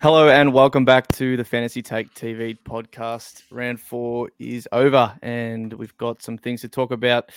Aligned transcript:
Hello 0.00 0.28
and 0.28 0.52
welcome 0.52 0.84
back 0.84 1.08
to 1.08 1.36
the 1.36 1.44
Fantasy 1.44 1.82
Take 1.82 2.14
TV 2.14 2.56
podcast. 2.56 3.42
Round 3.50 3.80
four 3.80 4.30
is 4.38 4.68
over, 4.70 5.12
and 5.22 5.72
we've 5.72 5.96
got 5.96 6.22
some 6.22 6.38
things 6.38 6.60
to 6.60 6.68
talk 6.68 6.92
about 6.92 7.32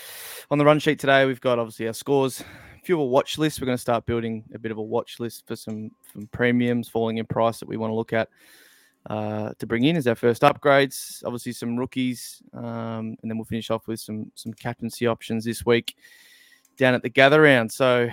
on 0.51 0.59
the 0.59 0.65
run 0.65 0.77
sheet 0.77 0.99
today. 0.99 1.25
We've 1.25 1.41
got 1.41 1.57
obviously 1.57 1.87
our 1.87 1.93
scores, 1.93 2.41
a 2.41 2.85
few 2.85 2.97
of 2.97 3.01
a 3.01 3.05
watch 3.05 3.39
list. 3.39 3.59
We're 3.59 3.65
going 3.65 3.79
to 3.79 3.81
start 3.81 4.05
building 4.05 4.43
a 4.53 4.59
bit 4.59 4.71
of 4.71 4.77
a 4.77 4.83
watch 4.83 5.19
list 5.19 5.47
for 5.47 5.55
some, 5.55 5.89
some 6.13 6.29
premiums 6.31 6.87
falling 6.87 7.17
in 7.17 7.25
price 7.25 7.59
that 7.59 7.67
we 7.67 7.77
want 7.77 7.89
to 7.89 7.95
look 7.95 8.13
at 8.13 8.29
uh, 9.09 9.53
to 9.57 9.65
bring 9.65 9.85
in 9.85 9.97
as 9.97 10.05
our 10.05 10.13
first 10.13 10.43
upgrades. 10.43 11.23
Obviously, 11.25 11.53
some 11.53 11.75
rookies, 11.77 12.43
um, 12.53 13.17
and 13.23 13.31
then 13.31 13.39
we'll 13.39 13.45
finish 13.45 13.71
off 13.71 13.87
with 13.87 13.99
some 13.99 14.31
some 14.35 14.53
captaincy 14.53 15.07
options 15.07 15.43
this 15.43 15.65
week 15.65 15.95
down 16.77 16.93
at 16.93 17.01
the 17.01 17.09
gather 17.09 17.41
round. 17.41 17.71
So 17.71 18.07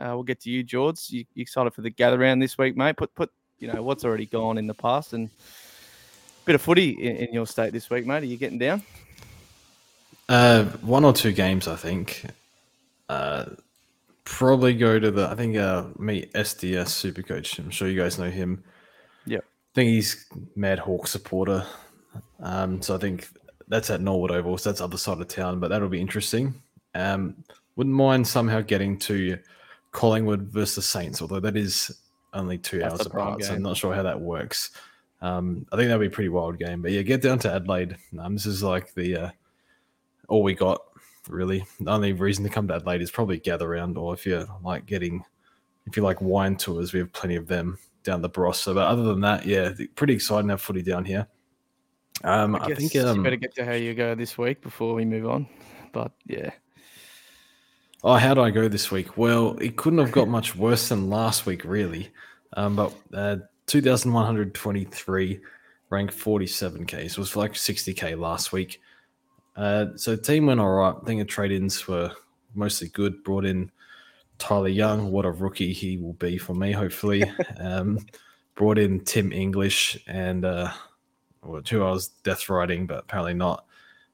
uh, 0.00 0.12
we'll 0.14 0.22
get 0.22 0.40
to 0.40 0.50
you, 0.50 0.62
George. 0.62 1.10
You, 1.10 1.26
you 1.34 1.42
excited 1.42 1.74
for 1.74 1.82
the 1.82 1.90
gather 1.90 2.16
round 2.16 2.40
this 2.40 2.56
week, 2.56 2.74
mate? 2.74 2.96
Put 2.96 3.14
put 3.14 3.30
you 3.58 3.72
know 3.72 3.82
what's 3.82 4.04
already 4.04 4.26
gone 4.26 4.58
in 4.58 4.66
the 4.66 4.74
past 4.74 5.12
and 5.12 5.28
a 5.28 6.44
bit 6.44 6.54
of 6.54 6.62
footy 6.62 6.90
in, 6.90 7.16
in 7.16 7.34
your 7.34 7.46
state 7.46 7.72
this 7.72 7.90
week, 7.90 8.06
mate. 8.06 8.22
Are 8.22 8.26
you 8.26 8.36
getting 8.36 8.58
down? 8.58 8.82
Uh, 10.28 10.64
one 10.82 11.04
or 11.04 11.12
two 11.12 11.32
games, 11.32 11.68
I 11.68 11.76
think. 11.76 12.24
Uh, 13.08 13.46
probably 14.24 14.74
go 14.74 14.98
to 14.98 15.10
the. 15.10 15.28
I 15.28 15.34
think 15.34 15.56
uh, 15.56 15.84
meet 15.98 16.32
SDS 16.34 16.88
Super 16.88 17.22
Coach. 17.22 17.58
I'm 17.58 17.70
sure 17.70 17.88
you 17.88 18.00
guys 18.00 18.18
know 18.18 18.30
him. 18.30 18.62
Yeah. 19.24 19.38
I 19.38 19.74
think 19.74 19.90
he's 19.90 20.26
Mad 20.54 20.78
Hawk 20.78 21.06
supporter. 21.06 21.64
Um, 22.40 22.82
so 22.82 22.94
I 22.94 22.98
think 22.98 23.28
that's 23.68 23.90
at 23.90 24.00
Norwood 24.00 24.30
Oval. 24.30 24.58
So 24.58 24.70
that's 24.70 24.80
other 24.80 24.98
side 24.98 25.20
of 25.20 25.28
town, 25.28 25.60
but 25.60 25.68
that'll 25.68 25.88
be 25.88 26.00
interesting. 26.00 26.54
Um, 26.94 27.36
wouldn't 27.76 27.94
mind 27.94 28.26
somehow 28.26 28.62
getting 28.62 28.98
to 29.00 29.38
Collingwood 29.92 30.42
versus 30.42 30.86
Saints, 30.86 31.20
although 31.22 31.40
that 31.40 31.56
is 31.56 31.96
only 32.36 32.58
two 32.58 32.78
That's 32.78 32.94
hours 32.94 33.06
apart. 33.06 33.44
So 33.44 33.54
I'm 33.54 33.62
not 33.62 33.76
sure 33.76 33.94
how 33.94 34.02
that 34.02 34.20
works. 34.20 34.70
Um, 35.22 35.66
I 35.72 35.76
think 35.76 35.88
that'll 35.88 36.00
be 36.00 36.06
a 36.06 36.10
pretty 36.10 36.28
wild 36.28 36.58
game. 36.58 36.82
But 36.82 36.92
yeah, 36.92 37.02
get 37.02 37.22
down 37.22 37.38
to 37.40 37.52
Adelaide. 37.52 37.96
Um, 38.18 38.34
this 38.34 38.46
is 38.46 38.62
like 38.62 38.94
the 38.94 39.16
uh, 39.16 39.30
all 40.28 40.42
we 40.42 40.54
got 40.54 40.82
really. 41.28 41.64
The 41.80 41.90
only 41.90 42.12
reason 42.12 42.44
to 42.44 42.50
come 42.50 42.68
to 42.68 42.74
Adelaide 42.74 43.02
is 43.02 43.10
probably 43.10 43.38
gather 43.38 43.68
round, 43.68 43.96
or 43.96 44.14
if 44.14 44.26
you're 44.26 44.46
like 44.62 44.86
getting, 44.86 45.24
if 45.86 45.96
you 45.96 46.02
like 46.02 46.20
wine 46.20 46.56
tours, 46.56 46.92
we 46.92 47.00
have 47.00 47.12
plenty 47.12 47.36
of 47.36 47.46
them 47.46 47.78
down 48.02 48.22
the 48.22 48.28
Bros. 48.28 48.60
So, 48.60 48.74
but 48.74 48.86
other 48.86 49.02
than 49.02 49.20
that, 49.22 49.46
yeah, 49.46 49.72
pretty 49.94 50.14
exciting 50.14 50.48
to 50.48 50.52
have 50.52 50.60
footy 50.62 50.82
down 50.82 51.04
here. 51.04 51.26
Um, 52.24 52.56
I, 52.56 52.68
guess 52.68 52.78
think 52.78 52.94
you 52.94 53.06
um, 53.06 53.22
better 53.22 53.36
get 53.36 53.54
to 53.56 53.64
how 53.64 53.72
you 53.72 53.94
go 53.94 54.14
this 54.14 54.38
week 54.38 54.62
before 54.62 54.94
we 54.94 55.04
move 55.04 55.28
on. 55.28 55.46
But 55.92 56.12
yeah, 56.26 56.50
Oh, 58.04 58.14
how 58.14 58.34
do 58.34 58.42
I 58.42 58.50
go 58.50 58.68
this 58.68 58.90
week? 58.90 59.16
Well, 59.16 59.56
it 59.60 59.76
couldn't 59.76 59.98
have 59.98 60.12
got 60.12 60.28
much 60.28 60.54
worse 60.54 60.88
than 60.88 61.08
last 61.08 61.46
week, 61.46 61.64
really. 61.64 62.10
Um, 62.56 62.76
but 62.76 62.92
uh, 63.12 63.36
2,123 63.66 65.40
ranked 65.90 66.16
47k. 66.16 66.90
So 66.90 66.98
it 66.98 67.18
was 67.18 67.36
like 67.36 67.52
60k 67.52 68.18
last 68.18 68.52
week. 68.52 68.80
Uh, 69.56 69.86
so 69.96 70.14
the 70.14 70.22
team 70.22 70.46
went 70.46 70.60
all 70.60 70.70
right. 70.70 70.94
I 71.00 71.04
think 71.04 71.20
the 71.20 71.24
trade 71.24 71.52
ins 71.52 71.88
were 71.88 72.12
mostly 72.54 72.88
good. 72.88 73.24
Brought 73.24 73.44
in 73.44 73.70
Tyler 74.38 74.68
Young. 74.68 75.10
What 75.10 75.24
a 75.24 75.30
rookie 75.30 75.72
he 75.72 75.96
will 75.96 76.14
be 76.14 76.38
for 76.38 76.54
me, 76.54 76.72
hopefully. 76.72 77.24
um, 77.60 77.98
brought 78.54 78.78
in 78.78 79.00
Tim 79.04 79.32
English 79.32 79.98
and 80.06 80.44
uh, 80.44 80.72
well, 81.42 81.62
who 81.68 81.82
I 81.82 81.90
was 81.90 82.08
death 82.08 82.48
riding, 82.48 82.86
but 82.86 83.00
apparently 83.00 83.34
not 83.34 83.65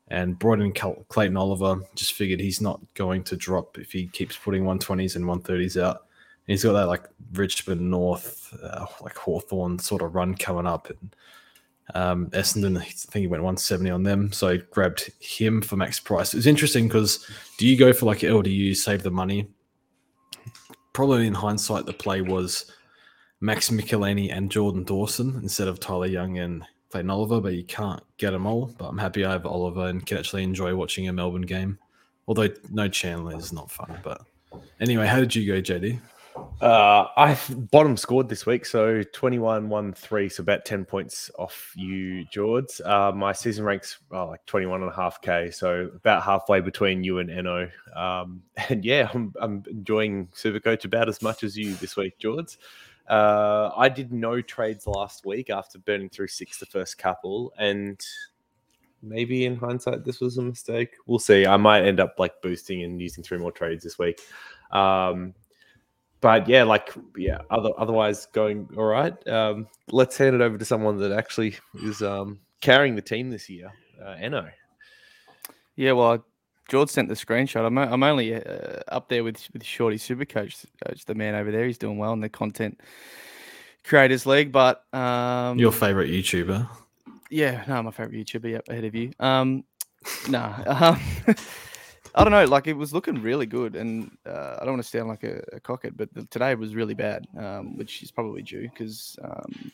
and 0.08 0.39
brought 0.39 0.61
in 0.61 0.72
Cal- 0.72 1.05
Clayton 1.08 1.36
Oliver. 1.36 1.81
Just 1.95 2.14
figured 2.14 2.41
he's 2.41 2.61
not 2.61 2.81
going 2.94 3.25
to 3.25 3.37
drop 3.37 3.78
if 3.78 3.93
he 3.93 4.06
keeps 4.09 4.37
putting 4.37 4.65
120s 4.65 5.16
and 5.16 5.25
130s 5.25 5.81
out. 5.81 5.97
And 5.97 6.53
he's 6.53 6.65
got 6.65 6.72
that 6.72 6.88
like 6.88 7.04
Richmond 7.32 7.91
North, 7.91 8.53
uh, 8.62 8.87
like 9.00 9.16
Hawthorn 9.16 9.78
sort 9.78 10.03
of 10.03 10.15
run 10.15 10.34
coming 10.34 10.66
up. 10.66 10.91
And 10.91 11.16
um, 11.94 12.27
Essendon, 12.31 12.78
I 12.78 12.84
think 12.84 13.22
he 13.22 13.27
went 13.27 13.43
170 13.43 13.91
on 13.91 14.03
them. 14.03 14.32
So 14.32 14.49
I 14.49 14.56
grabbed 14.56 15.10
him 15.21 15.62
for 15.62 15.77
max 15.77 16.00
price. 16.00 16.34
It 16.34 16.38
was 16.38 16.47
interesting 16.47 16.88
because 16.88 17.27
do 17.59 17.66
you 17.66 17.77
go 17.77 17.93
for 17.93 18.06
like 18.06 18.19
LDU, 18.19 18.77
save 18.77 19.03
the 19.03 19.10
money? 19.10 19.48
Probably 20.93 21.27
in 21.27 21.34
hindsight, 21.34 21.87
the 21.87 21.93
play 21.93 22.21
was 22.21 22.71
Max 23.41 23.71
Michalanney 23.71 24.34
and 24.34 24.50
Jordan 24.50 24.84
Dawson 24.84 25.41
instead 25.43 25.69
of 25.69 25.81
Tyler 25.81 26.06
Young 26.06 26.38
and 26.38 26.65
Clayton 26.92 27.10
Oliver, 27.10 27.41
but 27.41 27.54
you 27.54 27.64
can't 27.64 28.03
get 28.19 28.30
them 28.30 28.47
all. 28.47 28.72
But 28.78 28.88
I'm 28.88 28.98
happy 28.98 29.25
I 29.25 29.32
have 29.32 29.47
Oliver 29.47 29.86
and 29.86 30.04
can 30.04 30.19
actually 30.19 30.44
enjoy 30.44 30.75
watching 30.75 31.08
a 31.08 31.12
Melbourne 31.12 31.42
game. 31.42 31.78
Although 32.28 32.48
no 32.70 32.86
Chandler 32.86 33.36
is 33.36 33.53
not 33.53 33.70
fun. 33.70 33.98
But 34.04 34.22
anyway, 34.78 35.06
how 35.06 35.19
did 35.19 35.34
you 35.34 35.47
go, 35.47 35.60
JD? 35.60 35.98
Uh, 36.60 37.08
I 37.16 37.36
bottom 37.48 37.97
scored 37.97 38.28
this 38.28 38.47
week, 38.47 38.64
so 38.64 39.03
21 39.03 39.69
1 39.69 39.92
3, 39.92 40.28
so 40.28 40.42
about 40.42 40.64
10 40.64 40.84
points 40.84 41.30
off 41.38 41.72
you, 41.76 42.25
George. 42.26 42.80
Uh, 42.84 43.12
my 43.12 43.32
season 43.32 43.64
ranks 43.64 43.98
are 44.10 44.26
like 44.26 44.44
21 44.47 44.82
and 44.82 44.91
a 44.91 44.94
half 44.94 45.20
K, 45.20 45.50
so 45.50 45.91
about 45.94 46.22
halfway 46.22 46.60
between 46.60 47.04
you 47.04 47.19
and 47.19 47.30
Eno. 47.30 47.69
Um, 47.97 48.42
and 48.69 48.84
yeah, 48.84 49.10
I'm, 49.12 49.34
I'm 49.41 49.64
enjoying 49.69 50.28
Supercoach 50.28 50.84
about 50.84 51.09
as 51.09 51.20
much 51.20 51.42
as 51.42 51.56
you 51.56 51.74
this 51.74 51.97
week, 51.97 52.19
George. 52.19 52.59
Uh, 53.09 53.71
I 53.77 53.89
did 53.89 54.13
no 54.13 54.41
trades 54.41 54.87
last 54.87 55.27
week 55.27 55.51
after 55.51 55.79
burning 55.79 56.09
through 56.09 56.29
six 56.29 56.59
the 56.59 56.67
first 56.67 56.99
couple, 56.99 57.53
and 57.59 58.01
maybe 59.03 59.45
in 59.45 59.57
hindsight 59.57 60.05
this 60.05 60.21
was 60.21 60.39
a 60.39 60.43
mistake. 60.43 60.95
We'll 61.07 61.19
see. 61.19 61.47
I 61.47 61.57
might 61.57 61.85
end 61.85 62.01
up 62.01 62.15
like 62.19 62.41
boosting 62.43 62.83
and 62.83 63.01
using 63.01 63.25
three 63.25 63.39
more 63.39 63.53
trades 63.53 63.85
this 63.85 63.99
week. 63.99 64.21
Um, 64.71 65.35
but 66.21 66.49
yeah, 66.49 66.63
like 66.63 66.95
yeah, 67.17 67.39
other 67.51 67.71
otherwise 67.77 68.27
going 68.27 68.69
all 68.77 68.85
right. 68.85 69.29
Um, 69.29 69.67
let's 69.91 70.17
hand 70.17 70.37
it 70.37 70.41
over 70.41 70.57
to 70.57 70.65
someone 70.65 70.97
that 70.99 71.13
actually 71.13 71.57
is 71.83 72.01
um, 72.01 72.39
carrying 72.61 72.95
the 72.95 73.03
team 73.03 73.31
this 73.31 73.51
year, 73.51 73.73
uh, 74.03 74.15
Eno. 74.19 74.49
yeah. 75.75 75.93
Well, 75.93 76.25
George 76.72 76.88
sent 76.88 77.06
the 77.10 77.15
screenshot. 77.15 77.66
I'm, 77.66 77.77
I'm 77.77 78.03
only 78.03 78.34
uh, 78.34 78.81
up 78.88 79.10
there 79.10 79.22
with 79.22 79.47
with 79.53 79.62
Shorty 79.62 79.99
Supercoach, 79.99 80.65
Coach, 80.83 81.05
the 81.05 81.15
man 81.15 81.34
over 81.34 81.50
there. 81.50 81.66
He's 81.66 81.77
doing 81.77 81.99
well 81.99 82.15
in 82.15 82.21
the 82.21 82.31
content 82.31 82.81
creators 83.84 84.25
league. 84.25 84.53
But 84.53 84.83
um, 84.94 85.59
Your 85.59 85.71
favorite 85.71 86.10
YouTuber? 86.10 86.66
Yeah, 87.28 87.62
no, 87.69 87.83
my 87.83 87.91
favorite 87.91 88.15
YouTuber. 88.15 88.53
Yep, 88.53 88.69
ahead 88.71 88.84
of 88.84 88.94
you. 88.94 89.12
Um, 89.21 89.65
no, 90.31 90.41
um, 90.66 90.99
I 92.15 92.25
don't 92.25 92.31
know. 92.31 92.47
Like 92.47 92.66
it 92.66 92.72
was 92.72 92.94
looking 92.94 93.21
really 93.21 93.44
good, 93.44 93.77
and 93.77 94.10
uh, 94.25 94.56
I 94.59 94.65
don't 94.65 94.72
want 94.72 94.83
to 94.83 94.89
sound 94.89 95.10
like 95.10 95.25
a, 95.25 95.43
a 95.53 95.60
cockhead, 95.60 95.93
but 95.94 96.09
the, 96.15 96.25
today 96.25 96.54
was 96.54 96.75
really 96.75 96.94
bad, 96.94 97.27
um, 97.37 97.77
which 97.77 98.03
is 98.03 98.10
probably 98.10 98.41
due 98.41 98.62
because 98.71 99.19
um, 99.22 99.71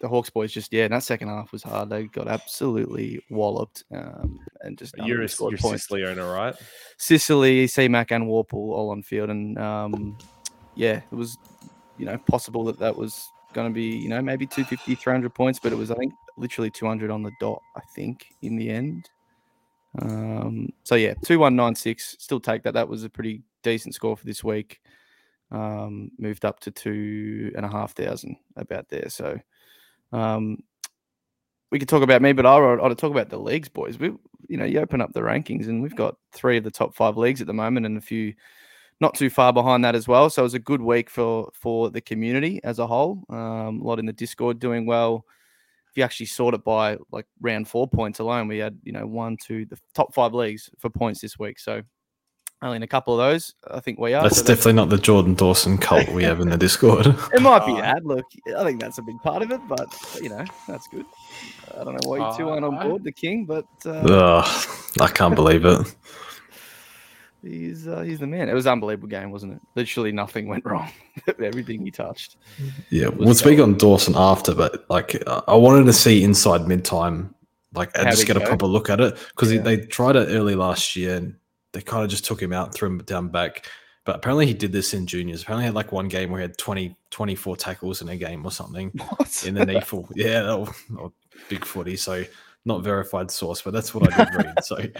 the 0.00 0.08
Hawks 0.08 0.30
boys 0.30 0.52
just 0.52 0.72
yeah, 0.72 0.88
that 0.88 1.02
second 1.02 1.28
half 1.28 1.52
was 1.52 1.62
hard. 1.62 1.90
They 1.90 2.04
got 2.04 2.26
absolutely 2.26 3.22
walloped, 3.30 3.84
um, 3.94 4.40
and 4.62 4.76
just 4.78 4.94
You're 5.04 5.22
a, 5.22 5.28
scored 5.28 5.52
you're 5.52 5.58
points. 5.58 5.84
Sicily 5.84 6.04
owner, 6.04 6.30
right? 6.30 6.54
Sicily, 6.96 7.66
C-Mac, 7.66 8.10
and 8.10 8.24
Worpel 8.24 8.54
all 8.54 8.90
on 8.90 9.02
field, 9.02 9.30
and 9.30 9.58
um, 9.58 10.16
yeah, 10.74 11.02
it 11.10 11.14
was 11.14 11.36
you 11.98 12.06
know 12.06 12.16
possible 12.16 12.64
that 12.64 12.78
that 12.78 12.96
was 12.96 13.28
going 13.52 13.68
to 13.68 13.74
be 13.74 13.96
you 13.96 14.08
know 14.08 14.22
maybe 14.22 14.46
250, 14.46 14.94
300 14.94 15.34
points, 15.34 15.58
but 15.58 15.72
it 15.72 15.76
was 15.76 15.90
I 15.90 15.94
think 15.96 16.14
literally 16.36 16.70
200 16.70 17.10
on 17.10 17.22
the 17.22 17.32
dot. 17.38 17.60
I 17.76 17.80
think 17.94 18.26
in 18.42 18.56
the 18.56 18.70
end. 18.70 19.08
Um, 20.00 20.70
so 20.84 20.94
yeah, 20.94 21.14
two 21.24 21.38
one 21.38 21.56
nine 21.56 21.74
six. 21.74 22.16
Still 22.18 22.40
take 22.40 22.62
that. 22.62 22.74
That 22.74 22.88
was 22.88 23.04
a 23.04 23.10
pretty 23.10 23.42
decent 23.62 23.94
score 23.94 24.16
for 24.16 24.24
this 24.24 24.42
week. 24.42 24.80
Um, 25.50 26.12
moved 26.16 26.44
up 26.44 26.60
to 26.60 26.70
two 26.70 27.52
and 27.56 27.66
a 27.66 27.68
half 27.68 27.92
thousand 27.92 28.36
about 28.56 28.88
there. 28.88 29.08
So 29.10 29.38
um, 30.12 30.62
we 31.70 31.78
could 31.78 31.88
talk 31.88 32.02
about 32.02 32.22
me, 32.22 32.32
but 32.32 32.46
I 32.46 32.50
ought 32.50 32.88
to 32.88 32.94
talk 32.94 33.12
about 33.12 33.28
the 33.28 33.38
leagues, 33.38 33.68
boys. 33.68 33.98
We, 33.98 34.12
you 34.48 34.56
know, 34.56 34.64
you 34.64 34.80
open 34.80 35.00
up 35.00 35.12
the 35.12 35.20
rankings, 35.20 35.68
and 35.68 35.82
we've 35.82 35.94
got 35.94 36.16
three 36.32 36.56
of 36.56 36.64
the 36.64 36.70
top 36.70 36.94
five 36.94 37.16
leagues 37.16 37.40
at 37.40 37.46
the 37.46 37.54
moment, 37.54 37.86
and 37.86 37.96
a 37.96 38.00
few 38.00 38.34
not 39.00 39.14
too 39.14 39.30
far 39.30 39.52
behind 39.52 39.84
that 39.84 39.94
as 39.94 40.06
well. 40.06 40.28
So 40.28 40.42
it 40.42 40.44
was 40.44 40.54
a 40.54 40.58
good 40.58 40.82
week 40.82 41.08
for 41.08 41.50
for 41.54 41.90
the 41.90 42.00
community 42.00 42.60
as 42.64 42.78
a 42.78 42.86
whole. 42.86 43.24
Um, 43.28 43.80
a 43.80 43.84
lot 43.84 43.98
in 43.98 44.06
the 44.06 44.12
Discord 44.12 44.58
doing 44.58 44.84
well. 44.84 45.24
If 45.90 45.96
you 45.96 46.04
actually 46.04 46.26
sort 46.26 46.54
it 46.54 46.62
by 46.64 46.98
like 47.10 47.26
round 47.40 47.68
four 47.68 47.88
points 47.88 48.18
alone, 48.18 48.48
we 48.48 48.58
had 48.58 48.78
you 48.82 48.92
know 48.92 49.06
one, 49.06 49.36
two, 49.36 49.64
the 49.66 49.78
top 49.94 50.14
five 50.14 50.34
leagues 50.34 50.70
for 50.78 50.90
points 50.90 51.20
this 51.20 51.38
week. 51.38 51.58
So 51.58 51.82
only 52.62 52.76
in 52.76 52.82
a 52.82 52.86
couple 52.86 53.18
of 53.18 53.18
those, 53.30 53.54
I 53.70 53.80
think 53.80 53.98
we 53.98 54.12
are. 54.14 54.22
That's 54.22 54.38
So 54.38 54.44
definitely 54.44 54.74
not 54.74 54.90
the 54.90 54.98
Jordan 54.98 55.34
Dawson 55.34 55.78
cult 55.78 56.08
we 56.10 56.24
have 56.24 56.40
in 56.40 56.50
the 56.50 56.58
Discord. 56.66 57.06
it 57.06 57.40
might 57.42 57.64
be 57.66 57.72
Uh, 57.72 57.82
ad. 57.82 58.04
Look, 58.04 58.26
I 58.56 58.64
think 58.64 58.80
that's 58.80 58.98
a 58.98 59.02
big 59.02 59.20
part 59.22 59.42
of 59.42 59.50
it, 59.50 59.60
but 59.68 59.86
you 60.20 60.28
know 60.28 60.44
that's 60.68 60.86
good. 60.88 61.06
I 61.78 61.84
don't 61.84 61.94
know 61.94 62.08
why 62.08 62.18
you 62.30 62.36
two 62.36 62.48
Uh, 62.48 62.52
aren't 62.52 62.64
on 62.66 62.86
board, 62.88 63.02
the 63.04 63.12
king, 63.12 63.44
but 63.46 63.64
uh, 63.86 63.90
Ugh, 63.90 64.68
I 65.00 65.06
can't 65.08 65.34
believe 65.34 65.64
it. 65.64 65.94
he's 67.42 67.88
uh, 67.88 68.00
he's 68.02 68.18
the 68.18 68.26
man. 68.26 68.48
It 68.48 68.54
was 68.54 68.66
an 68.66 68.72
unbelievable 68.72 69.08
game, 69.08 69.30
wasn't 69.30 69.54
it? 69.54 69.60
Literally 69.74 70.12
nothing 70.12 70.46
went 70.46 70.64
wrong. 70.64 70.90
Everything 71.42 71.84
he 71.84 71.90
touched. 71.90 72.36
Yeah, 72.90 73.08
we'll 73.08 73.34
speak 73.34 73.56
going. 73.56 73.72
on 73.72 73.78
Dawson 73.78 74.14
after, 74.16 74.54
but 74.54 74.84
like 74.90 75.22
uh, 75.26 75.42
I 75.48 75.54
wanted 75.54 75.84
to 75.86 75.92
see 75.92 76.22
inside 76.22 76.68
mid 76.68 76.84
time, 76.84 77.34
like 77.74 77.90
and 77.94 78.08
just 78.10 78.26
did 78.26 78.34
get 78.34 78.42
a 78.42 78.46
proper 78.46 78.66
look 78.66 78.90
at 78.90 79.00
it 79.00 79.16
because 79.30 79.52
Yeah. 79.52 79.62
they 79.62 79.78
tried 79.78 80.16
it 80.16 80.28
early 80.28 80.54
last 80.54 80.94
year 80.96 81.16
and 81.16 81.34
they 81.72 81.80
kind 81.82 82.04
of 82.04 82.10
just 82.10 82.24
took 82.24 82.40
him 82.40 82.52
out, 82.52 82.74
threw 82.74 82.88
him 82.88 82.98
down 82.98 83.28
back, 83.28 83.66
But 84.04 84.16
apparently 84.16 84.46
he 84.46 84.54
did 84.54 84.72
this 84.72 84.94
in 84.94 85.06
juniors. 85.06 85.42
Apparently 85.42 85.64
he 85.64 85.66
had 85.66 85.74
like 85.74 85.92
one 85.92 86.08
game 86.08 86.30
where 86.30 86.40
he 86.40 86.42
had 86.42 86.58
20, 86.58 86.96
24 87.10 87.56
tackles 87.56 88.02
in 88.02 88.08
a 88.08 88.16
game 88.16 88.44
or 88.44 88.50
something 88.52 88.90
What? 88.98 89.44
in 89.46 89.54
the 89.54 89.60
NEFL. 89.64 90.10
Yeah, 90.14 90.42
that 90.42 90.58
was, 90.58 90.70
oh, 90.98 91.12
big 91.48 91.64
footy. 91.64 91.96
So 91.96 92.24
not 92.64 92.82
verified 92.82 93.30
source, 93.30 93.62
but 93.62 93.72
that's 93.72 93.94
what 93.94 94.02
I 94.04 94.10
did 94.10 94.34
read. 94.34 94.62
So 94.64 94.76
it's 94.78 94.92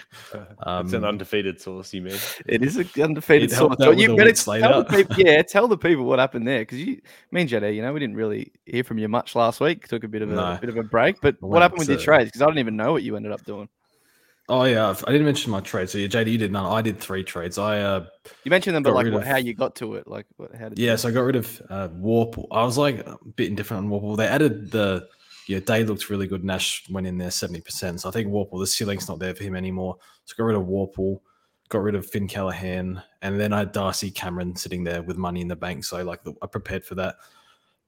Um, 0.63 0.95
an 0.95 1.05
undefeated 1.05 1.61
source, 1.61 1.93
you 1.93 2.03
mean? 2.03 2.17
It 2.47 2.63
is 2.63 2.77
an 2.77 2.89
undefeated 3.03 3.51
source. 3.51 3.77
So 3.83 3.91
you 3.91 4.09
better 4.17 4.33
tell 4.33 4.73
the 4.79 4.85
people, 4.91 5.17
yeah, 5.17 5.43
tell 5.43 5.69
the 5.69 5.77
people 5.79 6.05
what 6.05 6.19
happened 6.19 6.47
there 6.47 6.61
because 6.61 6.79
you, 6.79 7.01
me 7.33 7.43
and 7.43 7.51
Jedi, 7.51 7.75
you 7.75 7.83
know, 7.83 7.93
we 7.93 8.01
didn't 8.01 8.17
really 8.17 8.53
hear 8.67 8.85
from 8.85 8.99
you 8.99 9.09
much 9.09 9.35
last 9.35 9.61
week. 9.61 9.89
Took 9.89 10.05
a 10.05 10.09
bit 10.09 10.23
of 10.23 10.31
a 10.31 10.35
No. 10.37 10.59
bit 10.61 10.71
of 10.71 10.77
a 10.77 10.83
break, 10.83 11.21
but 11.21 11.37
I 11.43 11.47
what 11.47 11.63
happened 11.63 11.81
with 11.81 11.89
your 11.89 11.99
trades? 11.99 12.29
Because 12.29 12.43
I 12.43 12.47
don't 12.47 12.59
even 12.59 12.77
know 12.77 12.93
what 12.93 13.03
you 13.03 13.17
ended 13.17 13.33
up 13.33 13.45
doing. 13.45 13.69
Oh 14.51 14.65
yeah, 14.65 14.91
I've- 14.91 15.05
didn't 15.07 15.27
mention 15.27 15.53
my 15.53 15.61
trade. 15.61 15.89
So 15.89 15.97
yeah, 15.97 16.09
JD, 16.09 16.33
you 16.33 16.39
did 16.39 16.51
none. 16.51 16.67
I 16.67 16.83
did 16.83 16.99
three 16.99 17.23
trades. 17.23 17.57
I 17.57 17.81
uh, 17.81 18.07
You 18.43 18.51
mentioned 18.51 18.75
them, 18.75 18.83
but 18.83 18.95
like 18.95 19.07
what, 19.07 19.23
of- 19.23 19.27
how 19.27 19.37
you 19.37 19.55
got 19.55 19.77
to 19.77 19.95
it, 19.95 20.09
like 20.09 20.27
what, 20.39 20.53
how 20.57 20.69
did 20.69 20.79
you 20.79 20.87
yeah, 20.87 20.93
you, 20.93 20.99
so 20.99 21.09
I 21.09 21.13
got 21.13 21.21
rid 21.21 21.37
of 21.37 21.63
uh, 21.71 21.89
Worpel. 21.91 22.49
I 22.51 22.65
was 22.65 22.77
like 22.77 22.99
a 23.07 23.17
bit 23.37 23.49
indifferent 23.49 23.85
on 23.85 23.91
Worpel. 23.91 24.17
They 24.17 24.27
added 24.27 24.73
the 24.73 25.07
yeah, 25.47 25.61
Day 25.61 25.85
looked 25.85 26.11
really 26.11 26.27
good. 26.27 26.43
Nash 26.43 26.85
went 26.91 27.07
in 27.07 27.17
there 27.17 27.31
seventy 27.31 27.61
percent. 27.61 28.01
So 28.01 28.09
I 28.09 28.13
think 28.13 28.29
Worpel, 28.29 28.59
the 28.59 28.67
ceiling's 28.67 29.09
not 29.09 29.21
there 29.21 29.37
for 29.37 29.45
him 29.45 29.55
anymore. 29.55 29.99
So 30.25 30.35
I 30.35 30.39
got 30.39 30.45
rid 30.47 30.57
of 30.57 30.65
Worpel, 30.65 31.21
got 31.69 31.83
rid 31.83 31.95
of 31.95 32.05
Finn 32.11 32.27
Callaghan, 32.27 33.01
and 33.23 33.39
then 33.39 33.53
I 33.53 33.59
had 33.59 33.71
Darcy 33.71 34.11
Cameron 34.11 34.57
sitting 34.57 34.83
there 34.83 35.01
with 35.01 35.17
money 35.17 35.43
in 35.43 35.49
the 35.49 35.57
bank. 35.57 35.85
So 35.85 36.03
like 36.03 36.23
I 36.43 36.47
prepared 36.49 36.85
for 36.85 36.97
that. 36.97 37.17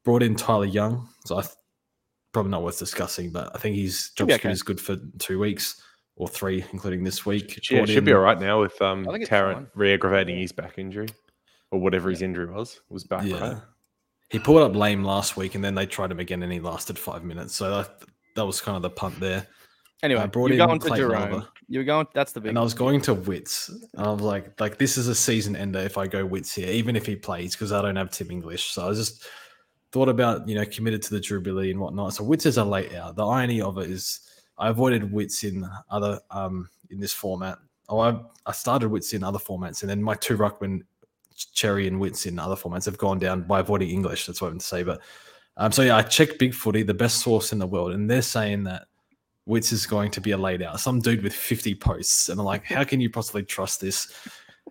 Brought 0.04 0.22
in 0.22 0.36
Tyler 0.36 0.66
Young. 0.66 1.08
So 1.26 1.38
I 1.38 1.42
th- 1.42 1.54
probably 2.32 2.50
not 2.50 2.62
worth 2.62 2.78
discussing, 2.78 3.30
but 3.30 3.50
I 3.52 3.58
think 3.58 3.76
his 3.76 4.10
job 4.10 4.30
okay. 4.30 4.50
is 4.50 4.62
good 4.62 4.80
for 4.80 4.96
two 5.18 5.40
weeks 5.40 5.82
or 6.16 6.28
three, 6.28 6.64
including 6.72 7.04
this 7.04 7.24
week. 7.26 7.68
Yeah, 7.70 7.78
Brought 7.78 7.88
should 7.88 8.04
be 8.04 8.12
all 8.12 8.20
right 8.20 8.38
now 8.40 8.60
with 8.60 8.80
um, 8.82 9.06
I 9.08 9.12
think 9.12 9.22
it's 9.22 9.28
Tarrant 9.28 9.58
fine. 9.58 9.66
re-aggravating 9.74 10.38
his 10.38 10.52
back 10.52 10.78
injury 10.78 11.08
or 11.70 11.80
whatever 11.80 12.10
his 12.10 12.22
injury 12.22 12.46
was. 12.46 12.80
Was 12.90 13.04
back 13.04 13.24
Yeah. 13.24 13.40
right. 13.52 13.56
He 14.30 14.38
pulled 14.38 14.62
up 14.62 14.74
lame 14.74 15.04
last 15.04 15.36
week, 15.36 15.54
and 15.54 15.62
then 15.62 15.74
they 15.74 15.84
tried 15.86 16.10
him 16.10 16.18
again, 16.20 16.42
and 16.42 16.50
he 16.52 16.58
lasted 16.60 16.98
five 16.98 17.22
minutes. 17.22 17.54
So 17.54 17.68
that, 17.78 18.02
that 18.34 18.46
was 18.46 18.60
kind 18.62 18.76
of 18.76 18.82
the 18.82 18.88
punt 18.90 19.20
there. 19.20 19.46
anyway, 20.02 20.22
I 20.22 20.26
brought 20.26 20.50
you're 20.50 20.60
in 20.60 20.66
going 20.66 20.80
to 20.80 20.86
Clayton 20.88 21.08
Jerome. 21.10 21.32
Oliver. 21.32 21.48
You 21.68 21.80
were 21.80 21.84
going. 21.84 22.06
That's 22.14 22.32
the 22.32 22.40
big. 22.40 22.48
And 22.50 22.58
I 22.58 22.62
was 22.62 22.72
going 22.74 23.00
to 23.02 23.14
Witts, 23.14 23.68
and 23.94 24.06
I 24.06 24.10
was 24.10 24.20
like, 24.22 24.58
like 24.60 24.78
this 24.78 24.96
is 24.98 25.08
a 25.08 25.14
season 25.14 25.54
ender 25.54 25.80
if 25.80 25.96
I 25.98 26.06
go 26.06 26.24
Witts 26.24 26.54
here, 26.54 26.68
even 26.70 26.96
if 26.96 27.04
he 27.06 27.14
plays, 27.16 27.54
because 27.54 27.72
I 27.72 27.80
don't 27.82 27.96
have 27.96 28.10
Tim 28.10 28.30
English. 28.30 28.70
So 28.70 28.88
I 28.88 28.92
just 28.94 29.26
thought 29.92 30.08
about 30.08 30.48
you 30.48 30.54
know 30.54 30.64
committed 30.66 31.02
to 31.02 31.10
the 31.14 31.20
Jubilee 31.20 31.70
and 31.70 31.78
whatnot. 31.80 32.14
So 32.14 32.24
Witts 32.24 32.46
is 32.46 32.56
a 32.58 32.64
late 32.64 32.94
out. 32.94 33.16
The 33.16 33.26
irony 33.26 33.60
of 33.60 33.76
it 33.78 33.90
is 33.90 34.20
I 34.62 34.68
avoided 34.68 35.12
Witts 35.12 35.44
in 35.44 35.68
other 35.90 36.20
um 36.30 36.68
in 36.90 37.00
this 37.00 37.12
format. 37.12 37.58
Oh, 37.88 38.00
I 38.00 38.20
I 38.46 38.52
started 38.52 38.88
Witts 38.88 39.12
in 39.12 39.24
other 39.24 39.38
formats, 39.38 39.82
and 39.82 39.90
then 39.90 40.02
my 40.02 40.14
two 40.14 40.36
ruckman 40.36 40.82
Xerri 41.36 41.86
and 41.86 41.98
Witts 41.98 42.26
in 42.26 42.38
other 42.38 42.54
formats 42.54 42.84
have 42.84 42.98
gone 42.98 43.18
down 43.18 43.42
by 43.42 43.60
avoiding 43.60 43.90
English. 43.90 44.26
That's 44.26 44.40
what 44.40 44.52
I'm 44.52 44.58
to 44.58 44.64
say. 44.64 44.82
But 44.82 45.00
um, 45.56 45.72
so 45.72 45.82
yeah, 45.82 45.96
I 45.96 46.02
checked 46.02 46.38
Big 46.38 46.54
Footy, 46.54 46.82
the 46.82 46.94
best 46.94 47.18
source 47.18 47.52
in 47.52 47.58
the 47.58 47.66
world, 47.66 47.92
and 47.92 48.08
they're 48.08 48.22
saying 48.22 48.64
that 48.64 48.86
Witts 49.46 49.72
is 49.72 49.86
going 49.86 50.10
to 50.12 50.20
be 50.20 50.30
a 50.30 50.38
laid 50.38 50.62
out. 50.62 50.78
Some 50.80 51.00
dude 51.00 51.22
with 51.22 51.34
50 51.34 51.74
posts, 51.74 52.28
and 52.28 52.38
I'm 52.38 52.46
like, 52.46 52.64
how 52.64 52.84
can 52.84 53.00
you 53.00 53.10
possibly 53.10 53.42
trust 53.42 53.80
this? 53.80 54.12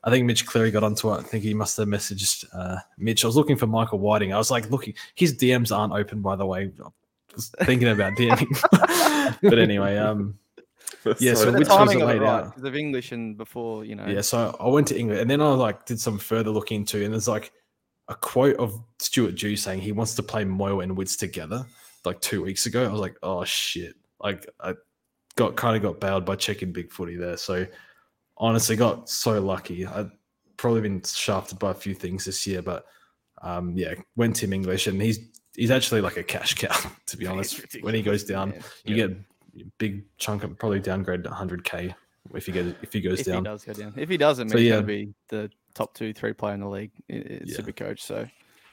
I 0.04 0.10
think 0.10 0.26
Mitch 0.26 0.46
Cleary 0.46 0.72
got 0.72 0.84
onto 0.84 1.14
it. 1.14 1.20
I 1.20 1.24
think 1.24 1.44
he 1.44 1.54
must 1.54 1.78
have 1.78 1.88
messaged 1.88 2.46
uh, 2.54 2.78
Mitch. 2.98 3.24
I 3.24 3.28
was 3.28 3.36
looking 3.36 3.58
for 3.58 3.68
Michael 3.68 4.00
Whiting. 4.00 4.34
I 4.34 4.38
was 4.38 4.50
like, 4.50 4.72
looking, 4.72 4.96
his 5.16 5.36
DMs 5.36 5.76
aren't 5.76 5.94
open, 5.94 6.22
by 6.22 6.36
the 6.36 6.46
way. 6.46 6.72
I 6.82 7.36
was 7.36 7.52
thinking 7.64 7.90
about 7.90 8.14
DMing, 8.14 8.48
but 9.42 9.60
anyway, 9.60 9.98
um, 9.98 10.38
Yeah, 11.20 11.34
so 11.34 11.52
But 11.52 11.60
which 11.60 11.70
was 11.70 11.94
it 11.94 12.00
laid 12.00 12.22
right 12.22 12.28
out. 12.30 12.46
because 12.46 12.64
of 12.64 12.76
English 12.76 13.12
and 13.12 13.38
before 13.38 13.86
you 13.86 13.96
know. 13.96 14.06
Yeah, 14.06 14.22
so 14.22 14.56
I 14.60 14.68
went 14.68 14.88
to 14.90 15.00
England 15.00 15.22
and 15.22 15.30
then 15.30 15.42
I 15.42 15.50
like 15.54 15.86
did 15.86 16.00
some 16.00 16.20
further 16.20 16.52
look 16.52 16.72
into 16.72 17.04
and 17.04 17.14
there's 17.14 17.28
like 17.28 17.52
a 18.08 18.16
quote 18.16 18.58
of 18.58 18.80
Stuart 19.00 19.36
Dew 19.36 19.56
saying 19.56 19.82
he 19.82 19.92
wants 19.92 20.16
to 20.16 20.24
play 20.24 20.44
Moyle 20.44 20.82
and 20.82 20.96
Witts 20.96 21.16
together 21.16 21.66
like 22.06 22.20
two 22.22 22.44
weeks 22.44 22.66
ago. 22.66 22.86
I 22.86 22.92
was 22.92 23.00
like, 23.00 23.16
oh 23.24 23.44
shit. 23.46 23.96
Like 24.20 24.46
I 24.60 24.74
got 25.36 25.56
kind 25.56 25.76
of 25.76 25.82
got 25.82 26.00
bailed 26.00 26.26
by 26.26 26.36
checking 26.36 26.72
big 26.72 26.92
footy 26.92 27.16
there. 27.16 27.38
So 27.38 27.66
honestly 28.38 28.76
got 28.76 29.10
so 29.10 29.42
lucky. 29.42 29.86
I've 29.86 30.12
probably 30.58 30.82
been 30.82 31.02
shafted 31.04 31.58
by 31.58 31.72
a 31.72 31.76
few 31.76 31.94
things 31.96 32.26
this 32.26 32.46
year, 32.46 32.62
but 32.62 32.86
um 33.42 33.76
yeah, 33.76 33.96
went 34.16 34.36
Tim 34.36 34.54
English 34.54 34.88
and 34.88 35.02
he's 35.02 35.18
he's 35.56 35.72
actually 35.72 36.02
like 36.02 36.18
a 36.18 36.24
cash 36.24 36.54
cow, 36.56 36.76
to 37.08 37.18
be 37.18 37.28
honest. 37.28 37.62
When 37.82 37.94
he 37.94 38.02
goes 38.02 38.24
down, 38.24 38.50
man. 38.52 38.64
you 38.86 38.96
get 38.96 39.12
a 39.12 39.64
big 39.78 40.04
chunk 40.18 40.44
of 40.44 40.58
probably 40.58 40.80
downgrade 40.80 41.24
to 41.24 41.30
100k 41.30 41.94
if 42.36 42.46
he 42.46 42.52
goes 42.52 42.74
if 42.82 42.94
he 42.94 43.02
goes 43.02 43.20
if 43.22 43.26
down. 43.26 43.38
he 43.38 43.44
does 43.44 43.64
go 43.66 43.74
down. 43.74 43.94
If 43.98 44.10
he 44.10 44.18
doesn't, 44.18 44.50
So, 44.50 44.58
he's 44.58 44.68
yeah. 44.68 44.74
going 44.76 44.84
to 44.84 44.88
be 44.88 45.14
the 45.30 45.52
top 45.74 45.94
two, 45.94 46.14
three 46.14 46.34
player 46.34 46.54
in 46.54 46.60
the 46.62 46.70
league, 46.70 46.92
Yeah. 47.08 47.40
super 47.56 47.72
coach. 47.72 48.02
So 48.04 48.28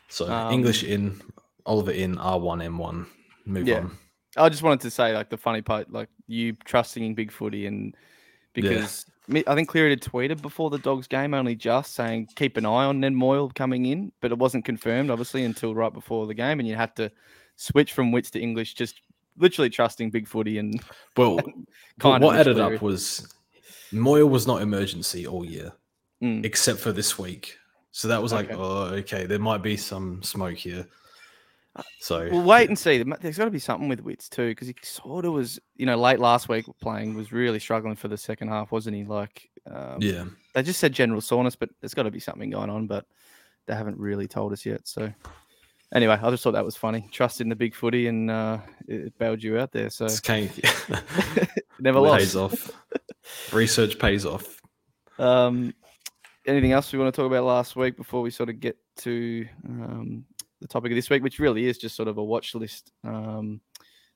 So 0.09 0.31
Um, 0.33 0.53
English 0.53 0.85
in, 0.85 1.21
Oliver 1.67 1.91
in, 1.93 2.17
R1, 2.17 2.63
M1. 2.63 3.07
Move 3.45 3.67
Yeah. 3.69 3.79
on. 3.81 3.99
I 4.37 4.49
just 4.49 4.63
wanted 4.63 4.81
to 4.81 4.91
say, 4.91 5.13
like, 5.15 5.31
the 5.31 5.37
funny 5.37 5.63
part, 5.63 5.91
like, 5.91 6.09
you 6.27 6.53
trusting 6.65 7.03
in 7.05 7.15
Big 7.15 7.33
Footy, 7.33 7.67
and 7.67 7.95
because 8.53 9.05
I 9.31 9.55
think 9.55 9.69
Cleary 9.69 9.91
had 9.91 10.01
tweeted 10.01 10.41
before 10.41 10.71
the 10.71 10.79
Dogs 10.79 11.07
game, 11.07 11.35
only 11.35 11.55
just 11.55 11.95
saying 11.95 12.29
keep 12.35 12.57
an 12.57 12.65
eye 12.65 12.85
on 12.87 13.01
Ned 13.01 13.13
Moyle 13.13 13.51
coming 13.55 13.87
in, 13.87 14.11
but 14.21 14.33
it 14.33 14.39
wasn't 14.39 14.65
confirmed, 14.65 15.11
obviously, 15.11 15.45
until 15.45 15.75
right 15.75 15.93
before 15.93 16.27
the 16.27 16.35
game, 16.35 16.61
and 16.61 16.69
you 16.69 16.75
had 16.77 16.97
to 16.97 17.11
switch 17.57 17.93
from 17.93 18.11
Witts 18.13 18.31
to 18.33 18.41
English, 18.41 18.75
just 18.75 19.01
literally 19.37 19.69
trusting 19.71 20.11
Big 20.11 20.27
Footy 20.27 20.59
and 20.59 20.81
Well, 21.17 21.35
what, 21.37 21.45
kind 22.01 22.23
what 22.25 22.35
of 22.35 22.41
added 22.41 22.57
Cleary. 22.57 22.77
up 22.77 22.83
was 22.83 23.35
Moyle 23.93 24.29
was 24.29 24.47
not 24.47 24.63
emergency 24.63 25.27
all 25.27 25.45
year, 25.45 25.73
Mm. 26.23 26.45
except 26.45 26.81
for 26.81 26.91
this 26.91 27.17
week. 27.19 27.57
So 27.93 28.09
that 28.09 28.21
was 28.23 28.33
like, 28.33 28.47
Okay. 28.47 28.57
oh, 28.59 28.83
okay, 29.01 29.27
there 29.27 29.39
might 29.39 29.63
be 29.63 29.77
some 29.77 30.23
smoke 30.23 30.57
here. 30.57 30.87
So 32.01 32.29
We'll 32.31 32.43
wait 32.43 32.69
and 32.69 32.79
see. 32.79 33.03
There's 33.03 33.39
got 33.39 33.47
to 33.47 33.51
be 33.51 33.59
something 33.59 33.89
with 33.89 34.01
Witts 34.01 34.29
too, 34.29 34.49
because 34.49 34.69
he 34.69 34.75
sort 34.83 35.25
of 35.25 35.33
was, 35.33 35.61
you 35.77 35.87
know, 35.87 35.97
late 35.97 36.19
last 36.19 36.49
week 36.49 36.67
playing 36.81 37.15
was 37.15 37.33
really 37.33 37.59
struggling 37.59 37.97
for 37.97 38.09
the 38.09 38.17
second 38.17 38.49
half, 38.49 38.73
wasn't 38.73 38.97
he? 38.97 39.05
Like, 39.05 39.49
um, 39.71 39.99
yeah, 40.01 40.25
they 40.55 40.63
just 40.63 40.81
said 40.81 40.93
general 40.93 41.21
soreness, 41.21 41.57
but 41.57 41.71
there's 41.81 41.95
got 41.95 42.05
to 42.05 42.11
be 42.11 42.21
something 42.21 42.51
going 42.51 42.71
on, 42.71 42.87
but 42.87 43.07
they 43.67 43.75
haven't 43.75 43.99
really 43.99 44.27
told 44.27 44.53
us 44.53 44.65
yet. 44.65 44.87
So, 44.89 45.13
anyway, 45.93 46.19
I 46.21 46.31
just 46.31 46.43
thought 46.43 46.53
that 46.53 46.65
was 46.65 46.77
funny. 46.77 47.09
Trust 47.13 47.41
in 47.41 47.49
the 47.49 47.57
big 47.57 47.75
footy, 47.75 48.07
and 48.07 48.31
uh, 48.31 48.59
it, 48.87 49.17
bailed 49.19 49.43
you 49.43 49.59
out 49.59 49.73
there. 49.73 49.91
So 49.91 50.07
it's 50.07 50.21
kind 50.21 50.51
never 51.81 52.01
pays 52.01 52.35
lost. 52.35 52.71
off. 52.71 53.53
Research 53.53 53.99
pays 53.99 54.25
off. 54.25 54.61
Um, 55.19 55.75
anything 56.47 56.73
else 56.73 56.93
we 56.93 56.99
want 56.99 57.15
to 57.15 57.21
talk 57.21 57.27
about 57.31 57.45
last 57.45 57.77
week 57.77 57.97
before 57.97 58.23
we 58.23 58.31
sort 58.31 58.49
of 58.49 58.61
get 58.61 58.79
to 58.97 59.47
um, 59.67 60.25
the 60.61 60.69
topic 60.69 60.93
of 60.93 60.97
this 60.97 61.11
week, 61.11 61.23
which 61.23 61.39
really 61.39 61.67
is 61.67 61.79
just 61.79 61.97
sort 61.97 62.09
of 62.09 62.19
a 62.19 62.25
watch 62.25 62.55
list 62.55 62.93
um, 63.05 63.61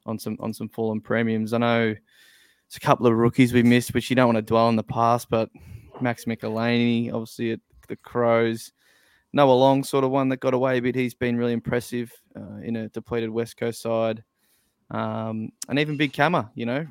on 0.07 0.19
some 0.19 0.37
on 0.41 0.53
some 0.53 0.69
fallen 0.69 1.01
premiums. 1.01 1.53
I 1.53 1.59
know 1.59 1.95
it's 2.67 2.77
a 2.77 2.81
couple 2.81 3.07
of 3.07 3.15
rookies 3.15 3.53
we 3.53 3.63
missed, 3.63 3.95
which 3.95 4.11
you 4.11 4.17
don't 4.17 4.27
want 4.27 4.39
to 4.39 4.43
dwell 4.43 4.67
on 4.67 4.77
the 4.77 4.83
past, 4.83 5.29
but 5.31 5.51
Max 6.01 6.25
Michalanney, 6.25 7.13
obviously 7.13 7.53
at 7.53 7.61
the 7.89 7.97
Crows. 7.97 8.73
Noah 9.35 9.53
Long, 9.53 9.83
sort 9.83 10.05
of 10.05 10.11
one 10.11 10.29
that 10.29 10.41
got 10.41 10.53
away 10.53 10.77
a 10.77 10.83
bit. 10.83 10.95
He's 10.95 11.15
been 11.15 11.39
really 11.39 11.55
impressive 11.55 12.13
uh, 12.37 12.59
in 12.63 12.77
a 12.77 12.89
depleted 12.91 13.31
West 13.31 13.57
Coast 13.57 13.81
side, 13.81 14.23
um, 14.91 15.51
and 15.69 15.79
even 15.79 15.97
Big 15.97 16.13
Cammer, 16.13 16.51
you 16.55 16.67
know, 16.67 16.87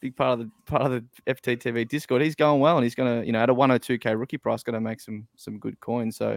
big 0.00 0.16
part 0.16 0.32
of 0.32 0.38
the 0.40 0.50
part 0.66 0.82
of 0.82 0.92
the 0.92 1.34
FTTV 1.34 1.88
Discord. 1.88 2.22
He's 2.22 2.34
going 2.34 2.60
well, 2.60 2.76
and 2.76 2.84
he's 2.84 2.94
going 2.94 3.20
to, 3.20 3.26
you 3.26 3.32
know, 3.32 3.40
at 3.40 3.50
a 3.50 3.54
102k 3.54 4.18
rookie 4.18 4.38
price, 4.38 4.62
going 4.62 4.74
to 4.74 4.80
make 4.80 5.00
some 5.00 5.26
some 5.36 5.58
good 5.58 5.78
coins. 5.80 6.16
So 6.16 6.36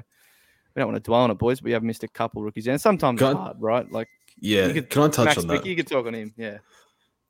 we 0.76 0.80
don't 0.82 0.92
want 0.92 1.04
to 1.04 1.08
dwell 1.08 1.22
on 1.22 1.32
it, 1.32 1.36
boys. 1.38 1.60
But 1.60 1.66
we 1.66 1.72
have 1.72 1.84
missed 1.84 2.04
a 2.04 2.08
couple 2.08 2.42
rookies, 2.44 2.68
and 2.68 2.80
sometimes 2.80 3.22
it's 3.22 3.30
I- 3.30 3.34
hard, 3.34 3.58
right? 3.62 3.90
Like 3.92 4.10
Yeah, 4.40 4.72
could- 4.72 4.90
can 4.90 5.04
I 5.04 5.08
touch 5.10 5.26
Max 5.26 5.38
on 5.38 5.48
that? 5.48 5.54
Mickey, 5.56 5.70
you 5.70 5.76
could 5.76 5.88
talk 5.88 6.06
on 6.06 6.14
him. 6.14 6.34
Yeah, 6.38 6.58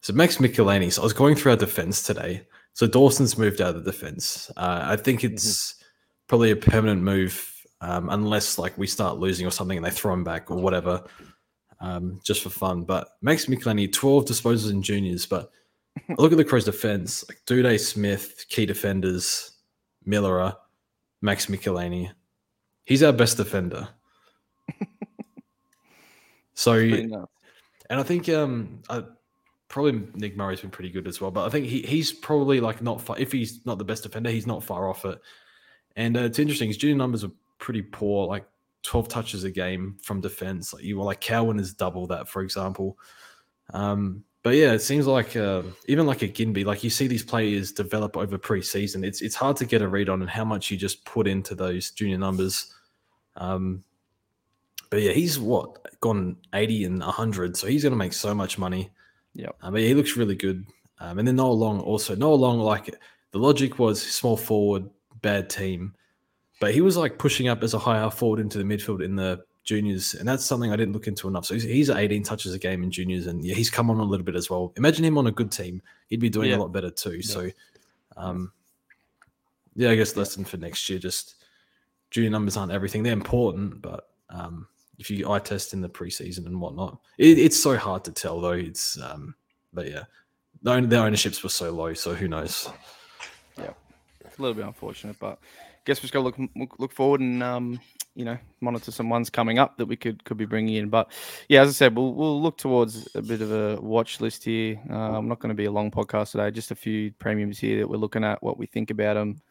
So 0.01 0.13
Max 0.13 0.37
Michalanney. 0.37 0.91
So 0.91 1.01
I 1.01 1.03
was 1.03 1.13
going 1.13 1.35
through 1.35 1.51
our 1.51 1.57
defense 1.57 2.03
today. 2.03 2.47
So 2.73 2.87
Dawson's 2.87 3.37
moved 3.37 3.61
out 3.61 3.75
of 3.75 3.83
the 3.85 3.91
defense. 3.91 4.51
Uh, 4.57 4.81
I 4.83 4.95
think 4.97 5.21
Mm-hmm. 5.21 5.33
it's 5.35 5.75
probably 6.27 6.51
a 6.51 6.55
permanent 6.55 7.01
move, 7.03 7.51
um, 7.81 8.09
unless 8.09 8.57
like 8.57 8.77
we 8.77 8.87
start 8.87 9.17
losing 9.19 9.45
or 9.47 9.51
something 9.51 9.77
and 9.77 9.85
they 9.85 9.91
throw 9.91 10.13
him 10.13 10.23
back 10.23 10.49
or 10.51 10.57
whatever, 10.57 11.03
um, 11.79 12.19
just 12.23 12.41
for 12.41 12.49
fun. 12.49 12.83
But 12.83 13.09
Max 13.21 13.45
Michalanney, 13.45 13.91
twelve 13.93 14.25
disposals 14.25 14.71
in 14.71 14.81
juniors. 14.81 15.25
But 15.25 15.51
look 16.17 16.31
at 16.31 16.37
the 16.37 16.43
Crows' 16.45 16.65
defense: 16.65 17.23
like 17.29 17.39
Doedee 17.45 17.79
Smith, 17.79 18.45
key 18.49 18.65
defenders, 18.65 19.51
Milera, 20.07 20.55
Max 21.21 21.45
Michalanney. 21.45 22.11
He's 22.85 23.03
our 23.03 23.13
best 23.13 23.37
defender. 23.37 23.89
so 26.53 26.73
and 26.73 27.99
I 27.99 28.03
think 28.03 28.29
um 28.29 28.79
I, 28.89 29.03
probably 29.67 30.07
Nick 30.13 30.37
Murray's 30.37 30.61
been 30.61 30.69
pretty 30.69 30.89
good 30.89 31.07
as 31.07 31.19
well. 31.19 31.31
But 31.31 31.45
I 31.45 31.49
think 31.49 31.65
he 31.65 31.81
he's 31.81 32.11
probably 32.11 32.59
like 32.59 32.81
not 32.81 33.01
far 33.01 33.17
if 33.19 33.31
he's 33.31 33.65
not 33.65 33.77
the 33.77 33.83
best 33.83 34.03
defender, 34.03 34.29
he's 34.29 34.47
not 34.47 34.63
far 34.63 34.89
off 34.89 35.05
it. 35.05 35.19
And 35.95 36.17
uh, 36.17 36.21
it's 36.21 36.39
interesting, 36.39 36.67
his 36.67 36.77
junior 36.77 36.95
numbers 36.95 37.23
are 37.23 37.31
pretty 37.57 37.81
poor, 37.81 38.27
like 38.27 38.45
12 38.83 39.07
touches 39.07 39.43
a 39.43 39.51
game 39.51 39.97
from 40.01 40.21
defense. 40.21 40.73
Like 40.73 40.83
you 40.83 40.97
were 40.97 41.05
like 41.05 41.21
Cowan 41.21 41.59
is 41.59 41.73
double 41.73 42.07
that, 42.07 42.27
for 42.27 42.41
example. 42.41 42.97
Um, 43.73 44.23
but 44.43 44.55
yeah, 44.55 44.73
it 44.73 44.79
seems 44.83 45.07
like 45.07 45.35
uh, 45.35 45.63
even 45.87 46.05
like 46.05 46.21
a 46.21 46.27
Ginbey, 46.27 46.63
like 46.63 46.83
you 46.83 46.91
see 46.91 47.07
these 47.07 47.23
players 47.23 47.71
develop 47.71 48.15
over 48.15 48.37
preseason. 48.37 49.03
It's 49.03 49.21
it's 49.21 49.33
hard 49.33 49.57
to 49.57 49.65
get 49.65 49.81
a 49.81 49.87
read 49.87 50.07
on 50.07 50.21
and 50.21 50.29
how 50.29 50.45
much 50.45 50.69
you 50.69 50.77
just 50.77 51.03
put 51.03 51.27
into 51.27 51.55
those 51.55 51.89
junior 51.89 52.19
numbers. 52.19 52.74
Um, 53.37 53.83
but 54.89 55.01
yeah, 55.01 55.11
he's 55.11 55.37
what 55.39 55.99
gone 55.99 56.37
eighty 56.53 56.85
and 56.85 57.01
hundred, 57.01 57.57
so 57.57 57.67
he's 57.67 57.83
going 57.83 57.91
to 57.91 57.97
make 57.97 58.13
so 58.13 58.33
much 58.33 58.57
money. 58.57 58.89
Yeah, 59.33 59.49
uh, 59.61 59.71
but 59.71 59.81
he 59.81 59.93
looks 59.93 60.15
really 60.15 60.35
good. 60.35 60.65
Um, 60.99 61.19
and 61.19 61.27
then 61.27 61.35
Noah 61.35 61.51
Long 61.51 61.79
also 61.81 62.15
Noah 62.15 62.35
Long 62.35 62.59
like 62.59 62.95
the 63.31 63.37
logic 63.37 63.79
was 63.79 64.01
small 64.01 64.37
forward, 64.37 64.89
bad 65.21 65.49
team, 65.49 65.93
but 66.61 66.73
he 66.73 66.81
was 66.81 66.95
like 66.95 67.17
pushing 67.17 67.47
up 67.49 67.63
as 67.63 67.73
a 67.73 67.79
higher 67.79 68.09
forward 68.09 68.39
into 68.39 68.57
the 68.57 68.63
midfield 68.63 69.03
in 69.03 69.15
the 69.15 69.43
juniors, 69.65 70.13
and 70.13 70.27
that's 70.27 70.45
something 70.45 70.71
I 70.71 70.75
didn't 70.77 70.93
look 70.93 71.07
into 71.07 71.27
enough. 71.27 71.45
So 71.45 71.55
he's, 71.55 71.63
he's 71.63 71.89
18 71.89 72.23
touches 72.23 72.53
a 72.53 72.59
game 72.59 72.83
in 72.83 72.91
juniors, 72.91 73.27
and 73.27 73.43
yeah, 73.43 73.55
he's 73.55 73.69
come 73.69 73.89
on 73.89 73.99
a 73.99 74.03
little 74.03 74.25
bit 74.25 74.35
as 74.35 74.49
well. 74.49 74.71
Imagine 74.77 75.03
him 75.03 75.17
on 75.17 75.27
a 75.27 75.31
good 75.31 75.51
team; 75.51 75.81
he'd 76.07 76.21
be 76.21 76.29
doing 76.29 76.51
Yeah. 76.51 76.57
a 76.57 76.59
lot 76.59 76.71
better 76.71 76.91
too. 76.91 77.21
So, 77.21 77.49
um, 78.15 78.53
yeah, 79.75 79.89
I 79.89 79.95
guess 79.95 80.15
lesson 80.15 80.45
for 80.45 80.55
next 80.57 80.87
year: 80.89 80.99
just 80.99 81.43
junior 82.15 82.29
numbers 82.29 82.55
aren't 82.55 82.71
everything. 82.71 83.03
They're 83.03 83.11
important, 83.11 83.81
but 83.81 84.07
um, 84.29 84.67
if 84.97 85.11
you 85.11 85.29
eye 85.29 85.39
test 85.39 85.73
in 85.73 85.81
the 85.81 85.89
preseason 85.89 86.45
and 86.45 86.61
whatnot, 86.61 86.97
it, 87.17 87.37
it's 87.37 87.61
so 87.61 87.75
hard 87.75 88.05
to 88.05 88.11
tell 88.13 88.39
though. 88.39 88.53
It's 88.53 88.97
um, 89.01 89.35
but 89.73 89.91
yeah, 89.91 90.03
the, 90.61 90.79
their 90.79 91.03
ownerships 91.03 91.43
were 91.43 91.49
so 91.49 91.71
low, 91.71 91.93
so 91.93 92.13
who 92.15 92.29
knows? 92.29 92.69
Yeah, 93.57 93.73
it's 94.21 94.39
a 94.39 94.41
little 94.41 94.55
bit 94.55 94.65
unfortunate, 94.65 95.17
but 95.19 95.39
I 95.41 95.81
guess 95.83 95.97
we've 95.97 96.03
just 96.03 96.13
got 96.13 96.19
to 96.19 96.23
look 96.23 96.51
look, 96.55 96.79
look 96.79 96.93
forward 96.93 97.19
and 97.19 97.43
um, 97.43 97.81
you 98.15 98.23
know 98.23 98.37
monitor 98.61 98.91
some 98.91 99.09
ones 99.09 99.29
coming 99.29 99.59
up 99.59 99.77
that 99.77 99.85
we 99.85 99.97
could 99.97 100.23
could 100.23 100.37
be 100.37 100.45
bringing 100.45 100.75
in. 100.75 100.87
But 100.87 101.11
yeah, 101.49 101.63
as 101.63 101.67
I 101.67 101.73
said, 101.73 101.97
we'll 101.97 102.13
we'll 102.13 102.41
look 102.41 102.57
towards 102.57 103.09
a 103.15 103.21
bit 103.21 103.41
of 103.41 103.51
a 103.51 103.75
watch 103.81 104.21
list 104.21 104.45
here. 104.45 104.79
Uh, 104.89 105.17
I'm 105.17 105.27
not 105.27 105.39
going 105.39 105.49
to 105.49 105.53
be 105.53 105.65
a 105.65 105.71
long 105.71 105.91
podcast 105.91 106.31
today, 106.31 106.49
just 106.49 106.71
a 106.71 106.75
few 106.75 107.11
premiums 107.19 107.59
here 107.59 107.79
that 107.79 107.89
we're 107.89 107.97
looking 107.97 108.23
at, 108.23 108.41
what 108.41 108.57
we 108.57 108.67
think 108.67 108.89
about 108.89 109.15
them. 109.15 109.41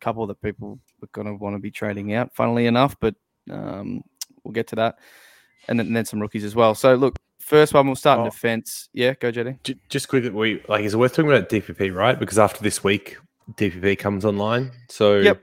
A 0.00 0.04
couple 0.04 0.26
that 0.28 0.40
people 0.40 0.78
are 1.02 1.08
going 1.12 1.26
to 1.26 1.34
want 1.34 1.54
to 1.56 1.60
be 1.60 1.70
trading 1.70 2.14
out, 2.14 2.34
funnily 2.34 2.66
enough, 2.66 2.96
but 3.00 3.14
um, 3.50 4.02
we'll 4.44 4.52
get 4.52 4.66
to 4.68 4.76
that, 4.76 4.98
and 5.68 5.78
then, 5.78 5.88
and 5.88 5.96
then 5.96 6.04
some 6.04 6.20
rookies 6.20 6.44
as 6.44 6.54
well. 6.54 6.74
So 6.74 6.94
look, 6.94 7.16
first 7.38 7.74
one 7.74 7.86
we'll 7.86 7.96
start 7.96 8.20
in 8.20 8.26
Oh. 8.26 8.30
defense. 8.30 8.88
Yeah, 8.92 9.14
go 9.20 9.30
JD. 9.30 9.76
Just 9.88 10.08
quickly, 10.08 10.30
we 10.30 10.62
like 10.68 10.84
is 10.84 10.94
it 10.94 10.96
worth 10.96 11.14
talking 11.14 11.30
about 11.30 11.48
DPP, 11.48 11.94
right? 11.94 12.18
Because 12.18 12.38
after 12.38 12.62
this 12.62 12.82
week, 12.84 13.18
DPP 13.56 13.98
comes 13.98 14.24
online. 14.24 14.70
So 14.88 15.18
Yep. 15.18 15.42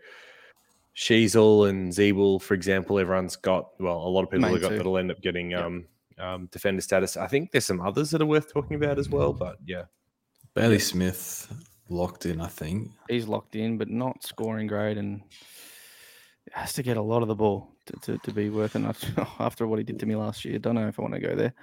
Sheezel 0.96 1.70
and 1.70 1.92
Ziebell, 1.92 2.42
for 2.42 2.54
example, 2.56 2.98
everyone's 2.98 3.36
got 3.36 3.80
well, 3.80 3.98
a 3.98 4.10
lot 4.10 4.24
of 4.24 4.30
people 4.32 4.42
Main 4.50 4.54
have 4.54 4.62
got 4.62 4.70
two. 4.70 4.78
that'll 4.78 4.98
end 4.98 5.12
up 5.12 5.22
getting 5.22 5.52
Yep. 5.52 5.64
um, 5.64 5.86
um 6.18 6.48
defender 6.52 6.82
status. 6.82 7.16
I 7.18 7.28
think 7.28 7.52
there's 7.52 7.66
some 7.66 7.82
others 7.82 8.10
that 8.12 8.22
are 8.22 8.26
worth 8.26 8.52
talking 8.52 8.76
about 8.76 8.98
as 8.98 9.08
well, 9.10 9.34
but 9.34 9.58
yeah. 9.66 9.84
Bailey 10.56 10.80
Smith 10.80 11.48
locked 11.90 12.26
in, 12.26 12.42
I 12.42 12.48
think. 12.48 12.92
he's 13.10 13.28
locked 13.28 13.56
in, 13.56 13.78
but 13.78 13.90
not 13.90 14.24
scoring 14.24 14.68
great, 14.68 14.98
and 14.98 15.22
has 16.54 16.74
to 16.74 16.84
get 16.84 16.98
a 16.98 17.02
lot 17.02 17.22
of 17.22 17.28
the 17.28 17.36
ball 17.36 17.70
to, 17.86 17.94
to, 18.02 18.18
to 18.20 18.32
be 18.32 18.50
worth 18.50 18.76
enough 18.76 19.04
after 19.40 19.68
what 19.68 19.80
he 19.80 19.84
did 19.84 20.00
to 20.00 20.06
me 20.06 20.16
last 20.16 20.46
year. 20.46 20.58
Don't 20.60 20.76
know 20.76 20.88
if 20.88 20.98
I 21.00 21.02
want 21.02 21.14
to 21.14 21.20
go 21.20 21.36
there. 21.36 21.54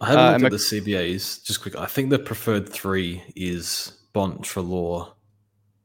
I 0.00 0.06
had 0.08 0.16
a 0.16 0.20
Uh, 0.20 0.24
look 0.26 0.34
and 0.36 0.44
at 0.46 0.50
the 0.52 0.56
CBAs 0.58 1.44
just 1.44 1.60
quick. 1.62 1.76
I 1.76 1.86
think 1.86 2.10
the 2.10 2.18
preferred 2.18 2.68
three 2.68 3.22
is 3.36 3.98
Bont, 4.12 4.42
Treloar, 4.42 5.12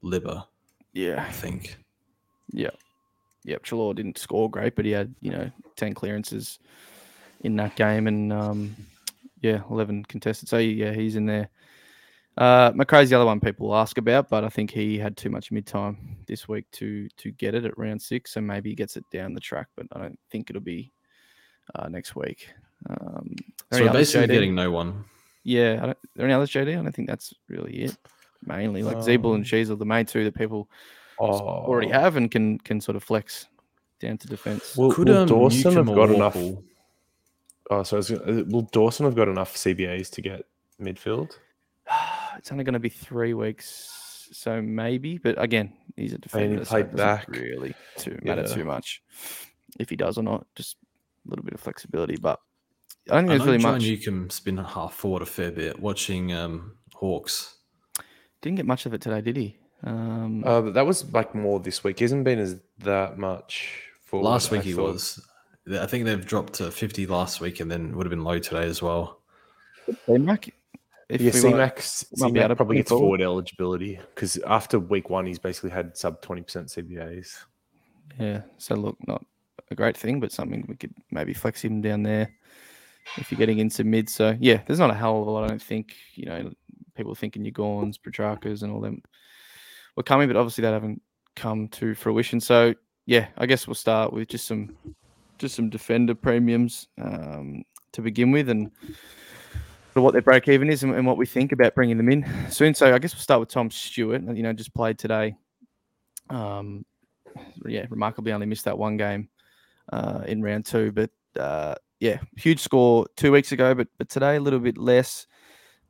Libber. 0.03 0.45
Yeah, 0.93 1.23
I 1.27 1.31
think. 1.31 1.77
yeah, 2.51 2.71
yep. 3.43 3.63
Treloar 3.63 3.93
didn't 3.95 4.17
score 4.17 4.49
great, 4.49 4.75
but 4.75 4.85
he 4.85 4.91
had 4.91 5.13
you 5.21 5.31
know 5.31 5.51
ten 5.75 5.93
clearances 5.93 6.59
in 7.41 7.55
that 7.57 7.75
game, 7.75 8.07
and 8.07 8.33
um, 8.33 8.75
yeah, 9.41 9.61
eleven 9.69 10.03
contested. 10.05 10.49
So 10.49 10.57
yeah, 10.57 10.91
he's 10.93 11.15
in 11.15 11.25
there. 11.27 11.49
Uh, 12.39 12.71
Macrae's 12.71 13.09
the 13.09 13.15
other 13.17 13.25
one 13.25 13.39
people 13.41 13.75
ask 13.75 13.97
about, 13.97 14.29
but 14.29 14.45
I 14.45 14.49
think 14.49 14.71
he 14.71 14.97
had 14.97 15.17
too 15.17 15.29
much 15.29 15.51
mid 15.51 15.65
time 15.67 16.17
this 16.25 16.47
week 16.47 16.65
to 16.73 17.09
to 17.17 17.31
get 17.31 17.53
it 17.53 17.65
at 17.65 17.77
round 17.77 18.01
six, 18.01 18.31
so 18.31 18.39
maybe 18.41 18.69
he 18.69 18.75
gets 18.75 18.95
it 18.97 19.03
down 19.11 19.33
the 19.33 19.41
track, 19.41 19.67
but 19.75 19.85
I 19.91 19.99
don't 19.99 20.19
think 20.31 20.49
it'll 20.49 20.61
be 20.61 20.91
uh, 21.75 21.89
next 21.89 22.15
week. 22.15 22.49
Um, 22.89 23.35
So 23.71 23.79
any 23.79 23.85
we're 23.87 23.93
basically 23.93 24.27
JD? 24.27 24.31
getting 24.31 24.55
no 24.55 24.71
one. 24.71 25.03
Yeah, 25.43 25.79
I 25.81 25.85
don't, 25.87 25.89
are 25.91 25.97
there 26.15 26.25
any 26.25 26.33
others, 26.33 26.49
JD? 26.51 26.69
I 26.79 26.81
don't 26.81 26.95
think 26.95 27.09
that's 27.09 27.33
really 27.49 27.83
it. 27.83 27.97
Mainly 28.45 28.83
like 28.83 28.97
Ziebell 28.97 29.31
Um, 29.31 29.35
and 29.35 29.43
Sheezel, 29.45 29.77
the 29.77 29.85
main 29.85 30.05
two 30.05 30.23
that 30.23 30.33
people 30.35 30.69
Oh, 31.19 31.27
already 31.27 31.89
have 31.89 32.15
and 32.15 32.31
can 32.31 32.57
can 32.59 32.79
sort 32.79 32.95
of 32.95 33.03
flex 33.03 33.47
down 33.99 34.17
to 34.17 34.27
defense. 34.27 34.77
Well, 34.77 34.91
Could 34.91 35.09
will 35.09 35.17
um, 35.17 35.27
Dawson 35.27 35.73
have 35.73 35.87
got 35.87 36.09
enough? 36.09 36.35
Worpel- 36.35 36.63
Oh, 37.69 37.83
so 37.83 37.97
I 37.97 37.99
was 37.99 38.09
gonna- 38.11 38.41
uh, 38.41 38.43
will 38.47 38.61
Dawson 38.71 39.05
have 39.05 39.15
got 39.15 39.27
enough 39.27 39.55
CBAs 39.57 40.09
to 40.11 40.21
get 40.21 40.45
midfield? 40.81 41.31
It's 42.39 42.51
only 42.51 42.63
going 42.63 42.73
to 42.73 42.79
be 42.79 42.89
three 42.89 43.33
weeks, 43.35 44.27
so 44.31 44.61
maybe. 44.61 45.17
But 45.19 45.41
again, 45.41 45.73
he's 45.95 46.13
a 46.13 46.17
defender. 46.17 46.65
so 46.65 46.69
played 46.71 46.85
it 46.85 46.95
doesn't 46.95 46.97
back. 46.97 47.27
really 47.29 47.75
too 47.97 48.17
matter 48.23 48.41
Yeah. 48.41 48.47
too 48.55 48.63
much 48.65 49.03
if 49.79 49.89
he 49.89 49.95
does 49.95 50.17
or 50.17 50.23
not. 50.23 50.47
Just 50.55 50.77
a 51.27 51.29
little 51.29 51.45
bit 51.45 51.53
of 51.53 51.59
flexibility, 51.59 52.15
but 52.15 52.39
I 53.09 53.15
don't 53.21 53.27
think 53.27 53.29
I 53.29 53.33
there's 53.33 53.39
know 53.39 53.45
really 53.45 53.57
John 53.63 53.73
much. 53.93 54.03
can 54.03 54.29
spin 54.31 54.57
half 54.57 54.93
forward 54.95 55.21
a 55.21 55.25
fair 55.27 55.51
bit 55.51 55.79
watching 55.79 56.33
um, 56.33 56.77
Hawks. 56.95 57.55
Didn't 58.41 58.55
get 58.57 58.65
much 58.65 58.85
of 58.85 58.93
it 58.93 59.01
today, 59.01 59.21
did 59.21 59.35
he? 59.37 59.57
Um, 59.83 60.43
Uh, 60.45 60.61
but 60.61 60.73
that 60.73 60.85
was 60.85 61.11
like 61.13 61.35
more 61.35 61.59
this 61.59 61.83
week. 61.83 61.99
He 61.99 62.03
hasn't 62.05 62.23
been 62.23 62.39
as 62.39 62.59
that 62.79 63.17
much 63.17 63.83
for 64.03 64.21
Last 64.23 64.49
week 64.51 64.61
he 64.63 64.73
was. 64.73 65.19
I 65.71 65.85
think 65.85 66.05
they've 66.05 66.25
dropped 66.25 66.53
to 66.53 66.71
50 66.71 67.05
last 67.05 67.41
week 67.41 67.59
and 67.59 67.69
then 67.69 67.95
would 67.95 68.05
have 68.05 68.09
been 68.09 68.23
low 68.23 68.39
today 68.39 68.63
as 68.65 68.81
well. 68.81 69.21
C-Mac, 70.05 70.49
if 71.09 71.21
Yeah, 71.21 71.31
we 71.33 71.43
wanna- 71.51 71.71
CMAX, 71.71 72.05
might 72.19 72.33
be 72.33 72.39
CMAC 72.39 72.55
probably 72.55 72.75
gets 72.77 72.89
forward. 72.89 73.01
forward 73.03 73.21
eligibility 73.21 73.99
because 74.13 74.37
after 74.47 74.79
week 74.79 75.09
one, 75.09 75.25
he's 75.25 75.39
basically 75.39 75.71
had 75.71 75.97
sub 75.97 76.21
20% 76.21 76.69
CBAs. 76.69 77.45
Yeah. 78.19 78.41
So 78.57 78.75
look, 78.75 78.97
not 79.07 79.25
a 79.71 79.75
great 79.75 79.97
thing, 79.97 80.19
but 80.19 80.31
something 80.31 80.65
we 80.67 80.75
could 80.75 80.93
maybe 81.11 81.33
flex 81.33 81.63
him 81.63 81.81
down 81.81 82.03
there 82.03 82.31
if 83.17 83.31
you're 83.31 83.37
getting 83.39 83.59
into 83.59 83.83
mid. 83.83 84.09
So 84.09 84.37
yeah, 84.39 84.61
there's 84.65 84.79
not 84.79 84.89
a 84.91 84.95
hell 84.95 85.21
of 85.21 85.27
a 85.27 85.31
lot. 85.31 85.43
I 85.45 85.47
don't 85.47 85.61
think 85.61 85.95
you 86.15 86.25
know 86.25 86.51
people 86.95 87.15
thinking 87.15 87.45
your 87.45 87.53
Gorns, 87.53 87.97
Petraccas, 87.99 88.61
and 88.63 88.71
all 88.71 88.81
them 88.81 89.01
were 89.95 90.03
coming, 90.03 90.27
but 90.27 90.35
obviously 90.37 90.61
that 90.63 90.73
haven't 90.73 91.01
come 91.35 91.67
to 91.69 91.95
fruition. 91.95 92.39
So 92.39 92.73
yeah, 93.05 93.27
I 93.37 93.45
guess 93.45 93.67
we'll 93.67 93.75
start 93.75 94.11
with 94.13 94.27
just 94.27 94.45
some 94.47 94.75
just 95.37 95.55
some 95.55 95.69
defender 95.69 96.13
premiums 96.13 96.87
um, 97.01 97.63
to 97.93 98.01
begin 98.01 98.31
with, 98.31 98.49
and 98.49 98.69
what 100.01 100.13
their 100.13 100.21
break 100.21 100.47
even 100.47 100.69
is 100.69 100.83
and, 100.83 100.93
and 100.93 101.05
what 101.05 101.17
we 101.17 101.25
think 101.25 101.51
about 101.51 101.75
bringing 101.75 101.97
them 101.97 102.09
in 102.09 102.25
soon. 102.49 102.73
So 102.73 102.93
I 102.93 102.99
guess 102.99 103.13
we'll 103.13 103.21
start 103.21 103.39
with 103.39 103.49
Tom 103.49 103.71
Stewart. 103.71 104.21
You 104.21 104.43
know, 104.43 104.53
just 104.53 104.73
played 104.73 104.97
today. 104.97 105.35
Um, 106.29 106.85
yeah, 107.65 107.85
remarkably 107.89 108.31
only 108.31 108.45
missed 108.45 108.65
that 108.65 108.77
one 108.77 108.97
game 108.97 109.29
uh, 109.91 110.21
in 110.27 110.41
round 110.41 110.65
two, 110.65 110.91
but 110.91 111.09
uh, 111.39 111.75
yeah, 111.99 112.19
huge 112.37 112.59
score 112.59 113.05
two 113.17 113.31
weeks 113.31 113.51
ago, 113.51 113.73
but 113.75 113.87
but 113.97 114.09
today 114.09 114.35
a 114.35 114.41
little 114.41 114.59
bit 114.59 114.77
less. 114.77 115.27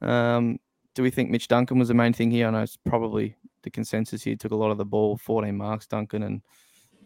Um, 0.01 0.59
do 0.95 1.03
we 1.03 1.11
think 1.11 1.29
Mitch 1.29 1.47
Duncan 1.47 1.79
was 1.79 1.87
the 1.87 1.93
main 1.93 2.13
thing 2.13 2.31
here? 2.31 2.47
I 2.47 2.51
know 2.51 2.61
it's 2.61 2.77
probably 2.77 3.35
the 3.63 3.69
consensus 3.69 4.23
here. 4.23 4.35
Took 4.35 4.51
a 4.51 4.55
lot 4.55 4.71
of 4.71 4.77
the 4.77 4.85
ball, 4.85 5.17
14 5.17 5.55
marks, 5.55 5.87
Duncan, 5.87 6.23
and 6.23 6.41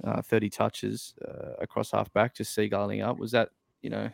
uh, 0.04 0.22
30 0.22 0.50
touches 0.50 1.14
uh, 1.28 1.54
across 1.60 1.92
half 1.92 2.12
back, 2.14 2.36
just 2.36 2.56
seagulling 2.58 3.06
up. 3.06 3.18
Was 3.18 3.32
that, 3.32 3.50
you 3.82 3.90
know, 3.90 4.10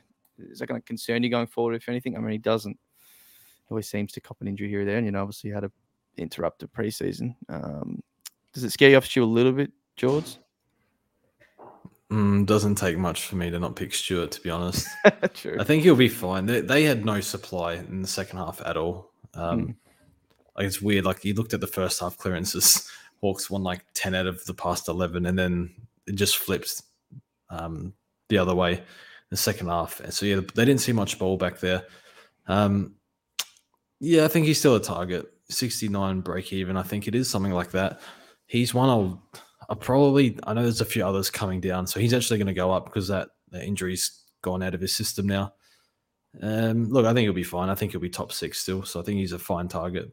is 0.51 0.59
that 0.59 0.67
going 0.67 0.79
to 0.79 0.85
concern 0.85 1.23
you 1.23 1.29
going 1.29 1.47
forward, 1.47 1.75
if 1.75 1.89
anything? 1.89 2.15
I 2.15 2.19
mean, 2.19 2.31
he 2.31 2.37
doesn't. 2.37 2.77
He 2.77 3.71
always 3.71 3.89
seems 3.89 4.11
to 4.13 4.21
cop 4.21 4.41
an 4.41 4.47
injury 4.47 4.69
here 4.69 4.81
or 4.81 4.85
there, 4.85 4.97
and, 4.97 5.05
you 5.05 5.11
know, 5.11 5.21
obviously 5.21 5.51
had 5.51 5.61
to 5.61 5.71
interrupt 6.17 6.63
a 6.63 6.65
interrupted 6.65 6.73
preseason. 6.73 7.35
Um, 7.49 8.01
does 8.53 8.63
it 8.63 8.71
scare 8.71 8.89
you 8.89 8.97
off 8.97 9.15
you 9.15 9.23
a 9.23 9.25
little 9.25 9.51
bit, 9.51 9.71
George? 9.95 10.37
Mm, 12.11 12.45
doesn't 12.47 12.75
take 12.75 12.97
much 12.97 13.25
for 13.25 13.35
me 13.35 13.51
to 13.51 13.59
not 13.59 13.75
pick 13.75 13.93
Stewart, 13.93 14.31
to 14.31 14.41
be 14.41 14.49
honest. 14.49 14.87
True. 15.33 15.57
I 15.59 15.63
think 15.63 15.83
he'll 15.83 15.95
be 15.95 16.09
fine. 16.09 16.47
They, 16.47 16.61
they 16.61 16.83
had 16.83 17.05
no 17.05 17.21
supply 17.21 17.73
in 17.75 18.01
the 18.01 18.07
second 18.07 18.39
half 18.39 18.61
at 18.65 18.77
all. 18.77 19.11
Um, 19.35 19.75
like 20.57 20.65
it's 20.65 20.81
weird. 20.81 21.05
Like 21.05 21.23
you 21.23 21.35
looked 21.35 21.53
at 21.53 21.61
the 21.61 21.67
first 21.67 21.99
half 21.99 22.17
clearances, 22.17 22.89
Hawks 23.21 23.49
won 23.49 23.63
like 23.63 23.81
ten 23.93 24.15
out 24.15 24.25
of 24.25 24.43
the 24.45 24.55
past 24.55 24.87
eleven, 24.87 25.27
and 25.27 25.37
then 25.37 25.69
it 26.07 26.15
just 26.15 26.37
flipped 26.37 26.81
um, 27.51 27.93
the 28.29 28.39
other 28.39 28.55
way 28.55 28.81
the 29.29 29.37
second 29.37 29.67
half. 29.67 29.99
And 29.99 30.13
so 30.13 30.25
yeah, 30.25 30.41
they 30.55 30.65
didn't 30.65 30.81
see 30.81 30.91
much 30.91 31.19
ball 31.19 31.37
back 31.37 31.59
there. 31.59 31.83
Um, 32.47 32.95
yeah, 33.99 34.25
I 34.25 34.27
think 34.27 34.45
he's 34.45 34.59
still 34.59 34.75
a 34.75 34.81
target. 34.81 35.31
Sixty 35.49 35.87
nine 35.87 36.21
break 36.21 36.53
even. 36.53 36.77
I 36.77 36.83
think 36.83 37.07
it 37.07 37.15
is 37.15 37.29
something 37.29 37.53
like 37.53 37.71
that. 37.71 38.01
He's 38.45 38.73
one 38.73 38.89
I'll, 38.89 39.23
I'll 39.69 39.75
probably. 39.75 40.37
I 40.43 40.53
know 40.53 40.63
there's 40.63 40.81
a 40.81 40.85
few 40.85 41.05
others 41.05 41.29
coming 41.29 41.59
down, 41.59 41.87
so 41.87 41.99
he's 41.99 42.13
actually 42.13 42.37
going 42.37 42.47
to 42.47 42.53
go 42.53 42.71
up 42.71 42.85
because 42.85 43.07
that, 43.07 43.29
that 43.51 43.63
injury's 43.63 44.23
gone 44.41 44.63
out 44.63 44.73
of 44.73 44.81
his 44.81 44.95
system 44.95 45.27
now. 45.27 45.53
Um, 46.41 46.89
look, 46.89 47.05
I 47.05 47.13
think 47.13 47.25
he'll 47.25 47.33
be 47.33 47.43
fine. 47.43 47.69
I 47.69 47.75
think 47.75 47.91
he'll 47.91 48.01
be 48.01 48.09
top 48.09 48.31
six 48.31 48.59
still, 48.59 48.83
so 48.83 48.99
I 48.99 49.03
think 49.03 49.19
he's 49.19 49.33
a 49.33 49.39
fine 49.39 49.67
target. 49.67 50.11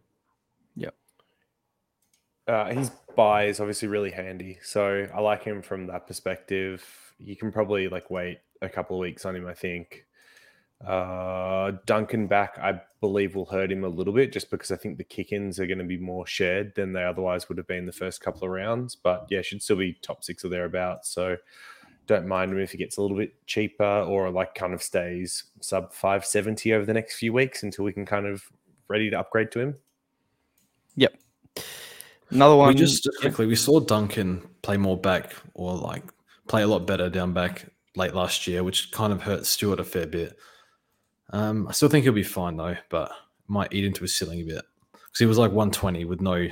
Uh, 2.47 2.73
his 2.73 2.91
buy 3.17 3.47
is 3.47 3.59
obviously 3.59 3.89
really 3.89 4.11
handy, 4.11 4.59
so 4.63 5.09
I 5.13 5.21
like 5.21 5.43
him 5.43 5.63
from 5.63 5.89
that 5.89 6.07
perspective. 6.07 6.85
You 7.19 7.35
can 7.35 7.51
probably 7.51 7.89
like 7.89 8.09
wait 8.11 8.39
a 8.63 8.69
couple 8.69 8.97
of 8.97 9.01
weeks 9.01 9.25
on 9.25 9.37
him, 9.37 9.47
I 9.47 9.55
think. 9.55 10.07
Uh, 10.85 11.73
Duncan 11.87 12.27
back, 12.27 12.59
I 12.61 12.81
believe, 13.01 13.35
will 13.35 13.47
hurt 13.47 13.73
him 13.73 13.85
a 13.85 13.89
little 13.89 14.13
bit 14.13 14.33
just 14.33 14.51
because 14.51 14.71
I 14.71 14.77
think 14.77 14.99
the 14.99 15.05
kick 15.05 15.33
ins 15.33 15.59
are 15.59 15.67
going 15.67 15.79
to 15.79 15.85
be 15.85 15.97
more 15.97 16.27
shared 16.27 16.75
than 16.75 16.93
they 16.93 17.05
otherwise 17.05 17.49
would 17.49 17.59
have 17.59 17.67
been 17.67 17.87
the 17.87 17.93
first 17.93 18.21
couple 18.21 18.45
of 18.45 18.51
rounds. 18.51 18.95
But 18.95 19.27
yeah, 19.31 19.43
should 19.43 19.63
still 19.63 19.77
be 19.77 19.95
top 20.03 20.23
six 20.23 20.45
or 20.45 20.49
thereabouts. 20.49 21.09
So 21.09 21.37
don't 22.07 22.27
mind 22.27 22.53
him 22.53 22.59
if 22.59 22.73
he 22.73 22.79
gets 22.79 22.99
a 22.99 23.03
little 23.03 23.17
bit 23.17 23.35
cheaper 23.47 23.85
or 23.85 24.31
like 24.31 24.55
kind 24.55 24.75
of 24.75 24.83
stays 24.83 25.45
sub 25.61 25.93
570 25.93 26.75
over 26.75 26.85
the 26.85 26.95
next 26.95 27.17
few 27.17 27.33
weeks 27.33 27.63
until 27.63 27.85
we 27.85 27.93
can 27.93 28.07
kind 28.07 28.27
of 28.27 28.45
ready 28.89 29.11
to 29.11 29.19
upgrade 29.19 29.51
to 29.53 29.61
him. 29.61 29.77
Yep. 30.97 31.17
Another 32.31 32.57
one. 32.57 32.69
We 32.69 32.75
just, 32.75 33.03
just 33.03 33.21
quickly 33.21 33.47
we 33.47 33.57
saw 33.57 33.81
Duncan 33.81 34.43
play 34.63 34.77
more 34.77 34.97
back 34.97 35.35
or 35.55 35.75
like 35.75 36.05
play 36.49 36.63
a 36.63 36.67
lot 36.67 36.87
better 36.87 37.09
down 37.09 37.33
back 37.33 37.67
late 37.97 38.15
last 38.15 38.47
year, 38.47 38.63
which 38.63 38.93
kind 38.93 39.13
of 39.13 39.23
hurt 39.23 39.47
Stewart 39.47 39.81
a 39.81 39.85
fair 39.85 40.07
bit. 40.07 40.37
Um, 41.31 41.67
I 41.69 41.73
still 41.73 41.89
think 41.89 42.05
he'll 42.05 42.13
be 42.13 42.23
fine 42.23 42.57
though, 42.57 42.77
but 42.89 43.11
might 43.49 43.73
eat 43.73 43.85
into 43.85 44.03
his 44.03 44.15
ceiling 44.15 44.41
a 44.41 44.45
bit 44.45 44.65
because 44.93 45.19
he 45.19 45.27
was 45.27 45.39
like 45.39 45.51
120 45.53 46.05
with 46.05 46.21
no 46.21 46.47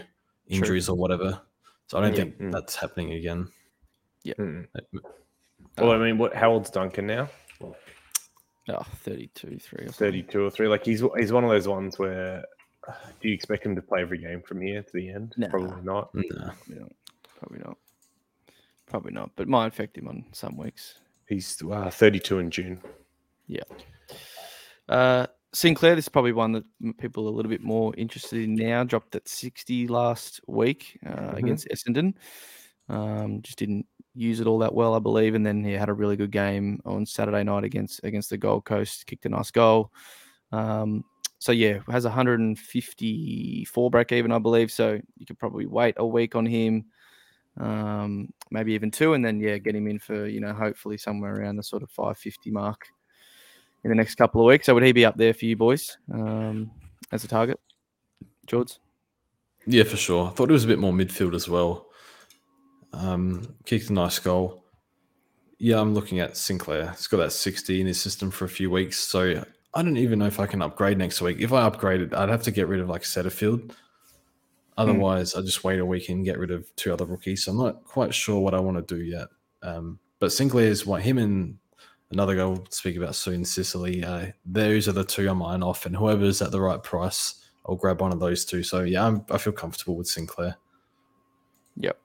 injuries 0.48 0.88
or 0.88 0.96
whatever. 0.96 1.40
So 1.86 1.98
I 1.98 2.00
don't 2.00 2.12
Yeah. 2.12 2.16
think 2.16 2.38
Mm. 2.38 2.52
that's 2.52 2.74
happening 2.76 3.12
again. 3.12 3.48
Mm. 4.26 4.66
Well, 5.78 5.90
I 5.92 5.98
mean, 5.98 6.18
what? 6.18 6.34
How 6.34 6.50
old's 6.52 6.70
Duncan 6.70 7.06
now? 7.06 7.28
oh, 7.60 7.74
32, 9.02 9.58
3 9.58 9.84
or 9.84 9.88
something. 9.88 9.92
32 9.92 10.44
or 10.44 10.50
three. 10.50 10.68
Like 10.68 10.84
he's 10.84 11.02
he's 11.18 11.32
one 11.32 11.44
of 11.44 11.50
those 11.50 11.68
ones 11.68 11.98
where 11.98 12.44
uh, 12.88 12.92
do 13.20 13.28
you 13.28 13.34
expect 13.34 13.66
him 13.66 13.74
to 13.76 13.82
play 13.82 14.00
every 14.00 14.18
game 14.18 14.40
from 14.42 14.60
here 14.62 14.82
to 14.82 14.90
the 14.94 15.10
end? 15.10 15.34
Nah. 15.36 15.48
Probably 15.48 15.82
not. 15.82 16.14
Nah. 16.14 16.52
Probably 16.52 16.78
not. 16.78 16.92
Probably 17.38 17.58
not. 17.58 17.76
Probably 18.86 19.12
not. 19.12 19.30
But 19.36 19.48
might 19.48 19.66
affect 19.66 19.98
him 19.98 20.08
on 20.08 20.24
some 20.32 20.56
weeks. 20.56 20.94
He's 21.28 21.60
uh, 21.70 21.90
32 21.90 22.38
in 22.38 22.50
June. 22.50 22.80
Yeah. 23.46 23.62
Uh, 24.88 25.26
Sinclair, 25.52 25.94
this 25.94 26.06
is 26.06 26.08
probably 26.10 26.32
one 26.32 26.52
that 26.52 26.64
people 26.98 27.24
are 27.26 27.28
a 27.28 27.32
little 27.34 27.50
bit 27.50 27.62
more 27.62 27.94
interested 27.96 28.42
in 28.42 28.54
now. 28.56 28.82
Dropped 28.84 29.14
at 29.14 29.28
60 29.28 29.86
last 29.88 30.40
week 30.48 30.98
uh, 31.06 31.10
Mhm. 31.10 31.36
against 31.38 31.68
Essendon. 31.68 32.14
Um, 32.88 33.40
just 33.42 33.58
didn't 33.58 33.86
use 34.14 34.40
it 34.40 34.46
all 34.46 34.58
that 34.58 34.74
well, 34.74 34.94
I 34.94 34.98
believe. 34.98 35.34
And 35.34 35.46
then 35.46 35.64
he 35.64 35.72
had 35.72 35.88
a 35.88 35.94
really 35.94 36.16
good 36.16 36.30
game 36.32 36.80
on 36.84 37.06
Saturday 37.06 37.42
night 37.44 37.64
against 37.64 38.00
against 38.04 38.30
the 38.30 38.36
Gold 38.36 38.64
Coast. 38.64 39.06
Kicked 39.06 39.26
a 39.26 39.28
nice 39.28 39.50
goal. 39.50 39.92
Um, 40.52 41.04
so 41.38 41.52
yeah, 41.52 41.80
has 41.88 42.04
154 42.04 43.90
break 43.90 44.12
even, 44.12 44.32
I 44.32 44.38
believe. 44.38 44.70
So 44.72 45.00
you 45.16 45.26
could 45.26 45.38
probably 45.38 45.66
wait 45.66 45.94
a 45.98 46.06
week 46.06 46.34
on 46.36 46.46
him, 46.46 46.86
um, 47.58 48.32
maybe 48.50 48.72
even 48.72 48.90
two, 48.90 49.14
and 49.14 49.24
then 49.24 49.40
yeah, 49.40 49.58
get 49.58 49.74
him 49.74 49.86
in 49.86 49.98
for 49.98 50.26
you 50.26 50.40
know 50.40 50.52
hopefully 50.52 50.98
somewhere 50.98 51.40
around 51.40 51.56
the 51.56 51.62
sort 51.62 51.82
of 51.82 51.90
550 51.90 52.50
mark 52.50 52.86
in 53.84 53.90
the 53.90 53.94
next 53.94 54.16
couple 54.16 54.40
of 54.40 54.46
weeks. 54.46 54.66
So 54.66 54.74
would 54.74 54.82
he 54.82 54.92
be 54.92 55.04
up 55.04 55.16
there 55.16 55.34
for 55.34 55.44
you 55.44 55.56
boys 55.56 55.96
um, 56.12 56.70
as 57.12 57.24
a 57.24 57.28
target, 57.28 57.60
George? 58.46 58.78
Yeah, 59.66 59.84
for 59.84 59.96
sure. 59.96 60.26
I 60.26 60.30
thought 60.30 60.50
it 60.50 60.52
was 60.52 60.64
a 60.64 60.68
bit 60.68 60.78
more 60.78 60.92
midfield 60.92 61.34
as 61.34 61.48
well. 61.48 61.86
Um, 62.92 63.54
kicked 63.64 63.90
a 63.90 63.92
nice 63.92 64.18
goal. 64.18 64.64
Yeah, 65.58 65.80
I'm 65.80 65.94
looking 65.94 66.20
at 66.20 66.36
Sinclair. 66.36 66.90
He's 66.90 67.06
got 67.06 67.18
that 67.18 67.32
60 67.32 67.80
in 67.80 67.86
his 67.86 68.00
system 68.00 68.30
for 68.30 68.44
a 68.44 68.48
few 68.48 68.70
weeks. 68.70 68.98
So 68.98 69.44
I 69.72 69.82
don't 69.82 69.96
even 69.96 70.18
know 70.18 70.26
if 70.26 70.40
I 70.40 70.46
can 70.46 70.62
upgrade 70.62 70.98
next 70.98 71.20
week. 71.20 71.38
If 71.40 71.52
I 71.52 71.68
upgraded, 71.68 72.14
I'd 72.14 72.28
have 72.28 72.42
to 72.44 72.50
get 72.50 72.68
rid 72.68 72.80
of 72.80 72.88
like 72.88 73.02
Setterfield. 73.02 73.72
Otherwise, 74.76 75.34
I 75.34 75.40
just 75.40 75.62
wait 75.62 75.78
a 75.78 75.86
week 75.86 76.08
and 76.08 76.24
get 76.24 76.38
rid 76.38 76.50
of 76.50 76.74
two 76.76 76.92
other 76.92 77.04
rookies. 77.04 77.44
So 77.44 77.52
I'm 77.52 77.58
not 77.58 77.84
quite 77.84 78.12
sure 78.12 78.40
what 78.40 78.54
I 78.54 78.60
want 78.60 78.76
to 78.76 78.94
do 78.94 79.02
yet. 79.02 79.28
Um, 79.62 79.98
but 80.18 80.32
Sinclair 80.32 80.66
is 80.66 80.84
what 80.84 81.02
him 81.02 81.18
and 81.18 81.58
another 82.10 82.34
guy 82.34 82.44
we'll 82.44 82.66
speak 82.70 82.96
about 82.96 83.14
soon, 83.14 83.44
Sicily. 83.44 84.04
Uh, 84.04 84.26
those 84.44 84.88
are 84.88 84.92
the 84.92 85.04
two 85.04 85.28
I'm 85.28 85.42
eyeing 85.42 85.62
off, 85.62 85.86
and 85.86 85.94
whoever's 85.94 86.42
at 86.42 86.50
the 86.50 86.60
right 86.60 86.82
price, 86.82 87.44
I'll 87.66 87.76
grab 87.76 88.00
one 88.00 88.12
of 88.12 88.20
those 88.20 88.44
two. 88.44 88.62
So 88.62 88.82
yeah, 88.82 89.06
I'm, 89.06 89.24
I 89.30 89.38
feel 89.38 89.52
comfortable 89.52 89.96
with 89.96 90.08
Sinclair. 90.08 90.56
Yep. 91.76 91.98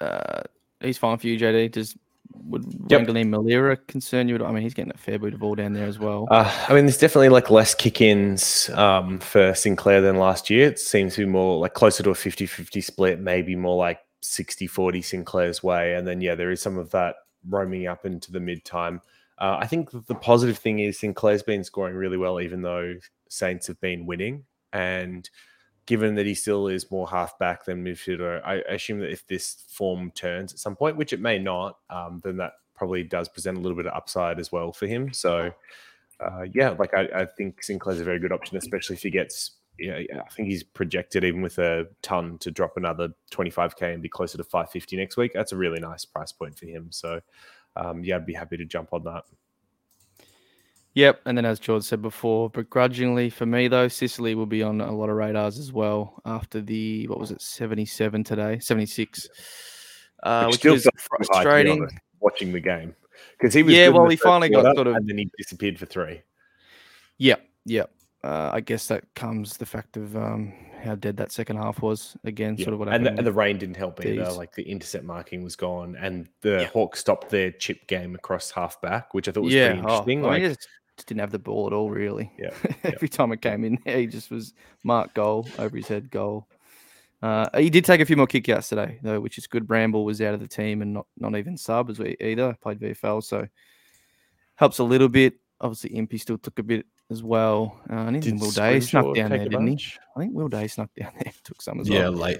Uh, 0.00 0.42
he's 0.80 0.98
fine 0.98 1.18
for 1.18 1.26
you, 1.26 1.38
JD. 1.38 1.72
Does 1.72 1.96
would 2.44 2.64
Yep. 2.88 3.02
Wanganeen-Milera 3.02 3.86
concern 3.86 4.28
you? 4.28 4.44
I 4.44 4.52
mean, 4.52 4.62
he's 4.62 4.74
getting 4.74 4.92
a 4.92 4.98
fair 4.98 5.18
bit 5.18 5.34
of 5.34 5.40
ball 5.40 5.54
down 5.54 5.72
there 5.72 5.86
as 5.86 5.98
well. 5.98 6.26
Uh, 6.30 6.52
I 6.68 6.74
mean, 6.74 6.86
there's 6.86 6.98
definitely 6.98 7.28
like 7.28 7.50
less 7.50 7.74
kick-ins 7.74 8.68
um, 8.70 9.18
for 9.20 9.54
Sinclair 9.54 10.00
than 10.00 10.16
last 10.16 10.50
year. 10.50 10.68
It 10.68 10.78
seems 10.78 11.14
to 11.14 11.22
be 11.22 11.30
more 11.30 11.58
like 11.58 11.74
closer 11.74 12.02
to 12.02 12.10
a 12.10 12.14
50-50 12.14 12.82
split, 12.82 13.20
maybe 13.20 13.54
more 13.54 13.76
like 13.76 14.00
60-40 14.22 15.04
Sinclair's 15.04 15.62
way. 15.62 15.94
And 15.94 16.06
then 16.06 16.20
yeah, 16.20 16.34
there 16.34 16.50
is 16.50 16.60
some 16.60 16.78
of 16.78 16.90
that 16.90 17.16
roaming 17.48 17.86
up 17.86 18.04
into 18.04 18.32
the 18.32 18.40
mid-time. 18.40 19.00
Uh, 19.38 19.56
I 19.58 19.66
think 19.66 19.90
the 19.90 20.14
positive 20.14 20.58
thing 20.58 20.80
is 20.80 20.98
Sinclair's 20.98 21.42
been 21.42 21.64
scoring 21.64 21.94
really 21.94 22.18
well, 22.18 22.40
even 22.40 22.60
though 22.62 22.94
Saints 23.28 23.66
have 23.68 23.80
been 23.80 24.04
winning. 24.04 24.44
And 24.72 25.28
given 25.86 26.14
that 26.14 26.26
he 26.26 26.34
still 26.34 26.68
is 26.68 26.90
more 26.90 27.08
halfback 27.08 27.64
than 27.64 27.84
midfielder, 27.84 28.42
I 28.44 28.56
assume 28.72 29.00
that 29.00 29.10
if 29.10 29.26
this 29.26 29.64
form 29.68 30.10
turns 30.12 30.52
at 30.52 30.58
some 30.58 30.76
point, 30.76 30.96
which 30.96 31.12
it 31.12 31.20
may 31.20 31.38
not, 31.38 31.78
um, 31.88 32.20
then 32.22 32.36
that 32.38 32.52
probably 32.74 33.02
does 33.02 33.28
present 33.28 33.58
a 33.58 33.60
little 33.60 33.76
bit 33.76 33.86
of 33.86 33.94
upside 33.94 34.38
as 34.40 34.50
well 34.50 34.72
for 34.72 34.86
him. 34.86 35.12
So, 35.12 35.50
uh, 36.20 36.42
yeah, 36.52 36.70
like 36.70 36.94
I, 36.94 37.08
I 37.14 37.24
think 37.26 37.62
Sinclair's 37.62 38.00
a 38.00 38.04
very 38.04 38.18
good 38.18 38.32
option, 38.32 38.56
especially 38.56 38.96
if 38.96 39.02
he 39.02 39.10
gets. 39.10 39.52
I 39.82 40.06
think 40.36 40.48
he's 40.48 40.62
projected 40.62 41.24
even 41.24 41.40
with 41.40 41.58
a 41.58 41.86
ton 42.02 42.36
to 42.38 42.50
drop 42.50 42.76
another 42.76 43.08
25k 43.32 43.94
and 43.94 44.02
be 44.02 44.10
closer 44.10 44.36
to 44.36 44.44
550 44.44 44.96
next 44.96 45.16
week. 45.16 45.32
That's 45.32 45.52
a 45.52 45.56
really 45.56 45.80
nice 45.80 46.04
price 46.04 46.32
point 46.32 46.58
for 46.58 46.66
him. 46.66 46.88
So, 46.90 47.20
um, 47.76 48.04
yeah, 48.04 48.16
I'd 48.16 48.26
be 48.26 48.34
happy 48.34 48.58
to 48.58 48.66
jump 48.66 48.92
on 48.92 49.04
that. 49.04 49.24
Yep. 50.94 51.20
And 51.24 51.38
then, 51.38 51.44
as 51.44 51.60
George 51.60 51.84
said 51.84 52.02
before, 52.02 52.50
begrudgingly 52.50 53.30
for 53.30 53.46
me 53.46 53.68
though, 53.68 53.86
Sicily 53.88 54.34
will 54.34 54.46
be 54.46 54.62
on 54.62 54.80
a 54.80 54.92
lot 54.92 55.08
of 55.08 55.16
radars 55.16 55.58
as 55.58 55.72
well 55.72 56.20
after 56.24 56.60
the 56.60 57.06
what 57.06 57.18
was 57.20 57.30
it, 57.30 57.40
seventy-seven 57.40 58.24
today, 58.24 58.58
seventy-six, 58.58 59.28
uh, 60.24 60.46
Which 60.46 60.64
is 60.66 60.82
felt 60.82 60.82
too 60.82 60.82
high, 60.82 60.82
to 60.82 61.18
be 61.20 61.24
frustrating. 61.26 61.88
watching 62.20 62.52
the 62.52 62.60
game 62.60 62.94
because 63.38 63.54
he 63.54 63.62
was 63.62 63.74
Yeah, 63.74 63.88
well, 63.88 64.08
he 64.08 64.16
finally 64.16 64.48
got 64.48 64.74
sort 64.74 64.88
of- 64.88 64.96
and 64.96 65.08
then 65.08 65.18
he 65.18 65.30
disappeared 65.38 65.78
for 65.78 65.86
three. 65.86 66.22
Yep, 67.18 67.40
yep. 67.66 67.90
Uh, 68.22 68.50
I 68.52 68.60
guess 68.60 68.86
that 68.88 69.04
comes 69.14 69.56
the 69.56 69.64
fact 69.66 69.96
of 69.96 70.14
um, 70.14 70.52
how 70.82 70.94
dead 70.94 71.16
that 71.18 71.32
second 71.32 71.56
half 71.56 71.80
was. 71.80 72.16
Again, 72.24 72.54
Yeah, 72.58 72.64
sort 72.64 72.74
of 72.74 72.78
what 72.80 72.88
and 72.88 73.04
happened. 73.06 73.16
the, 73.16 73.20
and 73.20 73.26
the 73.26 73.32
rain 73.32 73.56
didn't 73.58 73.76
help 73.78 74.04
either. 74.04 74.30
Like 74.32 74.54
the 74.54 74.62
intercept 74.62 75.04
marking 75.04 75.42
was 75.42 75.56
gone, 75.56 75.96
and 75.98 76.28
the 76.42 76.50
Yeah. 76.62 76.64
Hawks 76.64 76.98
stopped 77.00 77.30
their 77.30 77.50
chip 77.52 77.86
game 77.86 78.14
across 78.14 78.50
half 78.50 78.78
back, 78.82 79.14
which 79.14 79.26
I 79.28 79.32
thought 79.32 79.44
was 79.44 79.54
yeah, 79.54 79.68
pretty 79.68 79.80
interesting. 79.80 80.24
Oh, 80.24 80.28
I 80.28 80.38
mean, 80.38 80.48
just, 80.50 80.68
just 81.00 81.08
didn't 81.08 81.20
have 81.20 81.30
the 81.30 81.38
ball 81.38 81.66
at 81.66 81.72
all, 81.72 81.90
really. 81.90 82.30
Yeah, 82.38 82.50
Every 82.84 83.08
time 83.08 83.32
it 83.32 83.40
came 83.40 83.64
in 83.64 83.78
there, 83.86 83.98
he 84.00 84.06
just 84.06 84.30
was 84.30 84.52
mark 84.84 85.14
goal 85.14 85.48
over 85.58 85.74
his 85.74 85.88
head 85.88 86.10
goal. 86.10 86.46
Uh, 87.22 87.48
he 87.58 87.70
did 87.70 87.86
take 87.86 88.00
a 88.00 88.04
few 88.04 88.16
more 88.16 88.26
kickouts 88.26 88.68
today, 88.68 88.98
though, 89.02 89.18
which 89.18 89.38
is 89.38 89.46
good. 89.46 89.66
Bramble 89.66 90.04
was 90.04 90.20
out 90.20 90.34
of 90.34 90.40
the 90.40 90.48
team 90.48 90.82
and 90.82 90.92
not 90.92 91.06
not 91.18 91.36
even 91.36 91.56
sub 91.56 91.88
as 91.88 91.98
we 91.98 92.16
either 92.20 92.54
played 92.60 92.80
VFL, 92.80 93.24
so 93.24 93.46
helps 94.56 94.78
a 94.78 94.84
little 94.84 95.08
bit. 95.08 95.34
Obviously, 95.62 95.90
Impy 95.90 96.20
still 96.20 96.38
took 96.38 96.58
a 96.58 96.62
bit 96.62 96.86
as 97.10 97.22
well. 97.22 97.80
Uh, 97.90 97.94
and 97.94 98.16
even 98.16 98.38
Will 98.38 98.50
Day 98.50 98.80
snuck 98.80 99.14
down 99.14 99.30
there, 99.30 99.44
didn't 99.44 99.66
he? 99.66 99.92
I 100.16 100.20
think 100.20 100.34
Will 100.34 100.48
Day 100.48 100.66
snuck 100.66 100.90
down 100.98 101.12
there, 101.22 101.32
took 101.44 101.62
some 101.62 101.80
as 101.80 101.88
Yeah, 101.88 102.08
well. 102.08 102.12
Yeah, 102.12 102.18
late. 102.18 102.38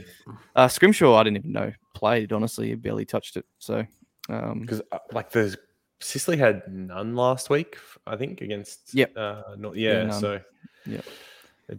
Uh, 0.55 0.69
Scrimshaw, 0.69 1.15
I 1.15 1.25
didn't 1.25 1.39
even 1.39 1.53
know 1.53 1.73
played. 1.95 2.33
Honestly, 2.33 2.69
he 2.69 2.75
barely 2.75 3.07
touched 3.07 3.37
it. 3.37 3.47
So, 3.59 3.87
um, 4.29 4.61
because 4.61 4.83
uh, 4.93 4.99
like 5.13 5.31
the 5.31 5.57
Sicily 6.01 6.37
had 6.37 6.63
none 6.69 7.15
last 7.15 7.51
week, 7.51 7.77
I 8.07 8.17
think 8.17 8.41
against. 8.41 8.95
Yep. 8.95 9.17
Uh, 9.17 9.43
not, 9.59 9.77
Yeah, 9.77 10.05
yeah. 10.05 10.11
so. 10.11 10.41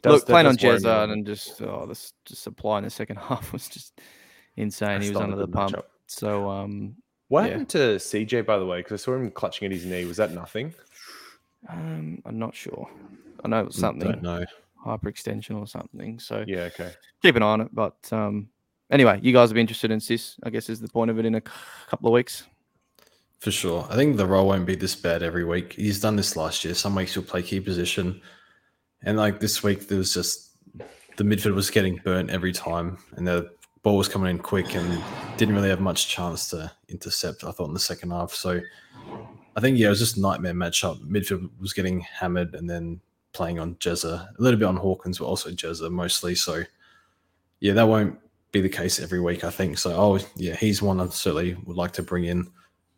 Does, 0.02 0.14
look, 0.14 0.26
playing 0.26 0.48
on 0.48 0.56
does 0.56 0.64
worry 0.64 0.72
me 0.74 0.78
a 0.78 0.80
Jezza 0.80 0.84
little 1.02 1.12
and 1.12 1.26
just 1.26 1.62
oh, 1.64 1.86
this 1.86 2.14
just 2.24 2.44
supply 2.44 2.78
in 2.78 2.86
the 2.86 2.90
second 2.90 3.16
half 3.28 3.52
was 3.52 3.68
just 3.68 4.00
insane. 4.56 5.02
he 5.02 5.10
was 5.10 5.18
under 5.18 5.36
the 5.36 5.48
pump. 5.48 5.74
matchup. 5.76 5.84
So, 6.08 6.50
um, 6.50 6.96
What 7.28 7.42
yeah. 7.44 7.48
happened 7.50 7.70
to 7.70 7.78
CJ 7.98 8.46
by 8.46 8.58
the 8.58 8.66
way? 8.66 8.80
Because 8.80 9.02
I 9.02 9.04
saw 9.04 9.16
him 9.16 9.30
clutching 9.32 9.66
at 9.66 9.72
his 9.72 9.86
knee. 9.86 10.06
Was 10.06 10.18
that 10.18 10.32
nothing? 10.32 10.74
um, 11.70 12.22
I'm 12.26 12.40
not 12.40 12.56
sure. 12.56 12.90
I 13.44 13.48
know 13.50 13.60
it 13.62 13.66
was 13.68 13.76
something. 13.76 14.08
Don't 14.12 14.24
know. 14.24 14.46
hyperextension 14.86 15.58
or 15.60 15.68
something. 15.68 16.20
So 16.20 16.46
Yeah. 16.48 16.70
Okay. 16.74 16.92
keep 17.22 17.36
an 17.36 17.44
eye 17.44 17.48
on 17.48 17.62
it. 17.62 17.70
But 17.74 17.98
um, 18.14 18.48
anyway, 18.92 19.20
you 19.22 19.34
guys 19.34 19.50
will 19.50 19.56
be 19.56 19.62
interested 19.62 19.92
in 19.92 20.00
this. 20.06 20.38
I 20.44 20.50
guess 20.52 20.70
is 20.70 20.80
the 20.80 20.88
point 20.88 21.12
of 21.12 21.20
it 21.20 21.26
in 21.26 21.36
a 21.36 21.42
couple 21.42 22.08
of 22.08 22.14
weeks. 22.14 22.44
For 23.42 23.50
sure. 23.50 23.88
I 23.90 23.96
think 23.96 24.18
the 24.18 24.28
role 24.28 24.48
won't 24.48 24.68
be 24.68 24.76
this 24.76 24.96
bad 24.96 25.24
every 25.24 25.44
week. 25.44 25.74
He's 25.74 26.00
done 26.00 26.16
this 26.16 26.36
last 26.36 26.64
year. 26.64 26.76
Some 26.76 26.94
weeks 26.94 27.16
he'll 27.16 27.24
play 27.24 27.42
key 27.42 27.60
position. 27.60 28.22
And 29.02 29.18
like 29.18 29.40
this 29.40 29.64
week, 29.64 29.88
there 29.88 29.98
was 29.98 30.14
just 30.14 30.52
the 31.18 31.24
midfield 31.24 31.56
was 31.56 31.72
getting 31.72 32.00
burnt 32.06 32.30
every 32.30 32.54
time. 32.54 33.00
And 33.14 33.28
the 33.28 33.50
ball 33.82 33.98
was 33.98 34.08
coming 34.08 34.30
in 34.30 34.38
quick 34.38 34.76
and 34.76 35.04
didn't 35.38 35.56
really 35.56 35.70
have 35.70 35.82
much 35.82 36.08
chance 36.08 36.52
to 36.52 36.72
intercept, 36.88 37.44
I 37.44 37.50
thought, 37.50 37.70
in 37.70 37.74
the 37.74 37.80
second 37.80 38.12
half. 38.12 38.32
So 38.32 38.62
I 39.56 39.60
think, 39.60 39.80
yeah, 39.80 39.88
it 39.88 39.90
was 39.90 40.00
just 40.00 40.18
a 40.18 40.22
nightmare 40.22 40.54
matchup. 40.54 41.04
Midfield 41.04 41.50
was 41.60 41.74
getting 41.74 42.02
hammered 42.02 42.54
and 42.54 42.70
then 42.70 43.02
playing 43.34 43.58
on 43.58 43.74
Jezza, 43.78 44.28
a 44.28 44.36
little 44.38 44.60
bit 44.60 44.68
on 44.68 44.78
Hawkins, 44.78 45.18
but 45.18 45.26
also 45.26 45.50
Jezza 45.50 45.90
mostly. 45.90 46.36
So 46.36 46.62
yeah, 47.60 47.74
that 47.74 47.88
won't 47.88 48.20
be 48.52 48.62
the 48.62 48.70
case 48.70 49.00
every 49.00 49.20
week, 49.20 49.44
I 49.44 49.50
think. 49.50 49.80
So, 49.80 49.96
oh, 49.96 50.20
yeah, 50.36 50.56
he's 50.56 50.84
one 50.84 51.02
I 51.02 51.08
certainly 51.08 51.56
would 51.66 51.78
like 51.78 51.94
to 51.94 52.04
bring 52.04 52.26
in 52.26 52.48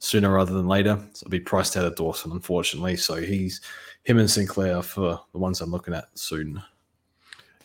sooner 0.03 0.31
rather 0.31 0.53
than 0.53 0.67
later. 0.67 0.97
So, 1.13 1.23
it'll 1.23 1.31
be 1.31 1.39
priced 1.39 1.77
out 1.77 1.85
of 1.85 1.95
Dawson, 1.95 2.31
unfortunately. 2.31 2.97
So, 2.97 3.15
he's 3.15 3.61
him 4.03 4.19
and 4.19 4.29
Sinclair 4.29 4.81
for 4.81 5.19
the 5.31 5.39
ones 5.39 5.61
I'm 5.61 5.71
looking 5.71 5.93
at 5.93 6.05
soon. 6.15 6.61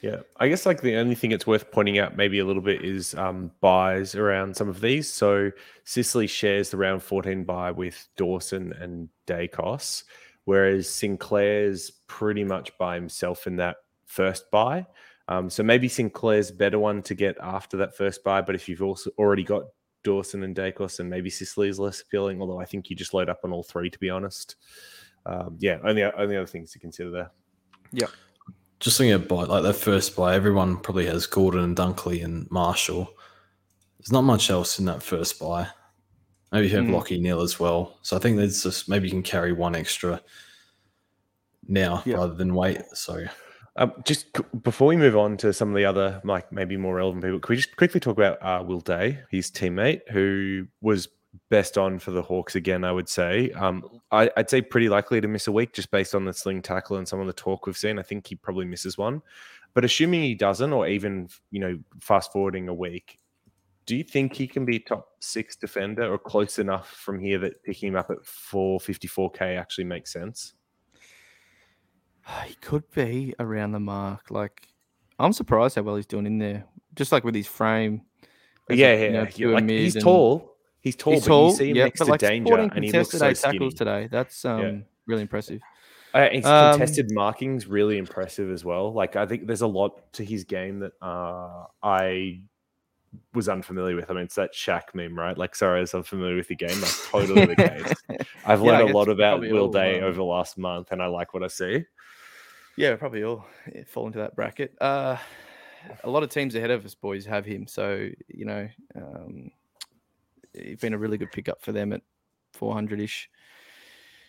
Yeah, 0.01 0.20
I 0.38 0.48
guess 0.48 0.64
like 0.64 0.81
the 0.81 0.96
only 0.96 1.16
thing 1.16 1.33
it's 1.33 1.46
worth 1.46 1.72
pointing 1.72 1.98
out 1.98 2.16
maybe 2.16 2.38
a 2.38 2.44
little 2.44 2.62
bit 2.62 2.85
is 2.85 3.14
um, 3.16 3.51
buys 3.61 4.14
around 4.14 4.57
some 4.57 4.68
of 4.68 4.81
these. 4.81 5.12
So 5.12 5.51
Sicily 5.85 6.29
shares 6.29 6.70
the 6.70 6.77
round 6.77 7.03
14 7.03 7.42
buy 7.42 7.72
with 7.72 8.07
Dawson 8.16 8.72
and 8.74 9.09
Daicos, 9.27 10.05
whereas 10.44 10.88
Sinclair's 10.88 11.90
pretty 12.07 12.44
much 12.44 12.77
by 12.79 12.94
himself 12.94 13.48
in 13.48 13.57
that 13.57 13.79
first 14.07 14.48
buy. 14.53 14.87
Um, 15.27 15.51
so 15.51 15.64
maybe 15.64 15.88
Sinclair's 15.88 16.53
better 16.53 16.79
one 16.79 17.03
to 17.03 17.14
get 17.14 17.37
after 17.42 17.77
that 17.79 17.96
first 17.96 18.22
buy. 18.22 18.40
But 18.40 18.55
if 18.55 18.68
you've 18.68 18.83
also 18.83 19.11
already 19.18 19.42
got 19.42 19.64
Dawson 20.05 20.43
and 20.43 20.55
Daicos, 20.55 21.01
and 21.01 21.11
maybe 21.11 21.31
Sicily 21.31 21.69
is 21.69 21.79
less 21.79 22.01
appealing, 22.01 22.41
although 22.41 22.61
I 22.61 22.65
think 22.65 22.89
you 22.89 22.97
just 22.97 23.15
load 23.15 23.29
up 23.29 23.41
on 23.45 23.53
all 23.53 23.63
three, 23.63 23.91
to 23.91 23.99
be 23.99 24.11
honest. 24.11 24.57
Um, 25.27 25.57
yeah, 25.59 25.79
only 25.85 26.03
only 26.03 26.37
other 26.37 26.47
things 26.47 26.73
to 26.73 26.79
consider 26.79 27.11
there. 27.11 27.31
Yeah. 27.93 28.07
just 28.81 29.01
looking 29.01 29.13
at 29.13 29.29
buy, 29.29 29.45
like 29.45 29.63
their 29.63 29.73
first 29.73 30.15
buy, 30.17 30.35
everyone 30.35 30.77
probably 30.77 31.07
has 31.07 31.27
Gordon 31.27 31.65
and 31.65 31.77
Dunkley 31.77 32.25
and 32.25 32.51
Marshall. 32.51 33.13
There's 33.99 34.13
not 34.13 34.23
much 34.23 34.51
else 34.51 34.79
in 34.79 34.85
that 34.87 35.03
first 35.03 35.39
buy. 35.39 35.69
Maybe 36.53 36.69
you 36.69 36.77
have 36.77 36.85
mm. 36.85 36.91
Lachie 36.91 37.21
Neale 37.21 37.43
as 37.43 37.61
well. 37.61 37.99
So 38.03 38.17
I 38.17 38.21
think 38.21 38.37
there's 38.37 38.63
just 38.63 38.89
maybe 38.89 39.07
you 39.07 39.13
can 39.13 39.23
carry 39.23 39.53
one 39.53 39.75
extra 39.75 40.23
now 41.67 42.03
yep. 42.07 42.19
rather 42.19 42.35
than 42.35 42.55
wait. 42.55 42.81
So 42.95 43.25
um, 43.79 43.93
just 44.05 44.37
c- 44.37 44.45
before 44.62 44.88
we 44.88 44.97
move 44.97 45.17
on 45.17 45.37
to 45.38 45.53
some 45.53 45.69
of 45.71 45.77
the 45.77 45.85
other 45.85 46.21
like 46.25 46.53
maybe 46.53 46.77
more 46.77 46.97
relevant 46.97 47.25
people, 47.25 47.38
could 47.38 47.51
we 47.51 47.57
just 47.57 47.77
quickly 47.77 48.01
talk 48.01 48.17
about 48.17 48.43
uh, 48.43 48.62
Will 48.62 48.81
Day, 48.81 49.21
his 49.31 49.51
teammate, 49.51 50.01
who 50.11 50.67
was 50.81 51.09
best 51.49 51.79
on 51.79 51.99
for 51.99 52.11
the 52.11 52.23
Hawks 52.23 52.57
again, 52.57 52.85
I 52.85 52.93
would 52.93 53.09
say. 53.09 53.51
Um, 53.53 54.01
I, 54.11 54.31
would 54.37 54.51
say 54.51 54.62
pretty 54.62 54.88
likely 54.88 55.21
to 55.21 55.29
miss 55.29 55.47
a 55.47 55.53
week 55.53 55.73
just 55.73 55.91
based 55.91 56.14
on 56.14 56.25
the 56.25 56.33
sling 56.33 56.61
tackle 56.61 56.97
and 56.97 57.07
some 57.07 57.21
of 57.21 57.27
the 57.27 57.33
talk 57.33 57.67
we've 57.67 57.77
seen. 57.77 57.99
I 57.99 58.03
think 58.03 58.27
he 58.27 58.35
probably 58.35 58.67
misses 58.67 58.99
one. 58.99 59.23
But 59.75 59.85
assuming 59.85 60.23
he 60.23 60.35
doesn't, 60.35 60.73
or 60.73 60.88
even 60.88 61.29
you 61.51 61.61
know, 61.61 61.79
fast 62.01 62.33
forwarding 62.33 62.69
a 62.69 62.75
week, 62.75 63.19
do 63.87 63.97
you 63.97 64.05
think 64.05 64.35
he 64.35 64.47
can 64.47 64.64
be 64.64 64.79
top 64.79 65.09
six 65.21 65.57
defender 65.57 66.12
or 66.12 66.19
close 66.19 66.59
enough 66.59 66.91
from 66.91 67.21
here 67.21 67.38
that 67.38 67.62
picking 67.62 67.88
him 67.88 67.97
up 67.97 68.11
at 68.11 68.19
454k 68.19 69.57
actually 69.57 69.85
makes 69.85 70.12
sense? 70.12 70.55
He 72.47 72.55
could 72.55 72.91
be 72.93 73.35
around 73.38 73.73
the 73.73 73.81
mark. 73.81 74.31
Like, 74.31 74.69
I'm 75.19 75.33
surprised 75.33 75.77
how 75.77 75.83
well 75.83 75.97
he's 75.97 76.07
doing 76.07 76.27
in 76.27 76.38
there. 76.38 76.64
Just 76.95 77.12
like 77.12 77.25
with 77.25 77.35
his 77.35 77.47
frame. 77.47 78.03
Yeah, 78.71 78.93
yeah. 78.93 79.29
You 79.35 79.49
know, 79.49 79.55
like, 79.55 79.69
he's 79.69 79.97
and... 79.97 80.05
tall, 80.05 80.59
He's 80.81 80.97
tall, 80.97 81.12
he's 81.14 81.25
tall, 81.25 81.47
but 81.47 81.51
you 81.51 81.57
see 81.57 81.71
him 81.71 81.77
yeah, 81.77 81.85
next 81.85 81.99
to 81.99 82.05
like 82.05 82.21
danger, 82.21 82.57
and 82.57 82.85
he 82.85 82.93
looks 82.93 83.11
so 83.11 83.33
tackles 83.33 83.75
today. 83.75 84.09
That's 84.11 84.45
um, 84.45 84.61
yeah. 84.61 84.73
really 85.07 85.23
impressive. 85.23 85.61
Uh, 86.14 86.29
his 86.31 86.47
um, 86.47 86.73
contested 86.73 87.12
marking's 87.12 87.67
really 87.67 87.99
impressive 87.99 88.51
as 88.51 88.64
well. 88.64 88.93
Like 88.93 89.17
I 89.17 89.27
think 89.27 89.47
there's 89.47 89.61
a 89.61 89.67
lot 89.67 90.12
to 90.14 90.25
his 90.25 90.45
game 90.45 90.79
that 90.79 90.93
uh, 91.03 91.64
I 91.83 92.41
was 93.35 93.49
unfamiliar 93.49 93.97
with. 93.97 94.11
I 94.11 94.14
mean, 94.14 94.25
it's 94.25 94.37
that 94.37 94.55
Shaq 94.55 94.95
meme, 94.95 95.19
right? 95.19 95.37
Like, 95.37 95.57
sorry, 95.57 95.85
I'm 95.93 96.03
familiar 96.05 96.37
with 96.37 96.49
the 96.49 96.57
game. 96.57 96.81
That's 96.81 97.11
totally 97.11 97.47
the 97.47 97.57
case. 97.57 97.93
I've 98.47 98.61
yeah, 98.61 98.67
learned 98.67 98.91
a 98.91 98.97
lot 98.97 99.09
about 99.09 99.41
Will 99.41 99.69
Day 99.69 99.99
um, 99.99 100.05
over 100.05 100.17
the 100.17 100.25
last 100.25 100.57
month, 100.59 100.93
and 100.93 101.03
I 101.03 101.07
like 101.07 101.35
what 101.35 101.43
I 101.43 101.49
see. 101.49 101.85
Yeah, 102.79 102.95
probably 102.95 103.25
all 103.25 103.45
fall 103.87 104.07
into 104.07 104.19
that 104.19 104.37
bracket. 104.37 104.73
Uh, 104.81 105.17
a 106.05 106.11
lot 106.11 106.23
of 106.23 106.31
teams 106.31 106.55
ahead 106.55 106.71
of 106.71 106.85
us, 106.85 106.95
boys, 106.95 107.27
have 107.27 107.45
him. 107.45 107.67
So 107.67 108.09
you 108.29 108.45
know, 108.45 108.69
um, 108.95 109.51
it's 110.55 110.81
been 110.81 110.95
a 110.95 110.99
really 110.99 111.19
good 111.19 111.33
pickup 111.33 111.61
for 111.61 111.73
them 111.73 111.93
at 111.93 112.03
400 112.55 113.01
ish. 113.01 113.29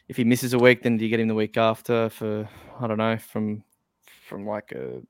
If 0.07 0.17
he 0.17 0.23
misses 0.23 0.53
a 0.53 0.57
week, 0.57 0.81
then 0.81 0.97
do 0.97 1.05
you 1.05 1.09
get 1.09 1.19
him 1.19 1.27
the 1.27 1.35
week 1.35 1.57
after 1.57 2.09
for 2.09 2.49
I 2.79 2.87
don't 2.87 2.97
know 2.97 3.17
from 3.17 3.63
from 4.27 4.47
like 4.47 4.71
a 4.71 5.01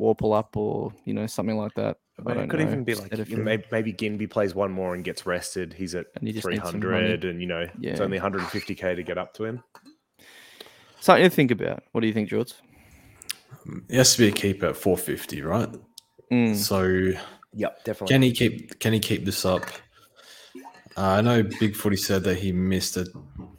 Worpel 0.00 0.36
up 0.36 0.56
or 0.56 0.92
you 1.04 1.12
know 1.12 1.26
something 1.26 1.56
like 1.56 1.74
that. 1.74 1.98
I, 2.26 2.32
it 2.32 2.48
could 2.48 2.60
know. 2.60 2.66
even 2.66 2.84
be 2.84 2.94
like 2.94 3.14
you 3.28 3.36
know, 3.36 3.42
maybe, 3.42 3.64
maybe 3.70 3.92
Ginbey 3.92 4.28
plays 4.30 4.54
one 4.54 4.72
more 4.72 4.94
and 4.94 5.04
gets 5.04 5.26
rested. 5.26 5.74
He's 5.74 5.94
at 5.94 6.06
and 6.14 6.32
300, 6.32 7.24
and 7.24 7.42
you 7.42 7.46
know 7.46 7.68
yeah. 7.78 7.90
it's 7.90 8.00
only 8.00 8.18
150k 8.18 8.96
to 8.96 9.02
get 9.02 9.18
up 9.18 9.34
to 9.34 9.44
him. 9.44 9.62
Something 11.00 11.24
to 11.24 11.30
think 11.30 11.50
about. 11.50 11.82
What 11.92 12.00
do 12.00 12.06
you 12.06 12.14
think, 12.14 12.30
George? 12.30 12.54
He 13.88 13.96
has 13.96 14.14
to 14.14 14.18
be 14.18 14.28
a 14.28 14.32
keeper 14.32 14.66
at 14.66 14.76
450, 14.76 15.42
right? 15.42 15.68
Mm. 16.32 16.56
So, 16.56 17.18
yep, 17.52 17.84
definitely. 17.84 18.14
Can 18.14 18.22
he 18.22 18.32
keep? 18.32 18.78
Can 18.80 18.92
he 18.92 19.00
keep 19.00 19.24
this 19.24 19.44
up? 19.44 19.64
Uh, 20.96 21.16
I 21.18 21.20
know 21.20 21.42
Big 21.60 21.76
Footy 21.76 21.96
said 21.96 22.24
that 22.24 22.38
he 22.38 22.52
missed 22.52 22.96
it. 22.96 23.08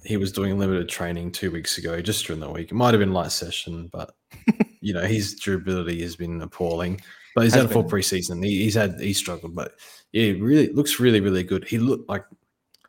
He 0.04 0.18
was 0.18 0.32
doing 0.32 0.58
limited 0.58 0.90
training 0.90 1.32
two 1.32 1.52
weeks 1.52 1.78
ago, 1.78 2.02
just 2.02 2.26
during 2.26 2.40
the 2.40 2.50
week. 2.50 2.72
It 2.72 2.74
might 2.74 2.94
have 2.94 3.00
been 3.00 3.14
light 3.14 3.32
session, 3.32 3.90
but 3.94 4.16
you 4.82 4.94
know 4.94 5.04
his 5.04 5.36
durability 5.36 6.02
has 6.02 6.16
been 6.16 6.42
appalling. 6.42 7.00
But 7.36 7.44
he's 7.44 7.54
has 7.54 7.64
had 7.64 7.70
a 7.70 7.74
full 7.74 7.84
preseason. 7.84 8.44
He, 8.44 8.64
he's 8.64 8.74
had 8.74 9.00
he 9.00 9.14
struggled, 9.14 9.54
but 9.54 9.74
yeah, 10.14 10.32
really 10.40 10.74
looks 10.74 11.00
really 11.00 11.20
really 11.20 11.44
good. 11.44 11.68
He 11.68 11.78
looked 11.78 12.10
like 12.10 12.26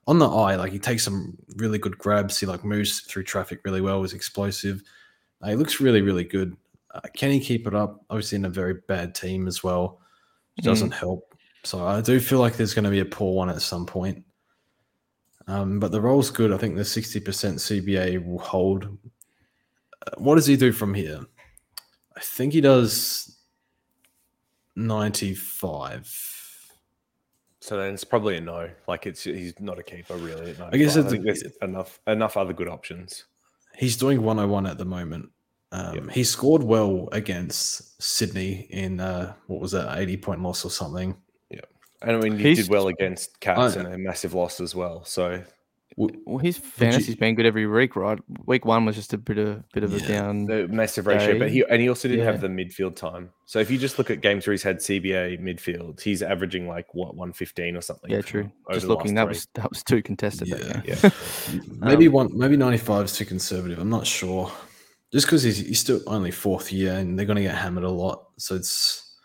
on 0.06 0.18
the 0.18 0.28
eye, 0.28 0.56
like 0.56 0.72
he 0.72 0.78
takes 0.78 1.04
some 1.04 1.36
really 1.56 1.78
good 1.78 1.98
grabs. 1.98 2.40
He 2.40 2.46
like 2.46 2.64
moves 2.64 3.00
through 3.00 3.24
traffic 3.24 3.60
really 3.66 3.82
well. 3.82 4.00
Was 4.00 4.14
explosive. 4.14 4.82
Uh, 5.42 5.50
he 5.50 5.56
looks 5.56 5.80
really 5.80 6.00
really 6.00 6.24
good. 6.24 6.56
Uh, 6.94 7.01
can 7.14 7.31
he 7.31 7.40
keep 7.40 7.66
it 7.66 7.74
up? 7.74 8.05
Obviously 8.11 8.37
in 8.37 8.44
a 8.44 8.51
very 8.51 8.74
bad 8.87 9.14
team 9.14 9.46
as 9.46 9.62
well, 9.62 10.01
which 10.57 10.64
doesn't 10.64 10.90
mm. 10.90 10.98
help. 10.98 11.35
So 11.64 11.87
I 11.87 12.01
do 12.01 12.20
feel 12.20 12.38
like 12.38 12.57
there's 12.57 12.74
going 12.74 12.85
to 12.85 12.90
be 12.90 13.01
a 13.01 13.05
poor 13.05 13.35
one 13.35 13.51
at 13.51 13.61
some 13.61 13.87
point. 13.87 14.24
Um, 15.46 15.81
but 15.81 15.92
the 15.92 16.01
role's 16.01 16.31
good. 16.31 16.53
I 16.53 16.59
think 16.59 16.77
the 16.77 16.83
60% 16.83 17.22
CBA 17.22 18.24
will 18.24 18.38
hold. 18.38 18.85
Uh, 20.07 20.11
what 20.18 20.37
does 20.37 20.46
he 20.46 20.57
do 20.57 20.72
from 20.72 20.94
here? 20.94 21.20
I 22.16 22.20
think 22.20 22.53
he 22.53 22.61
does 22.61 23.38
95. 24.77 26.38
So 27.61 27.77
then 27.77 27.94
it's 27.94 28.05
probably 28.05 28.37
a 28.37 28.40
no. 28.40 28.70
Like 28.87 29.07
it's 29.07 29.24
he's 29.24 29.53
not 29.61 29.79
a 29.79 29.83
keeper 29.83 30.16
really. 30.16 30.57
I 30.72 30.77
guess 30.77 30.96
I 30.96 31.03
think 31.03 31.24
there's 31.24 31.42
enough 31.61 32.01
enough 32.07 32.37
other 32.37 32.53
good 32.53 32.68
options. 32.68 33.24
He's 33.77 33.96
doing 33.96 34.22
101 34.22 34.66
at 34.66 34.79
the 34.79 34.85
moment. 34.85 35.31
Um, 35.70 35.94
yep. 35.94 36.11
He 36.11 36.24
scored 36.24 36.62
well 36.62 37.09
against 37.12 38.00
Sydney 38.02 38.66
in 38.70 39.00
uh, 39.00 39.35
what 39.46 39.61
was 39.61 39.72
that 39.72 39.98
80 39.98 40.16
point 40.18 40.42
loss 40.42 40.64
or 40.64 40.70
something. 40.70 41.16
Yeah, 41.50 41.61
and 42.02 42.16
I 42.16 42.20
mean, 42.20 42.38
he 42.38 42.54
did 42.54 42.68
well 42.68 42.88
against 42.88 43.38
Cats 43.40 43.76
and 43.76 43.87
a 43.87 43.98
massive 43.98 44.33
loss 44.33 44.61
as 44.61 44.74
well. 44.74 45.04
So, 45.04 45.42
well, 45.96 46.38
his 46.38 46.57
fantasy's 46.57 47.09
you, 47.09 47.16
been 47.16 47.35
good 47.35 47.44
every 47.44 47.66
week, 47.66 47.96
right? 47.96 48.18
Week 48.46 48.64
one 48.64 48.87
was 48.87 48.96
just 48.96 49.12
a 49.12 49.18
bit 49.18 49.37
of 49.37 49.68
bit 49.72 49.83
of 49.83 49.92
yeah, 49.92 50.04
a 50.04 50.09
down, 50.09 50.44
the 50.44 50.68
massive 50.68 51.07
ratio, 51.07 51.33
day. 51.33 51.38
but 51.38 51.50
he 51.50 51.64
and 51.68 51.83
he 51.83 51.88
also 51.88 52.09
didn't 52.09 52.24
yeah. 52.24 52.31
have 52.31 52.40
the 52.40 52.48
midfield 52.48 52.96
time. 52.96 53.31
So 53.44 53.59
if 53.59 53.70
you 53.70 53.76
just 53.76 53.98
look 53.98 54.11
at 54.11 54.22
games 54.22 54.46
where 54.46 54.52
he's 54.52 54.62
had 54.62 54.78
CBA 54.78 55.40
midfield, 55.42 56.00
he's 56.00 56.22
averaging 56.22 56.66
like 56.66 56.94
what 56.94 57.14
one 57.14 57.35
fifteen 57.35 57.76
or 57.76 57.83
something. 57.83 58.11
Yeah, 58.11 58.22
true. 58.22 58.50
Just 58.72 58.87
looking, 58.87 59.14
that 59.16 59.24
three. 59.24 59.28
was 59.31 59.48
that 59.54 59.68
was 59.68 59.83
too 59.83 60.00
contested. 60.00 60.48
Yeah, 60.48 60.81
yeah. 60.85 61.11
maybe 61.78 62.07
um, 62.07 62.12
one, 62.12 62.38
maybe 62.38 62.57
ninety 62.57 62.78
five 62.78 63.07
is 63.07 63.12
too 63.12 63.26
conservative. 63.26 63.78
I'm 63.78 63.90
not 63.90 64.07
sure. 64.07 64.50
Just 65.12 65.26
because 65.26 65.42
he's, 65.42 65.58
he's 65.58 65.80
still 65.80 66.00
only 66.06 66.30
fourth 66.30 66.70
year 66.70 66.94
and 66.94 67.18
they're 67.18 67.26
going 67.26 67.36
to 67.36 67.42
get 67.42 67.54
hammered 67.54 67.84
a 67.84 67.90
lot, 67.90 68.28
so 68.36 68.54
it's 68.54 69.16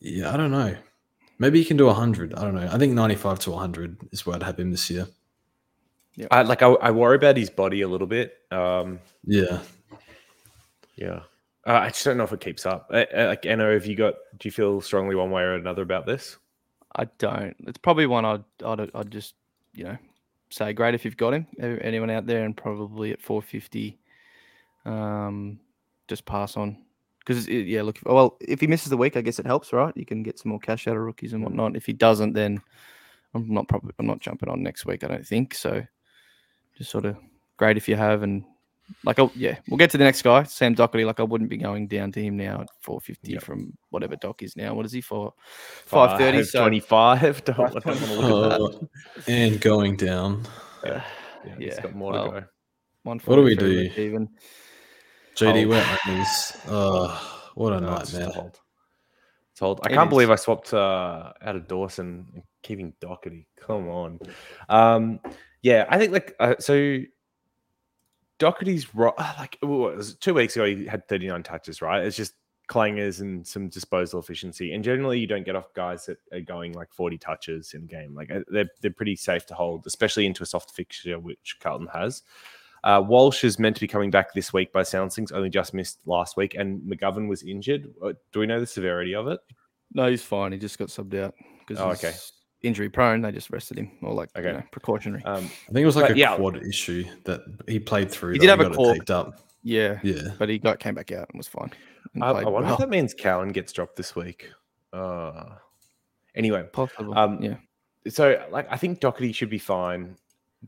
yeah, 0.00 0.32
I 0.32 0.36
don't 0.36 0.50
know. 0.50 0.76
Maybe 1.38 1.58
he 1.58 1.64
can 1.64 1.76
do 1.76 1.86
100. 1.86 2.34
I 2.34 2.42
don't 2.42 2.54
know. 2.54 2.68
I 2.70 2.78
think 2.78 2.92
95 2.92 3.38
to 3.40 3.50
100 3.52 4.08
is 4.12 4.26
where 4.26 4.36
I'd 4.36 4.42
have 4.42 4.58
him 4.58 4.70
this 4.70 4.90
year. 4.90 5.06
Yeah. 6.14 6.26
I 6.30 6.42
like 6.42 6.62
I, 6.62 6.68
I 6.68 6.90
worry 6.92 7.16
about 7.16 7.36
his 7.36 7.50
body 7.50 7.80
a 7.80 7.88
little 7.88 8.06
bit. 8.06 8.34
Um 8.52 9.00
yeah. 9.24 9.60
Yeah. 10.94 11.20
Uh, 11.66 11.72
I 11.72 11.88
just 11.88 12.04
don't 12.04 12.16
know 12.16 12.24
if 12.24 12.32
it 12.32 12.40
keeps 12.40 12.66
up. 12.66 12.88
Uh, 12.92 13.04
uh, 13.16 13.26
like 13.28 13.46
Anna, 13.46 13.72
have 13.72 13.86
you 13.86 13.96
got 13.96 14.14
do 14.38 14.46
you 14.46 14.52
feel 14.52 14.80
strongly 14.80 15.16
one 15.16 15.30
way 15.30 15.42
or 15.42 15.54
another 15.54 15.82
about 15.82 16.06
this? 16.06 16.36
I 16.94 17.06
don't. 17.18 17.56
It's 17.66 17.78
probably 17.78 18.06
one 18.06 18.24
I'd 18.24 18.44
I'd, 18.64 18.90
I'd 18.94 19.10
just, 19.10 19.34
you 19.72 19.84
know, 19.84 19.96
say 20.50 20.72
great 20.72 20.94
if 20.94 21.04
you've 21.04 21.16
got 21.16 21.34
him. 21.34 21.46
Anyone 21.58 22.10
out 22.10 22.26
there 22.26 22.44
and 22.44 22.56
probably 22.56 23.10
at 23.12 23.20
450 23.20 23.98
um 24.84 25.58
just 26.08 26.26
pass 26.26 26.56
on 26.56 26.84
because 27.24 27.48
yeah, 27.48 27.82
look, 27.82 27.98
well, 28.04 28.36
if 28.40 28.60
he 28.60 28.66
misses 28.66 28.90
the 28.90 28.96
week, 28.96 29.16
I 29.16 29.22
guess 29.22 29.38
it 29.38 29.46
helps, 29.46 29.72
right? 29.72 29.96
You 29.96 30.04
can 30.04 30.22
get 30.22 30.38
some 30.38 30.50
more 30.50 30.58
cash 30.58 30.86
out 30.86 30.96
of 30.96 31.02
rookies 31.02 31.32
and 31.32 31.42
whatnot. 31.42 31.76
If 31.76 31.86
he 31.86 31.94
doesn't, 31.94 32.34
then 32.34 32.60
I'm 33.34 33.52
not 33.52 33.66
probably 33.66 33.92
I'm 33.98 34.06
not 34.06 34.20
jumping 34.20 34.48
on 34.48 34.62
next 34.62 34.84
week. 34.84 35.04
I 35.04 35.08
don't 35.08 35.26
think 35.26 35.54
so. 35.54 35.82
Just 36.76 36.90
sort 36.90 37.06
of 37.06 37.16
great 37.56 37.78
if 37.78 37.88
you 37.88 37.96
have, 37.96 38.22
and 38.22 38.44
like, 39.04 39.18
oh 39.18 39.30
yeah, 39.34 39.56
we'll 39.68 39.78
get 39.78 39.90
to 39.90 39.98
the 39.98 40.04
next 40.04 40.20
guy, 40.20 40.42
Sam 40.42 40.74
Docherty. 40.74 41.06
Like, 41.06 41.18
I 41.18 41.22
wouldn't 41.22 41.48
be 41.48 41.56
going 41.56 41.88
down 41.88 42.12
to 42.12 42.22
him 42.22 42.36
now 42.36 42.60
at 42.60 42.68
450 42.82 43.32
yep. 43.32 43.42
from 43.42 43.72
whatever 43.88 44.16
Doc 44.16 44.42
is 44.42 44.54
now. 44.54 44.74
What 44.74 44.84
is 44.84 44.92
he 44.92 45.00
for? 45.00 45.32
530, 45.86 46.44
so 46.44 46.60
25. 46.60 47.44
Don't, 47.44 47.84
don't 47.84 48.02
uh, 48.22 48.68
and 49.28 49.60
going 49.60 49.96
down. 49.96 50.44
Yeah, 50.84 51.02
yeah, 51.46 51.54
yeah. 51.58 51.80
got 51.80 51.94
more 51.94 52.12
well, 52.12 52.32
to 52.32 52.40
go. 52.40 52.46
What 53.04 53.36
do 53.36 53.42
we 53.42 53.54
do? 53.54 53.90
Even 53.96 54.28
JD. 55.36 55.66
Wetlands. 55.66 56.60
Oh, 56.68 57.50
what 57.54 57.72
a 57.72 57.80
no, 57.80 57.90
nightmare. 57.90 58.30
Told. 58.30 58.60
told. 59.56 59.80
I 59.84 59.90
it 59.90 59.94
can't 59.94 60.08
is. 60.08 60.10
believe 60.10 60.30
I 60.30 60.36
swapped 60.36 60.72
uh, 60.72 61.32
out 61.42 61.56
of 61.56 61.68
Dawson 61.68 62.26
and 62.34 62.42
keeping 62.62 62.92
Docherty. 63.00 63.46
Come 63.60 63.88
on. 63.88 64.20
Um, 64.68 65.20
yeah, 65.62 65.86
I 65.88 65.98
think 65.98 66.12
like 66.12 66.34
uh, 66.40 66.54
so. 66.58 67.00
Docherty's 68.40 68.92
ro- 68.94 69.14
like 69.38 69.58
two 70.20 70.34
weeks 70.34 70.56
ago 70.56 70.66
he 70.66 70.86
had 70.86 71.06
39 71.08 71.44
touches, 71.44 71.80
right? 71.80 72.04
It's 72.04 72.16
just 72.16 72.34
clangers 72.68 73.20
and 73.20 73.46
some 73.46 73.68
disposal 73.68 74.20
efficiency. 74.20 74.72
And 74.72 74.82
generally, 74.82 75.18
you 75.18 75.26
don't 75.26 75.44
get 75.44 75.56
off 75.56 75.72
guys 75.74 76.06
that 76.06 76.18
are 76.32 76.40
going 76.40 76.72
like 76.72 76.92
40 76.92 77.18
touches 77.18 77.74
in 77.74 77.82
a 77.82 77.86
game. 77.86 78.14
Like 78.14 78.30
uh, 78.30 78.40
they're 78.48 78.68
they're 78.80 78.90
pretty 78.90 79.16
safe 79.16 79.46
to 79.46 79.54
hold, 79.54 79.86
especially 79.86 80.26
into 80.26 80.42
a 80.42 80.46
soft 80.46 80.72
fixture, 80.72 81.18
which 81.18 81.58
Carlton 81.60 81.88
has. 81.92 82.22
Uh, 82.84 83.02
Walsh 83.04 83.44
is 83.44 83.58
meant 83.58 83.74
to 83.76 83.80
be 83.80 83.88
coming 83.88 84.10
back 84.10 84.32
this 84.34 84.52
week 84.52 84.70
by 84.72 84.82
sounds 84.82 85.14
things, 85.16 85.32
only 85.32 85.48
just 85.50 85.72
missed 85.74 85.98
last 86.06 86.36
week, 86.36 86.54
and 86.54 86.80
McGovern 86.82 87.28
was 87.28 87.42
injured. 87.42 87.92
Uh, 88.02 88.12
Do 88.30 88.40
we 88.40 88.46
know 88.46 88.60
the 88.60 88.66
severity 88.66 89.14
of 89.14 89.26
it? 89.26 89.40
No, 89.94 90.08
he's 90.10 90.22
fine. 90.22 90.52
He 90.52 90.58
just 90.58 90.78
got 90.78 90.88
subbed 90.88 91.18
out 91.18 91.34
because 91.66 91.80
Oh, 91.82 91.88
he's 91.88 92.04
okay. 92.04 92.14
injury 92.62 92.90
prone. 92.90 93.22
They 93.22 93.32
just 93.32 93.48
rested 93.50 93.78
him, 93.78 93.90
or 94.02 94.12
like 94.12 94.28
Okay. 94.36 94.48
you 94.48 94.52
know, 94.54 94.62
precautionary. 94.70 95.24
Um, 95.24 95.44
I 95.44 95.72
think 95.72 95.78
it 95.78 95.86
was 95.86 95.96
like 95.96 96.08
But 96.08 96.16
a 96.16 96.18
yeah. 96.18 96.36
quad 96.36 96.62
issue 96.62 97.04
that 97.24 97.40
he 97.66 97.78
played 97.78 98.10
through. 98.10 98.32
He 98.34 98.38
did 98.38 98.50
have 98.50 98.60
a 98.60 98.64
got 98.64 98.72
it 98.72 98.76
cork. 98.76 99.10
up. 99.10 99.40
yeah, 99.62 99.98
Yeah. 100.02 100.32
but 100.38 100.50
he 100.50 100.58
got 100.58 100.78
came 100.78 100.94
back 100.94 101.10
out 101.10 101.28
and 101.30 101.38
was 101.38 101.48
fine. 101.48 101.70
and 102.12 102.22
I, 102.22 102.28
I 102.28 102.32
wonder 102.44 102.50
well. 102.66 102.74
if 102.74 102.78
that 102.80 102.90
means 102.90 103.14
Cowan 103.14 103.48
gets 103.52 103.72
dropped 103.72 103.96
this 103.96 104.14
week. 104.14 104.50
Uh, 104.92 105.54
anyway, 106.34 106.64
Possible. 106.72 107.16
Um, 107.16 107.42
yeah. 107.42 107.56
so 108.08 108.44
like 108.50 108.70
I 108.70 108.76
think 108.76 109.00
Docherty 109.00 109.34
should 109.34 109.48
be 109.50 109.58
fine 109.58 110.16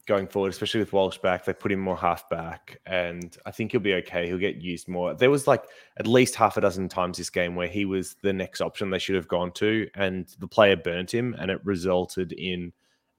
going 0.06 0.26
forward, 0.26 0.50
especially 0.50 0.80
with 0.80 0.92
Walsh 0.92 1.18
back. 1.18 1.44
They 1.44 1.52
put 1.52 1.72
him 1.72 1.80
more 1.80 1.96
half 1.96 2.28
back, 2.28 2.80
and 2.86 3.36
I 3.46 3.50
think 3.50 3.72
he'll 3.72 3.80
be 3.80 3.94
okay. 3.94 4.26
He'll 4.26 4.38
get 4.38 4.56
used 4.56 4.88
more. 4.88 5.14
There 5.14 5.30
was 5.30 5.46
like 5.46 5.64
at 5.98 6.06
least 6.06 6.34
half 6.34 6.56
a 6.56 6.60
dozen 6.60 6.88
times 6.88 7.18
this 7.18 7.30
game 7.30 7.54
where 7.54 7.68
he 7.68 7.84
was 7.84 8.16
the 8.22 8.32
next 8.32 8.60
option 8.60 8.90
they 8.90 8.98
should 8.98 9.14
have 9.16 9.28
gone 9.28 9.52
to, 9.52 9.88
and 9.94 10.26
the 10.38 10.48
player 10.48 10.76
burnt 10.76 11.12
him, 11.12 11.34
and 11.38 11.50
it 11.50 11.64
resulted 11.64 12.32
in 12.32 12.72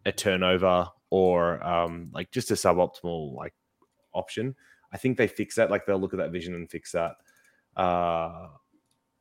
a 0.06 0.12
turnover 0.12 0.88
or 1.10 1.63
um, 1.66 2.10
like 2.13 2.32
just 2.32 2.52
a 2.52 2.56
suboptimal 2.56 3.34
like 3.34 3.54
option. 4.13 4.56
I 4.92 4.98
think 4.98 5.18
they 5.18 5.28
fix 5.28 5.56
that. 5.56 5.72
Like 5.72 5.86
they'll 5.86 6.00
look 6.00 6.13
at 6.13 6.20
that 6.20 6.32
vision 6.32 6.56
and 6.56 6.70
fix 6.70 6.92
that. 6.94 7.16
Uh, 7.76 8.48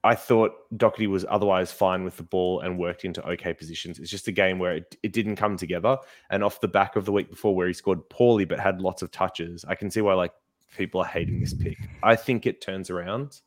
I 0.07 0.15
thought 0.15 0.53
Docherty 0.77 1.09
was 1.09 1.27
otherwise 1.29 1.73
fine 1.73 2.05
with 2.05 2.17
the 2.17 2.23
ball 2.23 2.61
and 2.61 2.79
worked 2.79 3.05
into 3.05 3.27
okay 3.29 3.53
positions. 3.53 3.99
It's 3.99 4.11
just 4.11 4.29
a 4.29 4.33
game 4.33 4.61
where 4.61 4.77
it, 4.77 4.97
it 5.03 5.13
didn't 5.13 5.35
come 5.35 5.57
together. 5.57 5.99
And 6.31 6.45
off 6.45 6.61
the 6.61 6.69
back 6.69 6.95
of 6.95 7.05
the 7.05 7.11
week 7.11 7.29
before, 7.29 7.57
where 7.57 7.67
he 7.67 7.73
scored 7.73 8.09
poorly 8.09 8.45
but 8.45 8.61
had 8.61 8.81
lots 8.81 9.03
of 9.03 9.11
touches, 9.11 9.65
I 9.67 9.75
can 9.75 9.91
see 9.91 10.01
why 10.01 10.15
like 10.15 10.31
people 10.77 11.01
are 11.01 11.07
hating 11.07 11.41
this 11.41 11.55
pick. 11.55 11.77
I 12.05 12.15
think 12.15 12.47
it 12.47 12.61
turns 12.61 12.89
around, 12.89 13.41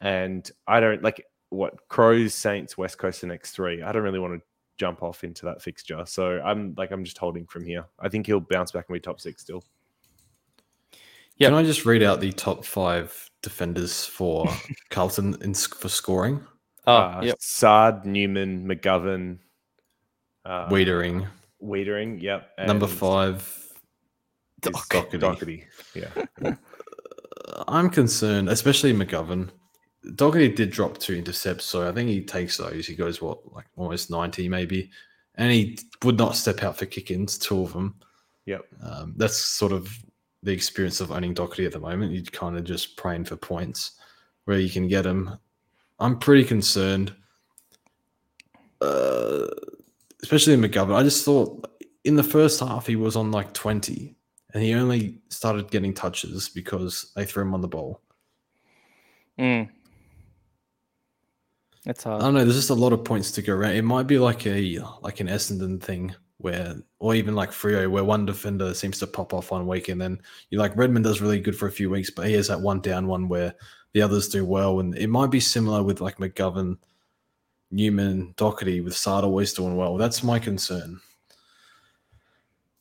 and 0.00 0.50
I 0.66 0.80
don't 0.80 1.04
like 1.04 1.24
what 1.50 1.88
Crows, 1.88 2.34
Saints, 2.34 2.76
West 2.76 2.98
Coast 2.98 3.20
the 3.20 3.28
next 3.28 3.52
three. 3.52 3.80
I 3.80 3.92
don't 3.92 4.02
really 4.02 4.18
want 4.18 4.34
to 4.34 4.42
jump 4.78 5.04
off 5.04 5.22
into 5.22 5.44
that 5.44 5.62
fixture, 5.62 6.02
so 6.04 6.40
I'm 6.44 6.74
like 6.76 6.90
I'm 6.90 7.04
just 7.04 7.18
holding 7.18 7.46
from 7.46 7.64
here. 7.64 7.84
I 8.00 8.08
think 8.08 8.26
he'll 8.26 8.40
bounce 8.40 8.72
back 8.72 8.86
and 8.88 8.94
be 8.94 8.98
top 8.98 9.20
six 9.20 9.42
still. 9.42 9.62
Yep. 11.42 11.50
Can 11.50 11.58
I 11.58 11.62
just 11.64 11.84
read 11.84 12.04
out 12.04 12.20
the 12.20 12.30
top 12.30 12.64
five 12.64 13.28
defenders 13.42 14.06
for 14.06 14.46
Carlton 14.90 15.36
in, 15.42 15.54
for 15.54 15.88
scoring? 15.88 16.46
Oh, 16.86 16.94
uh, 16.94 17.20
yep. 17.24 17.36
Saad, 17.40 18.06
Newman, 18.06 18.64
McGovern, 18.64 19.38
uh, 20.44 20.68
Weitering. 20.68 21.26
Weitering, 21.60 22.22
yep. 22.22 22.50
Number 22.64 22.86
five, 22.86 23.38
is 24.64 24.70
Docherty. 24.70 25.18
Docherty. 25.18 25.64
Yeah. 25.96 26.54
I'm 27.66 27.90
concerned, 27.90 28.48
especially 28.48 28.92
McGovern. 28.92 29.50
Docherty 30.10 30.54
did 30.54 30.70
drop 30.70 30.98
two 30.98 31.14
intercepts, 31.14 31.64
so 31.64 31.88
I 31.88 31.92
think 31.92 32.08
he 32.08 32.22
takes 32.24 32.56
those. 32.56 32.86
He 32.86 32.94
goes 32.94 33.20
what, 33.20 33.52
like 33.52 33.66
almost 33.76 34.12
90 34.12 34.48
maybe, 34.48 34.90
and 35.34 35.50
he 35.50 35.76
would 36.04 36.18
not 36.18 36.36
step 36.36 36.62
out 36.62 36.76
for 36.76 36.86
kick-ins, 36.86 37.36
two 37.36 37.62
of 37.62 37.72
them. 37.72 37.96
Yep. 38.46 38.64
Um, 38.80 39.14
that's 39.16 39.36
sort 39.36 39.72
of 39.72 39.92
the 40.42 40.52
experience 40.52 41.00
of 41.00 41.12
owning 41.12 41.34
Docherty 41.34 41.66
at 41.66 41.72
the 41.72 41.80
moment. 41.80 42.12
You're 42.12 42.24
kind 42.24 42.56
of 42.56 42.64
just 42.64 42.96
praying 42.96 43.24
for 43.24 43.36
points 43.36 43.92
where 44.44 44.58
you 44.58 44.70
can 44.70 44.88
get 44.88 45.02
them. 45.02 45.38
I'm 45.98 46.18
pretty 46.18 46.44
concerned, 46.44 47.14
uh, 48.80 49.46
especially 50.22 50.54
in 50.54 50.60
McGovern. 50.60 50.96
I 50.96 51.02
just 51.02 51.24
thought 51.24 51.68
in 52.04 52.16
the 52.16 52.24
first 52.24 52.60
half 52.60 52.86
he 52.86 52.96
was 52.96 53.14
on 53.14 53.30
like 53.30 53.52
20, 53.52 54.16
and 54.52 54.62
he 54.62 54.74
only 54.74 55.18
started 55.28 55.70
getting 55.70 55.94
touches 55.94 56.48
because 56.48 57.12
they 57.14 57.24
threw 57.24 57.42
him 57.42 57.54
on 57.54 57.60
the 57.60 57.68
ball. 57.68 58.00
Mm. 59.38 59.68
That's 61.84 62.04
I 62.06 62.10
hard. 62.10 62.22
don't 62.22 62.34
know. 62.34 62.44
There's 62.44 62.56
just 62.56 62.70
a 62.70 62.74
lot 62.74 62.92
of 62.92 63.04
points 63.04 63.32
to 63.32 63.42
go 63.42 63.54
around. 63.54 63.74
It 63.74 63.82
might 63.82 64.06
be 64.06 64.18
like 64.18 64.46
a 64.46 64.80
like 65.02 65.20
an 65.20 65.28
Essendon 65.28 65.80
thing 65.80 66.14
where, 66.42 66.76
or 66.98 67.14
even 67.14 67.34
like 67.34 67.50
Freo, 67.50 67.90
where 67.90 68.04
one 68.04 68.26
defender 68.26 68.74
seems 68.74 68.98
to 68.98 69.06
pop 69.06 69.32
off 69.32 69.50
one 69.50 69.66
week, 69.66 69.88
and 69.88 70.00
then 70.00 70.20
you 70.50 70.58
like 70.58 70.76
Redman 70.76 71.02
does 71.02 71.20
really 71.20 71.40
good 71.40 71.56
for 71.56 71.66
a 71.66 71.72
few 71.72 71.90
weeks, 71.90 72.10
but 72.10 72.26
he 72.26 72.34
has 72.34 72.48
that 72.48 72.60
one 72.60 72.80
down 72.80 73.06
one 73.06 73.28
where 73.28 73.54
the 73.92 74.02
others 74.02 74.28
do 74.28 74.44
well, 74.44 74.80
and 74.80 74.96
it 74.96 75.08
might 75.08 75.30
be 75.30 75.40
similar 75.40 75.82
with 75.82 76.00
like 76.00 76.18
McGovern, 76.18 76.76
Newman, 77.70 78.34
Docherty, 78.36 78.82
with 78.82 78.96
Saad 78.96 79.24
always 79.24 79.52
doing 79.52 79.76
well. 79.76 79.96
That's 79.96 80.22
my 80.22 80.38
concern. 80.38 81.00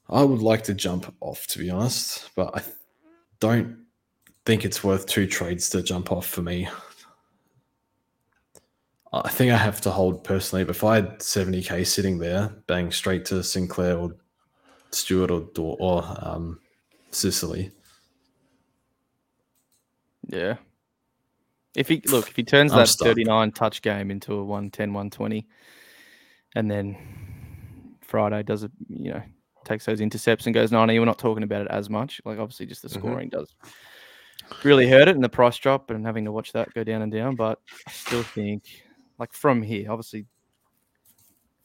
I 0.10 0.24
would 0.24 0.41
like 0.41 0.63
to 0.65 0.74
jump 0.74 1.13
off, 1.21 1.47
to 1.47 1.60
be 1.60 1.69
honest, 1.69 2.30
but 2.36 2.56
I 2.56 2.62
don't 3.39 3.78
think 4.45 4.65
it's 4.65 4.84
worth 4.84 5.06
two 5.06 5.28
trades 5.28 5.69
to 5.69 5.82
jump 5.82 6.12
off 6.12 6.28
for 6.28 6.41
me. 6.41 6.67
I 9.13 9.30
think 9.30 9.52
I 9.52 9.58
have 9.58 9.82
to 9.82 9.91
hold 9.91 10.24
personally. 10.24 10.63
But 10.63 10.76
if 10.76 10.84
I 10.84 10.95
had 10.95 11.19
70k 11.19 11.86
sitting 11.86 12.17
there, 12.17 12.50
bang 12.67 12.91
straight 12.91 13.26
to 13.26 13.43
Sinclair 13.43 13.97
or 13.97 14.15
Stewart 14.91 15.32
or 15.32 15.41
Dor- 15.54 15.78
or 15.80 16.04
um, 16.21 16.60
Sicily. 17.12 17.71
Yeah. 20.28 20.56
If 21.76 21.88
he 21.88 22.02
look, 22.08 22.30
if 22.30 22.36
he 22.36 22.43
turns 22.43 22.71
I'm 22.74 22.80
that 22.80 22.88
stuck. 22.88 23.08
39 23.08 23.52
touch 23.52 23.82
game 23.82 24.12
into 24.12 24.34
a 24.34 24.43
110, 24.43 24.93
120, 24.93 25.47
and 26.56 26.69
then 26.69 26.97
Friday 28.02 28.43
does 28.43 28.63
it, 28.63 28.71
you 28.89 29.12
know, 29.13 29.21
takes 29.63 29.86
those 29.86 30.02
intercepts 30.02 30.45
and 30.45 30.54
goes 30.54 30.71
90, 30.71 31.00
we're 31.00 31.06
not 31.06 31.19
talking 31.19 31.43
about 31.43 31.62
it 31.62 31.67
as 31.69 31.89
much. 31.89 32.19
Like 32.26 32.39
obviously 32.39 32.65
just 32.65 32.82
the 32.82 32.89
Mhm. 32.89 32.93
scoring 32.93 33.30
does 33.30 33.56
really 34.63 34.89
hurt 34.89 35.08
it 35.08 35.15
and 35.15 35.24
the 35.24 35.30
price 35.30 35.58
drop 35.58 35.91
and 35.91 36.06
having 36.06 36.26
to 36.26 36.32
watch 36.32 36.52
that 36.54 36.74
go 36.74 36.84
down 36.84 37.02
and 37.04 37.12
down. 37.12 37.36
But 37.36 37.60
I 37.88 37.91
still 37.91 38.24
think 38.24 38.63
like 39.21 39.34
from 39.34 39.62
here, 39.62 39.91
obviously, 39.91 40.25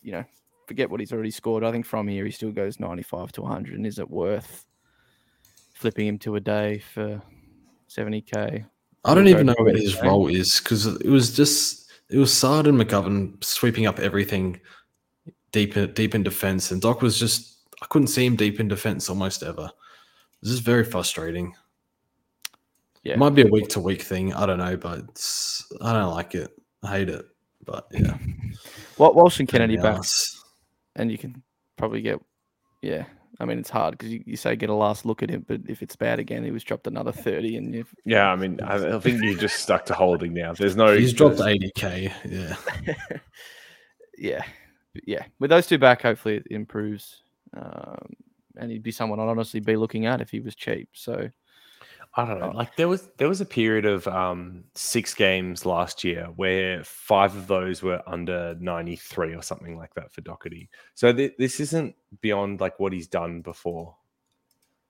you 0.02 0.12
know, 0.12 0.24
forget 0.66 0.90
what 0.90 1.00
he's 1.00 1.10
already 1.10 1.30
scored. 1.30 1.64
I 1.64 1.72
think 1.72 1.86
from 1.86 2.06
here 2.06 2.26
he 2.26 2.30
still 2.30 2.52
goes 2.52 2.78
95 2.78 3.32
to 3.32 3.42
100. 3.42 3.76
And 3.76 3.86
is 3.86 3.98
it 3.98 4.10
worth 4.10 4.66
flipping 5.72 6.06
him 6.06 6.18
to 6.18 6.36
a 6.36 6.40
day 6.40 6.80
for 6.92 7.22
70k? 7.88 8.66
I 9.06 9.14
don't 9.14 9.28
even 9.28 9.46
know 9.46 9.54
what 9.56 9.74
his 9.74 9.96
okay? 9.96 10.06
role 10.06 10.28
is 10.28 10.60
because 10.60 10.84
it 10.86 11.08
was 11.08 11.34
just 11.34 11.90
it 12.10 12.18
was 12.18 12.30
Saad 12.30 12.66
and 12.66 12.78
McGovern 12.78 13.42
sweeping 13.42 13.86
up 13.86 14.00
everything 14.00 14.60
deep 15.50 15.78
in, 15.78 15.94
deep 15.94 16.14
in 16.14 16.22
defense, 16.22 16.72
and 16.72 16.82
Doc 16.82 17.00
was 17.00 17.18
just 17.18 17.56
I 17.80 17.86
couldn't 17.86 18.08
see 18.08 18.26
him 18.26 18.36
deep 18.36 18.60
in 18.60 18.68
defense 18.68 19.08
almost 19.08 19.42
ever. 19.42 19.70
This 20.42 20.52
is 20.52 20.58
very 20.58 20.84
frustrating. 20.84 21.54
Yeah. 23.02 23.14
It 23.14 23.18
might 23.18 23.34
be 23.34 23.42
a 23.42 23.46
week 23.50 23.68
to 23.68 23.80
week 23.80 24.02
thing. 24.02 24.34
I 24.34 24.44
don't 24.44 24.58
know, 24.58 24.76
but 24.76 24.98
it's, 25.10 25.64
I 25.80 25.92
don't 25.94 26.12
like 26.12 26.34
it. 26.34 26.50
I 26.82 26.90
hate 26.90 27.08
it. 27.08 27.24
But 27.66 27.86
yeah, 27.90 28.16
Well, 28.96 29.12
Walsh 29.14 29.40
and 29.40 29.48
Kennedy 29.48 29.76
Pain 29.76 29.82
back, 29.82 30.04
and 30.94 31.10
you 31.10 31.18
can 31.18 31.42
probably 31.76 32.00
get, 32.00 32.20
yeah. 32.80 33.04
I 33.38 33.44
mean, 33.44 33.58
it's 33.58 33.68
hard 33.68 33.98
because 33.98 34.10
you, 34.10 34.22
you 34.24 34.36
say 34.36 34.56
get 34.56 34.70
a 34.70 34.74
last 34.74 35.04
look 35.04 35.22
at 35.22 35.28
him, 35.28 35.44
but 35.46 35.60
if 35.68 35.82
it's 35.82 35.94
bad 35.94 36.18
again, 36.18 36.42
he 36.42 36.50
was 36.50 36.64
dropped 36.64 36.86
another 36.86 37.12
30, 37.12 37.56
and 37.56 37.74
you've, 37.74 37.94
Yeah, 38.06 38.30
I 38.32 38.36
mean, 38.36 38.60
I, 38.62 38.96
I 38.96 38.98
think 38.98 39.22
you're 39.22 39.36
just 39.36 39.58
stuck 39.58 39.84
to 39.86 39.94
holding 39.94 40.32
now. 40.32 40.54
There's 40.54 40.76
no. 40.76 40.96
He's 40.96 41.12
dropped 41.12 41.36
80k. 41.36 42.12
Yeah. 42.24 42.56
yeah, 44.18 44.42
yeah. 45.04 45.24
With 45.38 45.50
those 45.50 45.66
two 45.66 45.76
back, 45.76 46.02
hopefully 46.02 46.36
it 46.36 46.46
improves, 46.50 47.22
um, 47.54 48.14
and 48.56 48.70
he'd 48.70 48.82
be 48.82 48.92
someone 48.92 49.20
I'd 49.20 49.28
honestly 49.28 49.60
be 49.60 49.76
looking 49.76 50.06
at 50.06 50.22
if 50.22 50.30
he 50.30 50.40
was 50.40 50.54
cheap. 50.54 50.88
So 50.94 51.28
I 52.18 52.24
don't 52.24 52.38
know. 52.40 52.50
Oh. 52.54 52.56
Like 52.56 52.76
there 52.76 52.88
was 52.88 53.08
there 53.18 53.28
was 53.28 53.40
a 53.42 53.46
period 53.46 53.84
of 53.84 54.08
um 54.08 54.64
six 54.74 55.12
games 55.14 55.66
last 55.66 56.02
year 56.02 56.28
where 56.36 56.82
five 56.82 57.36
of 57.36 57.46
those 57.46 57.82
were 57.82 58.02
under 58.06 58.56
93 58.58 59.34
or 59.34 59.42
something 59.42 59.76
like 59.76 59.92
that 59.94 60.10
for 60.12 60.22
Docherty. 60.22 60.68
So 60.94 61.12
th- 61.12 61.34
this 61.38 61.60
isn't 61.60 61.94
beyond 62.22 62.60
like 62.60 62.80
what 62.80 62.94
he's 62.94 63.06
done 63.06 63.42
before. 63.42 63.96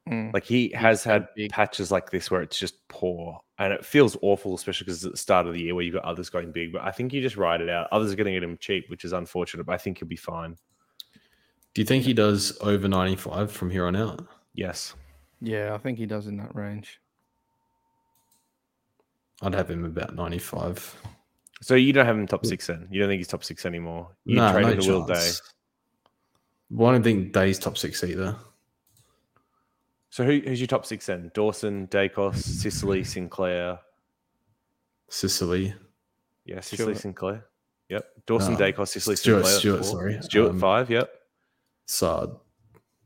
mm, 0.08 0.32
Like 0.32 0.44
he 0.44 0.70
has 0.70 1.02
had 1.02 1.26
big. 1.34 1.50
patches 1.50 1.90
like 1.90 2.10
this 2.10 2.30
where 2.30 2.42
it's 2.42 2.58
just 2.58 2.86
poor 2.86 3.40
and 3.58 3.72
it 3.72 3.84
feels 3.84 4.16
awful, 4.22 4.54
especially 4.54 4.84
because 4.84 4.98
it's 4.98 5.06
at 5.06 5.12
the 5.12 5.18
start 5.18 5.46
of 5.48 5.54
the 5.54 5.60
year 5.62 5.74
where 5.74 5.82
you've 5.82 5.94
got 5.94 6.04
others 6.04 6.30
going 6.30 6.52
big. 6.52 6.72
But 6.72 6.82
I 6.82 6.92
think 6.92 7.12
you 7.12 7.20
just 7.22 7.36
ride 7.36 7.60
it 7.60 7.68
out. 7.70 7.88
Others 7.90 8.12
are 8.12 8.16
going 8.16 8.26
to 8.26 8.32
get 8.32 8.42
him 8.44 8.56
cheap, 8.58 8.88
which 8.88 9.04
is 9.04 9.12
unfortunate, 9.12 9.64
but 9.66 9.72
I 9.72 9.78
think 9.78 9.98
he'll 9.98 10.06
be 10.06 10.14
fine. 10.14 10.56
Do 11.74 11.80
you 11.82 11.86
think 11.86 12.04
he 12.04 12.12
does 12.14 12.56
over 12.60 12.86
95 12.86 13.50
from 13.50 13.70
here 13.70 13.86
on 13.86 13.96
out? 13.96 14.26
Yes. 14.54 14.94
yeah, 15.40 15.74
I 15.74 15.78
think 15.78 15.98
he 15.98 16.06
does 16.06 16.26
in 16.28 16.36
that 16.36 16.54
range. 16.54 17.00
I'd 19.42 19.55
have 19.55 19.70
him 19.70 19.85
about 19.85 20.14
95. 20.14 20.94
So 21.62 21.75
you 21.75 21.92
don't 21.92 22.07
have 22.07 22.16
him 22.16 22.27
top 22.27 22.44
six 22.46 22.66
then? 22.66 22.87
You 22.90 23.01
don't 23.01 23.09
think 23.09 23.18
he's 23.20 23.29
top 23.29 23.44
six 23.44 23.64
anymore? 23.66 24.09
You 24.25 24.37
Nah, 24.37 24.53
traded 24.53 24.79
no 24.79 24.83
to 24.85 24.90
Will 24.92 25.07
Day. 25.07 25.14
chance. 25.14 25.42
Well, 26.70 26.90
I 26.90 26.92
don't 26.92 27.03
think 27.03 27.33
Day's 27.33 27.59
top 27.59 27.79
six 27.79 28.03
either. 28.05 28.37
So 30.11 30.25
who, 30.25 30.40
who's 30.44 30.61
your 30.61 30.66
top 30.66 30.87
six 30.87 31.07
then? 31.07 31.31
Dawson, 31.35 31.87
Daicos, 31.88 32.37
Sicily, 32.37 33.05
Sinclair. 33.05 33.79
Sicily. 35.09 35.75
Yeah, 36.44 36.61
Sicily, 36.61 36.94
Stewart. 36.94 36.99
Sinclair. 37.03 37.44
Yep. 37.88 38.07
Dawson, 38.27 38.55
Uh, 38.55 38.59
Daicos, 38.59 38.88
Sicily, 38.88 39.16
Stewart, 39.16 39.44
Sinclair. 39.46 39.53
that's 39.53 39.59
Stewart, 39.59 39.85
sorry. 39.85 40.22
Stewart, 40.22 40.51
Um, 40.53 40.59
five. 40.61 40.90
Yep. 40.90 41.11
Saad. 41.87 42.31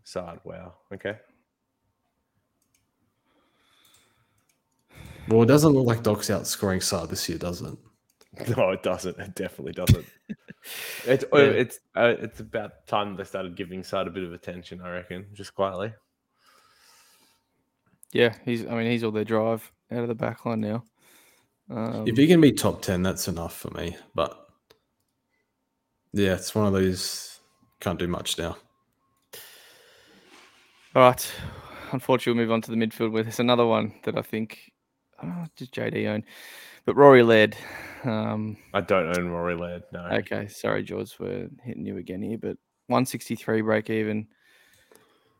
Saad. 0.04 0.40
Wow. 0.44 0.74
Okay. 0.92 1.18
Well, 5.28 5.42
it 5.42 5.46
doesn't 5.46 5.72
look 5.72 5.86
like 5.86 6.02
Doc's 6.02 6.28
outscoring 6.28 6.82
Saad 6.82 7.08
this 7.10 7.28
year, 7.28 7.38
does 7.38 7.62
it? 7.62 7.76
No, 8.56 8.70
it 8.70 8.82
doesn't. 8.82 9.18
It 9.18 9.34
definitely 9.34 9.72
doesn't. 9.72 10.06
it's 11.06 11.24
oh, 11.32 11.38
Yeah. 11.38 11.50
it's 11.50 11.80
uh, 11.96 12.14
it's 12.20 12.38
about 12.40 12.86
time 12.86 13.16
they 13.16 13.24
started 13.24 13.56
giving 13.56 13.82
Saad 13.82 14.06
a 14.06 14.10
bit 14.10 14.22
of 14.22 14.32
attention. 14.32 14.80
I 14.80 14.90
reckon, 14.90 15.26
just 15.32 15.54
quietly. 15.54 15.92
Yeah, 18.12 18.34
he's. 18.44 18.64
I 18.66 18.74
mean, 18.76 18.90
he's 18.90 19.02
all 19.04 19.10
their 19.10 19.24
drive 19.24 19.70
out 19.90 20.02
of 20.02 20.08
the 20.08 20.14
back 20.14 20.46
line 20.46 20.60
now. 20.60 20.84
Um, 21.68 22.04
if 22.06 22.16
he 22.16 22.26
can 22.28 22.40
be 22.40 22.52
top 22.52 22.82
10, 22.82 23.02
that's 23.02 23.28
enough 23.28 23.56
for 23.56 23.70
me. 23.70 23.96
But 24.14 24.36
yeah, 26.12 26.34
it's 26.34 26.54
one 26.54 26.66
of 26.66 26.72
those 26.72 27.40
can't 27.80 27.98
do 27.98 28.08
much 28.08 28.38
now. 28.38 28.56
all 30.94 31.02
right, 31.02 31.32
unfortunately, 31.92 32.38
we'll 32.38 32.46
move 32.46 32.52
on 32.52 32.62
to 32.62 32.70
the 32.70 32.76
midfield 32.76 33.12
with 33.12 33.28
it's 33.28 33.38
another 33.38 33.66
one 33.66 33.94
that 34.04 34.16
I 34.16 34.22
think 34.22 34.69
oh, 35.22 35.46
just 35.56 35.74
JD 35.74 36.06
own, 36.08 36.24
but 36.84 36.96
Rory 36.96 37.22
Laird. 37.22 37.56
Um, 38.04 38.56
I 38.74 38.80
don't 38.80 39.16
own 39.16 39.28
Rory 39.28 39.56
Laird. 39.56 39.82
No. 39.92 40.00
Okay, 40.00 40.48
sorry, 40.48 40.82
George, 40.82 41.16
we're 41.18 41.48
hitting 41.62 41.84
you 41.84 41.98
again 41.98 42.22
here, 42.22 42.38
but 42.38 42.56
163 42.86 43.60
break 43.62 43.90
even. 43.90 44.26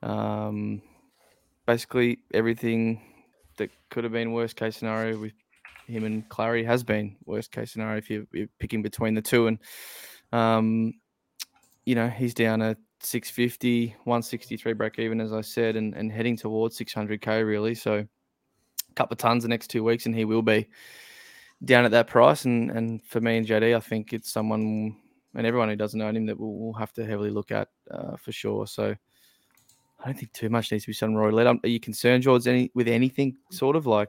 Um, 0.03 0.83
basically 1.67 2.19
everything 2.33 3.01
that 3.59 3.71
could 3.91 4.05
have 4.05 4.13
been 4.13 4.33
worst 4.33 4.57
case 4.57 4.77
scenario 4.77 5.19
with 5.19 5.33
him 5.87 6.05
and 6.05 6.29
Clary 6.29 6.65
has 6.65 6.83
been 6.83 7.17
worst 7.27 7.53
case 7.53 7.73
scenario 7.73 7.99
if 7.99 8.09
you're, 8.09 8.25
you're 8.33 8.49
picking 8.59 8.83
between 8.83 9.15
the 9.15 9.23
two. 9.23 9.49
And, 9.49 9.59
um, 10.33 10.95
you 11.85 11.95
know, 11.95 12.09
he's 12.09 12.35
down 12.35 12.63
at 12.63 12.79
650, 13.01 13.89
163 14.05 14.73
break 14.75 14.99
even, 14.99 15.21
as 15.21 15.33
I 15.33 15.41
said, 15.41 15.77
and, 15.77 15.95
and 15.95 16.11
heading 16.11 16.37
towards 16.37 16.79
600k 16.79 17.47
really. 17.47 17.75
So 17.75 18.07
couple 18.95 19.15
of 19.15 19.19
tons 19.19 19.43
the 19.45 19.49
next 19.49 19.69
two 19.69 19.83
weeks, 19.85 20.07
and 20.07 20.15
he 20.15 20.25
will 20.25 20.43
be 20.43 20.69
down 21.65 21.85
at 21.85 21.91
that 21.93 22.07
price. 22.07 22.45
And 22.45 22.71
and 22.71 23.03
for 23.05 23.21
me 23.21 23.37
and 23.37 23.47
JD, 23.47 23.77
I 23.77 23.81
think 23.81 24.13
it's 24.13 24.31
someone 24.31 24.97
and 25.35 25.47
everyone 25.47 25.69
who 25.69 25.77
doesn't 25.77 26.01
own 26.01 26.17
him 26.17 26.27
that 26.27 26.39
we'll, 26.39 26.53
we'll 26.55 26.73
have 26.73 26.93
to 26.95 27.05
heavily 27.07 27.31
look 27.31 27.51
at 27.53 27.69
uh, 27.91 28.17
for 28.17 28.33
sure. 28.33 28.67
So 28.67 28.95
I 30.01 30.05
don't 30.07 30.19
think 30.19 30.33
too 30.33 30.49
much 30.49 30.73
needs 30.73 30.85
to 30.85 30.89
be 30.91 30.95
said 30.95 31.07
on 31.11 31.15
Rory 31.15 31.33
Laird. 31.33 31.59
Are 31.63 31.69
you 31.69 31.79
concerned, 31.81 32.23
George, 32.23 32.47
any 32.49 32.71
with 32.75 32.89
anything 32.89 33.37
sort 33.51 33.77
of 33.77 33.87
like 33.87 34.09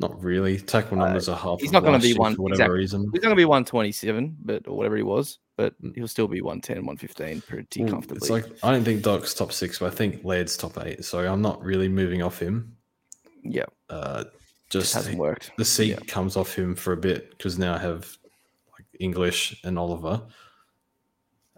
Not 0.00 0.22
really. 0.22 0.58
Tackle 0.58 0.96
numbers 0.98 1.28
are 1.28 1.36
half. 1.36 1.60
he's 1.60 1.72
not 1.72 1.84
gonna 1.84 1.98
be 1.98 2.14
one- 2.14 2.34
for 2.34 2.42
whatever 2.42 2.62
exactly. 2.62 2.78
reason. 2.78 3.00
he's 3.12 3.22
not 3.22 3.28
going 3.28 3.36
to 3.36 3.40
be 3.40 3.44
127, 3.44 4.36
but 4.42 4.66
or 4.66 4.76
whatever 4.76 4.96
he 4.96 5.02
was, 5.02 5.38
but 5.56 5.80
Mm. 5.82 5.94
he'll 5.94 6.08
still 6.08 6.26
be 6.28 6.40
110, 6.42 6.84
115 6.84 7.40
pretty 7.42 7.82
Well, 7.84 7.92
comfortably. 7.92 8.16
It's 8.16 8.30
like 8.30 8.44
I 8.64 8.72
don't 8.72 8.82
think 8.84 9.02
Doc's 9.02 9.32
top 9.34 9.52
six, 9.52 9.78
but 9.78 9.92
I 9.92 9.94
think 9.94 10.24
Laird's 10.24 10.56
top 10.56 10.76
eight. 10.84 11.04
So 11.04 11.20
I'm 11.20 11.42
not 11.42 11.62
really 11.64 11.88
moving 11.88 12.22
off 12.22 12.38
him. 12.40 12.76
Yeah, 13.42 13.64
Uh, 13.88 14.24
just 14.68 14.92
just 14.92 14.94
hasn't 14.94 15.18
worked. 15.18 15.50
the 15.58 15.64
seat 15.64 15.90
Yeah. 15.90 15.96
comes 16.06 16.36
off 16.36 16.54
him 16.54 16.74
for 16.76 16.92
a 16.92 16.96
bit 16.96 17.30
because 17.30 17.58
now 17.58 17.74
I 17.74 17.78
have 17.78 18.16
like 18.72 18.86
English 18.98 19.60
and 19.64 19.78
Oliver. 19.78 20.22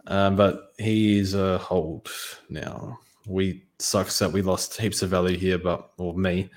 Um, 0.07 0.35
but 0.35 0.73
he 0.77 1.17
is 1.19 1.33
a 1.33 1.57
hold 1.59 2.09
now. 2.49 2.99
We 3.25 3.63
sucks 3.79 4.19
that 4.19 4.31
we 4.31 4.41
lost 4.41 4.79
heaps 4.79 5.01
of 5.01 5.09
value 5.11 5.37
here, 5.37 5.57
but 5.57 5.91
or 5.97 6.13
me. 6.13 6.49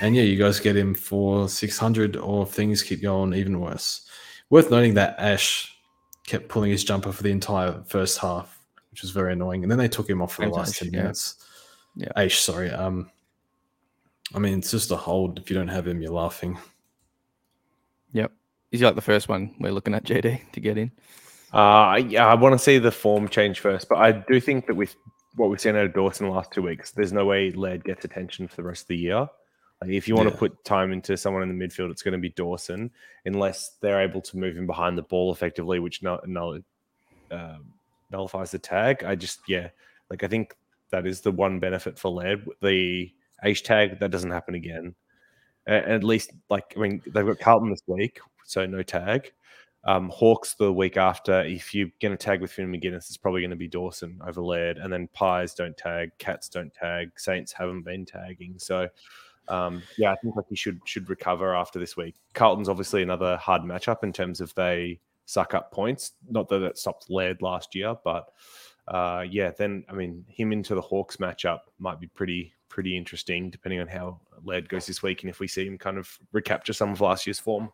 And 0.00 0.14
yeah, 0.14 0.22
you 0.22 0.36
guys 0.36 0.60
get 0.60 0.76
him 0.76 0.94
for 0.94 1.48
six 1.48 1.76
hundred, 1.78 2.16
or 2.16 2.46
things 2.46 2.82
keep 2.82 3.02
going 3.02 3.34
even 3.34 3.58
worse. 3.58 4.06
Worth 4.50 4.70
noting 4.70 4.94
that 4.94 5.18
Ash 5.18 5.74
kept 6.26 6.48
pulling 6.48 6.70
his 6.70 6.84
jumper 6.84 7.10
for 7.10 7.24
the 7.24 7.30
entire 7.32 7.82
first 7.88 8.18
half, 8.18 8.60
which 8.92 9.02
was 9.02 9.10
very 9.10 9.32
annoying. 9.32 9.64
And 9.64 9.70
then 9.70 9.78
they 9.78 9.88
took 9.88 10.08
him 10.08 10.22
off 10.22 10.34
for 10.34 10.42
the 10.44 10.50
last 10.50 10.76
ten 10.76 10.92
yeah. 10.92 11.00
minutes. 11.02 11.44
Yeah. 11.96 12.12
Ash, 12.14 12.38
sorry. 12.38 12.70
Um, 12.70 13.10
I 14.34 14.38
mean, 14.38 14.58
it's 14.58 14.70
just 14.70 14.90
a 14.90 14.96
hold. 14.96 15.38
If 15.38 15.50
you 15.50 15.56
don't 15.56 15.68
have 15.68 15.86
him, 15.86 16.00
you're 16.00 16.12
laughing. 16.12 16.58
Yep, 18.12 18.32
he's 18.70 18.82
like 18.82 18.94
the 18.94 19.00
first 19.00 19.28
one 19.28 19.54
we're 19.60 19.72
looking 19.72 19.94
at 19.94 20.04
JD 20.04 20.52
to 20.52 20.60
get 20.60 20.78
in. 20.78 20.90
Uh, 21.52 22.00
yeah, 22.08 22.26
I 22.26 22.34
want 22.34 22.52
to 22.52 22.58
see 22.58 22.78
the 22.78 22.92
form 22.92 23.28
change 23.28 23.60
first, 23.60 23.88
but 23.88 23.98
I 23.98 24.12
do 24.12 24.40
think 24.40 24.66
that 24.66 24.74
with 24.74 24.94
what 25.36 25.50
we've 25.50 25.60
seen 25.60 25.76
out 25.76 25.84
of 25.84 25.94
Dawson 25.94 26.26
the 26.26 26.32
last 26.32 26.52
two 26.52 26.62
weeks, 26.62 26.92
there's 26.92 27.12
no 27.12 27.24
way 27.24 27.50
Laird 27.50 27.84
gets 27.84 28.04
attention 28.04 28.46
for 28.48 28.56
the 28.56 28.62
rest 28.62 28.82
of 28.82 28.88
the 28.88 28.96
year. 28.96 29.28
Like 29.80 29.90
if 29.90 30.06
you 30.06 30.14
want 30.14 30.28
Yeah. 30.28 30.32
to 30.32 30.38
put 30.38 30.64
time 30.64 30.92
into 30.92 31.16
someone 31.16 31.42
in 31.42 31.56
the 31.56 31.66
midfield, 31.66 31.90
it's 31.90 32.02
going 32.02 32.12
to 32.12 32.18
be 32.18 32.30
Dawson, 32.30 32.90
unless 33.24 33.76
they're 33.80 34.00
able 34.00 34.20
to 34.20 34.36
move 34.36 34.56
him 34.56 34.66
behind 34.66 34.96
the 34.98 35.02
ball 35.02 35.32
effectively, 35.32 35.78
which 35.80 36.02
no, 36.02 36.20
no, 36.26 36.60
uh, 37.30 37.58
nullifies 38.10 38.50
the 38.50 38.58
tag. 38.58 39.02
I 39.04 39.14
just 39.14 39.40
yeah, 39.48 39.68
like 40.10 40.22
I 40.22 40.28
think 40.28 40.54
that 40.90 41.06
is 41.06 41.20
the 41.20 41.32
one 41.32 41.58
benefit 41.60 41.98
for 41.98 42.10
Laird. 42.10 42.46
The 42.60 43.10
Tag 43.62 43.98
that 44.00 44.10
doesn't 44.10 44.30
happen 44.30 44.54
again. 44.54 44.94
A- 45.66 45.88
at 45.90 46.04
least 46.04 46.32
like 46.48 46.74
I 46.76 46.80
mean 46.80 47.02
they've 47.06 47.26
got 47.26 47.38
Carlton 47.38 47.70
this 47.70 47.82
week, 47.86 48.20
so 48.44 48.66
no 48.66 48.82
tag. 48.82 49.32
Um, 49.84 50.10
Hawks 50.10 50.54
the 50.54 50.70
week 50.70 50.98
after. 50.98 51.40
If 51.42 51.74
you're 51.74 51.88
going 52.02 52.12
to 52.12 52.22
tag 52.22 52.42
with 52.42 52.52
Finn 52.52 52.70
Maginness, 52.70 53.08
it's 53.08 53.16
probably 53.16 53.40
going 53.40 53.50
to 53.50 53.56
be 53.56 53.68
Dawson 53.68 54.20
over 54.26 54.42
Laird, 54.42 54.76
and 54.76 54.92
then 54.92 55.08
Pies 55.14 55.54
don't 55.54 55.76
tag, 55.76 56.10
Cats 56.18 56.50
don't 56.50 56.72
tag, 56.74 57.18
Saints 57.18 57.50
haven't 57.52 57.82
been 57.82 58.04
tagging. 58.04 58.56
So, 58.58 58.88
um, 59.48 59.82
yeah, 59.96 60.12
I 60.12 60.16
think 60.16 60.36
like 60.36 60.44
he 60.50 60.56
should 60.56 60.80
should 60.84 61.08
recover 61.08 61.54
after 61.56 61.78
this 61.78 61.96
week. 61.96 62.14
Carlton's 62.34 62.68
obviously 62.68 63.02
another 63.02 63.38
hard 63.38 63.62
matchup 63.62 64.04
in 64.04 64.12
terms 64.12 64.42
of 64.42 64.54
they 64.54 65.00
suck 65.24 65.54
up 65.54 65.72
points. 65.72 66.12
Not 66.28 66.48
that 66.48 66.62
it 66.62 66.76
stopped 66.76 67.08
Laird 67.08 67.40
last 67.40 67.74
year, 67.74 67.94
but 68.04 68.26
uh, 68.88 69.24
yeah, 69.28 69.50
then 69.56 69.84
I 69.88 69.92
mean 69.92 70.24
him 70.28 70.52
into 70.52 70.74
the 70.74 70.80
Hawks 70.80 71.16
matchup 71.18 71.60
might 71.78 72.00
be 72.00 72.06
pretty 72.08 72.52
pretty 72.68 72.96
interesting 72.96 73.50
depending 73.50 73.80
on 73.80 73.88
how 73.88 74.20
Laird 74.44 74.68
goes 74.68 74.86
this 74.86 75.02
week 75.02 75.22
and 75.22 75.30
if 75.30 75.40
we 75.40 75.48
see 75.48 75.66
him 75.66 75.76
kind 75.76 75.98
of 75.98 76.16
recapture 76.32 76.72
some 76.72 76.92
of 76.92 77.00
last 77.00 77.26
year's 77.26 77.38
form. 77.40 77.70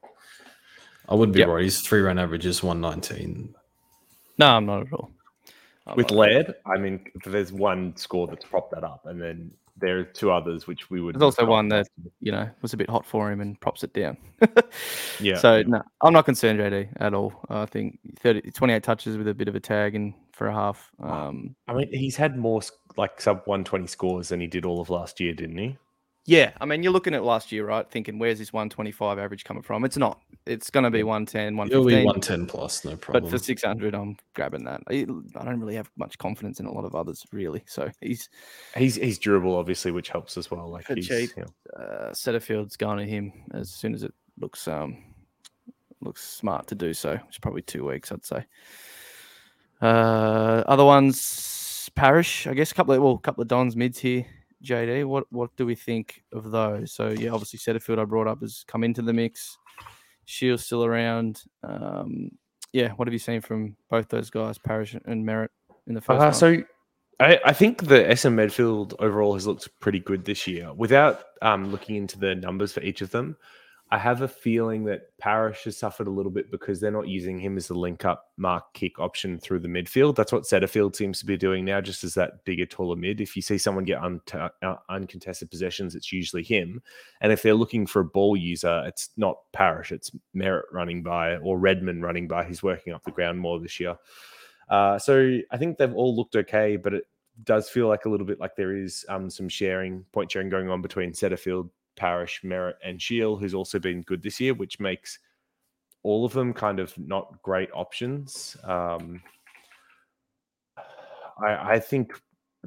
I 1.09 1.15
wouldn't 1.15 1.35
be 1.35 1.41
Yep. 1.41 1.49
worried. 1.49 1.65
His 1.65 1.81
three 1.83 2.01
run 2.01 2.19
average 2.19 2.47
is 2.47 2.63
119. 2.63 3.55
No, 4.39 4.47
I'm 4.47 4.67
not 4.67 4.87
at 4.87 4.93
all. 4.93 5.11
I'm 5.87 5.97
with 5.97 6.11
not. 6.11 6.19
Laird, 6.19 6.55
I 6.67 6.79
mean, 6.79 7.05
there's 7.25 7.53
one 7.53 7.95
score 7.97 8.27
that's 8.27 8.45
propped 8.45 8.73
that 8.73 8.83
up, 8.83 9.07
and 9.07 9.21
then 9.23 9.53
there 9.77 9.99
are 9.99 10.05
two 10.05 10.33
others 10.33 10.67
which 10.67 10.91
we 10.91 11.01
would. 11.01 11.15
There's 11.15 11.23
also 11.23 11.45
one 11.45 11.69
that 11.69 11.87
you 12.21 12.33
know 12.33 12.49
was 12.63 12.73
a 12.73 12.77
bit 12.77 12.91
hot 12.91 13.07
for 13.07 13.31
him 13.31 13.41
and 13.41 13.61
props 13.61 13.85
it 13.85 13.93
down. 13.93 14.17
Yeah. 15.21 15.37
So 15.37 15.63
no, 15.63 15.83
I'm 16.03 16.13
not 16.13 16.25
concerned, 16.27 16.59
JD, 16.61 16.89
at 17.01 17.15
all. 17.15 17.33
I 17.49 17.65
think 17.67 17.99
30, 18.19 18.51
28 18.51 18.83
touches 18.83 19.17
with 19.17 19.29
a 19.29 19.35
bit 19.35 19.49
of 19.49 19.55
a 19.55 19.61
tag 19.61 19.95
in 19.95 20.13
for 20.37 20.49
a 20.49 20.53
half. 20.55 20.91
Um, 21.03 21.57
I 21.67 21.73
mean, 21.73 21.89
he's 21.93 22.15
had 22.17 22.37
more 22.37 22.61
like 22.97 23.21
sub 23.21 23.39
120 23.47 23.87
scores 23.87 24.29
than 24.29 24.41
he 24.41 24.47
did 24.47 24.67
all 24.67 24.81
of 24.81 24.91
last 24.91 25.19
year, 25.19 25.33
didn't 25.33 25.57
he? 25.57 25.77
yeah, 26.29 26.53
I 26.61 26.67
mean, 26.67 26.83
you're 26.83 26.93
looking 26.93 27.15
at 27.15 27.23
last 27.25 27.53
year, 27.53 27.65
right? 27.65 27.89
Thinking, 27.89 28.19
where's 28.19 28.41
this 28.41 28.53
125 28.53 29.19
average 29.19 29.45
coming 29.45 29.63
from? 29.63 29.85
It's 29.85 29.97
not. 29.97 30.21
It's 30.45 30.71
going 30.71 30.83
to 30.83 30.91
be 30.91 31.05
110, 31.05 31.55
It'll 31.71 31.85
be 31.87 32.05
115. 32.05 32.05
110 32.05 32.47
plus, 32.47 32.85
no 32.85 32.97
problem. 32.97 33.25
But 33.25 33.31
for 33.31 33.39
600, 33.39 33.95
I'm 33.95 34.17
grabbing 34.35 34.65
that. 34.65 34.83
I, 34.91 35.07
I 35.39 35.45
don't 35.45 35.61
really 35.61 35.77
have 35.77 35.89
much 35.97 36.19
confidence 36.19 36.59
in 36.59 36.67
a 36.67 36.73
lot 36.73 36.85
of 36.85 36.95
others, 36.97 37.25
really. 37.33 37.63
So 37.67 37.91
he's 38.01 38.29
He's 38.77 38.97
he's 38.97 39.19
durable, 39.19 39.57
obviously, 39.57 39.93
which 39.93 40.09
helps 40.09 40.37
as 40.37 40.51
well. 40.51 40.69
Like 40.69 40.87
For 40.87 40.97
he's 40.97 41.07
cheap. 41.07 41.31
you 41.37 41.45
know, 41.45 41.83
uh, 41.83 42.13
Setterfield's 42.13 42.77
going 42.77 42.99
to 42.99 43.07
him 43.07 43.33
as 43.55 43.71
soon 43.71 43.95
as 43.95 44.03
it 44.03 44.13
looks 44.39 44.69
um 44.69 45.03
looks 46.01 46.23
smart 46.23 46.67
to 46.69 46.75
do 46.75 46.93
so. 46.93 47.19
It's 47.29 47.39
probably 47.39 47.63
two 47.63 47.87
weeks, 47.87 48.11
I'd 48.13 48.25
say. 48.25 48.45
Uh, 49.81 50.63
other 50.67 50.85
ones, 50.85 51.91
Parish, 51.95 52.47
I 52.47 52.55
guess. 52.55 52.73
A 52.73 52.75
couple 52.75 52.95
of 52.95 53.03
well, 53.03 53.15
a 53.15 53.19
couple 53.19 53.43
of 53.43 53.49
Dons 53.49 53.77
mids 53.77 53.99
here. 53.99 54.27
JD, 54.63 55.05
what 55.05 55.25
what 55.31 55.55
do 55.57 55.67
we 55.67 55.75
think 55.75 56.23
of 56.33 56.51
those? 56.51 56.93
So 56.93 57.09
yeah, 57.11 57.31
obviously 57.31 57.59
Setterfield 57.59 57.99
I 57.99 58.05
brought 58.05 58.27
up 58.27 58.41
has 58.41 58.65
come 58.67 58.85
into 58.85 59.03
the 59.03 59.13
mix. 59.13 59.59
Shiel's 60.25 60.65
still 60.65 60.85
around. 60.85 61.43
Um, 61.63 62.31
yeah, 62.73 62.91
what 62.93 63.07
have 63.07 63.13
you 63.13 63.19
seen 63.19 63.41
from 63.41 63.77
both 63.89 64.09
those 64.09 64.31
guys, 64.31 64.59
Parish 64.59 64.95
and 64.95 65.27
Merrett, 65.27 65.49
in 65.87 65.95
the 65.95 66.01
first? 66.01 66.21
Uh, 66.21 66.33
so 66.33 66.63
I, 67.21 67.41
I 67.45 67.53
think 67.53 67.87
the 67.87 68.15
SM 68.15 68.35
Medfield 68.35 68.95
overall 68.99 69.35
has 69.35 69.47
looked 69.47 69.69
pretty 69.81 70.01
good 70.01 70.25
this 70.25 70.47
year. 70.47 70.73
Without 70.75 71.23
um, 71.43 71.71
looking 71.71 71.97
into 71.97 72.19
the 72.19 72.35
numbers 72.35 72.73
for 72.73 72.81
each 72.81 73.01
of 73.01 73.11
them, 73.11 73.37
I 73.91 73.99
have 73.99 74.23
a 74.23 74.29
feeling 74.29 74.85
that 74.87 75.17
Parish 75.19 75.63
has 75.65 75.77
suffered 75.77 76.09
a 76.09 76.11
little 76.11 76.33
bit 76.33 76.51
because 76.51 76.81
they're 76.81 76.91
not 76.91 77.07
using 77.07 77.39
him 77.39 77.57
as 77.57 77.69
the 77.69 77.75
link 77.75 78.05
up 78.05 78.33
mark 78.37 78.75
kick 78.75 78.99
option 78.99 79.39
through 79.39 79.61
the 79.61 79.69
midfield. 79.69 80.17
That's 80.17 80.33
what 80.33 80.43
Setterfield 80.43 80.97
seems 80.97 81.21
to 81.21 81.27
be 81.27 81.37
doing 81.37 81.65
now, 81.65 81.81
just 81.81 82.03
as 82.03 82.15
that 82.15 82.45
bigger, 82.45 82.67
taller 82.67 82.97
mid. 82.97 83.21
If 83.21 83.37
you 83.37 83.43
see 83.43 83.59
someone 83.59 83.85
get 83.85 84.03
uh, 84.03 84.75
uncontested 84.89 85.51
possessions, 85.51 85.95
it's 85.95 86.13
usually 86.13 86.43
him. 86.43 86.83
And 87.21 87.33
if 87.33 87.43
they're 87.43 87.55
looking 87.55 87.87
for 87.87 88.01
a 88.01 88.05
ball 88.05 88.37
user, 88.37 88.83
it's 88.87 89.11
not 89.17 89.37
Parish, 89.53 89.93
it's 89.93 90.11
Merrett 90.35 90.63
running 90.73 91.05
by 91.05 91.37
or 91.37 91.57
Redman 91.57 92.03
running 92.03 92.27
by. 92.27 92.45
He's 92.45 92.65
working 92.65 92.93
up 92.93 93.05
the 93.05 93.13
ground 93.13 93.39
more 93.39 93.61
this 93.61 93.79
year. 93.79 93.97
Uh, 94.69 94.99
so 94.99 95.39
I 95.53 95.57
think 95.59 95.79
they've 95.79 95.95
all 95.95 96.17
looked 96.17 96.35
okay, 96.35 96.77
but 96.77 96.93
it, 96.93 97.05
does 97.45 97.69
feel 97.69 97.89
like 97.89 98.05
a 98.05 98.09
little 98.09 98.27
bit 98.27 98.41
like 98.41 98.57
there 98.57 98.75
is 98.75 99.05
um, 99.09 99.29
some 99.29 99.49
sharing, 99.49 100.05
point 100.13 100.31
sharing 100.31 100.49
going 100.49 100.71
on 100.71 100.81
between 100.81 101.13
Setterfield, 101.13 101.69
Parish, 101.97 102.41
Merrett, 102.45 102.75
and 102.85 103.01
Shiel, 103.01 103.37
who's 103.37 103.55
also 103.55 103.79
been 103.79 104.03
good 104.03 104.23
this 104.23 104.41
year, 104.41 104.55
which 104.55 104.79
makes 104.79 105.19
all 106.03 106.25
of 106.25 106.33
them 106.33 106.53
kind 106.53 106.79
of 106.79 106.97
not 106.99 107.43
great 107.43 107.71
options. 107.75 108.57
Um, 108.63 109.21
I, 111.39 111.75
I 111.75 111.79
think 111.81 112.13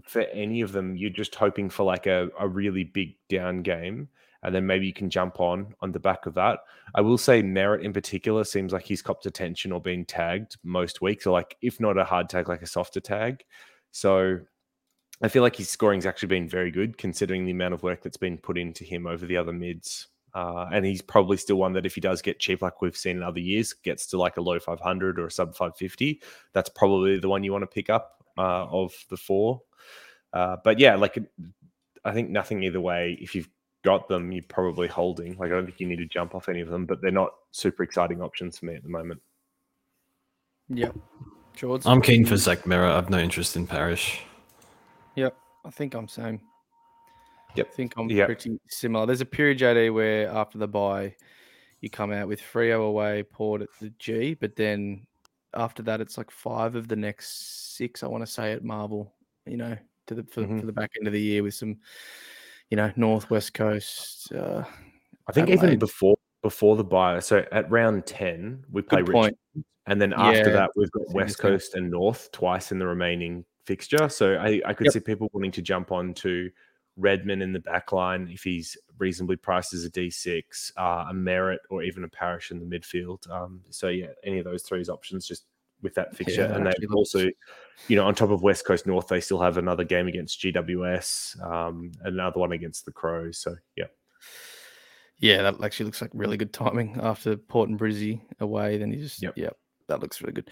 for 0.03 0.21
any 0.21 0.61
of 0.61 0.71
them, 0.71 0.95
you're 0.95 1.09
just 1.09 1.35
hoping 1.35 1.69
for 1.69 1.83
like 1.83 2.05
a, 2.05 2.29
a 2.39 2.47
really 2.47 2.83
big 2.83 3.15
down 3.29 3.61
game. 3.61 4.09
And 4.43 4.55
then 4.55 4.65
maybe 4.65 4.87
you 4.87 4.93
can 4.93 5.09
jump 5.09 5.41
on 5.41 5.73
on 5.81 5.91
the 5.91 5.99
back 5.99 6.25
of 6.25 6.33
that. 6.35 6.59
I 6.95 7.01
will 7.01 7.17
say 7.17 7.43
Merrett 7.43 7.83
in 7.83 7.91
particular 7.91 8.45
seems 8.45 8.71
like 8.71 8.85
he's 8.85 9.01
copped 9.01 9.25
attention 9.25 9.73
or 9.73 9.81
been 9.81 10.05
tagged 10.05 10.57
most 10.63 11.01
weeks, 11.01 11.27
or 11.27 11.31
like 11.31 11.57
if 11.61 11.79
not 11.79 11.97
a 11.97 12.05
hard 12.05 12.29
tag, 12.29 12.47
like 12.47 12.61
a 12.61 12.67
softer 12.67 13.01
tag. 13.01 13.43
So 13.91 14.39
I 15.21 15.27
feel 15.27 15.43
like 15.43 15.55
his 15.55 15.69
scoring's 15.69 16.05
actually 16.05 16.29
been 16.29 16.47
very 16.47 16.71
good 16.71 16.97
considering 16.97 17.45
the 17.45 17.51
amount 17.51 17.73
of 17.73 17.83
work 17.83 18.01
that's 18.01 18.17
been 18.17 18.37
put 18.37 18.57
into 18.57 18.83
him 18.83 19.05
over 19.05 19.25
the 19.25 19.37
other 19.37 19.51
mids. 19.51 20.07
Uh, 20.33 20.67
and 20.71 20.85
he's 20.85 21.01
probably 21.01 21.37
still 21.37 21.57
one 21.57 21.73
that 21.73 21.85
if 21.85 21.95
he 21.95 22.01
does 22.01 22.21
get 22.21 22.39
cheap, 22.39 22.61
like 22.61 22.81
we've 22.81 22.95
seen 22.95 23.17
in 23.17 23.23
other 23.23 23.39
years, 23.39 23.73
gets 23.73 24.05
to 24.07 24.17
like 24.17 24.37
a 24.37 24.41
low 24.41 24.59
500 24.59 25.19
or 25.19 25.25
a 25.25 25.31
sub 25.31 25.55
550, 25.55 26.21
that's 26.53 26.69
probably 26.69 27.19
the 27.19 27.27
one 27.27 27.43
you 27.43 27.51
want 27.51 27.63
to 27.63 27.67
pick 27.67 27.89
up 27.89 28.23
uh, 28.37 28.65
of 28.65 28.93
the 29.09 29.17
four. 29.17 29.61
Uh, 30.31 30.57
but 30.63 30.79
yeah, 30.79 30.95
like 30.95 31.17
I 32.05 32.13
think 32.13 32.29
nothing 32.29 32.63
either 32.63 32.79
way. 32.79 33.17
If 33.19 33.35
you've 33.35 33.49
got 33.83 34.07
them, 34.07 34.31
you're 34.31 34.43
probably 34.47 34.87
holding. 34.87 35.35
Like 35.37 35.51
I 35.51 35.55
don't 35.55 35.65
think 35.65 35.79
you 35.79 35.87
need 35.87 35.97
to 35.97 36.05
jump 36.05 36.35
off 36.35 36.47
any 36.47 36.61
of 36.61 36.69
them, 36.69 36.85
but 36.85 37.01
they're 37.01 37.11
not 37.11 37.31
super 37.51 37.83
exciting 37.83 38.21
options 38.21 38.59
for 38.59 38.67
me 38.67 38.75
at 38.75 38.83
the 38.83 38.89
moment. 38.89 39.21
Yep. 40.69 40.95
George. 41.55 41.85
I'm 41.85 42.01
keen 42.01 42.25
for 42.25 42.37
Zach 42.37 42.59
Merrett. 42.63 42.95
I've 42.95 43.09
no 43.09 43.17
interest 43.17 43.55
in 43.55 43.67
Parish. 43.67 44.21
Yep. 45.19 45.37
I 45.65 45.69
think 45.69 45.93
I'm 45.93 46.07
same. 46.07 46.39
Yep. 47.55 47.67
I 47.67 47.75
think 47.75 47.93
I'm 47.97 48.09
Yep. 48.09 48.27
pretty 48.27 48.59
similar. 48.69 49.05
There's 49.05 49.21
a 49.21 49.25
period, 49.25 49.57
JD, 49.59 49.93
where 49.93 50.29
after 50.29 50.57
the 50.57 50.67
buy, 50.67 51.15
you 51.81 51.89
come 51.89 52.11
out 52.11 52.27
with 52.27 52.41
Freo 52.41 52.87
away, 52.87 53.23
Port 53.23 53.61
at 53.61 53.69
the 53.81 53.89
G, 53.99 54.33
but 54.35 54.55
then 54.55 55.05
after 55.53 55.81
that, 55.83 55.99
it's 56.01 56.17
like 56.17 56.29
five 56.31 56.75
of 56.75 56.87
the 56.87 56.95
next 56.95 57.75
six, 57.75 58.03
I 58.03 58.07
want 58.07 58.25
to 58.25 58.31
say, 58.31 58.53
at 58.53 58.63
Marvel, 58.63 59.13
you 59.45 59.57
know, 59.57 59.75
to 60.07 60.15
the 60.15 60.23
for, 60.23 60.43
Mhm. 60.43 60.59
for 60.59 60.65
the 60.65 60.73
back 60.73 60.91
end 60.99 61.07
of 61.07 61.13
the 61.13 61.21
year 61.21 61.41
with 61.43 61.53
some, 61.55 61.79
you 62.69 62.77
know, 62.77 62.91
Northwest 62.95 63.53
Coast. 63.53 64.31
Uh, 64.31 64.63
I 65.27 65.31
think 65.31 65.49
even 65.49 65.77
before 65.79 66.15
before 66.41 66.77
the 66.77 66.83
buy, 66.85 67.19
so 67.19 67.43
at 67.51 67.69
round 67.69 68.05
10, 68.05 68.63
we 68.71 68.81
play 68.81 69.01
Good 69.01 69.11
point. 69.11 69.37
Richmond. 69.55 69.65
And 69.87 70.01
then 70.01 70.13
after 70.13 70.49
Yeah, 70.51 70.55
that, 70.55 70.71
we've 70.77 70.89
got 70.91 71.09
West. 71.09 71.37
Coast 71.39 71.75
and 71.75 71.91
North 71.91 72.31
twice 72.31 72.71
in 72.71 72.79
the 72.79 72.87
remaining 72.87 73.43
fixture. 73.65 74.09
So 74.09 74.35
I, 74.35 74.61
I 74.65 74.73
could 74.73 74.85
Yep. 74.85 74.93
see 74.93 74.99
people 74.99 75.29
wanting 75.33 75.51
to 75.51 75.61
jump 75.61 75.91
on 75.91 76.13
to 76.15 76.49
Redman 76.97 77.41
in 77.41 77.53
the 77.53 77.59
back 77.59 77.91
line 77.93 78.27
if 78.31 78.43
he's 78.43 78.75
reasonably 78.97 79.37
priced 79.37 79.73
as 79.73 79.85
a 79.85 79.89
D6, 79.89 80.71
uh, 80.77 81.05
a 81.09 81.13
Merrett, 81.13 81.59
or 81.69 81.83
even 81.83 82.03
a 82.03 82.09
Parish 82.09 82.51
in 82.51 82.59
the 82.59 82.65
midfield. 82.65 83.29
Um, 83.31 83.61
so 83.69 83.87
yeah, 83.87 84.07
any 84.23 84.39
of 84.39 84.45
those 84.45 84.63
three 84.63 84.81
is 84.81 84.89
options 84.89 85.25
just 85.25 85.45
with 85.81 85.95
that 85.95 86.13
fixture. 86.15 86.45
that 86.47 86.57
and 86.57 86.65
they 86.67 86.73
also, 86.93 87.29
you 87.87 87.95
know, 87.95 88.05
on 88.05 88.13
top 88.15 88.31
of 88.31 88.41
West 88.43 88.65
Coast 88.65 88.85
North, 88.85 89.07
they 89.07 89.21
still 89.21 89.39
have 89.39 89.57
another 89.57 89.85
game 89.85 90.07
against 90.07 90.41
GWS, 90.41 91.41
um, 91.41 91.91
another 92.03 92.39
one 92.39 92.51
against 92.51 92.83
the 92.85 92.91
Crows. 92.91 93.37
So 93.37 93.55
yeah. 93.77 93.85
Yeah, 95.19 95.41
that 95.43 95.61
actually 95.63 95.85
looks 95.85 96.01
like 96.01 96.11
really 96.13 96.37
good 96.37 96.53
timing 96.53 96.97
after 97.01 97.35
Port 97.35 97.69
and 97.69 97.79
Brizzy 97.79 98.21
away. 98.39 98.77
Then 98.77 98.91
you 98.91 98.97
just, 98.99 99.21
Yep. 99.21 99.33
yep, 99.37 99.57
that 99.89 99.99
looks 99.99 100.21
really 100.21 100.33
good. 100.33 100.49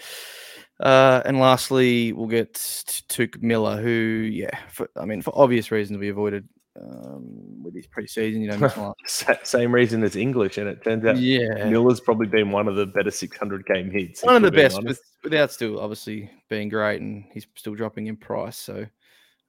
Uh, 0.79 1.21
and 1.25 1.39
lastly, 1.39 2.13
we'll 2.13 2.27
get 2.27 2.53
to 2.53 3.03
Touk 3.27 3.41
Miller, 3.41 3.81
who, 3.81 3.89
yeah, 3.89 4.55
for, 4.69 4.89
I 4.95 5.05
mean, 5.05 5.21
for 5.23 5.33
obvious 5.35 5.71
reasons, 5.71 5.97
we 5.97 6.09
avoided 6.09 6.47
um, 6.79 7.63
with 7.63 7.73
his 7.73 7.87
preseason. 7.87 8.41
You 8.41 8.49
know, 8.51 8.57
missing 8.57 8.83
a 8.83 8.87
lot. 8.87 8.97
Sa- 9.07 9.33
Same 9.43 9.73
reason 9.73 10.03
as 10.03 10.15
English, 10.15 10.57
and 10.57 10.67
it 10.67 10.83
turns 10.83 11.03
out 11.05 11.17
yeah, 11.17 11.69
Miller's 11.69 11.99
probably 11.99 12.27
been 12.27 12.51
one 12.51 12.67
of 12.67 12.75
the 12.75 12.85
better 12.85 13.09
600 13.11 13.65
game 13.65 13.89
hits. 13.89 14.23
one 14.23 14.35
of 14.35 14.41
the 14.43 14.51
best, 14.51 14.83
with, 14.83 15.01
without 15.23 15.51
still 15.51 15.79
obviously 15.79 16.29
being 16.49 16.69
great, 16.69 17.01
and 17.01 17.25
he's 17.33 17.47
still 17.55 17.73
dropping 17.73 18.07
in 18.07 18.15
price. 18.15 18.57
So, 18.57 18.85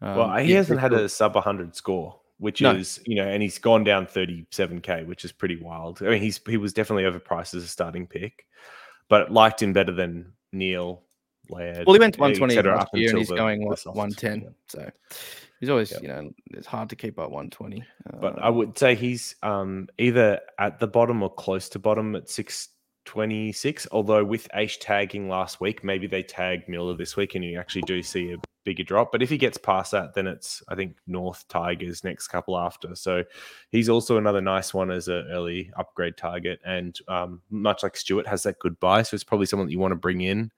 um, 0.01 0.17
well, 0.17 0.37
he 0.37 0.53
yeah, 0.53 0.59
hasn't 0.59 0.81
had 0.81 0.93
cool. 0.93 1.05
a 1.05 1.09
sub 1.11 1.35
100 1.35 1.77
score, 1.77 2.19
which 2.39 2.63
No. 2.63 2.73
is 2.75 3.01
you 3.05 3.17
know, 3.17 3.29
and 3.29 3.43
he's 3.43 3.59
gone 3.59 3.85
down 3.85 4.07
37k, 4.07 5.05
which 5.07 5.27
is 5.27 5.33
pretty 5.33 5.57
wild. 5.57 6.01
I 6.03 6.09
mean, 6.09 6.23
he's 6.23 6.41
he 6.47 6.57
was 6.57 6.73
definitely 6.73 7.05
overpriced 7.05 7.55
as 7.55 7.65
a 7.65 7.69
starting 7.69 8.07
pick, 8.07 8.47
but 9.09 9.31
liked 9.33 9.63
him 9.63 9.73
better 9.73 9.93
than 9.93 10.33
Neale. 10.53 11.03
Laird, 11.51 11.87
Well, 11.87 11.95
he 11.95 11.99
went 11.99 12.13
to 12.13 12.21
120 12.21 12.55
cetera, 12.55 12.77
last 12.77 12.89
year, 12.93 13.09
and 13.09 13.19
he's 13.19 13.29
the- 13.29 13.37
going 13.37 13.65
what 13.65 13.81
110. 13.87 14.43
Yeah. 14.43 14.49
So 14.67 14.91
he's 15.61 15.71
always, 15.71 15.91
Yeah. 15.93 15.99
you 16.03 16.09
know, 16.09 16.31
it's 16.51 16.67
hard 16.67 16.91
to 16.91 16.97
keep 16.97 17.19
up 17.19 17.31
120. 17.31 17.83
But 18.21 18.39
I 18.39 18.49
Um, 18.49 18.57
would 18.57 18.77
say 18.79 18.95
he's 18.95 19.35
um, 19.43 19.89
either 19.97 20.41
at 20.59 20.79
the 20.79 20.87
bottom 20.87 21.23
or 21.23 21.33
close 21.33 21.71
to 21.71 21.79
bottom 21.79 22.15
at 22.17 22.29
626. 23.09 23.89
Although 23.93 24.25
with 24.25 24.49
H 24.55 24.81
tagging 24.81 25.29
last 25.29 25.61
week, 25.61 25.83
maybe 25.83 26.07
they 26.07 26.23
tag 26.23 26.69
Miller 26.69 26.95
this 26.95 27.17
week 27.17 27.35
and 27.35 27.45
you 27.45 27.59
actually 27.59 27.83
do 27.83 28.03
see 28.03 28.33
a 28.33 28.37
bigger 28.65 28.83
drop. 28.83 29.13
But 29.13 29.23
if 29.23 29.31
he 29.31 29.39
gets 29.39 29.57
past 29.57 29.93
that, 29.93 30.15
then 30.15 30.27
it's, 30.27 30.63
I 30.69 30.75
think, 30.75 30.97
North 31.07 31.47
Tigers 31.49 32.05
next 32.05 32.29
couple 32.29 32.59
after. 32.59 32.95
So 32.95 33.25
he's 33.71 33.89
also 33.89 34.19
another 34.19 34.41
nice 34.41 34.75
one 34.75 34.91
as 34.91 35.09
an 35.09 35.27
early 35.31 35.71
upgrade 35.77 36.17
target. 36.17 36.61
And 36.65 36.99
um, 37.09 37.41
much 37.51 37.83
like 37.83 37.97
Stewart 37.97 38.27
has 38.27 38.43
that 38.43 38.59
good 38.59 38.79
buy. 38.79 39.03
So 39.03 39.15
it's 39.15 39.25
probably 39.25 39.47
someone 39.47 39.67
that 39.67 39.73
you 39.73 39.79
want 39.79 39.93
to 39.93 39.97
bring 39.97 40.21
in. 40.21 40.53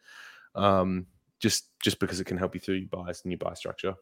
Um, 0.55 1.07
just 1.39 1.69
just 1.81 2.01
because 2.01 2.21
it 2.21 2.25
can 2.25 2.37
help 2.37 2.55
you 2.55 2.61
through 2.61 2.75
your 2.75 2.89
buys 2.89 3.23
and 3.23 3.33
your 3.33 3.39
buy 3.39 3.55
structure. 3.55 3.95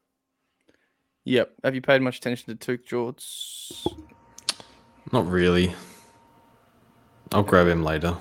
Yep. 1.24 1.52
Have 1.62 1.74
you 1.74 1.82
paid 1.82 2.02
much 2.02 2.16
attention 2.16 2.56
to 2.56 2.78
Touk 2.78 2.86
George? 2.86 3.84
Not 5.12 5.30
really. 5.30 5.74
I'll 7.32 7.42
grab 7.42 7.68
him 7.68 7.84
later. 7.84 8.16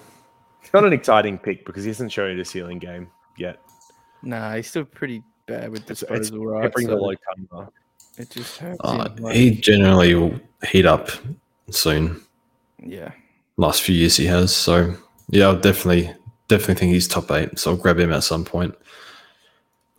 It's 0.67 0.73
not 0.73 0.83
an 0.83 0.91
exciting 0.91 1.37
pick 1.37 1.65
because 1.65 1.85
he 1.85 1.89
hasn't 1.89 2.11
shown 2.11 2.37
a 2.37 2.43
ceiling 2.43 2.77
game 2.77 3.07
yet. 3.37 3.57
Nah, 4.21 4.53
he's 4.57 4.67
still 4.67 4.83
pretty 4.83 5.23
bad 5.45 5.69
with 5.71 5.89
It's, 5.89 6.01
it's 6.01 6.11
disposal, 6.11 6.45
right? 6.45 6.63
peppering 6.63 6.87
the 6.87 6.97
So 6.97 7.01
low 7.01 7.13
number. 7.37 7.69
it 8.17 8.29
just 8.29 8.57
hurts 8.57 8.77
Uh, 8.83 9.07
him. 9.07 9.15
like- 9.23 9.33
he 9.35 9.51
generally 9.51 10.13
will 10.13 10.37
heat 10.69 10.85
up 10.85 11.09
soon. 11.69 12.21
yeah. 12.83 13.11
Last 13.55 13.81
few 13.81 13.95
years 13.95 14.17
he 14.17 14.25
has. 14.25 14.53
So 14.53 14.93
yeah, 15.29 15.45
I'll 15.45 15.55
definitely 15.59 16.13
definitely 16.49 16.75
think 16.75 16.91
he's 16.91 17.07
top 17.07 17.31
eight. 17.31 17.57
So 17.57 17.71
I'll 17.71 17.77
grab 17.77 17.97
him 17.97 18.11
at 18.11 18.25
some 18.25 18.43
point. 18.43 18.75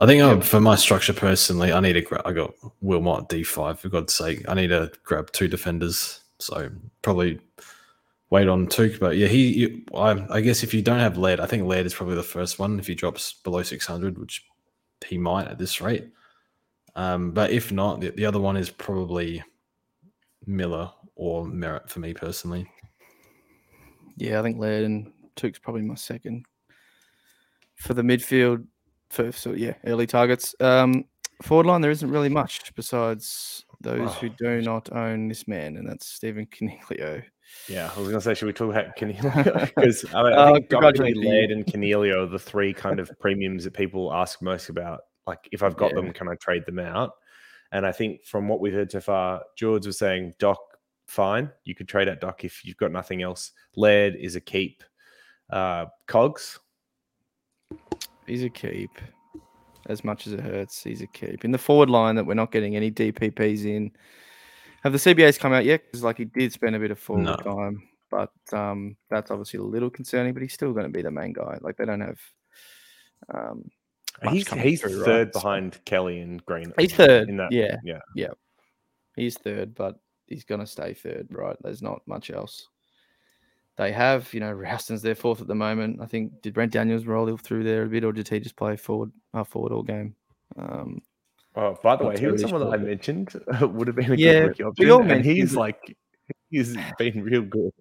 I 0.01 0.07
think 0.07 0.23
uh, 0.23 0.39
for 0.43 0.61
my 0.61 0.77
structure 0.77 1.14
personally, 1.14 1.73
I 1.73 1.81
need 1.81 1.95
to 1.95 2.03
grab. 2.03 2.23
I 2.27 2.33
got 2.35 2.53
Wilmot 2.83 3.31
D 3.31 3.43
five 3.43 3.81
for 3.81 3.89
God's 3.89 4.12
sake. 4.12 4.45
I 4.47 4.53
need 4.55 4.69
to 4.69 4.93
grab 5.03 5.33
two 5.33 5.49
defenders. 5.49 6.21
So 6.39 6.69
probably 7.01 7.41
wait 8.31 8.49
on 8.49 8.66
Touk. 8.66 8.99
But 8.99 9.16
yeah, 9.16 9.29
he. 9.29 9.53
You, 9.59 9.83
I, 9.95 10.24
I 10.31 10.41
guess 10.41 10.62
if 10.62 10.74
you 10.74 10.83
don't 10.83 11.01
have 11.01 11.18
Laird, 11.18 11.41
I 11.41 11.47
think 11.47 11.64
Laird 11.64 11.87
is 11.87 11.95
probably 11.95 12.16
the 12.16 12.22
first 12.22 12.59
one. 12.59 12.79
If 12.79 12.87
he 12.87 12.95
drops 12.95 13.35
below 13.45 13.62
six 13.62 13.87
hundred, 13.87 14.18
which 14.18 14.45
he 15.07 15.18
might 15.18 15.49
at 15.49 15.59
this 15.59 15.81
rate. 15.81 16.09
Um, 16.97 17.31
but 17.31 17.51
if 17.51 17.70
not, 17.70 18.01
the, 18.01 18.11
the 18.11 18.26
other 18.26 18.41
one 18.41 18.57
is 18.57 18.70
probably 18.70 19.43
Miller 20.47 20.91
or 21.14 21.45
Merrett 21.45 21.89
for 21.89 22.01
me 22.01 22.12
personally. 22.12 22.68
Yeah, 24.16 24.41
I 24.41 24.43
think 24.43 24.59
Laird 24.59 24.85
and 24.85 25.12
Touk's 25.37 25.61
probably 25.61 25.83
my 25.83 25.95
second. 25.95 26.45
For 27.76 27.95
the 27.95 28.03
midfield, 28.03 28.66
for 29.11 29.31
so 29.31 29.53
yeah, 29.53 29.74
early 29.87 30.09
targets. 30.09 30.57
Um, 30.59 31.05
forward 31.43 31.66
line, 31.66 31.81
there 31.81 31.93
isn't 31.93 32.11
really 32.11 32.29
much 32.29 32.74
besides 32.74 33.64
those 33.81 34.12
who 34.16 34.29
Oh. 34.31 34.35
do 34.37 34.62
not 34.62 34.91
own 34.93 35.29
this 35.29 35.47
man, 35.47 35.76
and 35.76 35.89
that's 35.89 36.09
Stephen 36.09 36.47
Coniglio. 36.47 37.22
Yeah, 37.68 37.90
I 37.94 37.99
was 37.99 38.09
going 38.09 38.14
to 38.14 38.20
say, 38.20 38.34
should 38.34 38.46
we 38.46 38.53
talk 38.53 38.70
about 38.70 38.96
Coniglio? 38.96 39.70
Because 39.76 40.05
I, 40.14 40.22
mean, 40.22 40.32
I 40.32 40.36
Uh, 40.36 40.53
think 40.55 40.68
Docherty, 40.68 40.70
congratulations. 40.70 41.24
Laird, 41.26 41.51
and 41.51 41.66
Coniglio 41.66 42.22
are 42.22 42.26
the 42.26 42.38
three 42.38 42.72
kind 42.72 42.99
of 43.01 43.11
premiums 43.20 43.64
that 43.64 43.74
people 43.74 44.12
ask 44.12 44.40
most 44.42 44.68
about. 44.68 45.01
Like, 45.26 45.49
if 45.53 45.62
I've 45.62 45.76
got 45.76 45.90
Yeah. 45.90 45.96
them, 46.03 46.12
can 46.12 46.28
I 46.28 46.34
trade 46.36 46.64
them 46.66 46.78
out? 46.78 47.12
And 47.72 47.84
I 47.86 47.92
think 47.92 48.24
from 48.24 48.49
what 48.49 48.61
we've 48.61 48.72
heard 48.72 48.90
so 48.90 49.01
far, 49.01 49.42
George 49.57 49.86
was 49.86 49.99
saying, 49.99 50.32
Doc, 50.38 50.59
fine. 51.07 51.51
You 51.64 51.74
could 51.74 51.88
trade 51.88 52.09
out 52.09 52.20
Doc 52.20 52.44
if 52.44 52.64
you've 52.64 52.78
got 52.78 52.92
nothing 52.92 53.22
else. 53.22 53.53
Laird 53.76 54.16
is 54.16 54.36
a 54.36 54.40
keep. 54.40 54.82
Uh, 55.51 55.86
Cogs, 56.07 56.59
He's 58.26 58.44
a 58.44 58.51
keep. 58.51 58.90
As 59.86 60.05
much 60.05 60.26
as 60.26 60.34
it 60.34 60.40
hurts, 60.40 60.82
he's 60.82 61.01
a 61.01 61.07
keep. 61.07 61.44
In 61.46 61.51
the 61.51 61.57
forward 61.59 61.88
line 61.88 62.14
that 62.16 62.26
we're 62.26 62.34
not 62.34 62.53
getting 62.53 62.76
any 62.76 62.90
DPPs 62.90 63.64
in. 63.64 63.90
Have 64.83 64.93
the 64.93 64.99
CBAs 64.99 65.39
come 65.39 65.53
out 65.53 65.64
yet? 65.64 65.83
Because 65.85 66.03
like 66.05 66.18
he 66.18 66.24
did 66.24 66.53
spend 66.53 66.76
a 66.76 66.79
bit 66.79 66.91
of 66.91 66.99
forward 66.99 67.24
No. 67.24 67.37
time, 67.37 67.83
but 68.11 68.31
um, 68.53 68.97
that's 69.11 69.31
obviously 69.31 69.59
a 69.59 69.62
little 69.62 69.91
concerning. 69.91 70.33
But 70.35 70.43
he's 70.43 70.53
still 70.55 70.72
going 70.72 70.87
to 70.87 70.93
be 70.93 71.03
the 71.03 71.11
main 71.11 71.33
guy. 71.33 71.59
Like 71.61 71.76
they 71.76 71.85
don't 71.85 72.01
have. 72.01 72.18
Um, 73.35 73.64
he's 74.31 74.49
he's 74.49 74.81
through, 74.81 74.99
right? 74.99 75.05
third 75.05 75.35
So- 75.35 75.41
behind 75.41 75.85
Kelly 75.85 76.20
and 76.20 76.45
Green. 76.47 76.72
He's 76.79 76.93
third. 76.95 77.29
In 77.29 77.37
that, 77.39 77.53
yeah, 77.53 77.76
yeah. 78.14 78.29
he's 79.16 79.37
third, 79.37 79.74
but 79.74 79.99
he's 80.26 80.45
going 80.45 80.61
to 80.61 80.66
stay 80.66 80.95
third, 80.95 81.29
right? 81.31 81.57
There's 81.62 81.83
not 81.83 82.03
much 82.07 82.31
else. 82.31 82.68
They 83.76 83.93
have, 83.93 84.33
you 84.35 84.41
know, 84.41 84.51
Rowston's 84.53 85.03
their 85.03 85.14
fourth 85.14 85.41
at 85.41 85.47
the 85.47 85.55
moment. 85.55 86.01
I 86.03 86.07
think 86.07 86.43
did 86.43 86.53
Brent 86.55 86.72
Daniels 86.72 87.05
roll 87.07 87.37
through 87.37 87.62
there 87.64 87.85
a 87.85 87.89
bit, 87.89 88.05
or 88.05 88.12
did 88.12 88.29
he 88.29 88.41
just 88.41 88.57
play 88.57 88.76
forward, 88.76 89.12
uh, 89.35 89.45
forward 89.45 89.72
all 89.72 89.83
game? 89.85 90.16
Um, 90.57 91.01
Oh, 91.59 91.76
by 91.82 91.96
the 91.96 92.04
Not 92.04 92.14
way, 92.14 92.20
he 92.20 92.26
was 92.28 92.40
someone 92.40 92.61
that 92.61 92.72
I 92.72 92.76
mentioned 92.76 93.32
would 93.61 93.88
have 93.88 93.96
been 93.96 94.12
a 94.12 94.16
Yeah, 94.16 94.32
good 94.32 94.48
rookie 94.48 94.62
option, 94.62 95.11
and 95.11 95.24
he's 95.24 95.56
like 95.56 95.96
he's 96.50 96.76
been 96.98 97.22
real 97.22 97.42
good. 97.42 97.72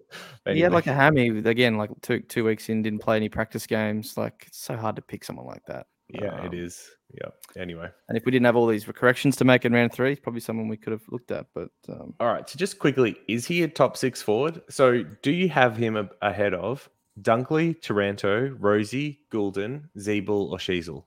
He 0.46 0.60
had 0.60 0.72
like 0.72 0.88
a 0.88 0.92
hammy 0.92 1.28
again, 1.28 1.76
like 1.76 1.90
two 2.02 2.20
two 2.20 2.44
weeks 2.44 2.68
in, 2.68 2.82
didn't 2.82 3.02
play 3.02 3.16
any 3.16 3.28
practice 3.28 3.68
games. 3.68 4.16
Like 4.16 4.44
it's 4.48 4.58
so 4.58 4.76
hard 4.76 4.96
to 4.96 5.02
pick 5.02 5.24
someone 5.24 5.46
like 5.46 5.64
that. 5.66 5.86
yeah, 6.08 6.44
it 6.44 6.48
um, 6.48 6.54
is. 6.54 6.90
Yeah. 7.14 7.28
Anyway, 7.56 7.88
And 8.08 8.18
if 8.18 8.24
we 8.24 8.32
didn't 8.32 8.46
have 8.46 8.56
all 8.56 8.66
these 8.66 8.84
corrections 8.84 9.36
to 9.36 9.44
make 9.44 9.64
in 9.64 9.72
round 9.72 9.92
three, 9.92 10.12
it's 10.12 10.20
probably 10.20 10.40
someone 10.40 10.66
we 10.66 10.76
could 10.76 10.92
have 10.92 11.02
looked 11.08 11.30
at. 11.30 11.46
But 11.54 11.70
um, 11.88 12.14
all 12.18 12.26
right. 12.26 12.48
So 12.50 12.58
just 12.58 12.80
quickly, 12.80 13.16
is 13.28 13.46
he 13.46 13.62
a 13.62 13.68
top 13.68 13.96
six 13.96 14.20
forward? 14.20 14.60
So 14.68 15.04
do 15.22 15.30
you 15.30 15.48
have 15.50 15.76
him 15.76 15.96
a- 15.96 16.10
ahead 16.20 16.52
of 16.52 16.88
Dunkley, 17.20 17.80
Taranto, 17.80 18.56
Rosie, 18.58 19.20
Gulden, 19.32 19.84
Ziebell, 19.96 20.50
or 20.50 20.58
Sheezel? 20.58 21.04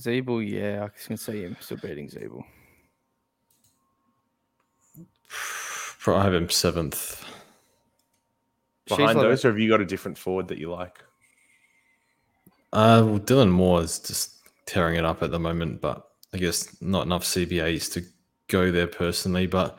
Ziebell, 0.00 0.48
yeah, 0.48 0.84
I 0.84 1.06
can 1.06 1.16
see 1.16 1.42
him 1.42 1.56
still 1.60 1.76
beating 1.76 2.08
Ziebell. 2.08 2.44
Pro- 5.98 6.16
I 6.16 6.24
have 6.24 6.34
him 6.34 6.50
seventh. 6.50 7.24
Behind 8.88 9.18
Sheezel- 9.18 9.22
those, 9.22 9.44
or 9.44 9.48
have 9.48 9.58
you 9.58 9.68
got 9.68 9.80
a 9.80 9.86
different 9.86 10.18
forward 10.18 10.48
that 10.48 10.58
you 10.58 10.70
like? 10.70 10.98
Uh, 12.72 13.02
well, 13.04 13.20
Dylan 13.20 13.50
Moore 13.50 13.82
is 13.82 13.98
just 13.98 14.38
tearing 14.66 14.96
it 14.96 15.04
up 15.04 15.22
at 15.22 15.30
the 15.30 15.38
moment, 15.38 15.80
but 15.80 16.08
I 16.32 16.38
guess 16.38 16.80
not 16.80 17.06
enough 17.06 17.24
CBAs 17.24 17.92
to 17.92 18.02
go 18.48 18.72
there 18.72 18.86
personally. 18.86 19.46
But 19.46 19.78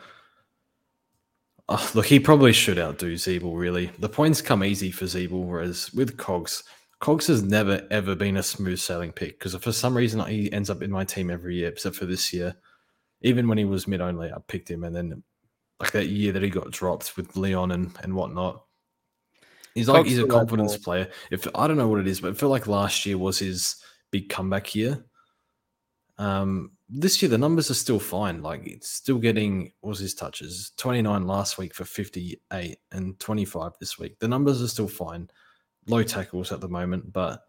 uh, 1.68 1.90
look, 1.96 2.06
he 2.06 2.20
probably 2.20 2.54
should 2.54 2.78
outdo 2.78 3.16
Ziebell, 3.16 3.58
really. 3.58 3.88
The 3.98 4.10
points 4.10 4.42
come 4.42 4.64
easy 4.64 4.92
for 4.92 5.06
Ziebell, 5.06 5.46
whereas 5.46 5.92
with 5.94 6.18
Cogs, 6.18 6.64
Cogs 7.04 7.28
has 7.28 7.44
never, 7.44 7.86
ever 7.92 8.16
been 8.16 8.38
a 8.38 8.44
smooth 8.44 8.80
sailing 8.80 9.12
pick 9.12 9.38
because 9.38 9.54
for 9.56 9.74
some 9.74 9.96
reason 9.96 10.24
he 10.26 10.50
ends 10.54 10.70
up 10.70 10.82
in 10.82 10.90
my 10.90 11.04
team 11.04 11.30
every 11.30 11.56
year, 11.56 11.68
except 11.68 11.98
for 11.98 12.06
this 12.06 12.32
year. 12.32 12.56
Even 13.22 13.50
when 13.50 13.58
he 13.58 13.66
was 13.66 13.90
mid 13.90 14.00
only, 14.00 14.32
I 14.32 14.38
picked 14.48 14.72
him. 14.72 14.86
And 14.86 14.96
then, 14.96 15.22
like 15.82 15.92
that 15.92 16.08
year 16.08 16.32
that 16.32 16.42
he 16.42 16.50
got 16.50 16.72
dropped 16.72 17.18
with 17.18 17.36
Leon 17.36 17.72
and, 17.72 17.92
and 18.04 18.16
whatnot, 18.16 18.64
He's 19.76 19.90
like 19.90 19.98
Cogs 19.98 20.10
he's 20.12 20.20
a 20.20 20.28
confidence 20.28 20.78
player. 20.78 21.10
If 21.30 21.46
I 21.54 21.68
don't 21.68 21.76
know 21.76 21.90
what 21.90 22.00
it 22.00 22.08
is, 22.08 22.22
but 22.22 22.32
I 22.32 22.34
feel 22.36 22.48
like 22.48 22.68
last 22.68 23.06
year 23.06 23.18
was 23.18 23.40
his 23.40 23.76
big 24.10 24.30
comeback 24.30 24.74
year. 24.74 25.04
Um, 26.18 26.72
this 26.88 27.22
year 27.22 27.30
the 27.30 27.38
numbers 27.38 27.70
are 27.70 27.76
still 27.76 28.00
fine. 28.00 28.42
Like 28.42 28.66
it's 28.66 28.90
still 28.90 29.18
getting 29.18 29.74
what 29.82 29.90
was 29.90 30.00
his 30.00 30.14
touches? 30.14 30.72
Twenty 30.78 31.02
nine 31.02 31.28
last 31.28 31.58
week 31.58 31.74
for 31.74 31.84
fifty 31.84 32.40
eight 32.54 32.78
and 32.94 33.20
twenty 33.20 33.44
five 33.44 33.74
this 33.80 34.00
week. 34.00 34.20
The 34.20 34.28
numbers 34.30 34.62
are 34.62 34.70
still 34.70 34.88
fine. 34.88 35.28
Low 35.88 36.04
tackles 36.04 36.52
at 36.52 36.62
the 36.62 36.70
moment, 36.70 37.12
but 37.12 37.44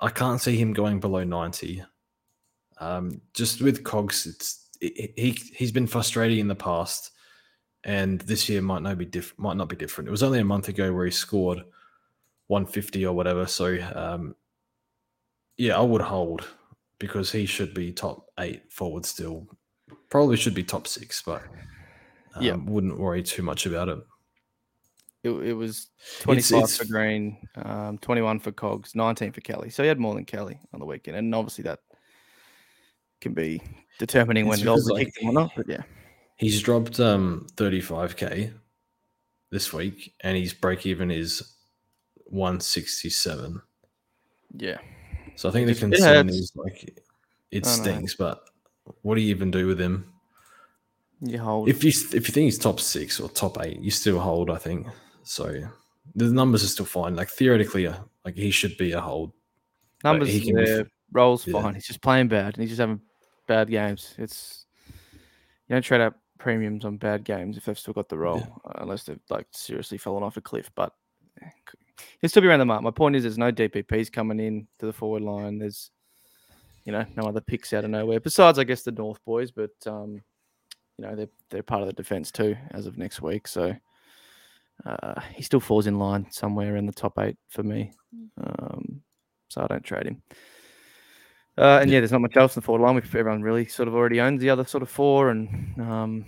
I 0.00 0.10
can't 0.10 0.40
see 0.40 0.56
him 0.56 0.72
going 0.72 1.00
below 1.00 1.24
ninety. 1.24 1.82
Um, 2.78 3.20
just 3.34 3.62
with 3.62 3.82
Cogs, 3.84 4.26
it's 4.26 4.68
he 4.80 5.12
he- 5.16 5.52
he's 5.56 5.72
been 5.72 5.86
frustrating 5.86 6.38
in 6.38 6.48
the 6.48 6.54
past 6.54 7.10
and 7.84 8.20
this 8.22 8.48
year 8.48 8.60
might 8.60 8.82
not 8.82 8.98
be 8.98 9.04
diff- 9.06 9.38
might 9.38 9.56
not 9.56 9.68
be 9.68 9.76
different. 9.76 10.08
It 10.08 10.10
was 10.10 10.22
only 10.22 10.40
a 10.40 10.44
month 10.44 10.68
ago 10.68 10.92
where 10.92 11.04
he 11.06 11.10
scored 11.12 11.62
150 12.48 13.06
or 13.06 13.14
whatever. 13.14 13.46
So 13.46 13.78
um, 13.94 14.34
yeah, 15.56 15.78
I 15.78 15.82
would 15.82 16.02
hold 16.02 16.46
because 16.98 17.32
he 17.32 17.46
should 17.46 17.72
be 17.74 17.92
top 17.92 18.26
eight 18.38 18.70
forward 18.72 19.06
still. 19.06 19.46
Probably 20.10 20.36
should 20.36 20.54
be 20.54 20.62
top 20.64 20.86
six, 20.86 21.22
but 21.22 21.42
um, 22.34 22.42
Yeah. 22.42 22.54
wouldn't 22.56 22.98
worry 22.98 23.22
too 23.22 23.42
much 23.42 23.66
about 23.66 23.88
it. 23.88 23.98
It, 25.26 25.48
it 25.48 25.52
was 25.52 25.88
25 26.20 26.56
it's- 26.56 26.76
for 26.76 26.84
Green, 26.86 27.36
um, 27.56 27.98
21 27.98 28.40
for 28.40 28.52
Cogs, 28.52 28.94
19 28.94 29.32
for 29.32 29.40
Kelly. 29.40 29.70
So 29.70 29.82
he 29.82 29.88
had 29.88 29.98
more 29.98 30.14
than 30.14 30.24
Kelly 30.24 30.58
on 30.72 30.80
the 30.80 30.86
weekend. 30.86 31.16
And 31.16 31.34
obviously 31.34 31.64
that 31.64 31.80
can 33.20 33.34
be 33.34 33.62
determining 33.98 34.46
when 34.46 34.60
goals 34.62 34.88
like, 34.88 35.06
kicked 35.06 35.18
or 35.24 35.32
not. 35.32 35.52
But 35.56 35.68
yeah. 35.68 35.82
He's 36.36 36.60
dropped 36.62 37.00
um 37.00 37.46
35k 37.56 38.52
this 39.50 39.72
week, 39.72 40.14
and 40.20 40.36
his 40.36 40.52
break 40.52 40.84
even 40.86 41.10
is 41.10 41.42
167. 42.26 43.60
Yeah. 44.56 44.78
So 45.36 45.48
I 45.48 45.52
think 45.52 45.66
the 45.66 45.74
concern 45.74 46.28
is 46.28 46.52
like 46.54 47.02
it 47.50 47.66
stinks, 47.66 48.14
but 48.14 48.42
what 49.02 49.14
do 49.14 49.20
you 49.20 49.30
even 49.30 49.50
do 49.50 49.66
with 49.66 49.80
him? 49.80 50.12
You 51.20 51.38
hold. 51.38 51.68
If 51.68 51.82
you 51.84 51.90
if 52.12 52.28
you 52.28 52.32
think 52.32 52.44
he's 52.44 52.58
top 52.58 52.80
six 52.80 53.20
or 53.20 53.28
top 53.28 53.58
eight, 53.62 53.80
you 53.80 53.90
still 53.90 54.18
hold. 54.18 54.50
I 54.50 54.56
think 54.56 54.86
so. 55.26 55.68
The 56.14 56.26
numbers 56.26 56.62
are 56.62 56.68
still 56.68 56.86
fine. 56.86 57.16
Like 57.16 57.28
theoretically, 57.28 57.86
uh, 57.86 57.96
like 58.24 58.36
he 58.36 58.50
should 58.50 58.76
be 58.76 58.92
a 58.92 59.00
hold. 59.00 59.32
Numbers 60.04 60.28
he 60.28 60.40
can 60.40 60.88
rolls 61.12 61.46
yeah. 61.46 61.60
fine. 61.60 61.74
He's 61.74 61.86
just 61.86 62.00
playing 62.00 62.28
bad 62.28 62.54
and 62.54 62.58
he's 62.58 62.70
just 62.70 62.80
having 62.80 63.00
bad 63.46 63.70
games. 63.70 64.14
It's 64.18 64.66
you 65.68 65.74
don't 65.74 65.82
trade 65.82 66.00
up 66.00 66.14
premiums 66.38 66.84
on 66.84 66.96
bad 66.96 67.24
games 67.24 67.56
if 67.56 67.64
they've 67.64 67.78
still 67.78 67.94
got 67.94 68.08
the 68.08 68.18
role, 68.18 68.46
uh, 68.64 68.72
unless 68.76 69.04
they've 69.04 69.20
like 69.30 69.46
seriously 69.50 69.98
fallen 69.98 70.22
off 70.22 70.36
a 70.36 70.40
cliff. 70.40 70.70
But 70.74 70.92
eh, 71.42 71.48
he'll 72.20 72.30
still 72.30 72.42
be 72.42 72.48
around 72.48 72.60
the 72.60 72.66
mark. 72.66 72.82
My 72.82 72.90
point 72.90 73.16
is, 73.16 73.24
there's 73.24 73.38
no 73.38 73.50
DPPs 73.50 74.12
coming 74.12 74.40
in 74.40 74.68
to 74.78 74.86
the 74.86 74.92
forward 74.92 75.22
line. 75.22 75.58
There's 75.58 75.90
you 76.84 76.92
know 76.92 77.04
no 77.16 77.24
other 77.24 77.40
picks 77.40 77.72
out 77.72 77.84
of 77.84 77.90
nowhere 77.90 78.20
besides 78.20 78.58
I 78.58 78.64
guess 78.64 78.82
the 78.82 78.92
North 78.92 79.24
boys, 79.24 79.50
but 79.50 79.74
um, 79.86 80.22
you 80.98 81.04
know 81.04 81.16
they're 81.16 81.28
they're 81.50 81.62
part 81.62 81.82
of 81.82 81.88
the 81.88 81.94
defense 81.94 82.30
too 82.30 82.56
as 82.72 82.86
of 82.86 82.98
next 82.98 83.20
week. 83.22 83.48
So 83.48 83.74
uh, 84.86 85.20
he 85.34 85.42
still 85.42 85.60
falls 85.60 85.86
in 85.86 85.98
line 85.98 86.26
somewhere 86.30 86.76
in 86.76 86.86
the 86.86 86.92
top 86.92 87.18
eight 87.18 87.36
for 87.48 87.62
me. 87.62 87.90
Um, 88.42 89.02
so 89.48 89.62
I 89.62 89.66
don't 89.66 89.82
trade 89.84 90.06
him. 90.06 90.22
Uh, 91.58 91.78
and 91.80 91.90
yeah, 91.90 92.00
there's 92.00 92.12
not 92.12 92.20
much 92.20 92.36
else 92.36 92.54
in 92.54 92.60
the 92.60 92.64
forward 92.64 92.84
line. 92.86 92.96
Everyone 92.96 93.42
really 93.42 93.66
sort 93.66 93.88
of 93.88 93.94
already 93.94 94.20
owns 94.20 94.40
the 94.40 94.50
other 94.50 94.64
sort 94.64 94.82
of 94.82 94.90
four, 94.90 95.30
and 95.30 95.48
um, 95.80 96.24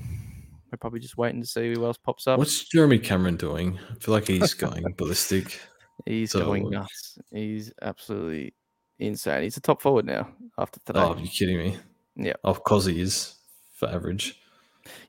we're 0.73 0.79
probably 0.79 1.01
just 1.01 1.19
waiting 1.19 1.41
to 1.43 1.47
see 1.47 1.73
who 1.73 1.85
else 1.85 1.99
pops 1.99 2.27
up. 2.27 2.39
What's 2.39 2.65
Jeremy 2.65 2.99
Cameron 2.99 3.37
doing? 3.37 3.79
I 3.91 3.95
feel 4.03 4.15
like 4.15 4.27
he's 4.27 4.55
going 4.67 4.85
ballistic. 4.97 5.61
He's 6.07 6.33
so- 6.33 6.41
going 6.45 6.71
nuts. 6.71 7.19
He's 7.31 7.73
absolutely 7.83 8.55
insane. 8.99 9.43
He's 9.43 9.57
a 9.57 9.61
top 9.61 9.83
forward 9.83 10.07
now 10.07 10.29
after 10.57 10.81
today. 10.81 11.01
Oh, 11.01 11.13
are 11.13 11.19
you 11.19 11.29
kidding 11.29 11.59
me? 11.59 11.77
Yeah. 12.17 12.35
Oh, 12.43 12.55
cause 12.55 12.87
he 12.87 13.01
is 13.01 13.37
for 13.75 13.89
average. 13.89 14.41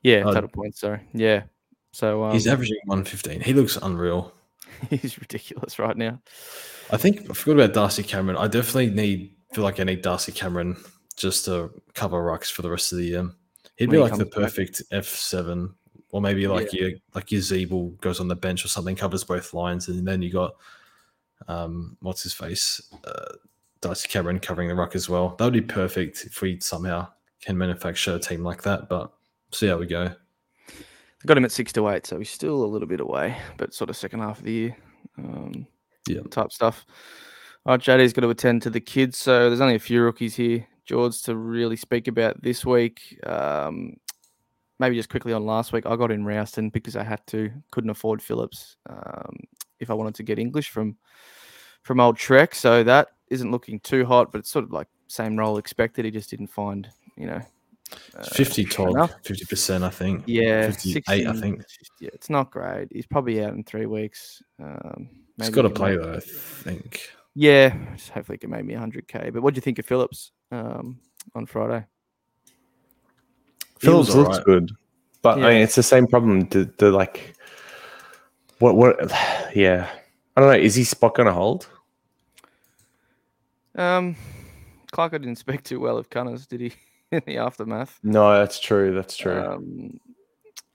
yeah, 0.02 0.18
uh, 0.26 0.34
total 0.34 0.50
points. 0.50 0.80
Sorry. 0.80 1.00
Yeah. 1.14 1.44
So 1.92 2.24
um, 2.24 2.32
he's 2.32 2.46
averaging 2.46 2.78
115. 2.84 3.40
He 3.40 3.52
looks 3.52 3.76
unreal. 3.76 4.32
he's 4.90 5.18
ridiculous 5.18 5.78
right 5.78 5.96
now. 5.96 6.20
I 6.90 6.96
think 6.96 7.30
I 7.30 7.34
forgot 7.34 7.64
about 7.64 7.74
Darcy 7.74 8.02
Cameron. 8.02 8.36
I 8.36 8.46
definitely 8.46 8.90
need 8.90 9.34
feel 9.52 9.64
like 9.64 9.80
I 9.80 9.84
need 9.84 10.02
Darcy 10.02 10.32
Cameron 10.32 10.76
just 11.16 11.44
to 11.44 11.70
cover 11.94 12.22
rucks 12.22 12.50
for 12.50 12.62
the 12.62 12.70
rest 12.70 12.92
of 12.92 12.98
the 12.98 13.04
year. 13.04 13.30
He'd 13.76 13.88
When 13.88 13.92
be 13.92 13.96
he 13.96 14.02
like 14.02 14.18
the 14.18 14.26
perfect 14.26 14.82
F 14.90 15.06
seven, 15.06 15.74
or 16.10 16.20
maybe 16.20 16.46
like 16.46 16.72
your 16.72 16.92
like 17.14 17.30
your 17.30 17.40
Ziebell 17.40 17.98
goes 18.00 18.20
on 18.20 18.28
the 18.28 18.36
bench 18.36 18.64
or 18.64 18.68
something, 18.68 18.96
covers 18.96 19.24
both 19.24 19.54
lines, 19.54 19.88
and 19.88 20.06
then 20.06 20.22
you 20.22 20.30
got 20.30 20.54
um 21.48 21.96
what's 22.00 22.22
his 22.22 22.34
face, 22.34 22.80
uh, 23.04 23.34
Darcy 23.80 24.08
Cameron 24.08 24.38
covering 24.38 24.68
the 24.68 24.74
ruck 24.74 24.94
as 24.94 25.08
well. 25.08 25.34
That 25.36 25.44
would 25.44 25.52
be 25.52 25.60
perfect 25.60 26.24
if 26.24 26.42
we 26.42 26.60
somehow 26.60 27.08
can 27.40 27.56
manufacture 27.56 28.14
a 28.14 28.18
team 28.18 28.44
like 28.44 28.62
that. 28.62 28.88
But 28.88 29.12
see 29.52 29.66
how 29.66 29.78
we 29.78 29.86
go. 29.86 30.14
Got 31.26 31.36
him 31.36 31.44
at 31.44 31.52
six 31.52 31.72
to 31.74 31.88
eight, 31.90 32.06
so 32.06 32.18
he's 32.18 32.30
still 32.30 32.64
a 32.64 32.66
little 32.66 32.88
bit 32.88 33.00
away, 33.00 33.36
but 33.58 33.74
sort 33.74 33.90
of 33.90 33.96
second 33.96 34.20
half 34.20 34.38
of 34.38 34.44
the 34.44 34.52
year. 34.52 34.76
Um, 35.18 35.66
Yeah. 36.08 36.20
type 36.30 36.50
stuff. 36.50 36.86
All 37.66 37.74
right, 37.74 37.80
JD's 37.80 38.14
got 38.14 38.22
to 38.22 38.30
attend 38.30 38.62
to 38.62 38.70
the 38.70 38.80
kids, 38.80 39.18
so 39.18 39.48
there's 39.48 39.60
only 39.60 39.74
a 39.74 39.78
few 39.78 40.02
rookies 40.02 40.34
here, 40.34 40.66
George, 40.86 41.20
to 41.22 41.36
really 41.36 41.76
speak 41.76 42.08
about 42.08 42.40
this 42.42 42.64
week. 42.64 43.18
Um, 43.26 43.96
maybe 44.78 44.96
just 44.96 45.10
quickly 45.10 45.34
on 45.34 45.44
last 45.44 45.72
week, 45.74 45.84
I 45.84 45.94
got 45.96 46.10
in 46.10 46.24
Rowston 46.24 46.72
because 46.72 46.96
I 46.96 47.02
had 47.04 47.24
to, 47.28 47.50
couldn't 47.70 47.90
afford 47.90 48.22
Phillips 48.22 48.76
um, 48.88 49.36
if 49.78 49.90
I 49.90 49.94
wanted 49.94 50.14
to 50.16 50.22
get 50.22 50.38
English 50.38 50.70
from 50.70 50.96
from 51.82 52.00
old 52.00 52.16
Trek. 52.16 52.54
So 52.54 52.82
that 52.84 53.08
isn't 53.28 53.50
looking 53.50 53.78
too 53.80 54.04
hot, 54.06 54.32
but 54.32 54.38
it's 54.38 54.50
sort 54.50 54.64
of 54.64 54.72
like 54.72 54.88
same 55.06 55.36
role 55.36 55.58
expected. 55.58 56.04
He 56.06 56.10
just 56.10 56.30
didn't 56.30 56.48
find, 56.48 56.88
you 57.16 57.26
know, 57.26 57.40
uh, 58.16 58.22
Fifty 58.24 58.64
Todd, 58.64 58.90
enough. 58.90 59.14
fifty 59.22 59.44
percent, 59.44 59.82
I 59.84 59.90
think. 59.90 60.24
Yeah, 60.26 60.66
58, 60.70 61.26
I 61.26 61.32
think. 61.32 61.62
Yeah, 62.00 62.10
it's 62.12 62.30
not 62.30 62.50
great. 62.50 62.88
He's 62.90 63.06
probably 63.06 63.42
out 63.42 63.54
in 63.54 63.64
three 63.64 63.86
weeks. 63.86 64.42
Um, 64.62 65.08
He's 65.36 65.46
maybe 65.46 65.52
got 65.52 65.62
to 65.62 65.70
play 65.70 65.96
make- 65.96 66.02
though. 66.04 66.14
I 66.14 66.20
think. 66.20 67.10
Yeah, 67.34 67.74
just 67.96 68.10
hopefully 68.10 68.34
he 68.36 68.38
can 68.38 68.50
make 68.50 68.64
me 68.64 68.74
100k. 68.74 69.32
But 69.32 69.42
what 69.42 69.54
do 69.54 69.58
you 69.58 69.62
think 69.62 69.78
of 69.78 69.86
Phillips 69.86 70.32
um, 70.50 70.98
on 71.34 71.46
Friday? 71.46 71.86
He 73.80 73.86
Phillips 73.86 74.14
looks 74.14 74.28
alright. 74.30 74.44
good, 74.44 74.72
but 75.22 75.38
I 75.38 75.42
mean, 75.52 75.62
it's 75.62 75.76
the 75.76 75.82
same 75.82 76.06
problem. 76.06 76.48
The, 76.48 76.70
the 76.78 76.90
like, 76.90 77.34
what 78.58 78.76
what? 78.76 78.96
Yeah, 79.54 79.88
I 80.36 80.40
don't 80.40 80.50
know. 80.50 80.58
Is 80.58 80.74
he 80.74 80.84
spot 80.84 81.14
going 81.14 81.26
to 81.26 81.32
hold? 81.32 81.68
Um, 83.74 84.16
Clark, 84.90 85.14
I 85.14 85.18
didn't 85.18 85.36
speak 85.38 85.62
too 85.62 85.80
well 85.80 85.96
of 85.96 86.10
Cunners, 86.10 86.46
did 86.46 86.60
he? 86.60 86.72
in 87.12 87.22
the 87.26 87.38
aftermath. 87.38 87.98
No, 88.02 88.38
that's 88.38 88.60
true. 88.60 88.94
That's 88.94 89.16
true. 89.16 89.40
Um, 89.40 90.00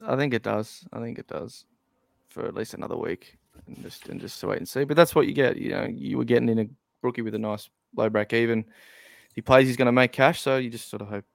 I 0.06 0.16
think 0.16 0.34
it 0.34 0.44
does. 0.44 0.86
I 0.92 1.00
think 1.00 1.18
it 1.18 1.28
does 1.28 1.66
for 2.28 2.46
at 2.46 2.54
least 2.54 2.74
another 2.74 2.98
week, 2.98 3.38
and 3.68 3.82
just 3.82 4.10
and 4.10 4.20
just 4.20 4.40
to 4.42 4.48
wait 4.48 4.58
and 4.58 4.68
see. 4.68 4.84
But 4.84 4.98
that's 4.98 5.16
what 5.16 5.28
you 5.28 5.34
get. 5.34 5.58
You 5.58 5.70
know, 5.70 5.86
you 5.86 6.18
were 6.18 6.26
getting 6.26 6.50
in 6.50 6.60
a 6.60 6.68
rookie 7.02 7.22
with 7.22 7.36
a 7.36 7.40
nice 7.40 7.70
low 7.96 8.10
break 8.10 8.34
even. 8.34 8.60
If 8.60 9.36
he 9.36 9.42
plays, 9.42 9.68
he's 9.68 9.78
going 9.78 9.88
to 9.88 9.92
make 9.92 10.12
cash. 10.12 10.42
So 10.42 10.58
you 10.58 10.70
just 10.70 10.90
sort 10.90 11.02
of 11.02 11.08
hope 11.08 11.26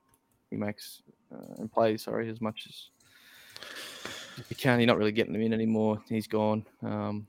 he 0.51 0.57
makes 0.57 1.03
uh, 1.32 1.55
and 1.59 1.72
plays. 1.72 2.03
Sorry, 2.03 2.28
as 2.28 2.40
much 2.40 2.66
as 2.68 4.44
he 4.48 4.55
can. 4.55 4.80
You're 4.80 4.86
not 4.86 4.98
really 4.98 5.12
getting 5.12 5.34
him 5.34 5.42
in 5.42 5.55
anymore. 5.55 6.03
He's 6.09 6.26
gone. 6.26 6.66
Um, 6.82 7.26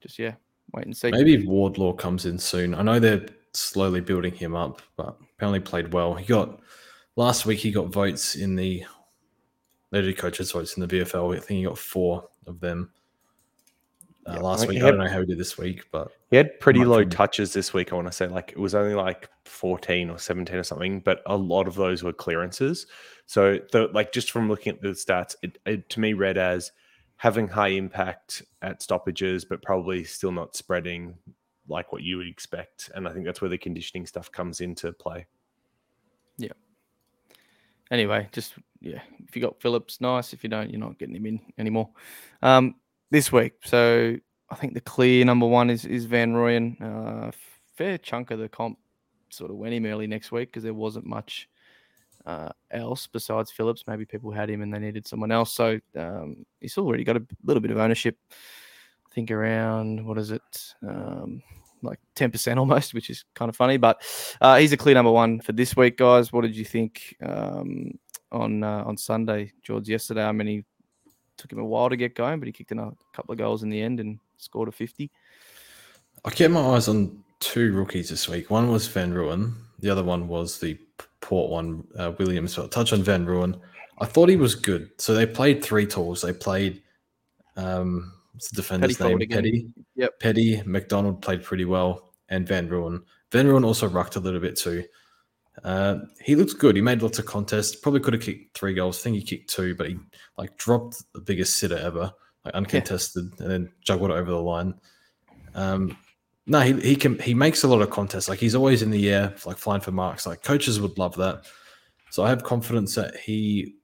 just 0.00 0.18
yeah, 0.18 0.34
wait 0.72 0.86
and 0.86 0.96
see. 0.96 1.10
Maybe 1.12 1.46
Wardlaw 1.46 1.92
comes 1.92 2.26
in 2.26 2.38
soon. 2.38 2.74
I 2.74 2.82
know 2.82 2.98
they're 2.98 3.26
slowly 3.58 4.00
building 4.00 4.34
him 4.34 4.54
up, 4.54 4.82
but 4.96 5.16
apparently 5.34 5.60
played 5.60 5.92
well. 5.92 6.14
He 6.14 6.26
got 6.26 6.60
last 7.16 7.46
week. 7.46 7.58
He 7.60 7.70
got 7.70 7.86
votes 7.92 8.34
in 8.36 8.56
the 8.56 8.84
they 9.92 10.12
coaches 10.12 10.52
votes 10.52 10.76
in 10.76 10.86
the 10.86 10.88
VFL. 10.88 11.34
I 11.36 11.40
think 11.40 11.58
he 11.58 11.64
got 11.64 11.78
four 11.78 12.28
of 12.46 12.60
them 12.60 12.90
uh, 14.26 14.32
Yeah, 14.34 14.40
last 14.40 14.60
like, 14.60 14.68
week. 14.70 14.78
he 14.78 14.84
I 14.84 14.90
don't 14.90 14.98
know 14.98 15.08
how 15.08 15.20
he 15.20 15.26
did 15.26 15.38
this 15.38 15.56
week, 15.56 15.84
but 15.92 16.10
He 16.30 16.36
had 16.36 16.58
pretty 16.60 16.84
low 16.84 17.00
from- 17.02 17.10
touches 17.10 17.52
this 17.52 17.72
week. 17.72 17.92
I 17.92 17.96
want 17.96 18.08
to 18.08 18.12
say, 18.12 18.26
like 18.26 18.50
it 18.52 18.58
was 18.58 18.74
only 18.74 18.94
like 18.94 19.30
fourteen 19.44 20.10
or 20.10 20.18
seventeen 20.18 20.56
or 20.56 20.64
something, 20.64 21.00
but 21.00 21.22
a 21.26 21.36
lot 21.36 21.66
of 21.68 21.74
those 21.76 22.02
were 22.02 22.12
clearances. 22.12 22.86
So, 23.26 23.58
the 23.72 23.88
like 23.92 24.12
just 24.12 24.30
from 24.30 24.48
looking 24.48 24.74
at 24.74 24.80
the 24.82 24.88
stats, 24.88 25.36
it, 25.42 25.58
it 25.66 25.88
to 25.90 26.00
me 26.00 26.12
read 26.12 26.36
as 26.36 26.72
having 27.16 27.48
high 27.48 27.68
impact 27.68 28.42
at 28.60 28.82
stoppages, 28.82 29.44
but 29.44 29.62
probably 29.62 30.04
still 30.04 30.32
not 30.32 30.54
spreading 30.56 31.14
like 31.68 31.92
what 31.92 32.02
you 32.02 32.18
would 32.18 32.28
expect. 32.28 32.90
And 32.94 33.08
I 33.08 33.12
think 33.12 33.24
that's 33.24 33.40
where 33.40 33.50
the 33.50 33.58
conditioning 33.58 34.06
stuff 34.06 34.30
comes 34.30 34.60
into 34.60 34.92
play. 34.92 35.26
Yeah. 36.38 36.52
Anyway, 37.90 38.28
just 38.32 38.54
yeah, 38.80 39.00
if 39.26 39.36
you 39.36 39.42
got 39.42 39.60
Phillips, 39.60 40.00
nice. 40.00 40.32
If 40.32 40.42
you 40.42 40.50
don't, 40.50 40.70
you're 40.70 40.80
not 40.80 40.98
getting 40.98 41.16
him 41.16 41.26
in 41.26 41.40
anymore. 41.58 41.90
Um, 42.42 42.76
this 43.10 43.30
week, 43.30 43.54
so 43.64 44.16
I 44.50 44.54
think 44.54 44.74
the 44.74 44.80
clear 44.80 45.24
number 45.24 45.46
one 45.46 45.70
is 45.70 45.84
is 45.84 46.04
Van 46.04 46.34
Rooyen. 46.34 46.80
Uh, 46.80 47.30
fair 47.76 47.98
chunk 47.98 48.30
of 48.30 48.38
the 48.38 48.48
comp 48.48 48.78
sort 49.28 49.50
of 49.50 49.56
went 49.56 49.74
him 49.74 49.86
early 49.86 50.06
next 50.06 50.32
week 50.32 50.50
because 50.50 50.62
there 50.62 50.74
wasn't 50.74 51.06
much 51.06 51.48
uh, 52.24 52.48
else 52.70 53.06
besides 53.06 53.50
Phillips. 53.50 53.84
Maybe 53.86 54.04
people 54.04 54.30
had 54.30 54.50
him 54.50 54.62
and 54.62 54.72
they 54.72 54.78
needed 54.78 55.06
someone 55.06 55.30
else. 55.30 55.52
So 55.52 55.78
um, 55.96 56.44
he's 56.60 56.78
already 56.78 57.04
got 57.04 57.16
a 57.16 57.26
little 57.44 57.60
bit 57.60 57.70
of 57.70 57.78
ownership. 57.78 58.16
Think 59.16 59.30
around 59.30 60.06
what 60.06 60.18
is 60.18 60.30
it? 60.30 60.74
Um, 60.86 61.42
like 61.82 61.98
10% 62.16 62.56
almost, 62.58 62.92
which 62.92 63.08
is 63.08 63.24
kind 63.34 63.48
of 63.48 63.56
funny. 63.56 63.78
But 63.78 64.02
uh, 64.42 64.58
he's 64.58 64.72
a 64.72 64.76
clear 64.76 64.94
number 64.94 65.10
one 65.10 65.40
for 65.40 65.52
this 65.52 65.74
week, 65.74 65.96
guys. 65.96 66.34
What 66.34 66.42
did 66.42 66.54
you 66.54 66.66
think 66.66 67.16
um, 67.24 67.98
on 68.30 68.62
uh, 68.62 68.84
on 68.84 68.98
Sunday, 68.98 69.52
George? 69.62 69.88
Yesterday, 69.88 70.22
I 70.22 70.32
mean, 70.32 70.46
he 70.46 70.64
took 71.38 71.50
him 71.50 71.60
a 71.60 71.64
while 71.64 71.88
to 71.88 71.96
get 71.96 72.14
going, 72.14 72.40
but 72.40 72.46
he 72.46 72.52
kicked 72.52 72.72
in 72.72 72.78
a 72.78 72.92
couple 73.14 73.32
of 73.32 73.38
goals 73.38 73.62
in 73.62 73.70
the 73.70 73.80
end 73.80 74.00
and 74.00 74.18
scored 74.36 74.68
a 74.68 74.72
50. 74.72 75.10
I 76.26 76.30
kept 76.30 76.52
my 76.52 76.60
eyes 76.60 76.86
on 76.88 77.24
two 77.40 77.72
rookies 77.72 78.10
this 78.10 78.28
week. 78.28 78.50
One 78.50 78.70
was 78.70 78.86
Van 78.86 79.14
Rooyen. 79.14 79.54
The 79.78 79.88
other 79.88 80.04
one 80.04 80.28
was 80.28 80.58
the 80.60 80.78
Port 81.22 81.50
one, 81.50 81.86
uh, 81.98 82.12
Williams. 82.18 82.52
So 82.52 82.66
touch 82.66 82.92
on 82.92 83.02
Van 83.02 83.24
Rooyen. 83.24 83.58
I 83.98 84.04
thought 84.04 84.28
he 84.28 84.36
was 84.36 84.54
good. 84.54 84.90
So 84.98 85.14
they 85.14 85.24
played 85.24 85.64
three 85.64 85.86
tools. 85.86 86.20
They 86.20 86.34
played, 86.34 86.82
um, 87.56 88.12
what's 88.36 88.50
the 88.50 88.56
defender's 88.56 88.96
forward 88.98 89.20
name? 89.20 89.28
Petty. 89.30 89.66
Yep. 89.94 90.20
Petty, 90.20 90.62
McDonald 90.66 91.22
played 91.22 91.42
pretty 91.42 91.64
well, 91.64 92.12
and 92.28 92.46
Van 92.46 92.68
Rooyen. 92.68 93.02
Van 93.32 93.46
Rooyen 93.46 93.64
also 93.64 93.88
rucked 93.88 94.16
a 94.16 94.20
little 94.20 94.40
bit 94.40 94.56
too. 94.56 94.84
Uh, 95.64 96.00
he 96.20 96.36
looks 96.36 96.52
good. 96.52 96.76
He 96.76 96.82
made 96.82 97.02
lots 97.02 97.18
of 97.18 97.24
contests. 97.24 97.76
Probably 97.76 98.00
could 98.00 98.12
have 98.12 98.22
kicked 98.22 98.56
three 98.56 98.74
goals. 98.74 99.00
I 99.00 99.04
think 99.04 99.16
he 99.16 99.22
kicked 99.22 99.48
two, 99.50 99.74
but 99.74 99.88
he 99.88 99.96
like 100.36 100.56
dropped 100.58 101.02
the 101.14 101.20
biggest 101.20 101.56
sitter 101.56 101.78
ever, 101.78 102.12
like 102.44 102.54
uncontested, 102.54 103.32
and 103.38 103.50
then 103.50 103.72
juggled 103.80 104.10
it 104.10 104.14
over 104.14 104.30
the 104.30 104.40
line. 104.40 104.74
Um, 105.54 105.96
no, 106.46 106.60
he, 106.60 106.74
he 106.80 106.94
can 106.94 107.18
he 107.18 107.32
makes 107.32 107.64
a 107.64 107.68
lot 107.68 107.80
of 107.80 107.88
contests. 107.88 108.28
Like 108.28 108.38
he's 108.38 108.54
always 108.54 108.82
in 108.82 108.90
the 108.90 109.10
air, 109.10 109.34
like 109.46 109.56
flying 109.56 109.80
for 109.80 109.92
marks. 109.92 110.26
Like 110.26 110.42
coaches 110.42 110.78
would 110.78 110.98
love 110.98 111.16
that. 111.16 111.46
So 112.10 112.22
I 112.22 112.28
have 112.28 112.44
confidence 112.44 112.94
that 112.96 113.16
he 113.16 113.76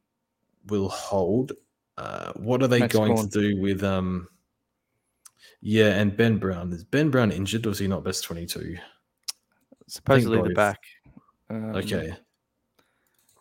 will 0.66 0.90
hold. 0.90 1.52
Uh, 1.96 2.32
what 2.34 2.62
are 2.62 2.68
they 2.68 2.80
Max 2.80 2.94
going 2.94 3.16
to 3.16 3.26
do 3.26 3.60
with 3.60 3.82
um? 3.82 4.28
Yeah, 5.60 5.88
and 6.00 6.16
Ben 6.16 6.38
Brown 6.38 6.72
is 6.72 6.84
Ben 6.84 7.10
Brown 7.10 7.30
injured 7.30 7.66
or 7.66 7.70
is 7.70 7.78
he 7.78 7.86
not 7.88 8.04
best 8.04 8.24
twenty 8.24 8.46
two? 8.46 8.76
Supposedly 9.86 10.40
the 10.42 10.54
back. 10.54 10.80
Um, 11.50 11.76
Okay, 11.76 12.14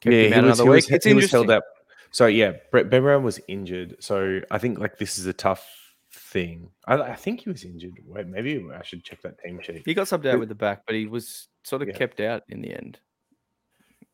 kept 0.01 0.13
him 0.13 0.33
out 0.33 0.43
another 0.43 0.63
he 0.63 0.69
week. 0.69 0.91
it's 0.91 1.05
he 1.05 1.13
was 1.13 1.31
held 1.31 1.49
up. 1.49 1.63
So 2.11 2.25
yeah, 2.27 2.53
Brett 2.71 2.89
Ben 2.89 3.01
Brown 3.03 3.23
was 3.23 3.39
injured. 3.47 3.95
So 3.99 4.41
I 4.51 4.57
think 4.57 4.79
like 4.79 4.97
this 4.97 5.17
is 5.17 5.25
a 5.27 5.33
tough 5.33 5.65
thing. 6.13 6.69
I, 6.85 6.95
I 6.95 7.15
think 7.15 7.41
he 7.41 7.49
was 7.49 7.63
injured. 7.63 7.93
Wait, 8.05 8.27
maybe 8.27 8.65
I 8.75 8.83
should 8.83 9.03
check 9.03 9.21
that 9.21 9.39
team 9.41 9.59
sheet. 9.63 9.83
He 9.85 9.93
got 9.93 10.07
subbed 10.07 10.25
out 10.25 10.39
with 10.39 10.49
the 10.49 10.55
back, 10.55 10.83
but 10.85 10.95
he 10.95 11.05
was 11.07 11.47
sort 11.63 11.81
of 11.81 11.87
Yeah. 11.87 11.93
kept 11.95 12.19
out 12.19 12.43
in 12.49 12.61
the 12.61 12.73
end. 12.73 12.99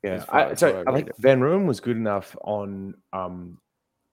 Yeah, 0.03 0.23
I, 0.29 0.53
so 0.53 0.67
I 0.67 0.71
I 0.71 0.75
read 0.83 0.87
like. 1.07 1.17
Van 1.17 1.39
Rooyen 1.39 1.65
was 1.65 1.79
good 1.79 1.97
enough 1.97 2.35
on 2.41 2.93
um 3.13 3.57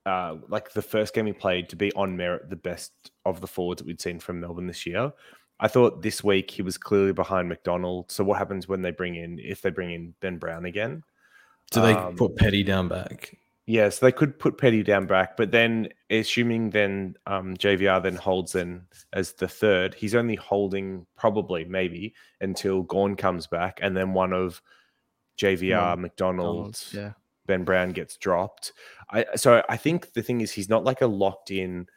uh 0.05 0.35
like 0.49 0.71
the 0.73 0.81
first 0.81 1.13
game 1.13 1.25
he 1.25 1.33
played 1.33 1.69
to 1.69 1.75
be 1.75 1.91
on 1.93 2.15
merit 2.15 2.49
the 2.49 2.55
best 2.55 2.91
of 3.25 3.41
the 3.41 3.47
forwards 3.47 3.79
that 3.81 3.87
we'd 3.87 4.01
seen 4.01 4.19
from 4.19 4.39
Melbourne 4.39 4.67
this 4.67 4.85
year. 4.85 5.11
I 5.59 5.67
thought 5.67 6.01
this 6.01 6.23
week 6.23 6.51
he 6.51 6.61
was 6.61 6.77
clearly 6.77 7.13
behind 7.13 7.47
McDonald. 7.49 8.11
So 8.11 8.23
what 8.23 8.37
happens 8.37 8.67
when 8.67 8.81
they 8.81 8.91
bring 8.91 9.15
in 9.15 9.39
if 9.39 9.61
they 9.61 9.69
bring 9.69 9.91
in 9.91 10.13
Ben 10.19 10.37
Brown 10.37 10.65
again? 10.65 11.03
do 11.71 11.81
they 11.81 11.93
Um, 11.93 12.15
put 12.15 12.35
Petty 12.35 12.61
down 12.63 12.87
back? 12.87 13.35
Yes, 13.67 13.97
they 13.97 14.11
could 14.11 14.37
put 14.37 14.59
Petty 14.59 14.83
down 14.83 15.07
back, 15.07 15.35
but 15.35 15.49
then 15.49 15.89
assuming 16.11 16.69
then 16.69 17.15
um, 17.25 17.57
JVR 17.57 18.03
then 18.03 18.15
holds 18.15 18.53
in 18.53 18.83
as 19.13 19.31
the 19.33 19.47
third, 19.47 19.95
he's 19.95 20.13
only 20.13 20.35
holding 20.35 21.07
probably 21.17 21.65
maybe 21.65 22.13
until 22.41 22.83
Gorn 22.83 23.15
comes 23.15 23.47
back, 23.47 23.79
and 23.81 23.97
then 23.97 24.13
one 24.13 24.33
of 24.33 24.61
JVR, 25.39 25.97
McDonald, 25.97 26.57
Donald's, 26.57 26.93
yeah. 26.93 27.13
Ben 27.47 27.63
Brown 27.63 27.91
gets 27.91 28.17
dropped. 28.17 28.73
I 29.11 29.25
so 29.35 29.63
I 29.69 29.77
think 29.77 30.13
the 30.13 30.23
thing 30.23 30.41
is 30.41 30.51
he's 30.51 30.69
not 30.69 30.83
like 30.83 31.01
a 31.01 31.07
locked 31.07 31.51
in 31.51 31.87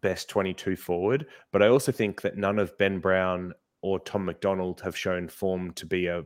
best 0.00 0.28
22 0.28 0.76
forward, 0.76 1.26
but 1.50 1.62
I 1.62 1.68
also 1.68 1.92
think 1.92 2.22
that 2.22 2.36
none 2.36 2.58
of 2.58 2.76
Ben 2.78 2.98
Brown 2.98 3.52
or 3.82 3.98
Tom 4.00 4.24
McDonald 4.24 4.80
have 4.80 4.96
shown 4.96 5.28
form 5.28 5.72
to 5.72 5.86
be 5.86 6.06
a 6.06 6.24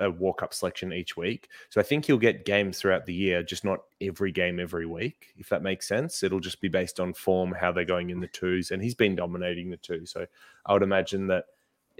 a 0.00 0.10
walk 0.10 0.42
up 0.42 0.52
selection 0.52 0.92
each 0.92 1.16
week. 1.16 1.48
So 1.68 1.80
I 1.80 1.84
think 1.84 2.06
he'll 2.06 2.18
get 2.18 2.46
games 2.46 2.78
throughout 2.78 3.06
the 3.06 3.14
year, 3.14 3.42
just 3.42 3.64
not 3.64 3.80
every 4.00 4.32
game 4.32 4.58
every 4.58 4.86
week, 4.86 5.26
if 5.36 5.48
that 5.50 5.62
makes 5.62 5.86
sense. 5.86 6.22
It'll 6.22 6.40
just 6.40 6.60
be 6.60 6.68
based 6.68 6.98
on 6.98 7.12
form, 7.12 7.52
how 7.52 7.70
they're 7.70 7.84
going 7.84 8.10
in 8.10 8.18
the 8.18 8.26
twos, 8.28 8.70
and 8.70 8.82
he's 8.82 8.94
been 8.94 9.14
dominating 9.14 9.70
the 9.70 9.76
two. 9.76 10.06
So 10.06 10.26
I 10.66 10.72
would 10.72 10.82
imagine 10.82 11.26
that 11.28 11.44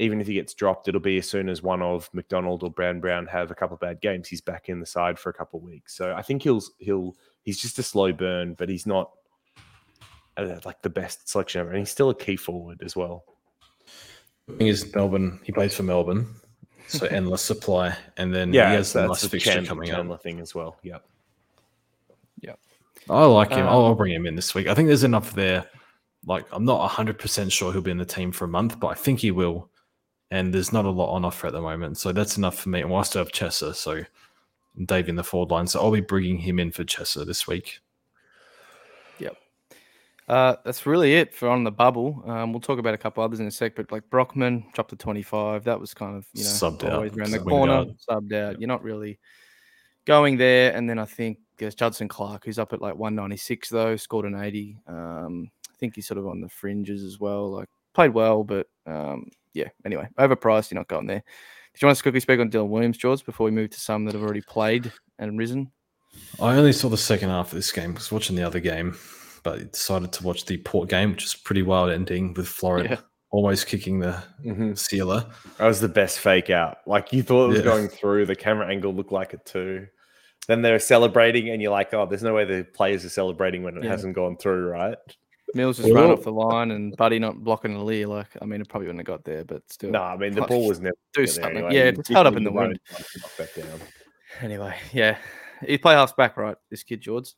even 0.01 0.21
if 0.21 0.27
he 0.27 0.35
gets 0.35 0.55
dropped, 0.55 0.89
it'll 0.89 1.01
be 1.01 1.19
as 1.19 1.29
soon 1.29 1.49
as 1.49 1.63
one 1.63 1.83
of 1.83 2.09
McDonald 2.13 2.63
or 2.63 2.71
Brown 2.71 3.01
Brown 3.01 3.27
have 3.27 3.51
a 3.51 3.55
couple 3.55 3.75
of 3.75 3.81
bad 3.81 4.01
games, 4.01 4.29
he's 4.29 4.41
back 4.41 4.69
in 4.69 4.81
the 4.81 4.87
side 4.87 5.19
for 5.19 5.31
a 5.31 5.35
couple 5.35 5.59
of 5.59 5.65
weeks. 5.65 5.95
So 5.95 6.15
I 6.15 6.23
think 6.23 6.43
he'll 6.43 6.63
he'll 6.79 7.15
he's 7.43 7.61
just 7.61 7.79
a 7.79 7.83
slow 7.83 8.13
burn, 8.13 8.55
but 8.55 8.69
he's 8.69 8.87
not 8.87 9.11
uh, 10.37 10.59
like 10.65 10.81
the 10.83 10.91
best 10.91 11.29
selection 11.29 11.61
ever, 11.61 11.71
and 11.71 11.79
he's 11.79 11.91
still 11.91 12.11
a 12.11 12.15
key 12.15 12.37
forward 12.37 12.83
as 12.85 12.97
well. 12.97 13.25
The 14.49 14.55
thing 14.57 14.67
is, 14.69 14.93
Melbourne. 14.95 15.39
He 15.45 15.53
plays 15.53 15.75
for 15.77 15.83
Melbourne, 15.83 16.27
so 16.89 17.07
endless 17.11 17.43
supply, 17.43 17.97
and 18.17 18.35
then 18.35 18.53
Yeah, 18.53 18.71
he 18.71 18.77
has 18.77 18.93
the 18.93 19.01
that's 19.01 19.09
last 19.23 19.29
fixture 19.31 19.53
Chan- 19.53 19.67
coming 19.67 19.89
Chandler 19.89 20.15
up. 20.15 20.23
thing 20.23 20.41
as 20.41 20.55
well. 20.55 20.77
Yep. 20.83 21.05
Yep. 22.41 22.59
I 23.09 23.25
like 23.27 23.51
him. 23.51 23.67
I'll, 23.67 23.85
I'll 23.85 23.91
Um, 23.93 23.97
bring 23.97 24.13
him 24.15 24.27
in 24.27 24.35
this 24.35 24.55
week. 24.55 24.67
I 24.67 24.75
think 24.75 24.87
there's 24.89 25.05
enough 25.05 25.33
there. 25.35 25.67
Like 26.27 26.47
I'm 26.53 26.65
not 26.65 26.79
100 26.81 27.19
percent 27.19 27.53
sure 27.53 27.73
he'll 27.73 27.81
be 27.83 27.91
in 27.91 27.99
the 27.99 28.05
team 28.05 28.33
for 28.33 28.45
a 28.45 28.49
month, 28.49 28.81
but 28.81 28.89
I 28.89 28.95
think 28.95 29.21
he 29.21 29.31
will. 29.31 29.69
And 30.31 30.55
there's 30.55 30.73
not 30.73 30.85
a 30.85 30.91
lot 30.91 31.13
on 31.13 31.25
offer 31.25 31.49
at 31.49 31.53
the 31.53 31.61
moment, 31.61 31.99
so 31.99 32.13
that's 32.13 32.37
enough 32.37 32.57
for 32.57 32.69
me. 32.69 32.81
And 32.83 32.91
we'll 32.91 33.03
still 33.03 33.25
have 33.25 33.33
Chesser, 33.33 33.75
so 33.75 34.05
Dave 34.85 35.09
in 35.09 35.17
the 35.17 35.25
forward 35.25 35.51
line. 35.51 35.67
So 35.67 35.81
I'll 35.81 35.91
be 35.91 36.01
bringing 36.01 36.39
him 36.39 36.61
in 36.61 36.71
for 36.71 36.85
Chesser 36.85 37.27
this 37.27 37.49
week. 37.49 37.81
Yep. 39.19 39.37
Uh, 40.29 40.57
that's 40.65 40.87
really 40.87 41.17
it 41.17 41.35
for 41.35 41.49
on 41.49 41.65
the 41.65 41.73
bubble. 41.73 42.23
Um, 42.27 42.53
we'll 42.53 42.61
talk 42.61 42.79
about 42.79 42.95
a 42.95 42.99
couple 42.99 43.25
others 43.25 43.41
in 43.41 43.47
a 43.47 43.51
sec, 43.51 43.75
but 43.75 43.91
like 43.91 44.09
Brockman 44.09 44.65
dropped 44.73 44.91
to 44.91 44.97
25. 44.97 45.65
That 45.65 45.81
was 45.81 45.93
kind 45.95 46.17
of 46.17 46.27
you 46.33 46.45
know 46.45 46.51
Subbed 46.51 46.85
out, 46.85 47.17
around 47.17 47.31
the 47.33 47.41
corner, 47.41 47.73
out. 47.73 47.89
subbed 48.09 48.33
out. 48.33 48.61
You're 48.61 48.69
not 48.69 48.85
really 48.85 49.19
going 50.07 50.37
there. 50.37 50.73
And 50.75 50.89
then 50.89 50.99
I 50.99 51.05
think 51.05 51.39
there's 51.59 51.75
Judson 51.75 52.09
Clark, 52.09 52.45
who's 52.45 52.59
up 52.59 52.73
at 52.73 52.81
like 52.81 52.95
196 52.95 53.69
though, 53.69 53.97
scored 53.97 54.27
an 54.27 54.41
80. 54.41 54.79
Um, 54.87 55.51
I 55.69 55.77
think 55.79 55.97
he's 55.97 56.07
sort 56.07 56.19
of 56.19 56.27
on 56.27 56.41
the 56.41 56.49
fringes 56.49 57.03
as 57.03 57.19
well. 57.19 57.51
Like 57.51 57.69
played 58.01 58.15
well, 58.15 58.45
but 58.45 58.67
um, 58.87 59.27
yeah. 59.55 59.69
Anyway, 59.85 60.09
overpriced. 60.19 60.71
You're 60.71 60.81
not 60.81 60.89
going 60.89 61.07
there. 61.07 61.23
Did 61.75 61.83
you 61.83 61.87
want 61.87 61.97
to 61.99 62.03
quickly 62.03 62.21
speak 62.21 62.41
on 62.41 62.51
Dylan 62.51 62.69
Williams, 62.69 62.99
George, 62.99 63.25
before 63.25 63.45
we 63.45 63.51
move 63.51 63.71
to 63.71 63.81
some 63.81 64.05
that 64.05 64.15
have 64.15 64.23
already 64.23 64.41
played 64.43 64.93
and 65.19 65.39
risen? 65.39 65.71
I 66.41 66.57
only 66.57 66.73
saw 66.73 66.89
the 66.89 66.97
second 66.97 67.29
half 67.29 67.49
of 67.53 67.57
this 67.57 67.71
game. 67.71 67.91
I 67.91 67.95
was 67.95 68.11
watching 68.11 68.35
the 68.37 68.43
other 68.43 68.59
game, 68.61 68.97
but 69.45 69.73
decided 69.73 70.13
to 70.15 70.25
watch 70.25 70.47
the 70.47 70.57
Port 70.57 70.89
game, 70.89 71.13
which 71.13 71.25
is 71.25 71.35
pretty 71.35 71.63
wild 71.63 71.91
ending 71.91 72.35
with 72.35 72.49
Florent 72.49 72.91
Yeah. 72.91 72.97
almost 73.31 73.69
kicking 73.69 74.01
the 74.01 74.21
Mhm. 74.45 74.77
sealer. 74.77 75.27
That 75.59 75.67
was 75.67 75.81
the 75.81 75.89
best 75.89 76.19
fake 76.19 76.51
out. 76.51 76.79
Like 76.87 77.13
you 77.13 77.23
thought 77.23 77.45
it 77.45 77.49
was 77.49 77.59
Yeah. 77.59 77.65
going 77.65 77.89
through. 77.89 78.27
The 78.27 78.35
camera 78.35 78.67
angle 78.69 78.93
looked 78.93 79.13
like 79.13 79.33
it 79.35 79.45
too. 79.45 79.87
Then 80.49 80.63
they're 80.63 80.81
celebrating, 80.81 81.51
and 81.51 81.63
you're 81.63 81.71
like, 81.71 81.95
"Oh, 81.95 82.07
there's 82.07 82.25
no 82.25 82.35
way 82.35 82.45
the 82.45 82.65
players 82.75 83.05
are 83.05 83.09
celebrating 83.11 83.63
when 83.63 83.77
it 83.77 83.85
Yeah. 83.85 83.91
hasn't 83.91 84.17
gone 84.17 84.37
through, 84.37 84.67
right?" 84.69 84.99
Mills 85.55 85.79
just 85.79 85.93
ran 85.93 86.11
off 86.11 86.23
the 86.23 86.33
line 86.33 86.71
and 86.71 86.97
Buddy 86.97 87.19
not 87.19 87.43
blocking 87.43 87.75
the 87.75 87.83
leer. 87.83 88.07
Like, 88.07 88.29
I 88.41 88.45
mean, 88.45 88.61
it 88.61 88.69
probably 88.69 88.87
wouldn't 88.89 89.07
have 89.07 89.17
got 89.19 89.25
there, 89.25 89.45
but 89.45 89.63
still. 89.71 89.91
No, 89.91 90.03
I 90.03 90.17
mean 90.17 90.33
the 90.35 90.43
ball 90.43 90.69
was 90.69 90.81
never 90.81 90.95
do 91.15 91.23
there 91.23 91.27
something. 91.27 91.57
anyway. 91.57 91.75
Yeah, 91.75 91.85
You 91.85 91.89
it's 91.99 92.09
held 92.09 92.27
up 92.27 92.37
in 92.37 92.45
the 92.45 92.53
wind. 92.53 92.79
own 92.91 92.97
time 92.97 93.05
to 93.13 93.21
knock 93.21 93.37
that 93.37 93.55
down. 93.57 93.81
Anyway, 94.41 94.77
yeah. 94.93 95.17
He 95.67 95.77
play 95.79 95.95
half 95.95 96.17
back, 96.17 96.37
right? 96.37 96.57
This 96.71 96.83
kid, 96.83 97.01
George. 97.01 97.35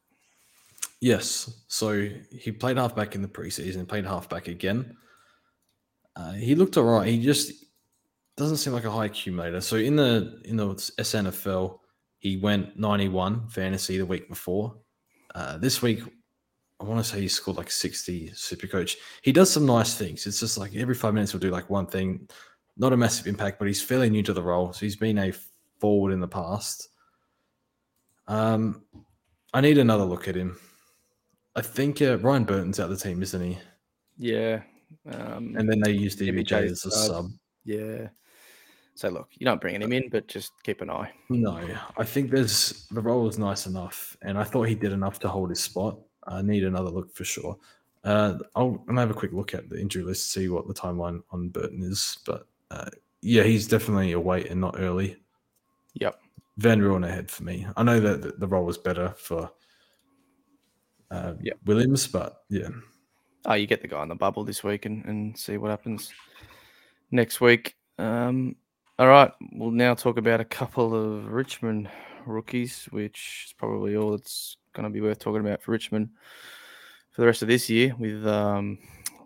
Yes. 1.00 1.52
So 1.68 2.08
he 2.30 2.52
played 2.52 2.76
half 2.76 2.94
back 2.94 3.14
in 3.14 3.22
the 3.22 3.28
preseason, 3.28 3.86
played 3.88 4.06
half 4.06 4.28
back 4.28 4.46
again. 4.48 4.96
Uh, 6.14 6.32
he 6.32 6.54
looked 6.54 6.76
all 6.76 6.84
right. 6.84 7.08
He 7.08 7.22
just 7.22 7.52
doesn't 8.36 8.58
seem 8.58 8.72
like 8.72 8.84
a 8.84 8.90
high 8.90 9.06
accumulator. 9.06 9.60
So 9.60 9.76
in 9.76 9.96
the 9.96 10.40
in 10.44 10.56
the 10.56 10.66
SANFL, 10.74 11.78
he 12.18 12.36
went 12.36 12.78
91 12.78 13.48
fantasy 13.48 13.98
the 13.98 14.06
week 14.06 14.28
before. 14.28 14.76
Uh, 15.34 15.56
this 15.58 15.80
week, 15.82 16.00
I 16.82 16.84
want 16.84 16.98
to 17.04 17.08
say 17.08 17.20
he 17.20 17.28
scored 17.28 17.56
like 17.56 17.70
60 17.70 18.32
super 18.34 18.66
coach. 18.66 18.96
He 19.22 19.30
does 19.30 19.50
some 19.50 19.64
nice 19.64 19.94
things. 19.94 20.26
It's 20.26 20.40
just 20.40 20.58
like 20.58 20.74
every 20.74 20.96
five 20.96 21.14
minutes 21.14 21.30
he'll 21.30 21.40
do 21.40 21.50
like 21.50 21.70
one 21.70 21.86
thing. 21.86 22.28
Not 22.76 22.92
a 22.92 22.96
massive 22.96 23.28
impact, 23.28 23.60
but 23.60 23.68
he's 23.68 23.80
fairly 23.80 24.10
new 24.10 24.22
to 24.24 24.32
the 24.32 24.42
role. 24.42 24.72
So 24.72 24.80
he's 24.80 24.96
been 24.96 25.18
a 25.18 25.32
forward 25.78 26.12
in 26.12 26.18
the 26.20 26.26
past. 26.26 26.88
Um, 28.26 28.82
I 29.54 29.60
need 29.60 29.78
another 29.78 30.04
look 30.04 30.26
at 30.26 30.34
him. 30.34 30.58
I 31.54 31.62
think 31.62 32.02
uh, 32.02 32.18
Ryan 32.18 32.44
Burton's 32.44 32.80
out 32.80 32.90
of 32.90 32.98
the 32.98 33.04
team, 33.08 33.22
isn't 33.22 33.42
he? 33.42 33.58
Yeah. 34.18 34.62
Um, 35.10 35.54
And 35.56 35.70
then 35.70 35.80
they 35.80 35.92
use 35.92 36.16
DBJ 36.16 36.52
as 36.70 36.84
a 36.84 36.90
sub. 36.90 37.06
sub. 37.06 37.26
yeah. 37.64 38.08
So 38.94 39.08
look, 39.08 39.28
you're 39.38 39.50
not 39.50 39.60
bringing 39.60 39.82
him 39.82 39.92
in, 39.92 40.08
but 40.10 40.26
just 40.28 40.52
keep 40.64 40.80
an 40.82 40.90
eye. 40.90 41.10
No, 41.30 41.58
I 41.96 42.04
think 42.04 42.30
there's 42.30 42.86
the 42.90 43.00
role 43.00 43.26
is 43.26 43.38
nice 43.38 43.66
enough, 43.66 44.16
and 44.20 44.36
I 44.36 44.44
thought 44.44 44.64
he 44.68 44.74
did 44.74 44.92
enough 44.92 45.18
to 45.20 45.28
hold 45.28 45.48
his 45.48 45.60
spot. 45.60 45.98
I 46.26 46.42
need 46.42 46.64
another 46.64 46.90
look 46.90 47.12
for 47.14 47.24
sure. 47.24 47.56
Uh, 48.04 48.38
I'll, 48.56 48.84
I'll 48.88 48.96
have 48.96 49.10
a 49.10 49.14
quick 49.14 49.32
look 49.32 49.54
at 49.54 49.68
the 49.68 49.80
injury 49.80 50.02
list, 50.02 50.32
see 50.32 50.48
what 50.48 50.66
the 50.66 50.74
timeline 50.74 51.22
on 51.30 51.48
Burton 51.50 51.82
is. 51.82 52.18
But 52.26 52.46
uh, 52.70 52.90
yeah, 53.20 53.42
he's 53.44 53.68
definitely 53.68 54.12
a 54.12 54.20
wait 54.20 54.46
and 54.50 54.60
not 54.60 54.76
early. 54.78 55.16
Yep. 55.94 56.18
Van 56.58 56.80
Rooyen 56.80 57.06
ahead 57.06 57.30
for 57.30 57.44
me. 57.44 57.66
I 57.76 57.82
know 57.82 58.00
that 58.00 58.22
the- 58.22 58.32
the 58.38 58.46
role 58.46 58.64
was 58.64 58.78
better 58.78 59.10
for 59.16 59.50
uh, 61.10 61.34
Yep. 61.42 61.58
Williams, 61.66 62.06
but 62.06 62.42
yeah, 62.48 62.68
Oh, 63.44 63.54
you 63.54 63.66
get 63.66 63.82
the 63.82 63.88
guy 63.88 63.98
on 63.98 64.08
the 64.08 64.14
bubble 64.14 64.44
this 64.44 64.62
week 64.62 64.86
and, 64.86 65.04
and 65.04 65.36
see 65.36 65.56
what 65.56 65.70
happens 65.70 66.12
next 67.10 67.40
week. 67.40 67.76
Um, 67.98 68.54
all 68.98 69.08
right, 69.08 69.32
we'll 69.52 69.72
now 69.72 69.94
talk 69.94 70.16
about 70.16 70.40
a 70.40 70.44
couple 70.44 70.94
of 70.94 71.26
Richmond 71.26 71.88
rookies, 72.26 72.86
which 72.90 73.44
is 73.48 73.52
probably 73.54 73.96
all 73.96 74.10
that's 74.12 74.56
going 74.72 74.84
to 74.84 74.90
be 74.90 75.00
worth 75.00 75.18
talking 75.18 75.40
about 75.40 75.62
for 75.62 75.72
Richmond 75.72 76.10
for 77.10 77.20
the 77.20 77.26
rest 77.26 77.42
of 77.42 77.48
this 77.48 77.68
year. 77.68 77.94
With 77.98 78.26
um, 78.26 78.78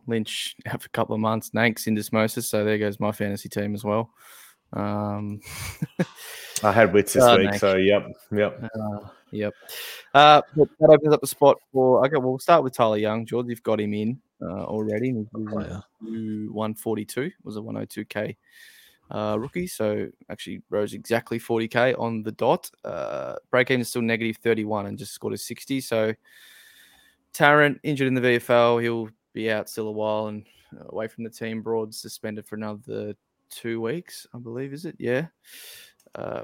Lynch 0.06 0.56
out 0.66 0.82
for 0.82 0.86
a 0.86 0.90
couple 0.90 1.14
of 1.14 1.20
months, 1.20 1.50
Nanks 1.54 1.86
in 1.86 2.00
Moses, 2.12 2.46
so 2.48 2.64
there 2.64 2.78
goes 2.78 3.00
my 3.00 3.12
fantasy 3.12 3.48
team 3.48 3.74
as 3.74 3.84
well. 3.84 4.10
Um, 4.72 5.40
I 6.62 6.72
had 6.72 6.92
Witts 6.92 7.12
this 7.12 7.22
Oh, 7.22 7.36
week, 7.38 7.50
nice. 7.50 7.60
so 7.60 7.76
yep, 7.76 8.06
yep. 8.32 8.62
Uh, 8.74 9.08
yep. 9.30 9.54
Uh, 10.12 10.42
but 10.56 10.68
that 10.80 10.90
opens 10.90 11.14
up 11.14 11.20
the 11.20 11.26
spot 11.26 11.56
for. 11.72 12.04
Okay, 12.06 12.16
we'll 12.16 12.38
start 12.38 12.64
with 12.64 12.74
Tyler 12.74 12.96
Young. 12.96 13.24
George, 13.26 13.46
you've 13.48 13.62
got 13.62 13.80
him 13.80 13.94
in 13.94 14.20
uh, 14.42 14.64
already. 14.64 15.12
He's 15.12 15.26
losing 15.32 15.50
player. 15.50 15.82
to 16.04 16.52
142 16.52 17.30
was 17.44 17.56
a 17.56 17.60
102k 17.60 18.36
uh, 19.10 19.36
rookie, 19.38 19.66
so 19.66 20.08
actually 20.30 20.62
rose 20.70 20.92
exactly 20.94 21.38
40k 21.38 21.98
on 21.98 22.22
the 22.22 22.32
dot. 22.32 22.70
Uh, 22.84 23.36
break 23.50 23.70
even 23.70 23.80
is 23.80 23.88
still 23.88 24.02
negative 24.02 24.36
31 24.38 24.86
and 24.86 24.98
just 24.98 25.12
scored 25.12 25.34
a 25.34 25.38
60. 25.38 25.80
So 25.80 26.14
Tarrant 27.32 27.78
injured 27.82 28.08
in 28.08 28.14
the 28.14 28.20
VFL, 28.20 28.82
he'll 28.82 29.10
be 29.32 29.50
out 29.50 29.68
still 29.68 29.88
a 29.88 29.92
while 29.92 30.28
and 30.28 30.44
away 30.88 31.06
from 31.08 31.24
the 31.24 31.30
team. 31.30 31.62
Broad 31.62 31.94
suspended 31.94 32.46
for 32.46 32.56
another 32.56 33.14
two 33.50 33.80
weeks, 33.80 34.26
I 34.34 34.38
believe. 34.38 34.72
Is 34.72 34.84
it? 34.86 34.96
Yeah. 34.98 35.26
Uh, 36.14 36.42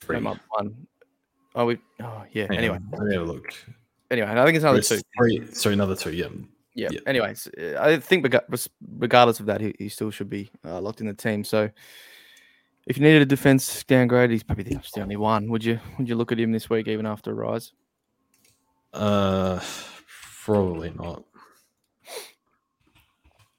Three. 0.00 0.16
no, 0.16 0.20
month 0.20 0.40
one. 0.48 0.86
Oh, 1.54 1.66
we. 1.66 1.78
Oh, 2.02 2.24
yeah. 2.32 2.46
Hang 2.48 2.58
Anyway, 2.58 2.76
on, 2.76 2.88
let 2.92 3.02
me 3.02 3.14
have 3.14 3.22
a 3.22 3.32
look. 3.32 3.54
anyway, 4.10 4.28
I 4.28 4.44
think 4.44 4.56
it's 4.56 4.64
another 4.64 4.78
It's 4.78 4.88
two. 4.88 5.00
Three, 5.16 5.46
sorry, 5.52 5.74
another 5.74 5.94
two. 5.94 6.12
Yeah, 6.12 6.28
Yeah. 6.74 6.88
Yeah. 6.90 7.00
Anyways, 7.06 7.48
uh, 7.58 7.76
I 7.80 7.98
think 7.98 8.24
regardless 8.98 9.40
of 9.40 9.46
that, 9.46 9.60
he, 9.60 9.74
he 9.78 9.88
still 9.88 10.10
should 10.10 10.28
be 10.28 10.50
uh, 10.64 10.80
locked 10.80 11.00
in 11.00 11.06
the 11.06 11.14
team. 11.14 11.44
So 11.44 11.70
if 12.86 12.96
you 12.98 13.02
needed 13.04 13.22
a 13.22 13.26
defense 13.26 13.84
downgrade, 13.84 14.30
he's 14.30 14.42
probably 14.42 14.64
the, 14.64 14.80
the 14.94 15.00
only 15.02 15.16
one. 15.16 15.48
Would 15.50 15.64
you 15.64 15.78
Would 15.98 16.08
you 16.08 16.16
look 16.16 16.32
at 16.32 16.38
him 16.40 16.52
this 16.52 16.68
week, 16.68 16.88
even 16.88 17.06
after 17.06 17.30
a 17.30 17.34
rise? 17.34 17.72
Uh, 18.92 19.60
probably 20.44 20.92
not. 20.96 21.24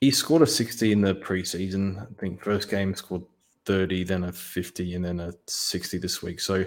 He 0.01 0.11
scored 0.11 0.41
a 0.41 0.47
60 0.47 0.91
in 0.91 1.01
the 1.01 1.15
preseason. 1.15 2.01
I 2.01 2.05
think 2.19 2.43
first 2.43 2.69
game 2.69 2.93
scored 2.95 3.23
30, 3.65 4.03
then 4.03 4.25
a 4.25 4.31
50, 4.31 4.93
and 4.93 5.03
then 5.03 5.19
a 5.19 5.33
60 5.47 5.97
this 5.97 6.21
week. 6.21 6.39
So 6.39 6.65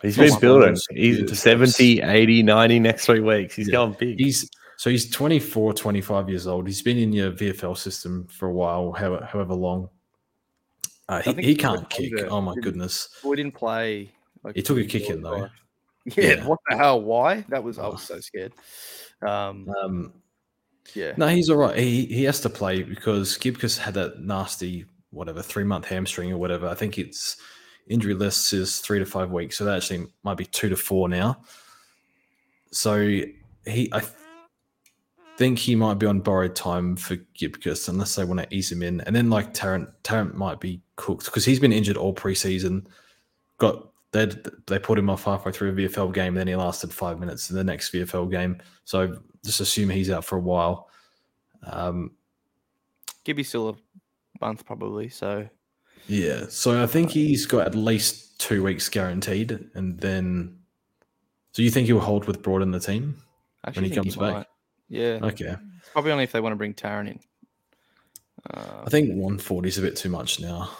he's 0.00 0.16
been 0.16 0.30
one 0.30 0.40
building. 0.40 0.70
of 0.70 0.82
He's 0.90 1.18
good 1.18 1.28
to 1.28 1.36
70, 1.36 2.00
80, 2.02 2.42
90 2.42 2.78
next 2.80 3.06
three 3.06 3.20
weeks. 3.20 3.54
He's 3.54 3.68
Yeah. 3.68 3.72
going 3.72 3.96
big. 3.98 4.18
he's 4.18 4.48
so 4.82 4.90
he's 4.90 5.08
24, 5.08 5.74
25 5.74 6.28
years 6.28 6.48
old. 6.48 6.66
He's 6.66 6.82
been 6.82 6.98
in 6.98 7.12
your 7.12 7.30
VFL 7.30 7.78
system 7.78 8.26
for 8.26 8.48
a 8.48 8.52
while, 8.52 8.90
however, 8.90 9.24
however 9.24 9.54
long. 9.54 9.88
Uh, 11.08 11.22
he, 11.22 11.34
he 11.34 11.54
can't 11.54 11.88
kick. 11.88 12.12
Oh 12.28 12.40
my 12.40 12.52
didn't 12.54 12.64
goodness. 12.64 13.08
We 13.22 13.36
didn't 13.36 13.54
play. 13.54 14.10
Like, 14.42 14.56
He 14.56 14.62
took 14.62 14.78
a 14.78 14.84
kick 14.84 15.08
in, 15.08 15.22
though. 15.22 15.48
Yeah, 16.04 16.24
Yeah. 16.34 16.46
What 16.46 16.58
the 16.68 16.76
hell? 16.76 17.00
Why? 17.00 17.42
That 17.48 17.62
was. 17.62 17.78
I 17.78 17.84
Oh. 17.84 17.90
was 17.92 18.02
so 18.02 18.18
scared. 18.18 18.54
Um. 19.24 19.68
Um, 19.84 20.12
Yeah. 20.94 21.12
No, 21.16 21.28
he's 21.28 21.48
all 21.48 21.58
right. 21.58 21.78
He 21.78 22.06
he 22.06 22.24
has 22.24 22.40
to 22.40 22.50
play 22.50 22.82
because 22.82 23.38
Gibcus 23.38 23.78
had 23.78 23.94
that 23.94 24.18
nasty 24.18 24.86
whatever 25.10 25.42
three 25.42 25.62
month 25.62 25.84
hamstring 25.86 26.32
or 26.32 26.38
whatever. 26.38 26.66
I 26.66 26.74
think 26.74 26.98
it's 26.98 27.36
injury 27.86 28.14
list 28.14 28.52
is 28.52 28.80
three 28.80 28.98
to 28.98 29.06
five 29.06 29.30
weeks, 29.30 29.58
so 29.58 29.64
that 29.64 29.76
actually 29.76 30.08
might 30.24 30.38
be 30.38 30.44
two 30.44 30.68
to 30.70 30.76
four 30.76 31.08
now. 31.08 31.40
So 32.72 32.98
he, 33.64 33.88
I 33.92 34.02
think 35.36 35.58
he 35.58 35.74
might 35.74 35.94
be 35.94 36.06
on 36.06 36.20
borrowed 36.20 36.54
time 36.54 36.96
for 36.96 37.16
Gibcus 37.34 37.88
unless 37.88 38.14
they 38.14 38.24
want 38.24 38.40
to 38.40 38.54
ease 38.54 38.70
him 38.70 38.82
in, 38.82 39.00
and 39.02 39.14
then 39.14 39.30
like 39.30 39.54
Tarrant, 39.54 39.88
Tarrant 40.02 40.36
might 40.36 40.60
be 40.60 40.80
cooked 40.96 41.26
because 41.26 41.44
he's 41.44 41.60
been 41.60 41.72
injured 41.72 41.96
all 41.96 42.14
preseason. 42.14 42.86
Got 43.58 43.88
they 44.12 44.30
they 44.66 44.78
put 44.78 44.98
him 44.98 45.10
off 45.10 45.24
halfway 45.24 45.52
through 45.52 45.70
a 45.70 45.72
VFL 45.72 46.12
game, 46.12 46.34
then 46.34 46.46
he 46.46 46.54
lasted 46.54 46.92
five 46.92 47.18
minutes 47.18 47.50
in 47.50 47.56
the 47.56 47.64
next 47.64 47.92
VFL 47.92 48.30
game. 48.30 48.58
So 48.84 49.18
just 49.44 49.60
assume 49.60 49.90
he's 49.90 50.10
out 50.10 50.24
for 50.24 50.36
a 50.36 50.40
while. 50.40 50.88
Um, 51.64 52.12
Gibby's 53.24 53.48
still 53.48 53.70
a 53.70 53.74
month 54.40 54.66
probably. 54.66 55.08
So 55.08 55.48
yeah, 56.06 56.46
so 56.48 56.82
I 56.82 56.86
think 56.86 57.10
he's 57.10 57.46
got 57.46 57.66
at 57.66 57.74
least 57.74 58.38
two 58.38 58.62
weeks 58.62 58.88
guaranteed, 58.88 59.70
and 59.74 59.98
then. 59.98 60.58
So 61.52 61.60
you 61.60 61.70
think 61.70 61.86
he'll 61.86 62.00
hold 62.00 62.24
with 62.24 62.42
Broad 62.42 62.62
in 62.62 62.70
the 62.70 62.80
team? 62.80 63.22
Actually 63.66 63.90
he 63.90 63.94
comes 63.94 64.16
back? 64.16 64.46
Might. 64.92 64.98
Yeah. 65.00 65.18
Okay, 65.22 65.56
Probably 65.92 66.12
only 66.12 66.24
if 66.24 66.32
they 66.32 66.40
want 66.40 66.52
to 66.52 66.56
bring 66.56 66.74
Tarrant 66.74 67.08
in. 67.08 67.20
Uh, 68.50 68.82
I 68.86 68.90
think 68.90 69.08
140 69.10 69.68
is 69.68 69.78
a 69.78 69.82
bit 69.82 69.96
too 69.96 70.08
much 70.08 70.40
now. 70.40 70.70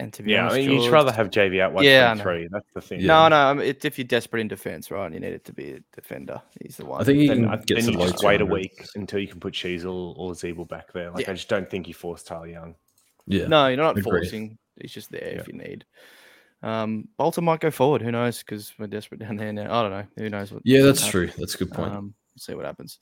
and 0.00 0.12
to 0.12 0.22
be 0.22 0.32
yeah, 0.32 0.42
honest, 0.42 0.56
I 0.56 0.66
mean, 0.66 0.80
you'd 0.82 0.90
rather 0.90 1.12
have 1.12 1.30
JV 1.30 1.60
at 1.60 1.82
Yeah, 1.84 2.10
I 2.10 2.14
know. 2.14 2.24
123. 2.24 2.48
That's 2.50 2.66
the 2.74 2.80
thing. 2.80 3.00
Yeah. 3.00 3.06
No, 3.06 3.28
no. 3.28 3.36
I 3.36 3.54
mean, 3.54 3.66
it, 3.66 3.84
if 3.84 3.98
you're 3.98 4.04
desperate 4.06 4.40
in 4.40 4.48
defense, 4.48 4.90
right, 4.90 5.12
you 5.12 5.20
need 5.20 5.32
it 5.32 5.44
to 5.44 5.52
be 5.52 5.72
a 5.74 5.80
defender. 5.94 6.42
He's 6.60 6.76
the 6.76 6.84
one. 6.86 7.00
I 7.00 7.04
think 7.04 7.18
he 7.18 7.28
Then, 7.28 7.42
can 7.44 7.48
I- 7.50 7.56
get 7.56 7.76
then 7.76 7.84
to 7.84 7.92
you 7.92 7.98
just 7.98 8.24
wait 8.24 8.40
a 8.40 8.46
week 8.46 8.84
until 8.96 9.20
you 9.20 9.28
can 9.28 9.38
put 9.40 9.54
Sheezel 9.54 10.16
or 10.18 10.32
Ziebell 10.32 10.68
back 10.68 10.92
there. 10.92 11.10
Like, 11.10 11.26
Yeah. 11.26 11.30
I 11.32 11.34
just 11.34 11.48
don't 11.48 11.70
think 11.70 11.86
you 11.86 11.94
force 11.94 12.22
Tyler 12.24 12.48
Young. 12.48 12.74
Yeah, 13.26 13.46
No, 13.46 13.68
you're 13.68 13.76
not 13.76 13.96
Agreed. 13.96 14.04
forcing. 14.04 14.58
He's 14.80 14.92
just 14.92 15.10
there 15.12 15.38
if 15.38 15.46
you 15.46 15.54
need. 15.54 15.84
Um, 16.62 17.08
Bolton 17.16 17.44
might 17.44 17.60
go 17.60 17.70
forward. 17.70 18.02
Who 18.02 18.10
knows? 18.10 18.38
Because 18.40 18.72
we're 18.78 18.86
desperate 18.88 19.20
down 19.20 19.36
there 19.36 19.52
now. 19.52 19.72
I 19.72 19.82
don't 19.82 19.90
know. 19.92 20.06
Who 20.16 20.30
knows 20.30 20.50
what? 20.50 20.62
yeah, 20.64 20.84
what's 20.84 21.00
that's 21.00 21.12
gonna 21.12 21.26
true. 21.28 21.34
That's 21.38 21.54
a 21.54 21.58
good 21.58 21.70
point. 21.72 21.92
Um, 21.92 22.14
we'll 22.34 22.40
see 22.40 22.54
what 22.54 22.66
happens. 22.66 22.98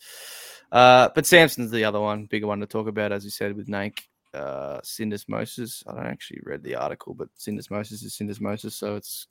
Uh, 0.71 1.09
but 1.15 1.27
Samson's 1.27 1.71
the 1.71 1.85
other 1.85 2.01
one, 2.01 2.27
bigger 2.27 2.47
one 2.47 2.61
to 2.61 2.67
talk 2.67 2.87
about, 2.87 3.13
as 3.13 3.25
you 3.25 3.31
said 3.31 3.57
with 3.57 3.69
Nank. 3.69 3.99
Uh, 4.35 4.81
Syndesmosis. 4.81 5.83
I 5.87 5.95
don't 5.95 6.07
actually 6.07 6.41
read 6.45 6.63
the 6.63 6.77
article, 6.77 7.13
but 7.13 7.29
Syndesmosis 7.39 8.03
is 8.03 8.17
Syndesmosis, 8.19 8.73
so 8.73 8.97
it's 8.97 9.27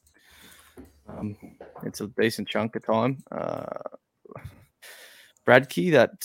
um, 1.07 1.35
it's 1.83 2.01
a 2.01 2.07
decent 2.07 2.47
chunk 2.47 2.75
of 2.75 2.85
time. 2.85 3.23
Uh, 3.31 3.65
Bradkey, 5.47 5.91
that 5.91 6.21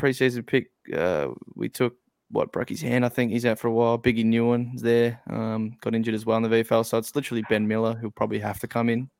preseason 0.00 0.46
pick, 0.46 0.70
uh, 0.94 1.28
we 1.54 1.68
took 1.68 1.94
what 2.30 2.52
broke 2.52 2.68
his 2.68 2.80
hand. 2.80 3.04
I 3.04 3.08
think 3.08 3.32
he's 3.32 3.46
out 3.46 3.58
for 3.58 3.68
a 3.68 3.72
while. 3.72 3.98
Biggie 3.98 4.24
Newen's 4.24 4.82
there, 4.82 5.20
um, 5.28 5.76
got 5.80 5.94
injured 5.94 6.14
as 6.14 6.26
well 6.26 6.36
in 6.36 6.42
the 6.42 6.48
VFL. 6.48 6.86
So 6.86 6.98
it's 6.98 7.14
literally 7.14 7.44
Ben 7.48 7.66
Miller 7.66 7.94
who'll 7.94 8.10
probably 8.10 8.38
have 8.40 8.60
to 8.60 8.68
come 8.68 8.88
in. 8.88 9.10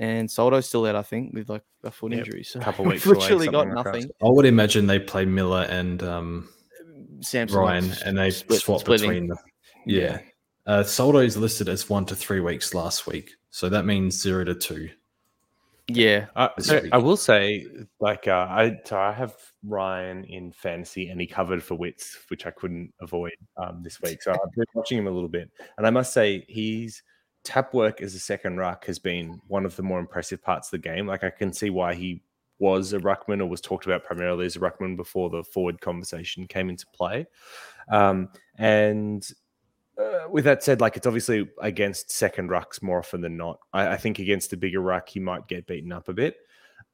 And 0.00 0.30
Soldo's 0.30 0.68
still 0.68 0.86
out, 0.86 0.94
I 0.94 1.02
think, 1.02 1.34
with 1.34 1.48
like 1.48 1.64
a 1.82 1.90
foot 1.90 2.12
Yep, 2.12 2.18
injury. 2.26 2.44
So 2.44 2.60
a 2.60 2.62
couple 2.62 2.84
we've 2.86 2.94
weeks 3.04 3.06
away, 3.06 3.14
literally 3.18 3.46
got 3.48 3.52
something 3.62 3.74
like 3.76 3.84
that. 3.84 3.92
nothing. 3.94 4.10
I 4.22 4.28
would 4.28 4.46
imagine 4.46 4.86
they 4.86 5.00
play 5.00 5.24
Miller 5.24 5.62
and 5.68 6.00
um, 6.04 6.48
Samson 7.20 7.58
Ryan, 7.58 7.92
and 8.04 8.16
they 8.16 8.30
split- 8.30 8.60
swap 8.60 8.80
splitting. 8.80 9.08
between 9.10 9.28
them. 9.28 9.38
Yeah. 9.86 10.20
Uh, 10.66 10.84
Soldo 10.84 11.18
is 11.18 11.36
listed 11.36 11.68
as 11.68 11.88
one 11.90 12.04
to 12.06 12.14
three 12.14 12.40
weeks 12.40 12.74
last 12.74 13.06
week, 13.06 13.32
so 13.50 13.68
that 13.70 13.86
means 13.86 14.20
zero 14.20 14.44
to 14.44 14.54
two. 14.54 14.90
Yeah, 15.90 16.26
Uh, 16.36 16.50
so. 16.58 16.82
I 16.92 16.98
will 16.98 17.16
say, 17.16 17.66
like, 17.98 18.28
uh, 18.28 18.46
I 18.50 18.76
so 18.84 18.98
I 18.98 19.10
have 19.10 19.34
Ryan 19.64 20.22
in 20.24 20.52
fantasy, 20.52 21.08
and 21.08 21.18
he 21.18 21.26
covered 21.26 21.62
for 21.62 21.76
Witts, 21.76 22.18
which 22.28 22.44
I 22.44 22.50
couldn't 22.50 22.92
avoid 23.00 23.32
um, 23.56 23.80
this 23.82 23.98
week. 24.02 24.22
So 24.22 24.32
I've 24.32 24.52
been 24.54 24.66
watching 24.74 24.98
him 24.98 25.06
a 25.06 25.10
little 25.10 25.30
bit, 25.30 25.50
and 25.78 25.86
I 25.86 25.90
must 25.90 26.12
say, 26.12 26.44
he's 26.46 27.02
tap 27.48 27.72
work 27.72 28.02
as 28.02 28.14
a 28.14 28.18
second 28.18 28.58
ruck 28.58 28.84
has 28.84 28.98
been 28.98 29.40
one 29.46 29.64
of 29.64 29.74
the 29.74 29.82
more 29.82 29.98
impressive 29.98 30.42
parts 30.42 30.68
of 30.68 30.72
the 30.72 30.88
game. 30.88 31.06
Like, 31.06 31.24
I 31.24 31.30
can 31.30 31.50
see 31.50 31.70
why 31.70 31.94
he 31.94 32.22
was 32.58 32.92
a 32.92 32.98
ruckman 32.98 33.40
or 33.40 33.46
was 33.46 33.62
talked 33.62 33.86
about 33.86 34.04
primarily 34.04 34.44
as 34.44 34.56
a 34.56 34.60
ruckman 34.60 34.96
before 34.96 35.30
the 35.30 35.42
forward 35.42 35.80
conversation 35.80 36.46
came 36.46 36.68
into 36.68 36.86
play. 36.88 37.26
Um, 37.90 38.28
and 38.56 39.26
uh, 39.98 40.28
with 40.28 40.44
that 40.44 40.62
said, 40.62 40.82
like 40.82 40.96
it's 40.98 41.06
obviously 41.06 41.48
against 41.62 42.10
second 42.10 42.50
rucks 42.50 42.82
more 42.82 42.98
often 42.98 43.22
than 43.22 43.38
not. 43.38 43.60
I, 43.72 43.88
I 43.88 43.96
think 43.96 44.18
against 44.18 44.50
the 44.50 44.56
bigger 44.58 44.80
ruck, 44.80 45.08
he 45.08 45.20
might 45.20 45.48
get 45.48 45.66
beaten 45.66 45.90
up 45.90 46.08
a 46.08 46.12
bit. 46.12 46.36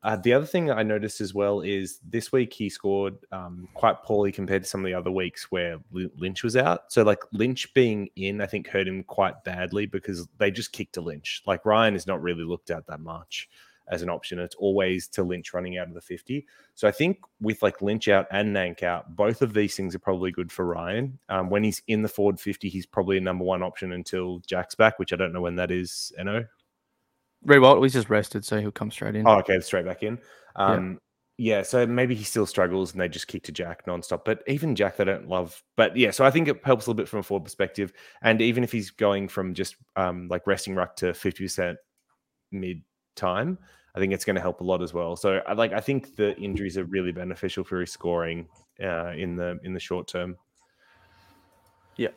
Uh, 0.04 0.16
the 0.16 0.34
other 0.34 0.44
thing 0.44 0.70
I 0.70 0.82
noticed 0.82 1.22
as 1.22 1.32
well 1.32 1.62
is 1.62 1.98
this 2.06 2.30
week 2.30 2.52
he 2.52 2.68
scored 2.68 3.16
um, 3.32 3.66
quite 3.72 4.02
poorly 4.02 4.30
compared 4.30 4.62
to 4.62 4.68
some 4.68 4.82
of 4.82 4.86
the 4.86 4.92
other 4.92 5.10
weeks 5.10 5.50
where 5.50 5.78
Lynch 5.92 6.44
was 6.44 6.56
out. 6.56 6.92
So 6.92 7.02
like 7.02 7.20
Lynch 7.32 7.72
being 7.72 8.10
in, 8.14 8.42
I 8.42 8.46
think 8.46 8.68
hurt 8.68 8.86
him 8.86 9.02
quite 9.04 9.42
badly 9.44 9.86
because 9.86 10.28
they 10.36 10.50
just 10.50 10.72
kicked 10.72 10.92
to 10.94 11.00
Lynch. 11.00 11.42
Like 11.46 11.64
Ryan 11.64 11.94
is 11.94 12.06
not 12.06 12.20
really 12.20 12.44
looked 12.44 12.70
at 12.70 12.86
that 12.86 13.00
much 13.00 13.48
as 13.88 14.02
an 14.02 14.10
option. 14.10 14.38
It's 14.38 14.56
always 14.56 15.08
to 15.08 15.22
Lynch 15.22 15.54
running 15.54 15.78
out 15.78 15.88
of 15.88 15.94
the 15.94 16.02
50. 16.02 16.46
So 16.74 16.86
I 16.86 16.90
think 16.90 17.18
with 17.40 17.62
like 17.62 17.80
Lynch 17.80 18.06
out 18.08 18.26
and 18.30 18.54
Nank 18.54 18.82
out, 18.82 19.16
both 19.16 19.40
of 19.40 19.54
these 19.54 19.74
things 19.74 19.94
are 19.94 20.00
probably 20.00 20.30
good 20.30 20.52
for 20.52 20.66
Ryan. 20.66 21.18
Um, 21.30 21.48
when 21.48 21.64
he's 21.64 21.80
in 21.88 22.02
the 22.02 22.08
forward 22.08 22.38
50, 22.38 22.68
he's 22.68 22.86
probably 22.86 23.16
a 23.16 23.22
number 23.22 23.44
one 23.44 23.62
option 23.62 23.92
until 23.92 24.40
Jack's 24.40 24.74
back, 24.74 24.98
which 24.98 25.14
I 25.14 25.16
don't 25.16 25.32
know 25.32 25.42
when 25.42 25.56
that 25.56 25.70
is, 25.70 26.12
Eno. 26.18 26.44
Riewoldt 27.46 27.80
was 27.80 27.92
just 27.92 28.10
rested, 28.10 28.44
so 28.44 28.60
he'll 28.60 28.70
come 28.70 28.90
straight 28.90 29.16
in. 29.16 29.26
Oh, 29.26 29.38
okay, 29.38 29.60
straight 29.60 29.84
back 29.84 30.02
in. 30.02 30.18
Um, 30.56 30.98
yeah. 31.36 31.62
so 31.62 31.86
maybe 31.86 32.14
he 32.14 32.24
still 32.24 32.46
struggles 32.46 32.92
and 32.92 33.00
they 33.00 33.08
just 33.08 33.26
kick 33.26 33.42
to 33.44 33.52
Jack 33.52 33.86
nonstop. 33.86 34.24
But 34.24 34.42
even 34.46 34.74
Jack, 34.76 34.96
they 34.96 35.04
don't 35.04 35.28
love. 35.28 35.62
But 35.76 35.96
yeah, 35.96 36.10
so 36.10 36.24
I 36.24 36.30
think 36.30 36.48
it 36.48 36.60
helps 36.64 36.86
a 36.86 36.90
little 36.90 36.96
bit 37.02 37.08
from 37.08 37.20
a 37.20 37.22
forward 37.22 37.44
perspective. 37.44 37.92
And 38.22 38.40
even 38.40 38.64
if 38.64 38.72
he's 38.72 38.90
going 38.90 39.28
from 39.28 39.54
just 39.54 39.76
um, 39.96 40.28
like 40.28 40.46
resting 40.46 40.74
ruck 40.74 40.96
to 40.96 41.06
50% 41.06 41.76
mid 42.52 42.82
time, 43.16 43.58
I 43.94 44.00
think 44.00 44.12
it's 44.12 44.24
going 44.24 44.36
to 44.36 44.42
help 44.42 44.60
a 44.60 44.64
lot 44.64 44.82
as 44.82 44.92
well. 44.92 45.16
So 45.16 45.40
I 45.46 45.52
like 45.52 45.72
I 45.72 45.80
think 45.80 46.16
the 46.16 46.36
injuries 46.36 46.76
are 46.78 46.84
really 46.84 47.12
beneficial 47.12 47.62
for 47.62 47.80
his 47.80 47.92
scoring 47.92 48.48
uh, 48.82 49.10
in 49.10 49.36
the 49.36 49.58
in 49.62 49.72
the 49.72 49.80
short 49.80 50.08
term. 50.08 50.36
Yeah. 51.96 52.08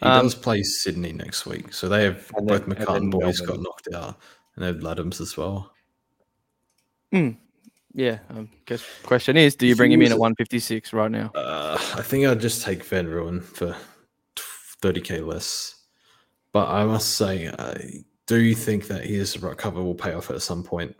He 0.00 0.06
Um, 0.06 0.22
does 0.24 0.34
play 0.34 0.62
Sydney 0.62 1.12
next 1.12 1.46
week, 1.46 1.72
so 1.72 1.88
they 1.88 2.04
have 2.04 2.28
both 2.38 2.66
McCartin 2.66 2.92
then 3.00 3.10
boys 3.10 3.40
got 3.40 3.60
knocked 3.60 3.88
out, 3.94 4.18
and 4.56 4.62
they 4.62 4.66
have 4.66 4.76
Ladhams 4.76 5.20
as 5.20 5.36
well. 5.36 5.72
Yeah. 7.94 8.18
Um, 8.30 8.48
guess 8.64 8.82
question 9.02 9.36
is, 9.36 9.54
do 9.54 9.66
you 9.66 9.76
bring 9.76 9.92
him 9.92 10.00
in 10.02 10.12
at 10.12 10.18
156 10.18 10.92
right 10.92 11.10
now? 11.10 11.30
Uh, 11.34 11.76
I 11.94 12.02
think 12.02 12.26
I'd 12.26 12.40
just 12.40 12.62
take 12.62 12.82
Van 12.84 13.06
Rooyen 13.06 13.42
for 13.42 13.76
thirty 14.80 15.00
k 15.00 15.20
less, 15.20 15.76
but 16.52 16.68
I 16.68 16.84
must 16.84 17.16
say, 17.16 17.48
I 17.48 18.02
do 18.26 18.40
you 18.40 18.54
think 18.54 18.86
that 18.88 19.04
his 19.04 19.40
ruck 19.42 19.58
cover 19.58 19.82
will 19.82 19.94
pay 19.94 20.14
off 20.14 20.30
at 20.30 20.42
some 20.42 20.62
point. 20.62 20.96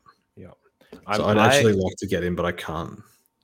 I'm- 1.06 1.16
So 1.16 1.24
I'd 1.24 1.38
I- 1.38 1.46
actually 1.56 1.72
like 1.72 1.96
to 1.98 2.06
get 2.06 2.22
him, 2.22 2.36
but 2.36 2.44
I 2.44 2.52
can't. 2.52 3.00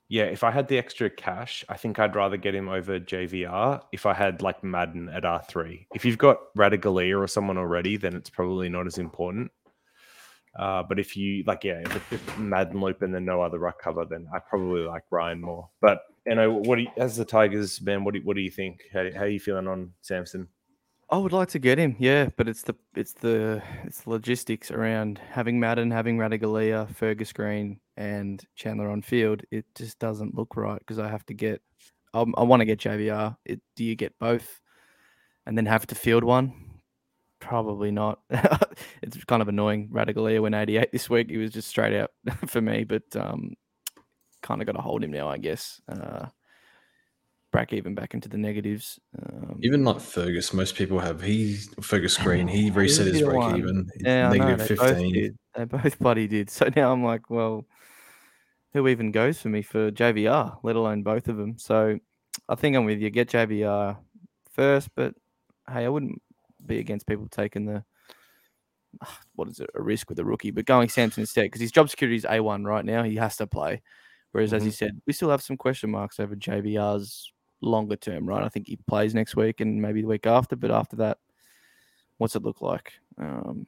Yeah, 0.07 0.25
if 0.25 0.43
I 0.43 0.51
had 0.51 0.67
the 0.67 0.77
extra 0.77 1.09
cash, 1.09 1.65
I 1.67 1.75
think 1.77 1.97
I'd 1.99 2.15
rather 2.15 2.37
get 2.37 2.53
him 2.55 2.69
over 2.69 2.99
JVR 2.99 3.81
if 3.91 4.05
I 4.05 4.13
had 4.13 4.41
like 4.43 4.63
Madden 4.63 5.09
at 5.09 5.23
R3. 5.23 5.87
If 5.93 6.05
you've 6.05 6.17
got 6.19 6.53
Radigalia 6.55 7.19
or 7.19 7.27
someone 7.27 7.57
already, 7.57 7.97
then 7.97 8.15
it's 8.15 8.29
probably 8.29 8.69
not 8.69 8.85
as 8.87 8.97
important. 8.99 9.51
Uh, 10.59 10.83
but 10.83 10.99
if 10.99 11.15
you 11.15 11.41
like, 11.47 11.63
yeah, 11.63 11.79
if 11.79 12.11
it's 12.11 12.37
Madden 12.37 12.81
loop 12.81 13.01
and 13.01 13.15
then 13.15 13.23
no 13.23 13.41
other 13.41 13.57
ruck 13.57 13.81
cover, 13.81 14.03
then 14.03 14.27
I 14.33 14.39
probably 14.39 14.81
like 14.81 15.03
Ryan 15.09 15.39
more. 15.39 15.69
But 15.79 16.01
you 16.27 16.35
know, 16.35 16.51
what 16.51 16.75
do 16.75 16.81
you, 16.81 16.89
as 16.97 17.15
the 17.15 17.23
Tigers 17.23 17.81
man, 17.81 18.03
what 18.03 18.13
do 18.13 18.19
you, 18.19 18.25
what 18.25 18.35
do 18.35 18.41
you 18.41 18.51
think? 18.51 18.81
How, 18.91 19.05
how 19.13 19.21
are 19.21 19.29
you 19.29 19.39
feeling 19.39 19.67
on 19.67 19.93
Samson? 20.01 20.49
I 21.09 21.17
would 21.17 21.31
like 21.31 21.47
to 21.49 21.59
get 21.59 21.79
him, 21.79 21.95
yeah, 21.97 22.29
but 22.35 22.49
it's 22.49 22.61
the 22.63 22.75
it's 22.93 23.13
the 23.13 23.63
it's 23.85 24.01
the 24.01 24.09
logistics 24.09 24.69
around 24.69 25.19
having 25.31 25.61
Madden, 25.61 25.91
having 25.91 26.17
Radigalia, 26.17 26.93
Fergus 26.93 27.31
Green, 27.31 27.79
and 27.95 28.45
Chandler 28.55 28.91
on 28.91 29.01
field. 29.01 29.41
It 29.51 29.65
just 29.75 29.97
doesn't 29.97 30.35
look 30.35 30.57
right 30.57 30.79
because 30.79 30.99
I 30.99 31.07
have 31.07 31.25
to 31.27 31.33
get. 31.33 31.61
Um, 32.13 32.35
I 32.37 32.43
want 32.43 32.59
to 32.59 32.65
get 32.65 32.79
JVR. 32.79 33.37
It, 33.45 33.61
do 33.77 33.85
you 33.85 33.95
get 33.95 34.13
both, 34.19 34.59
and 35.45 35.57
then 35.57 35.65
have 35.67 35.87
to 35.87 35.95
field 35.95 36.25
one? 36.25 36.68
Probably 37.39 37.91
not. 37.91 38.19
it's 39.01 39.23
kind 39.25 39.41
of 39.41 39.47
annoying. 39.47 39.89
Radigalia 39.89 40.41
went 40.41 40.55
88 40.55 40.91
this 40.91 41.09
week. 41.09 41.29
He 41.29 41.37
was 41.37 41.51
just 41.51 41.67
straight 41.67 41.97
out 41.97 42.11
for 42.47 42.61
me, 42.61 42.83
but 42.83 43.03
um, 43.15 43.55
kind 44.41 44.61
of 44.61 44.65
got 44.65 44.73
to 44.73 44.81
hold 44.81 45.03
him 45.03 45.11
now, 45.11 45.29
I 45.29 45.37
guess. 45.37 45.81
Uh, 45.87 46.27
break 47.51 47.73
even 47.73 47.95
back 47.95 48.13
into 48.13 48.29
the 48.29 48.37
negatives. 48.37 48.99
Um, 49.17 49.59
Even 49.61 49.83
like 49.83 49.99
Fergus, 49.99 50.53
most 50.53 50.75
people 50.75 50.99
have. 50.99 51.21
He 51.21 51.57
Fergus 51.81 52.17
Green, 52.17 52.47
he 52.47 52.71
reset 52.71 53.07
his 53.07 53.21
break 53.21 53.37
one. 53.37 53.57
even. 53.57 53.89
Yeah, 53.99 54.29
negative 54.29 54.67
they 54.67 54.75
both 54.75 54.97
fifteen. 54.97 55.37
They 55.55 55.63
both 55.65 55.99
bloody 55.99 56.27
did. 56.27 56.49
So 56.49 56.69
now 56.75 56.91
I'm 56.91 57.03
like, 57.03 57.29
well, 57.29 57.65
who 58.73 58.87
even 58.87 59.11
goes 59.11 59.41
for 59.41 59.49
me 59.49 59.61
for 59.61 59.91
JVR, 59.91 60.57
let 60.63 60.75
alone 60.75 61.03
both 61.03 61.27
of 61.27 61.37
them? 61.37 61.57
So 61.57 61.99
I 62.47 62.55
think 62.55 62.75
I'm 62.75 62.85
with 62.85 62.99
you. 62.99 63.09
Get 63.09 63.29
JVR 63.29 63.97
first, 64.51 64.89
but 64.95 65.15
hey, 65.67 65.85
I 65.85 65.89
wouldn't 65.89 66.21
be 66.65 66.79
against 66.79 67.07
people 67.07 67.27
taking 67.29 67.65
the 67.65 67.83
what 69.35 69.47
is 69.47 69.59
it, 69.59 69.69
a 69.75 69.81
risk 69.81 70.09
with 70.09 70.19
a 70.19 70.25
rookie, 70.25 70.51
but 70.51 70.65
going 70.65 70.89
Samson 70.89 71.21
instead 71.21 71.43
because 71.43 71.61
his 71.61 71.71
job 71.71 71.89
security 71.89 72.17
is 72.17 72.25
A1 72.25 72.65
right 72.65 72.85
now. 72.85 73.03
He 73.03 73.15
has 73.15 73.37
to 73.37 73.47
play. 73.47 73.81
Whereas, 74.31 74.53
as 74.53 74.63
you 74.63 74.71
said, 74.71 75.01
we 75.07 75.13
still 75.13 75.31
have 75.31 75.41
some 75.41 75.57
question 75.57 75.89
marks 75.89 76.19
over 76.19 76.35
JVR's 76.35 77.33
longer 77.61 77.95
term, 77.95 78.27
right? 78.27 78.43
I 78.43 78.49
think 78.49 78.67
he 78.67 78.77
plays 78.87 79.15
next 79.15 79.35
week 79.35 79.59
and 79.59 79.81
maybe 79.81 80.01
the 80.01 80.07
week 80.07 80.27
after, 80.27 80.55
but 80.55 80.69
after 80.69 80.95
that, 80.97 81.17
what's 82.17 82.35
it 82.35 82.43
look 82.43 82.61
like? 82.61 82.93
Um, 83.17 83.65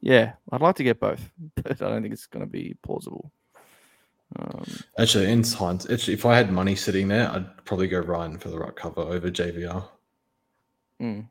yeah, 0.00 0.32
I'd 0.50 0.60
like 0.60 0.74
to 0.76 0.84
get 0.84 0.98
both, 0.98 1.30
but 1.54 1.80
I 1.80 1.88
don't 1.88 2.02
think 2.02 2.12
it's 2.12 2.26
going 2.26 2.44
to 2.44 2.50
be 2.50 2.74
plausible. 2.82 3.30
Um, 4.36 4.64
Actually, 4.98 5.30
in 5.30 5.44
science, 5.44 5.88
actually, 5.88 6.14
if 6.14 6.26
I 6.26 6.36
had 6.36 6.50
money 6.50 6.74
sitting 6.74 7.06
there, 7.06 7.30
I'd 7.30 7.64
probably 7.64 7.86
go 7.86 8.00
Ryan 8.00 8.36
for 8.36 8.48
the 8.48 8.58
right 8.58 8.74
cover 8.74 9.02
over 9.02 9.30
JVR. 9.30 9.86
mm. 11.00 11.28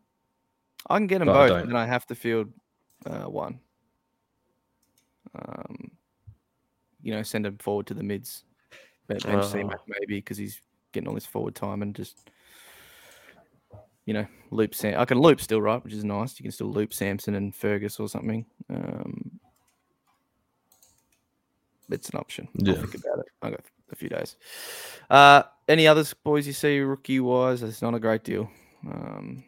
I 0.90 0.98
can 0.98 1.08
get 1.08 1.20
them 1.20 1.28
But 1.28 1.48
both, 1.48 1.64
don't. 1.66 1.76
I 1.76 1.86
have 1.86 2.06
to 2.08 2.16
field 2.16 2.50
uh, 3.06 3.24
one. 3.24 3.60
Um, 5.36 5.92
you 7.02 7.14
know, 7.14 7.24
send 7.24 7.46
him 7.46 7.58
forward 7.58 7.88
to 7.88 7.94
the 7.94 8.04
mids. 8.04 8.44
Oh. 9.26 9.52
Maybe 9.54 10.16
because 10.16 10.38
he's 10.38 10.62
getting 10.92 11.08
all 11.08 11.14
this 11.14 11.26
forward 11.26 11.56
time 11.56 11.82
and 11.82 11.94
just, 11.96 12.30
you 14.06 14.14
know, 14.14 14.26
loop 14.52 14.74
Sam. 14.74 15.00
I 15.00 15.06
can 15.06 15.20
loop 15.20 15.42
still, 15.42 15.62
right? 15.62 15.84
Which 15.84 15.94
is 15.94 16.04
nice. 16.04 16.40
You 16.40 16.44
can 16.44 16.52
still 16.52 16.72
loop 16.72 16.94
Samson 16.94 17.36
and 17.36 17.54
Fergus 17.54 18.00
or 18.00 18.08
something. 18.08 18.46
Um, 18.70 19.40
it's 21.90 22.10
an 22.10 22.20
option. 22.20 22.48
Yeah. 22.56 22.74
I'll 22.74 22.80
think 22.80 22.96
about 22.96 23.20
it. 23.20 23.26
I 23.42 23.50
got 23.50 23.62
a 23.92 23.96
few 23.96 24.10
days. 24.10 24.38
Uh, 25.10 25.44
any 25.68 25.88
others, 25.88 26.14
boys? 26.14 26.48
You 26.48 26.54
see 26.54 26.80
rookie 26.80 27.20
wise, 27.20 27.62
it's 27.64 27.82
not 27.82 27.94
a 27.94 28.00
great 28.00 28.24
deal. 28.24 28.50
Um, 28.90 29.44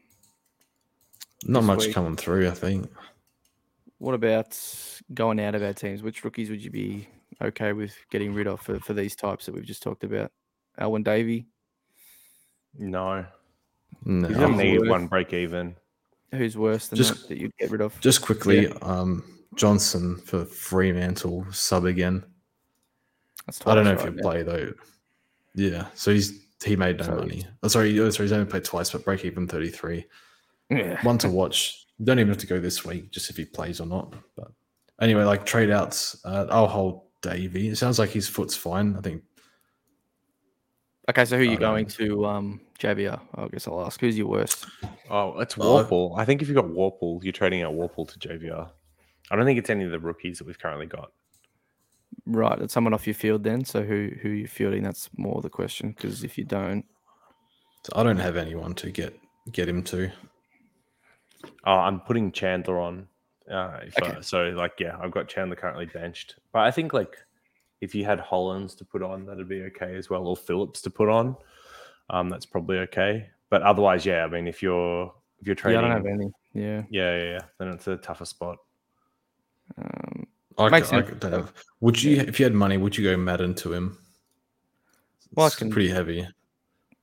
Not 1.46 1.64
much 1.64 1.86
week. 1.86 1.94
coming 1.94 2.16
through, 2.16 2.48
I 2.48 2.52
think. 2.52 2.90
What 4.00 4.14
about 4.16 4.58
going 5.14 5.40
out 5.40 5.56
of 5.56 5.64
our 5.64 5.74
teams? 5.74 6.02
Which 6.04 6.24
rookies 6.24 6.50
would 6.50 6.64
you 6.64 6.70
be 6.72 7.08
okay 7.42 7.74
with 7.74 7.96
getting 8.12 8.34
rid 8.34 8.48
of 8.48 8.62
for, 8.62 8.80
for 8.80 8.94
these 8.94 9.16
types 9.16 9.46
that 9.46 9.56
we've 9.56 9.64
just 9.66 9.84
talked 9.84 10.04
about? 10.04 10.32
Alwyn 10.78 11.04
Davey, 11.04 11.48
No, 12.78 13.26
No. 14.04 14.28
he's 14.28 14.38
a 14.38 14.48
He's 14.48 14.58
negative 14.58 14.88
one 14.90 15.08
break 15.08 15.32
even. 15.34 15.76
who's 16.32 16.58
worse 16.58 16.88
than 16.90 16.98
Just- 16.98 17.14
that, 17.22 17.28
that 17.30 17.38
you'd 17.40 17.56
get 17.58 17.72
rid 17.72 17.82
of? 17.82 17.98
Just 18.02 18.22
quickly, 18.22 18.68
um, 18.82 19.24
Johnson 19.56 20.18
for 20.18 20.44
Fremantle 20.44 21.46
sub 21.52 21.86
again. 21.86 22.26
That's 23.46 23.66
I 23.66 23.76
don't 23.76 23.86
know 23.86 23.94
twice 23.96 24.04
if 24.08 24.10
right 24.10 24.14
he'll 24.16 24.24
now. 24.24 24.30
play 24.30 24.44
though. 24.44 24.74
Yeah, 25.54 25.88
so 25.94 26.12
he's 26.12 26.42
he 26.66 26.76
made 26.76 26.98
no 26.98 27.06
So 27.06 27.16
money. 27.16 27.46
Oh, 27.64 27.68
sorry, 27.70 27.98
oh, 28.00 28.10
sorry, 28.10 28.26
he's 28.26 28.34
only 28.34 28.50
played 28.50 28.66
twice, 28.66 28.92
but 28.92 29.06
break 29.06 29.24
even 29.24 29.48
thirty 29.48 29.70
three. 29.70 30.06
Yeah. 30.70 31.02
One 31.04 31.18
to 31.20 31.30
watch. 31.30 31.86
You 31.98 32.06
don't 32.06 32.20
even 32.20 32.30
have 32.30 32.38
to 32.40 32.48
go 32.48 32.60
this 32.60 32.84
week, 32.84 33.12
just 33.12 33.30
if 33.30 33.38
he 33.38 33.46
plays 33.46 33.80
or 33.80 33.88
not. 33.88 34.14
But 34.36 34.48
anyway, 35.02 35.24
like 35.24 35.46
trade 35.46 35.70
outs, 35.72 36.20
uh, 36.26 36.48
I'll 36.50 36.68
hold 36.68 37.04
Davey. 37.22 37.70
It 37.70 37.78
sounds 37.78 38.00
like 38.00 38.10
his 38.10 38.28
foot's 38.28 38.56
fine. 38.56 38.96
I 38.98 39.02
think 39.02 39.24
Okay, 41.08 41.24
so 41.26 41.38
who 41.38 41.44
are 41.44 41.46
you 41.46 41.52
I 41.52 41.56
don't 41.56 41.74
going 41.74 41.86
to 41.86 42.26
um, 42.26 42.62
JVR? 42.80 43.20
I 43.36 43.48
guess 43.50 43.68
I'll 43.68 43.86
ask. 43.86 44.00
Who's 44.02 44.18
your 44.18 44.28
worst? 44.28 44.66
Oh, 45.10 45.40
it's 45.40 45.56
Well, 45.56 46.14
I- 46.16 46.22
I 46.22 46.26
think 46.26 46.42
if 46.42 46.48
you've 46.48 46.56
got 46.56 46.66
Worpel, 46.66 47.24
you're 47.24 47.32
trading 47.32 47.62
out 47.62 47.74
Worpel 47.74 48.08
to 48.12 48.20
JVR. 48.28 48.72
I 49.30 49.36
don't 49.36 49.46
think 49.46 49.60
it's 49.60 49.70
any 49.70 49.84
of 49.86 49.92
the 49.92 50.00
rookies 50.00 50.40
that 50.40 50.48
we've 50.48 50.58
currently 50.58 50.88
got. 50.88 51.12
Right, 52.26 52.60
it's 52.60 52.74
someone 52.74 52.94
off 52.94 53.06
your 53.06 53.14
field 53.14 53.44
then. 53.44 53.66
So 53.66 53.84
who 53.84 54.10
who 54.22 54.30
you 54.30 54.48
fielding? 54.48 54.82
That's 54.84 55.10
more 55.16 55.42
the 55.42 55.50
question. 55.50 55.90
Because 55.92 56.24
if 56.24 56.38
you 56.40 56.44
don't, 56.44 56.86
I 57.94 58.02
don't 58.04 58.18
have 58.18 58.36
anyone 58.36 58.74
to 58.76 58.90
get 58.90 59.16
get 59.52 59.68
him 59.70 59.84
to. 59.84 60.12
Oh, 61.66 61.72
I'm 61.74 62.00
putting 62.02 62.32
Chandler 62.32 62.80
on 62.80 63.08
Uh, 63.50 63.80
if, 63.86 63.96
Okay. 64.02 64.12
uh, 64.18 64.22
so 64.22 64.46
like 64.50 64.74
yeah, 64.80 64.98
I've 65.00 65.12
got 65.12 65.28
Chandler 65.28 65.56
currently 65.56 65.86
benched, 65.86 66.36
but 66.52 66.60
I 66.64 66.72
think 66.72 66.94
like 66.94 67.16
if 67.82 67.94
you 67.94 68.04
had 68.04 68.20
Hollins 68.20 68.74
to 68.76 68.86
put 68.86 69.04
on, 69.04 69.26
that'd 69.26 69.48
be 69.48 69.62
okay 69.64 69.96
as 69.96 70.10
well, 70.10 70.26
or 70.28 70.36
Phillips 70.36 70.82
to 70.82 70.90
put 70.90 71.10
on, 71.10 71.36
um, 72.10 72.30
that's 72.30 72.46
probably 72.48 72.80
okay. 72.80 73.30
But 73.52 73.62
otherwise, 73.62 74.04
yeah, 74.06 74.24
I 74.26 74.28
mean, 74.28 74.48
if 74.48 74.64
you're 74.64 75.14
if 75.40 75.46
you're 75.46 75.56
Yeah, 75.56 75.62
trading, 75.62 75.80
I 75.80 75.82
don't 75.82 75.92
have 75.92 76.06
any. 76.08 76.32
Yeah. 76.54 76.84
yeah, 76.90 77.18
yeah, 77.18 77.24
yeah, 77.34 77.40
then 77.60 77.68
it's 77.68 77.88
a 77.88 77.98
tougher 77.98 78.26
spot. 78.26 78.58
Um, 79.78 80.26
I, 80.58 80.70
Makes 80.70 80.90
c- 80.90 80.96
I 80.96 81.02
sense. 81.04 81.20
could 81.20 81.32
have. 81.34 81.54
Would 81.82 82.02
you, 82.02 82.18
if 82.22 82.40
you 82.40 82.46
had 82.46 82.54
money, 82.54 82.78
would 82.78 82.98
you 82.98 83.04
go 83.04 83.18
Madden 83.18 83.54
to 83.56 83.74
him? 83.74 83.98
Well, 85.36 85.46
I 85.46 85.48
It's 85.48 85.56
can- 85.58 85.70
pretty 85.70 85.90
heavy. 85.90 86.28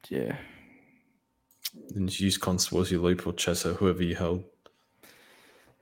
yeah. 0.08 0.36
Then 1.90 2.08
you 2.08 2.26
use 2.26 2.38
Constable 2.38 2.80
as 2.80 2.90
your 2.90 3.00
loop 3.00 3.26
or 3.26 3.32
Chesser, 3.32 3.76
whoever 3.76 4.02
you 4.02 4.14
held. 4.14 4.44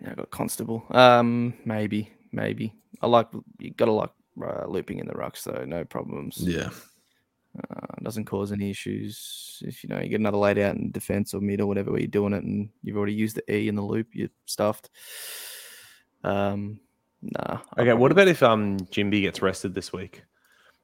Yeah, 0.01 0.13
I 0.13 0.15
got 0.15 0.31
Constable. 0.31 0.85
Um, 0.91 1.55
maybe, 1.65 2.11
maybe. 2.33 2.75
I 3.03 3.07
like 3.07 3.29
you 3.59 3.71
got 3.73 3.87
to 3.87 3.93
like 3.93 4.11
uh, 4.43 4.67
looping 4.67 4.99
in 4.99 5.07
the 5.07 5.15
rucks, 5.15 5.39
so 5.39 5.65
no 5.67 5.85
problems. 5.85 6.39
Yeah. 6.39 6.71
Uh, 7.59 7.87
doesn't 8.03 8.27
cause 8.27 8.53
any 8.53 8.71
issues. 8.71 9.61
If 9.67 9.83
you 9.83 9.91
know 9.91 10.01
you 10.01 10.09
get 10.09 10.21
another 10.21 10.39
laid 10.39 10.59
out 10.59 10.77
in 10.77 10.93
defense 10.93 11.35
or 11.35 11.41
mid 11.41 11.61
or 11.61 11.67
whatever 11.67 11.91
where 11.91 12.01
you're 12.01 12.09
doing 12.09 12.33
it, 12.33 12.45
and 12.45 12.71
you've 12.83 12.97
already 12.97 13.13
used 13.15 13.37
the 13.37 13.53
E 13.53 13.69
in 13.69 13.75
the 13.75 13.83
loop, 13.83 14.09
you're 14.13 14.29
stuffed. 14.47 14.91
Um, 16.23 16.81
nah. 17.23 17.59
I 17.75 17.83
Okay, 17.83 17.93
what 17.95 18.13
about 18.13 18.29
if 18.29 18.43
um 18.43 18.79
Ginbey 18.79 19.23
gets 19.23 19.43
rested 19.43 19.75
this 19.75 19.93
week? 19.93 20.23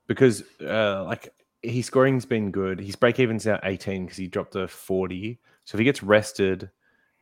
Because 0.09 0.43
uh, 0.61 1.05
like 1.05 1.33
his 1.63 1.87
scoring's 1.87 2.27
been 2.27 2.51
good. 2.51 2.81
His 2.81 2.97
break 2.97 3.19
even's 3.19 3.47
now 3.47 3.59
18 3.65 4.05
because 4.05 4.17
he 4.19 4.27
dropped 4.29 4.55
a 4.57 4.69
40. 4.69 5.39
So 5.65 5.77
if 5.77 5.79
he 5.81 5.85
gets 5.85 6.03
rested, 6.03 6.71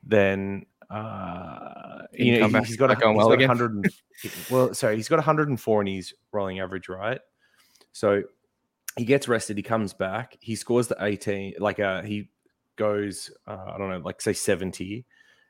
then 0.03 0.67
uh, 0.91 2.03
you 2.13 2.33
know 2.33 2.39
come 2.41 2.53
back- 2.53 2.63
he- 2.65 2.69
he's 2.69 2.77
got 2.77 2.91
a, 2.91 2.95
he's 2.95 3.17
well 3.17 3.29
got 3.31 3.39
100. 3.41 3.71
and- 3.73 3.87
well, 4.51 4.75
sorry, 4.75 4.97
he's 4.97 5.09
got 5.09 5.17
104 5.17 5.81
in 5.81 5.87
his 5.87 6.15
rolling 6.33 6.61
average, 6.61 6.89
right? 6.89 7.21
So 7.93 8.23
he 8.97 9.05
gets 9.05 9.29
rested. 9.29 9.57
He 9.57 9.63
comes 9.63 9.93
back. 9.93 10.37
He 10.41 10.55
scores 10.57 10.89
the 10.89 10.97
18. 11.01 11.55
Like 11.59 11.81
uh, 11.81 12.03
he 12.03 12.29
goes, 12.77 13.31
uh, 13.47 13.73
I 13.75 13.79
don't 13.79 13.89
know, 13.91 13.99
like 13.99 14.21
say 14.21 14.33
70 14.33 15.05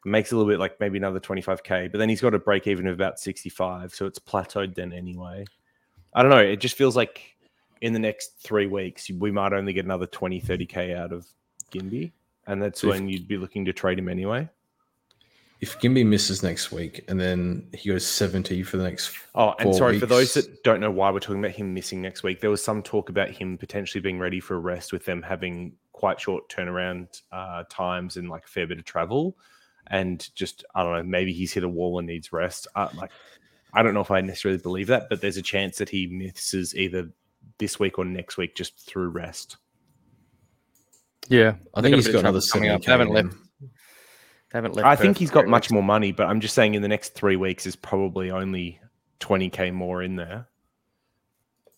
makes 0.07 0.33
a 0.33 0.37
little 0.37 0.51
bit 0.51 0.59
like 0.61 0.79
maybe 0.81 0.99
another 0.99 1.19
25k 1.19 1.91
but 1.91 1.97
then 1.97 2.11
he's 2.11 2.21
got 2.21 2.35
a 2.35 2.39
break 2.39 2.67
even 2.67 2.87
of 2.87 2.93
about 2.93 3.19
65 3.19 3.95
so 3.95 4.05
it's 4.05 4.19
plateaued 4.19 4.75
then 4.75 4.93
anyway 4.93 5.43
i 6.13 6.21
don't 6.21 6.31
know 6.31 6.37
it 6.37 6.57
just 6.61 6.77
feels 6.77 6.95
like 6.95 7.23
in 7.81 7.93
the 7.93 7.99
next 7.99 8.39
three 8.39 8.67
weeks 8.67 9.11
we 9.19 9.31
might 9.31 9.53
only 9.53 9.73
get 9.73 9.85
another 9.85 10.07
20 10.07 10.41
30k 10.41 10.97
out 10.97 11.13
of 11.13 11.27
Ginbey 11.73 12.13
and 12.47 12.63
that's 12.63 12.83
if- 12.85 12.91
when 12.91 13.09
you'd 13.09 13.29
be 13.29 13.37
looking 13.37 13.65
to 13.65 13.73
trade 13.73 13.99
him 13.99 14.09
anyway. 14.09 14.49
If 15.61 15.81
Ginbey 15.81 16.05
misses 16.05 16.43
next 16.43 16.73
week 16.73 17.05
and 17.09 17.19
then 17.19 17.69
he 17.73 17.89
goes 17.89 18.07
70 18.07 18.63
for 18.65 18.77
the 18.77 18.83
next. 18.83 19.17
oh 19.35 19.55
and 19.59 19.75
sorry 19.75 19.99
for 19.99 20.07
those 20.07 20.35
that 20.35 20.63
don't 20.63 20.81
know 20.81 20.91
why 20.91 21.11
we're 21.11 21.21
talking 21.21 21.39
about 21.43 21.53
him 21.53 21.73
missing 21.73 22.03
next 22.03 22.23
week 22.23 22.41
there 22.41 22.51
was 22.51 22.63
some 22.63 22.83
talk 22.83 23.09
about 23.09 23.31
him 23.31 23.57
potentially 23.57 24.01
being 24.03 24.19
ready 24.19 24.41
for 24.41 24.57
a 24.57 24.59
rest 24.59 24.93
with 24.93 25.05
them 25.07 25.23
having 25.23 25.73
quite 25.93 26.21
short 26.21 26.49
turnaround 26.51 27.23
uh, 27.33 27.63
times 27.71 28.17
and 28.17 28.29
like 28.29 28.45
a 28.45 28.49
fair 28.49 28.67
bit 28.67 28.79
of 28.79 28.85
travel. 28.85 29.37
And 29.87 30.29
just 30.35 30.65
i 30.75 30.83
don't 30.83 30.93
know 30.93 31.03
maybe 31.03 31.33
he's 31.33 31.53
hit 31.53 31.65
a 31.65 31.69
wall 31.69 31.99
and 31.99 32.07
needs 32.07 32.33
rest. 32.33 32.67
Uh, 32.75 32.89
like 32.95 33.11
i 33.73 33.83
don't 33.83 33.95
know 33.95 34.01
if 34.01 34.11
i 34.11 34.21
necessarily 34.21 34.61
believe 34.61 34.89
that 34.89 35.09
but 35.09 35.21
there's 35.21 35.37
a 35.37 35.43
chance 35.43 35.79
that 35.79 35.89
he 35.89 36.07
misses 36.07 36.75
either 36.75 37.09
this 37.59 37.79
week 37.79 37.99
or 37.99 38.05
next 38.05 38.37
week 38.37 38.55
just 38.57 38.79
through 38.87 39.09
rest 39.09 39.57
Yeah, 41.29 41.55
I 41.75 41.81
think 41.83 41.93
a 41.95 41.97
he's 41.97 42.07
bit 42.07 42.13
got 42.15 42.19
another 42.21 42.41
trouble 42.41 42.53
coming 42.53 42.71
up. 42.71 42.83
They 42.83 42.93
haven't 42.93 43.11
left. 43.11 43.29
They 43.61 44.59
haven't 44.59 44.75
left. 44.77 44.87
i 44.87 44.95
think 44.95 45.19
he's 45.19 45.31
got 45.33 45.47
much 45.49 45.65
weeks. 45.65 45.73
more 45.73 45.83
money 45.83 46.13
but 46.13 46.29
i'm 46.29 46.41
just 46.41 46.55
saying 46.55 46.75
in 46.75 46.83
the 46.83 46.87
next 46.89 47.15
three 47.15 47.35
weeks 47.37 47.67
is 47.67 47.75
probably 47.75 48.31
only 48.31 48.79
20k 49.21 49.73
more 49.73 50.03
in 50.03 50.15
there 50.17 50.47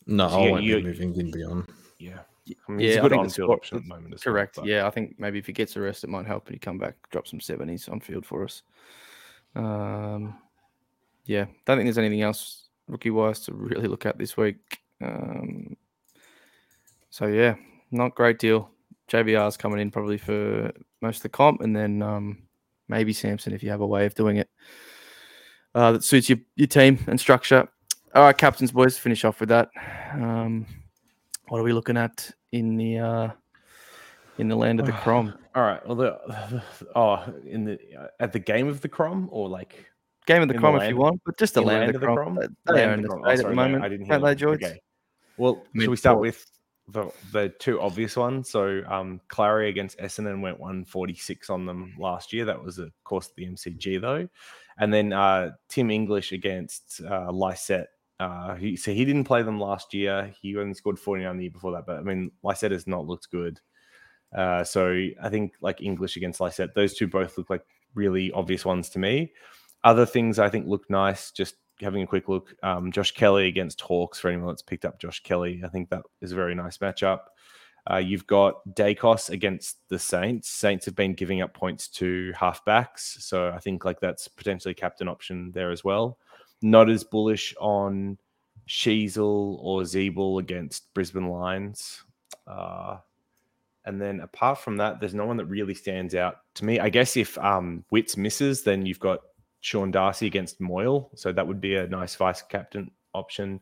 No, 0.07 0.29
So 0.29 0.35
I 0.37 0.45
you- 0.45 0.51
won't 0.53 0.65
you- 0.65 0.77
be 0.77 0.83
moving 0.83 1.15
Ginbey 1.15 1.51
on. 1.51 1.67
yeah 1.99 2.19
Y- 2.49 2.55
I 2.69 2.71
mean, 2.73 2.79
he's 2.81 2.95
yeah, 2.95 3.01
a 3.01 3.05
I 3.05 3.09
good 3.09 3.19
on-field 3.19 3.51
option 3.51 3.77
at 3.79 3.83
the 3.83 3.89
moment 3.89 4.15
as 4.15 4.25
well, 4.25 4.33
Correct. 4.35 4.59
yeah, 4.63 4.87
I 4.87 4.91
think 4.91 5.17
maybe 5.19 5.39
if 5.41 5.47
he 5.47 5.53
gets 5.53 5.75
a 5.75 5.81
rest, 5.81 6.05
it 6.05 6.11
might 6.11 6.27
help 6.27 6.47
and 6.47 6.55
he 6.55 6.61
come 6.61 6.79
back, 6.79 6.95
drop 7.11 7.27
some 7.27 7.41
seventies 7.41 7.89
on 7.89 7.99
field 7.99 8.25
for 8.25 8.45
us. 8.45 8.63
Um, 9.57 10.39
yeah, 11.25 11.47
don't 11.65 11.77
think 11.77 11.87
there's 11.87 11.99
anything 11.99 12.23
else 12.23 12.69
rookie 12.87 13.11
wise 13.11 13.41
to 13.47 13.53
really 13.53 13.89
look 13.89 14.07
at 14.07 14.17
this 14.17 14.37
week. 14.37 14.79
Um, 15.03 15.77
so 17.11 17.27
yeah, 17.27 17.55
not 17.91 18.15
great 18.15 18.39
deal. 18.39 18.71
JVR's 19.09 19.57
coming 19.57 19.81
in 19.81 19.91
probably 19.91 20.19
for 20.19 20.73
most 21.01 21.19
of 21.19 21.23
the 21.23 21.29
comp, 21.29 21.61
and 21.61 21.75
then 21.75 22.03
um, 22.03 22.43
maybe 22.89 23.13
Samson 23.13 23.53
if 23.53 23.63
you 23.63 23.71
have 23.71 23.81
a 23.81 23.87
way 23.87 24.07
of 24.07 24.15
doing 24.15 24.37
it 24.37 24.49
uh, 25.75 25.93
that 25.93 26.05
suits 26.05 26.29
your, 26.29 26.39
your 26.57 26.67
team 26.67 26.99
and 27.07 27.21
structure. 27.21 27.69
All 28.15 28.23
right, 28.23 28.37
captains, 28.37 28.73
boys, 28.73 28.99
finish 28.99 29.25
off 29.25 29.41
with 29.41 29.51
that. 29.51 29.69
Um, 30.13 30.67
what 31.49 31.59
are 31.59 31.63
we 31.63 31.73
looking 31.73 31.97
at 31.97 32.31
in 32.53 32.77
the 32.77 32.99
uh, 32.99 33.31
in 34.39 34.49
the 34.49 34.57
land 34.57 34.81
of 34.81 34.87
the 34.87 34.93
Crom? 35.05 35.35
All 35.55 35.63
right. 35.63 35.87
Well, 35.87 35.97
the, 35.97 36.63
oh, 36.97 37.25
in 37.47 37.65
the 37.65 37.79
uh, 37.99 38.07
at 38.21 38.33
the 38.33 38.39
game 38.39 38.69
of 38.69 38.81
the 38.81 38.89
Crom 38.89 39.29
or 39.31 39.49
like 39.49 39.87
Game 40.27 40.43
of 40.43 40.49
the 40.49 40.55
Crom 40.55 40.77
if 40.77 40.89
you 40.91 40.97
want, 40.97 41.21
but 41.25 41.39
just 41.39 41.55
the 41.55 41.61
in 41.61 41.67
land, 41.67 41.95
of 41.95 42.01
the 42.01 42.07
Crom. 42.07 42.35
They- 42.35 42.73
Land 42.73 42.91
own 42.91 42.99
of 42.99 43.03
the 43.03 43.09
Crom. 43.09 43.21
state 43.21 43.29
Oh, 43.29 43.31
at 43.31 43.49
the 43.49 43.55
moment. 43.55 43.85
I 43.85 43.89
didn't 43.89 44.07
hear 44.07 44.15
don't 44.15 44.25
they, 44.25 44.31
that. 44.31 44.37
George? 44.37 44.65
Okay. 44.65 44.81
Well, 45.39 45.63
I 45.65 45.69
mean, 45.73 45.85
should 45.85 45.91
we 45.91 45.97
start 45.97 46.21
with 46.21 46.45
the 46.89 47.11
the 47.33 47.49
two 47.59 47.81
obvious 47.81 48.17
ones? 48.17 48.51
So, 48.51 48.83
um, 48.89 49.21
Clary 49.29 49.69
against 49.69 49.99
Essendon 49.99 50.41
went 50.41 50.61
146 50.61 51.51
on 51.51 51.67
them 51.67 51.95
last 51.99 52.33
year. 52.33 52.45
That 52.45 52.63
was, 52.63 52.79
of 52.79 52.91
course, 53.05 53.31
the 53.37 53.47
MCG 53.47 54.01
though, 54.01 54.29
and 54.79 54.93
then 54.93 55.13
uh, 55.13 55.53
Tim 55.69 55.91
English 55.91 56.33
against 56.33 57.01
uh, 57.09 57.31
Lycett. 57.31 57.89
Uh, 58.19 58.55
he, 58.55 58.77
so 58.77 58.93
he 58.93 59.05
didn't 59.05 59.25
play 59.25 59.43
them 59.43 59.61
last 59.61 59.93
year. 59.93 60.33
He 60.41 60.57
only 60.57 60.75
scored 60.75 60.99
49 60.99 61.37
the 61.37 61.45
year 61.45 61.51
before 61.51 61.73
that. 61.73 61.87
But 61.87 61.99
I 61.99 62.03
mean, 62.03 62.31
Lycett 62.43 62.73
has 62.73 62.87
not 62.87 63.07
looked 63.07 63.31
good. 63.31 63.61
Uh, 64.35 64.65
so 64.65 65.07
I 65.23 65.29
think 65.29 65.53
like 65.61 65.83
English 65.83 66.17
against 66.17 66.41
Lycett, 66.41 66.75
those 66.75 66.95
two 66.95 67.09
both 67.09 67.37
look 67.37 67.51
like 67.51 67.65
really 67.95 68.33
obvious 68.33 68.65
ones 68.65 68.89
to 68.91 68.99
me. 68.99 69.33
Other 69.85 70.07
things 70.07 70.39
I 70.39 70.49
think 70.49 70.67
look 70.67 70.89
nice. 70.91 71.31
Just 71.31 71.57
having 71.81 72.03
a 72.03 72.07
quick 72.07 72.29
look, 72.29 72.55
um, 72.63 72.93
Josh 72.93 73.13
Kelly 73.13 73.49
against 73.49 73.81
Hawks. 73.81 74.19
For 74.19 74.29
anyone 74.29 74.49
that's 74.49 74.63
picked 74.63 74.85
up 74.85 74.99
Josh 74.99 75.23
Kelly, 75.23 75.63
I 75.65 75.69
think 75.69 75.91
that 75.91 76.03
is 76.21 76.33
a 76.33 76.37
very 76.37 76.55
nice 76.55 76.79
matchup. 76.79 77.21
Uh, 77.89 77.99
you've 77.99 78.27
got 78.27 78.67
Daicos 78.75 79.31
against 79.31 79.79
the 79.89 79.99
Saints. 79.99 80.49
Saints 80.49 80.85
have 80.87 80.97
been 80.97 81.15
giving 81.15 81.41
up 81.41 81.55
points 81.55 81.87
to 81.89 82.33
halfbacks, 82.37 83.21
so 83.21 83.51
I 83.51 83.59
think 83.59 83.85
like 83.85 84.01
that's 84.01 84.27
potentially 84.27 84.73
a 84.73 84.75
captain 84.75 85.09
option 85.09 85.53
there 85.53 85.71
as 85.71 85.85
well. 85.85 86.19
Not 86.63 86.91
as 86.91 87.05
bullish 87.05 87.55
on 87.61 88.19
Sheezel 88.69 89.59
or 89.61 89.83
Ziebell 89.83 90.41
against 90.41 90.93
Brisbane 90.95 91.29
Lions. 91.29 92.03
Uh, 92.47 92.99
and 93.85 94.01
then 94.01 94.21
apart 94.21 94.59
from 94.59 94.79
that, 94.79 94.99
there's 94.99 95.15
no 95.15 95.27
one 95.27 95.37
that 95.37 95.47
really 95.47 95.75
stands 95.75 96.15
out 96.15 96.39
to 96.55 96.65
me. 96.65 96.81
I 96.81 96.89
guess 96.89 97.17
if 97.17 97.39
um, 97.39 97.85
Witts 97.93 98.17
misses, 98.17 98.63
then 98.63 98.85
you've 98.85 98.99
got 98.99 99.21
Sean 99.67 99.91
Darcy 99.91 100.29
against 100.29 100.61
Moyle. 100.61 101.11
So 101.17 101.33
that 101.33 101.45
would 101.45 101.61
be 101.61 101.75
a 101.75 101.89
nice 101.89 102.15
vice 102.15 102.41
captain 102.41 102.89
option. 103.13 103.61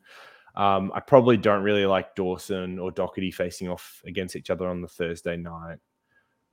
Um, 0.54 0.92
I 0.94 1.00
probably 1.00 1.38
don't 1.38 1.62
really 1.62 1.86
like 1.86 2.14
Dawson 2.14 2.78
or 2.78 2.92
Docherty 2.92 3.32
facing 3.32 3.70
off 3.70 4.02
against 4.04 4.36
each 4.36 4.50
other 4.50 4.68
on 4.68 4.82
the 4.82 4.86
Thursday 4.86 5.38
night. 5.38 5.78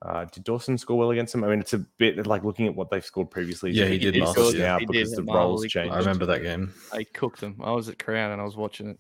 Uh, 0.01 0.23
did 0.31 0.45
Dawson 0.45 0.77
score 0.77 0.97
well 0.97 1.11
against 1.11 1.33
them? 1.33 1.43
I 1.43 1.49
mean, 1.49 1.59
it's 1.59 1.73
a 1.73 1.79
bit 1.79 2.25
like 2.25 2.45
looking 2.45 2.65
at 2.65 2.73
what 2.73 2.89
they've 2.89 3.03
scored 3.03 3.29
previously. 3.29 3.71
Yeah, 3.71 3.83
a 3.83 3.89
he 3.89 3.97
did 3.97 4.15
last 4.15 4.29
difficult 4.35 4.55
year. 4.55 4.67
now 4.67 4.79
He 4.79 4.85
did 4.85 4.93
because 4.93 5.11
the 5.11 5.23
Marvel, 5.23 5.49
roles 5.49 5.63
he 5.63 5.69
changed. 5.69 5.93
I 5.93 5.99
remember 5.99 6.25
that 6.27 6.43
game. 6.43 6.73
They 6.93 7.03
cooked 7.03 7.41
them. 7.41 7.57
I 7.61 7.71
was 7.71 7.89
at 7.89 7.99
Crown 7.99 8.31
and 8.31 8.41
I 8.41 8.45
was 8.45 8.55
watching 8.55 8.87
it. 8.87 8.99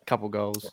A 0.00 0.04
couple 0.06 0.30
goals. 0.30 0.72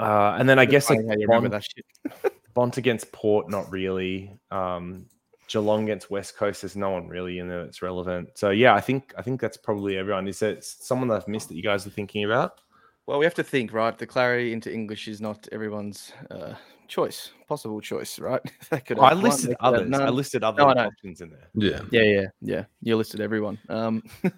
Uh, 0.00 0.36
and 0.40 0.48
then 0.48 0.58
I 0.58 0.64
guess 0.64 0.90
like 0.90 0.98
Funny 0.98 1.08
how 1.08 1.14
you 1.14 1.28
remember 1.28 1.50
Bont, 1.50 1.62
that 1.62 2.12
shit. 2.24 2.32
Bont 2.54 2.78
against 2.78 3.12
Port, 3.12 3.48
not 3.48 3.70
really. 3.70 4.36
Um, 4.50 5.06
Geelong 5.48 5.84
against 5.84 6.10
West 6.10 6.36
Coast, 6.36 6.62
there's 6.62 6.76
no 6.76 6.90
one 6.90 7.08
really 7.08 7.38
in 7.38 7.48
there 7.48 7.64
that's 7.64 7.82
relevant. 7.82 8.30
So 8.34 8.50
yeah, 8.50 8.74
I 8.74 8.80
think 8.80 9.14
I 9.16 9.22
think 9.22 9.40
that's 9.40 9.56
probably 9.56 9.96
everyone. 9.96 10.28
Is 10.28 10.40
there 10.40 10.56
someone 10.60 11.08
that 11.08 11.16
I've 11.16 11.28
missed 11.28 11.48
that 11.48 11.56
you 11.56 11.62
guys 11.62 11.86
are 11.86 11.90
thinking 11.90 12.24
about? 12.24 12.60
Well, 13.06 13.18
we 13.18 13.24
have 13.24 13.34
to 13.34 13.44
think, 13.44 13.72
right? 13.72 13.96
The 13.96 14.06
clarity 14.06 14.52
into 14.52 14.72
English 14.72 15.06
is 15.06 15.20
not 15.20 15.48
everyone's 15.52 16.12
uh, 16.28 16.54
choice, 16.88 17.30
possible 17.46 17.80
choice, 17.80 18.18
right? 18.18 18.40
They 18.70 18.80
could 18.80 18.98
I 18.98 19.14
listed 19.14 19.50
they 19.50 19.54
could 19.54 19.60
others. 19.60 20.00
I 20.00 20.08
listed 20.10 20.42
other 20.42 20.58
No, 20.58 20.68
options 20.70 21.20
in 21.20 21.30
there. 21.30 21.48
Yeah. 21.54 21.82
Yeah, 21.92 22.02
yeah, 22.02 22.26
yeah. 22.42 22.64
You 22.82 22.96
listed 22.96 23.20
everyone. 23.20 23.58
Um, 23.68 24.02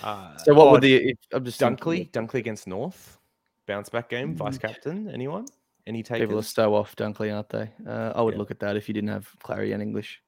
Uh, 0.00 0.36
so 0.36 0.52
what 0.52 0.68
oh, 0.68 0.72
would 0.72 0.82
the? 0.82 0.96
If, 0.96 1.18
I'm 1.32 1.44
just 1.46 1.58
thinking 1.58 1.76
Dunkley? 1.76 2.10
Dunkley 2.10 2.34
against 2.34 2.66
North, 2.66 3.18
bounce 3.66 3.88
back 3.88 4.10
game, 4.10 4.34
vice 4.34 4.58
captain. 4.58 5.08
Anyone? 5.08 5.46
Any 5.86 6.02
take? 6.02 6.20
People 6.20 6.36
are 6.36 6.42
takers? 6.42 6.52
so 6.52 6.74
off 6.74 6.94
Dunkley, 6.94 7.34
aren't 7.34 7.48
they? 7.48 7.70
Uh, 7.86 8.12
I 8.14 8.20
would 8.20 8.34
Yeah. 8.34 8.38
look 8.38 8.50
at 8.50 8.60
that 8.60 8.76
if 8.76 8.86
you 8.86 8.92
didn't 8.92 9.08
have 9.08 9.26
Clary 9.42 9.72
and 9.72 9.82
English. 9.82 10.20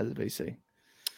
As 0.00 0.10
a 0.10 0.14
VC. 0.14 0.56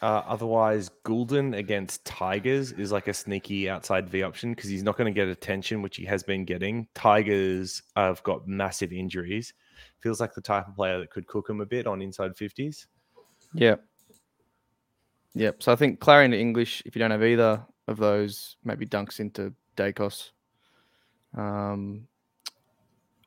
Uh, 0.01 0.21
otherwise, 0.27 0.91
Gulden 1.05 1.55
against 1.57 2.03
Tigers 2.03 2.73
is 2.73 2.91
like 2.91 3.07
a 3.07 3.13
sneaky 3.13 3.69
outside 3.69 4.09
V 4.09 4.23
option 4.23 4.53
because 4.53 4.69
he's 4.69 4.83
not 4.83 4.97
going 4.97 5.11
to 5.11 5.17
get 5.17 5.29
attention, 5.29 5.81
which 5.81 5.95
he 5.95 6.03
has 6.03 6.23
been 6.23 6.43
getting. 6.43 6.89
Tigers 6.93 7.81
have 7.95 8.21
got 8.23 8.45
massive 8.45 8.91
injuries. 8.91 9.53
Feels 10.01 10.19
like 10.19 10.33
the 10.33 10.41
type 10.41 10.67
of 10.67 10.75
player 10.75 10.99
that 10.99 11.09
could 11.09 11.25
cook 11.27 11.49
him 11.49 11.61
a 11.61 11.65
bit 11.65 11.87
on 11.87 12.01
inside 12.01 12.35
50s. 12.35 12.87
Yeah. 13.53 13.75
Yep. 15.35 15.63
So 15.63 15.71
I 15.71 15.77
think 15.77 16.01
Clarion 16.01 16.31
to 16.31 16.37
English, 16.37 16.83
if 16.85 16.97
you 16.97 16.99
don't 16.99 17.11
have 17.11 17.23
either 17.23 17.65
of 17.87 17.95
those, 17.95 18.57
maybe 18.65 18.85
dunks 18.85 19.21
into 19.21 19.53
Daicos. 19.77 20.31
Um, 21.33 22.09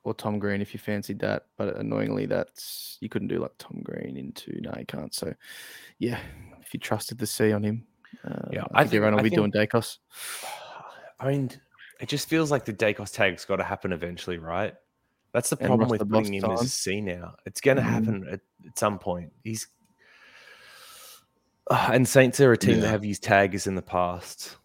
or 0.07 0.13
Tom 0.13 0.39
Green 0.39 0.61
if 0.61 0.73
you 0.73 0.79
fancied 0.79 1.19
that. 1.19 1.45
But 1.57 1.75
annoyingly, 1.77 2.25
that's 2.25 2.97
you 3.01 3.09
couldn't 3.09 3.27
do 3.27 3.39
like 3.39 3.51
Tom 3.59 3.81
Green 3.83 4.17
into 4.17 4.59
no, 4.61 4.73
you 4.79 4.85
can't. 4.85 5.13
So 5.13 5.33
yeah, 5.99 6.19
if 6.61 6.73
you 6.73 6.79
trusted 6.79 7.17
the 7.17 7.27
C 7.27 7.51
on 7.51 7.63
him, 7.63 7.85
uh, 8.23 8.47
Yeah, 8.51 8.63
I 8.71 8.81
I 8.81 8.83
think 8.83 8.91
think- 8.91 8.93
everyone 8.95 9.13
will 9.13 9.19
I 9.19 9.23
be 9.23 9.29
think- 9.29 9.51
doing 9.53 9.67
Daicos. 9.67 9.97
I 11.19 11.27
mean, 11.27 11.51
it 11.99 12.07
just 12.09 12.29
feels 12.29 12.51
like 12.51 12.63
the 12.65 12.73
Daicos 12.73 13.13
tag's 13.13 13.43
got 13.45 13.55
to 13.57 13.63
happen 13.63 13.91
eventually, 13.91 14.37
right? 14.37 14.73
That's 15.33 15.49
the 15.49 15.57
problem 15.57 15.89
with 15.89 15.99
the 15.99 16.05
putting 16.05 16.33
him 16.35 16.41
Boss 16.43 16.61
as 16.61 16.67
a 16.67 16.69
C 16.69 17.01
now. 17.01 17.35
It's 17.45 17.59
going 17.61 17.77
to 17.77 17.83
Mhm. 17.83 17.85
happen 17.85 18.27
at, 18.31 18.39
at 18.65 18.77
some 18.79 18.97
point. 18.99 19.33
He's 19.43 19.67
and 21.69 22.07
Saints 22.07 22.39
are 22.39 22.51
a 22.53 22.57
team 22.57 22.79
that 22.79 22.87
have 22.89 23.03
used 23.03 23.23
taggers 23.23 23.67
in 23.67 23.75
the 23.75 23.81
past. 23.81 24.55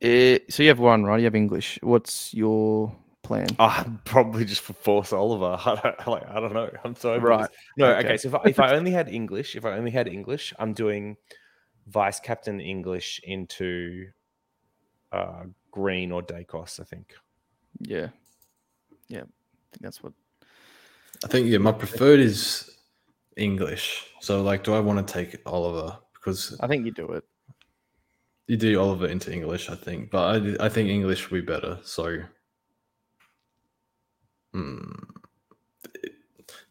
Eh, 0.00 0.38
so 0.48 0.62
you 0.62 0.68
have 0.68 0.78
one, 0.78 1.04
right? 1.04 1.18
You 1.18 1.24
have 1.24 1.34
English. 1.34 1.78
What's 1.82 2.32
your 2.34 2.94
plan? 3.26 3.48
Oh, 3.58 3.84
probably 4.04 4.44
just 4.44 4.60
for 4.62 4.72
Force 4.72 5.12
Oliver. 5.12 5.58
I 5.64 5.74
don't, 5.82 6.08
like, 6.08 6.28
I 6.28 6.40
don't 6.40 6.52
know. 6.54 6.70
I'm 6.84 6.94
sorry. 6.94 7.18
Right. 7.18 7.44
it's- 7.44 7.58
No, 7.76 7.86
okay. 7.92 8.06
Okay. 8.08 8.16
So 8.16 8.28
if 8.28 8.34
I, 8.34 8.40
if 8.48 8.60
I 8.60 8.74
only 8.74 8.90
had 8.92 9.08
English, 9.08 9.56
if 9.56 9.64
I 9.64 9.72
only 9.72 9.90
had 9.90 10.06
English, 10.08 10.54
I'm 10.58 10.72
doing 10.72 11.16
vice 11.88 12.20
captain 12.20 12.60
English 12.60 13.20
into 13.24 14.08
uh, 15.12 15.44
Green 15.70 16.12
or 16.12 16.22
Daicos. 16.22 16.80
I 16.80 16.84
think. 16.84 17.14
Yeah, 17.80 18.08
yeah. 19.08 19.20
I 19.20 19.66
think 19.70 19.80
that's 19.82 20.02
what. 20.02 20.12
I 21.24 21.28
think 21.28 21.46
yeah, 21.48 21.58
my 21.58 21.72
preferred 21.72 22.20
is 22.20 22.70
English. 23.36 24.06
So 24.20 24.42
like, 24.42 24.64
do 24.64 24.74
I 24.74 24.80
want 24.80 25.06
to 25.06 25.12
take 25.12 25.40
Oliver 25.46 25.98
because 26.14 26.56
I 26.60 26.66
think 26.66 26.84
you 26.86 26.92
do 26.92 27.06
it. 27.12 27.24
you 28.46 28.56
do 28.56 28.80
Oliver 28.80 29.06
into 29.08 29.32
English? 29.32 29.70
I 29.70 29.76
think, 29.76 30.10
but 30.10 30.24
I 30.60 30.66
I 30.66 30.68
think 30.68 30.88
English 30.88 31.30
would 31.30 31.46
be 31.46 31.52
better. 31.52 31.78
So, 31.84 32.18
hmm. 34.56 34.80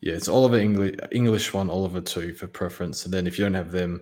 yeah, 0.02 0.14
it's 0.14 0.28
Oliver 0.28 0.58
English 0.58 0.96
English 1.12 1.54
one, 1.54 1.70
Oliver 1.70 2.02
two 2.02 2.34
for 2.34 2.48
preference, 2.48 3.06
and 3.06 3.14
then 3.14 3.28
if 3.28 3.38
you 3.38 3.46
don't 3.46 3.54
have 3.54 3.72
them, 3.72 4.02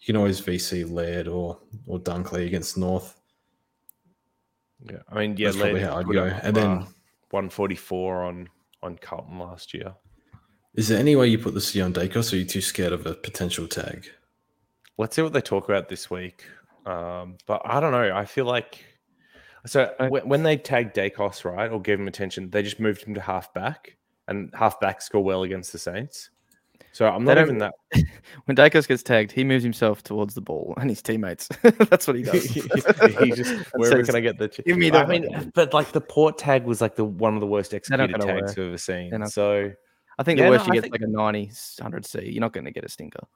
you 0.00 0.06
can 0.06 0.16
always 0.16 0.40
VC 0.40 0.90
Laird 0.90 1.28
or 1.28 1.58
or 1.86 1.98
Dunkley 1.98 2.46
against 2.46 2.78
North. 2.78 3.18
Yeah. 4.88 4.98
I 5.08 5.18
mean, 5.18 5.36
yeah. 5.36 5.48
That's 5.48 5.56
probably 5.58 5.80
how 5.80 5.96
I'd 5.96 6.06
go. 6.06 6.26
up, 6.26 6.44
And 6.44 6.56
then- 6.56 6.66
uh, 6.66 6.86
144 7.30 8.24
on 8.24 8.48
on 8.82 8.96
Carlton 8.96 9.38
last 9.38 9.74
year. 9.74 9.94
Is 10.74 10.88
there 10.88 10.98
any 10.98 11.16
way 11.16 11.26
you 11.26 11.38
put 11.38 11.54
the 11.54 11.60
C 11.60 11.80
on 11.80 11.92
Daicos, 11.92 12.32
or 12.32 12.36
are 12.36 12.38
you 12.38 12.44
too 12.44 12.60
scared 12.60 12.92
of 12.92 13.04
a 13.06 13.14
potential 13.14 13.66
tag? 13.66 14.08
Let's 14.96 15.16
see 15.16 15.22
what 15.22 15.32
they 15.32 15.40
talk 15.40 15.68
about 15.68 15.88
this 15.88 16.08
week. 16.08 16.44
Um, 16.86 17.36
but 17.46 17.60
I 17.64 17.80
don't 17.80 17.92
know. 17.92 18.14
I 18.14 18.24
feel 18.24 18.44
like 18.44 18.84
so 19.66 19.94
I- 19.98 20.08
when, 20.08 20.28
when 20.28 20.42
they 20.42 20.56
tagged 20.56 20.94
Daicos 20.96 21.44
right 21.44 21.70
or 21.70 21.80
gave 21.80 21.98
him 22.00 22.08
attention, 22.08 22.50
they 22.50 22.62
just 22.62 22.80
moved 22.80 23.02
him 23.02 23.14
to 23.14 23.20
half 23.20 23.52
back, 23.54 23.96
and 24.28 24.50
half 24.54 24.78
back 24.80 25.00
score 25.02 25.22
well 25.24 25.42
against 25.42 25.72
the 25.72 25.78
Saints. 25.78 26.30
So 26.92 27.06
I'm 27.06 27.22
not 27.24 27.38
even 27.38 27.58
that. 27.58 27.74
When 28.46 28.56
Daicos 28.56 28.88
gets 28.88 29.02
tagged, 29.02 29.30
he 29.30 29.44
moves 29.44 29.62
himself 29.62 30.02
towards 30.02 30.34
the 30.34 30.40
ball 30.40 30.74
and 30.80 30.88
his 30.90 31.02
teammates. 31.02 31.48
that's 31.62 32.06
what 32.06 32.16
he 32.16 32.22
does. 32.22 32.44
he 32.44 32.60
just 33.32 33.54
wherever 33.74 33.98
says, 34.04 34.06
can 34.06 34.16
I 34.16 34.20
get 34.20 34.38
the? 34.38 34.48
ch-" 34.48 34.60
"Give 34.64 34.76
me 34.78 34.90
the. 34.90 34.98
I 34.98 35.06
mean, 35.06 35.26
ball." 35.30 35.44
but 35.54 35.74
like 35.74 35.92
the 35.92 36.00
port 36.00 36.38
tag 36.38 36.64
was 36.64 36.80
like 36.80 36.96
the 36.96 37.04
one 37.04 37.34
of 37.34 37.40
the 37.40 37.46
worst 37.46 37.74
executed 37.74 38.20
tags. 38.20 38.52
I've 38.52 38.58
ever 38.58 38.78
seen. 38.78 39.26
So 39.26 39.70
I 40.18 40.22
think 40.22 40.38
Yeah, 40.38 40.46
the 40.46 40.50
no, 40.50 40.56
worst 40.56 40.66
you 40.66 40.72
I 40.72 40.74
get 40.76 40.82
think- 40.82 40.92
like 40.94 41.02
a 41.02 41.06
90, 41.06 41.44
100 41.78 42.06
C. 42.06 42.30
You're 42.30 42.40
not 42.40 42.52
going 42.52 42.64
to 42.64 42.70
get 42.72 42.84
a 42.84 42.88
stinker. 42.88 43.26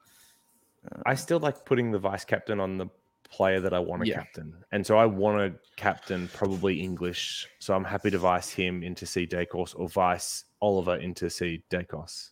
I 1.06 1.12
uh, 1.12 1.14
still 1.14 1.38
like 1.38 1.64
putting 1.64 1.92
the 1.92 1.98
vice 1.98 2.24
captain 2.24 2.58
on 2.58 2.78
the 2.78 2.86
player 3.32 3.60
that 3.60 3.72
I 3.72 3.78
want 3.78 4.02
to 4.02 4.08
Yeah. 4.08 4.16
captain. 4.16 4.54
And 4.72 4.86
so 4.86 4.96
I 4.98 5.06
want 5.06 5.38
to 5.38 5.58
captain 5.76 6.28
probably 6.28 6.80
English. 6.80 7.48
So 7.58 7.74
I'm 7.74 7.84
happy 7.84 8.10
to 8.10 8.18
vice 8.18 8.50
him 8.50 8.82
into 8.82 9.06
C 9.06 9.26
Daicos 9.26 9.74
or 9.78 9.88
vice 9.88 10.44
Oliver 10.60 10.96
into 10.96 11.28
C 11.30 11.62
Daicos. 11.70 12.30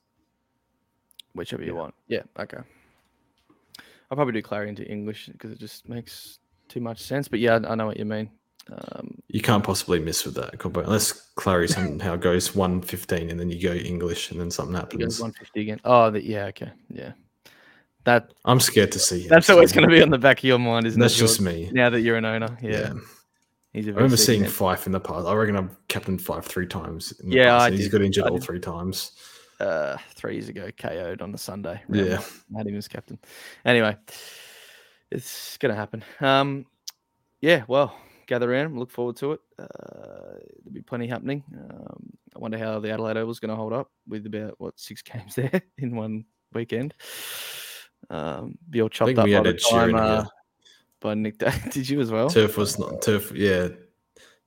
Whichever 1.34 1.62
you 1.64 1.72
Yeah. 1.74 1.78
want. 1.80 1.94
Yeah. 2.08 2.22
Okay. 2.38 2.58
I'll 4.10 4.16
probably 4.16 4.32
do 4.34 4.42
Clary 4.42 4.68
into 4.68 4.84
English 4.86 5.28
because 5.28 5.52
it 5.52 5.58
just 5.58 5.88
makes 5.88 6.38
too 6.68 6.80
much 6.80 7.00
sense. 7.02 7.28
But 7.28 7.38
yeah, 7.40 7.58
I 7.64 7.72
I 7.72 7.74
know 7.76 7.86
what 7.86 7.96
you 7.96 8.04
mean. 8.04 8.30
Um, 8.70 9.18
You 9.28 9.40
can't 9.40 9.64
possibly 9.64 9.98
miss 10.00 10.24
with 10.26 10.34
that 10.34 10.58
combo 10.58 10.80
unless 10.80 11.12
Clary 11.34 11.66
somehow 11.68 12.16
goes 12.16 12.54
one 12.54 12.82
fifteen 12.82 13.30
and 13.30 13.40
then 13.40 13.48
you 13.48 13.60
go 13.60 13.72
English 13.74 14.30
and 14.30 14.38
then 14.40 14.50
something 14.50 14.74
he 14.74 14.80
happens. 14.80 15.02
goes 15.02 15.20
150 15.20 15.60
again. 15.62 15.80
Oh, 15.84 16.10
the, 16.10 16.22
yeah. 16.22 16.46
Okay. 16.46 16.70
Yeah. 16.90 17.12
That 18.04 18.32
I'm 18.44 18.60
scared 18.60 18.92
to 18.92 18.98
see. 18.98 19.22
Him, 19.22 19.28
that's 19.28 19.46
so 19.46 19.54
always 19.54 19.72
going 19.72 19.88
to 19.88 19.94
be 19.94 20.02
on 20.02 20.10
the 20.10 20.18
back 20.18 20.38
of 20.38 20.44
your 20.44 20.58
mind, 20.58 20.86
isn't 20.86 21.00
That's 21.00 21.16
it? 21.16 21.18
just 21.20 21.40
me. 21.40 21.70
Now 21.72 21.90
that 21.90 22.00
you're 22.00 22.16
an 22.16 22.24
owner. 22.24 22.56
Yeah. 22.62 22.70
Yeah. 22.70 22.92
He's 23.72 23.86
a 23.86 23.90
I 23.90 23.94
remember 23.94 24.16
seeing 24.16 24.40
man. 24.40 24.50
Fyfe 24.50 24.86
in 24.86 24.92
the 24.92 25.00
past. 25.00 25.26
I 25.26 25.34
reckon 25.34 25.56
I've 25.56 25.76
captained 25.88 26.20
Fyfe 26.20 26.44
three 26.44 26.66
times. 26.66 27.12
Yeah, 27.22 27.58
past, 27.58 27.74
he's 27.74 27.88
got 27.88 28.00
injured 28.02 28.24
all 28.24 28.40
three 28.40 28.58
times. 28.58 29.12
uh, 29.60 29.96
three 30.14 30.34
years 30.34 30.48
ago, 30.48 30.70
KO'd 30.76 31.22
on 31.22 31.30
the 31.30 31.38
Sunday. 31.38 31.80
Yeah. 31.88 32.16
one. 32.48 32.56
had 32.56 32.66
him 32.66 32.76
as 32.76 32.88
captain. 32.88 33.18
Anyway, 33.64 33.96
it's 35.10 35.56
gonna 35.58 35.74
happen. 35.76 36.02
Um, 36.20 36.66
yeah, 37.40 37.62
well, 37.68 37.94
gather 38.26 38.52
around. 38.52 38.78
Look 38.78 38.90
forward 38.90 39.16
to 39.16 39.32
it. 39.32 39.40
Uh, 39.58 39.66
there'll 40.64 40.72
be 40.72 40.82
plenty 40.82 41.06
happening. 41.06 41.44
Um, 41.54 42.10
I 42.34 42.38
wonder 42.38 42.58
how 42.58 42.78
the 42.80 42.90
Adelaide 42.90 43.16
Oval's 43.18 43.40
going 43.40 43.50
to 43.50 43.56
hold 43.56 43.72
up 43.72 43.90
with 44.08 44.26
about 44.26 44.54
what 44.58 44.78
six 44.78 45.02
games 45.02 45.34
there 45.34 45.62
in 45.78 45.94
one 45.96 46.24
weekend. 46.52 46.94
Um, 48.08 48.58
be 48.68 48.82
all 48.82 48.88
chopped 48.88 49.18
up 49.18 49.24
we 49.24 49.34
by 49.34 49.48
had 49.48 49.60
time 49.60 49.94
uh, 49.94 50.24
by 51.00 51.14
Nick. 51.14 51.38
Day. 51.38 51.52
Did 51.70 51.88
you 51.88 52.00
as 52.00 52.10
well? 52.10 52.30
Turf 52.30 52.56
was 52.56 52.78
not 52.78 53.02
turf. 53.02 53.32
Yeah, 53.32 53.68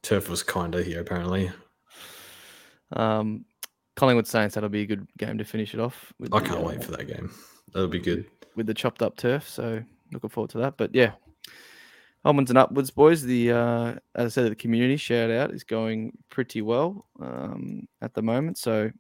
turf 0.02 0.30
was 0.30 0.44
kinder 0.44 0.82
here 0.82 1.02
apparently. 1.02 1.52
Um, 2.94 3.46
Collingwood 3.96 4.28
Saints. 4.28 4.56
That'll 4.56 4.70
be 4.70 4.82
a 4.82 4.86
good 4.86 5.08
game 5.18 5.38
to 5.38 5.46
finish 5.46 5.74
it 5.74 5.80
off. 5.80 6.14
I 6.22 6.40
the, 6.40 6.46
can't 6.46 6.60
uh, 6.60 6.68
wait 6.68 6.84
for 6.84 6.92
that 6.92 7.08
game. 7.08 7.32
That'll 7.74 7.88
be 7.88 8.00
good. 8.00 8.26
with 8.56 8.68
the 8.68 8.74
chopped 8.74 9.02
up 9.02 9.18
turf. 9.18 9.48
So 9.48 9.84
looking 10.12 10.30
forward 10.30 10.52
to 10.52 10.60
that. 10.60 10.78
But 10.78 10.94
yeah, 10.94 11.12
onwards 12.26 12.52
and 12.52 12.58
upwards, 12.58 12.92
boys. 12.92 13.24
The 13.24 13.52
uh, 13.52 13.96
as 14.16 14.26
I 14.26 14.30
said, 14.30 14.52
the 14.52 14.56
community 14.56 14.98
shout 14.98 15.32
out 15.32 15.52
is 15.52 15.64
going 15.64 16.18
pretty 16.30 16.62
well 16.62 17.06
um, 17.22 17.88
at 18.02 18.14
the 18.14 18.22
moment. 18.22 18.58
So 18.58 18.92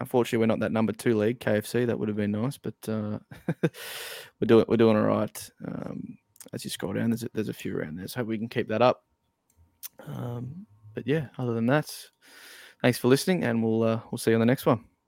unfortunately, 0.00 0.38
we're 0.38 0.46
not 0.46 0.60
that 0.60 0.72
number 0.72 0.92
two 0.92 1.16
league 1.16 1.40
KFC. 1.40 1.86
That 1.86 1.98
would 1.98 2.08
have 2.08 2.16
been 2.16 2.32
nice, 2.32 2.58
but 2.58 2.74
uh, 2.88 3.18
we're 3.62 4.46
doing 4.46 4.64
we're 4.68 4.76
doing 4.76 4.96
all 4.96 5.02
right. 5.02 5.50
Um, 5.66 6.18
as 6.52 6.64
you 6.64 6.70
scroll 6.70 6.92
down, 6.92 7.10
there's 7.10 7.24
a, 7.24 7.28
there's 7.32 7.48
a 7.48 7.54
few 7.54 7.76
around 7.76 7.96
there. 7.96 8.08
So 8.08 8.20
hope 8.20 8.28
we 8.28 8.38
can 8.38 8.48
keep 8.48 8.68
that 8.68 8.82
up. 8.82 9.04
Um, 10.06 10.66
but 10.94 11.06
yeah, 11.06 11.28
other 11.38 11.54
than 11.54 11.66
that, 11.66 11.94
thanks 12.82 12.98
for 12.98 13.08
listening, 13.08 13.44
and 13.44 13.62
we'll 13.62 13.82
uh, 13.82 14.00
we'll 14.10 14.18
see 14.18 14.30
you 14.30 14.36
on 14.36 14.40
the 14.40 14.46
next 14.46 14.66
one. 14.66 14.84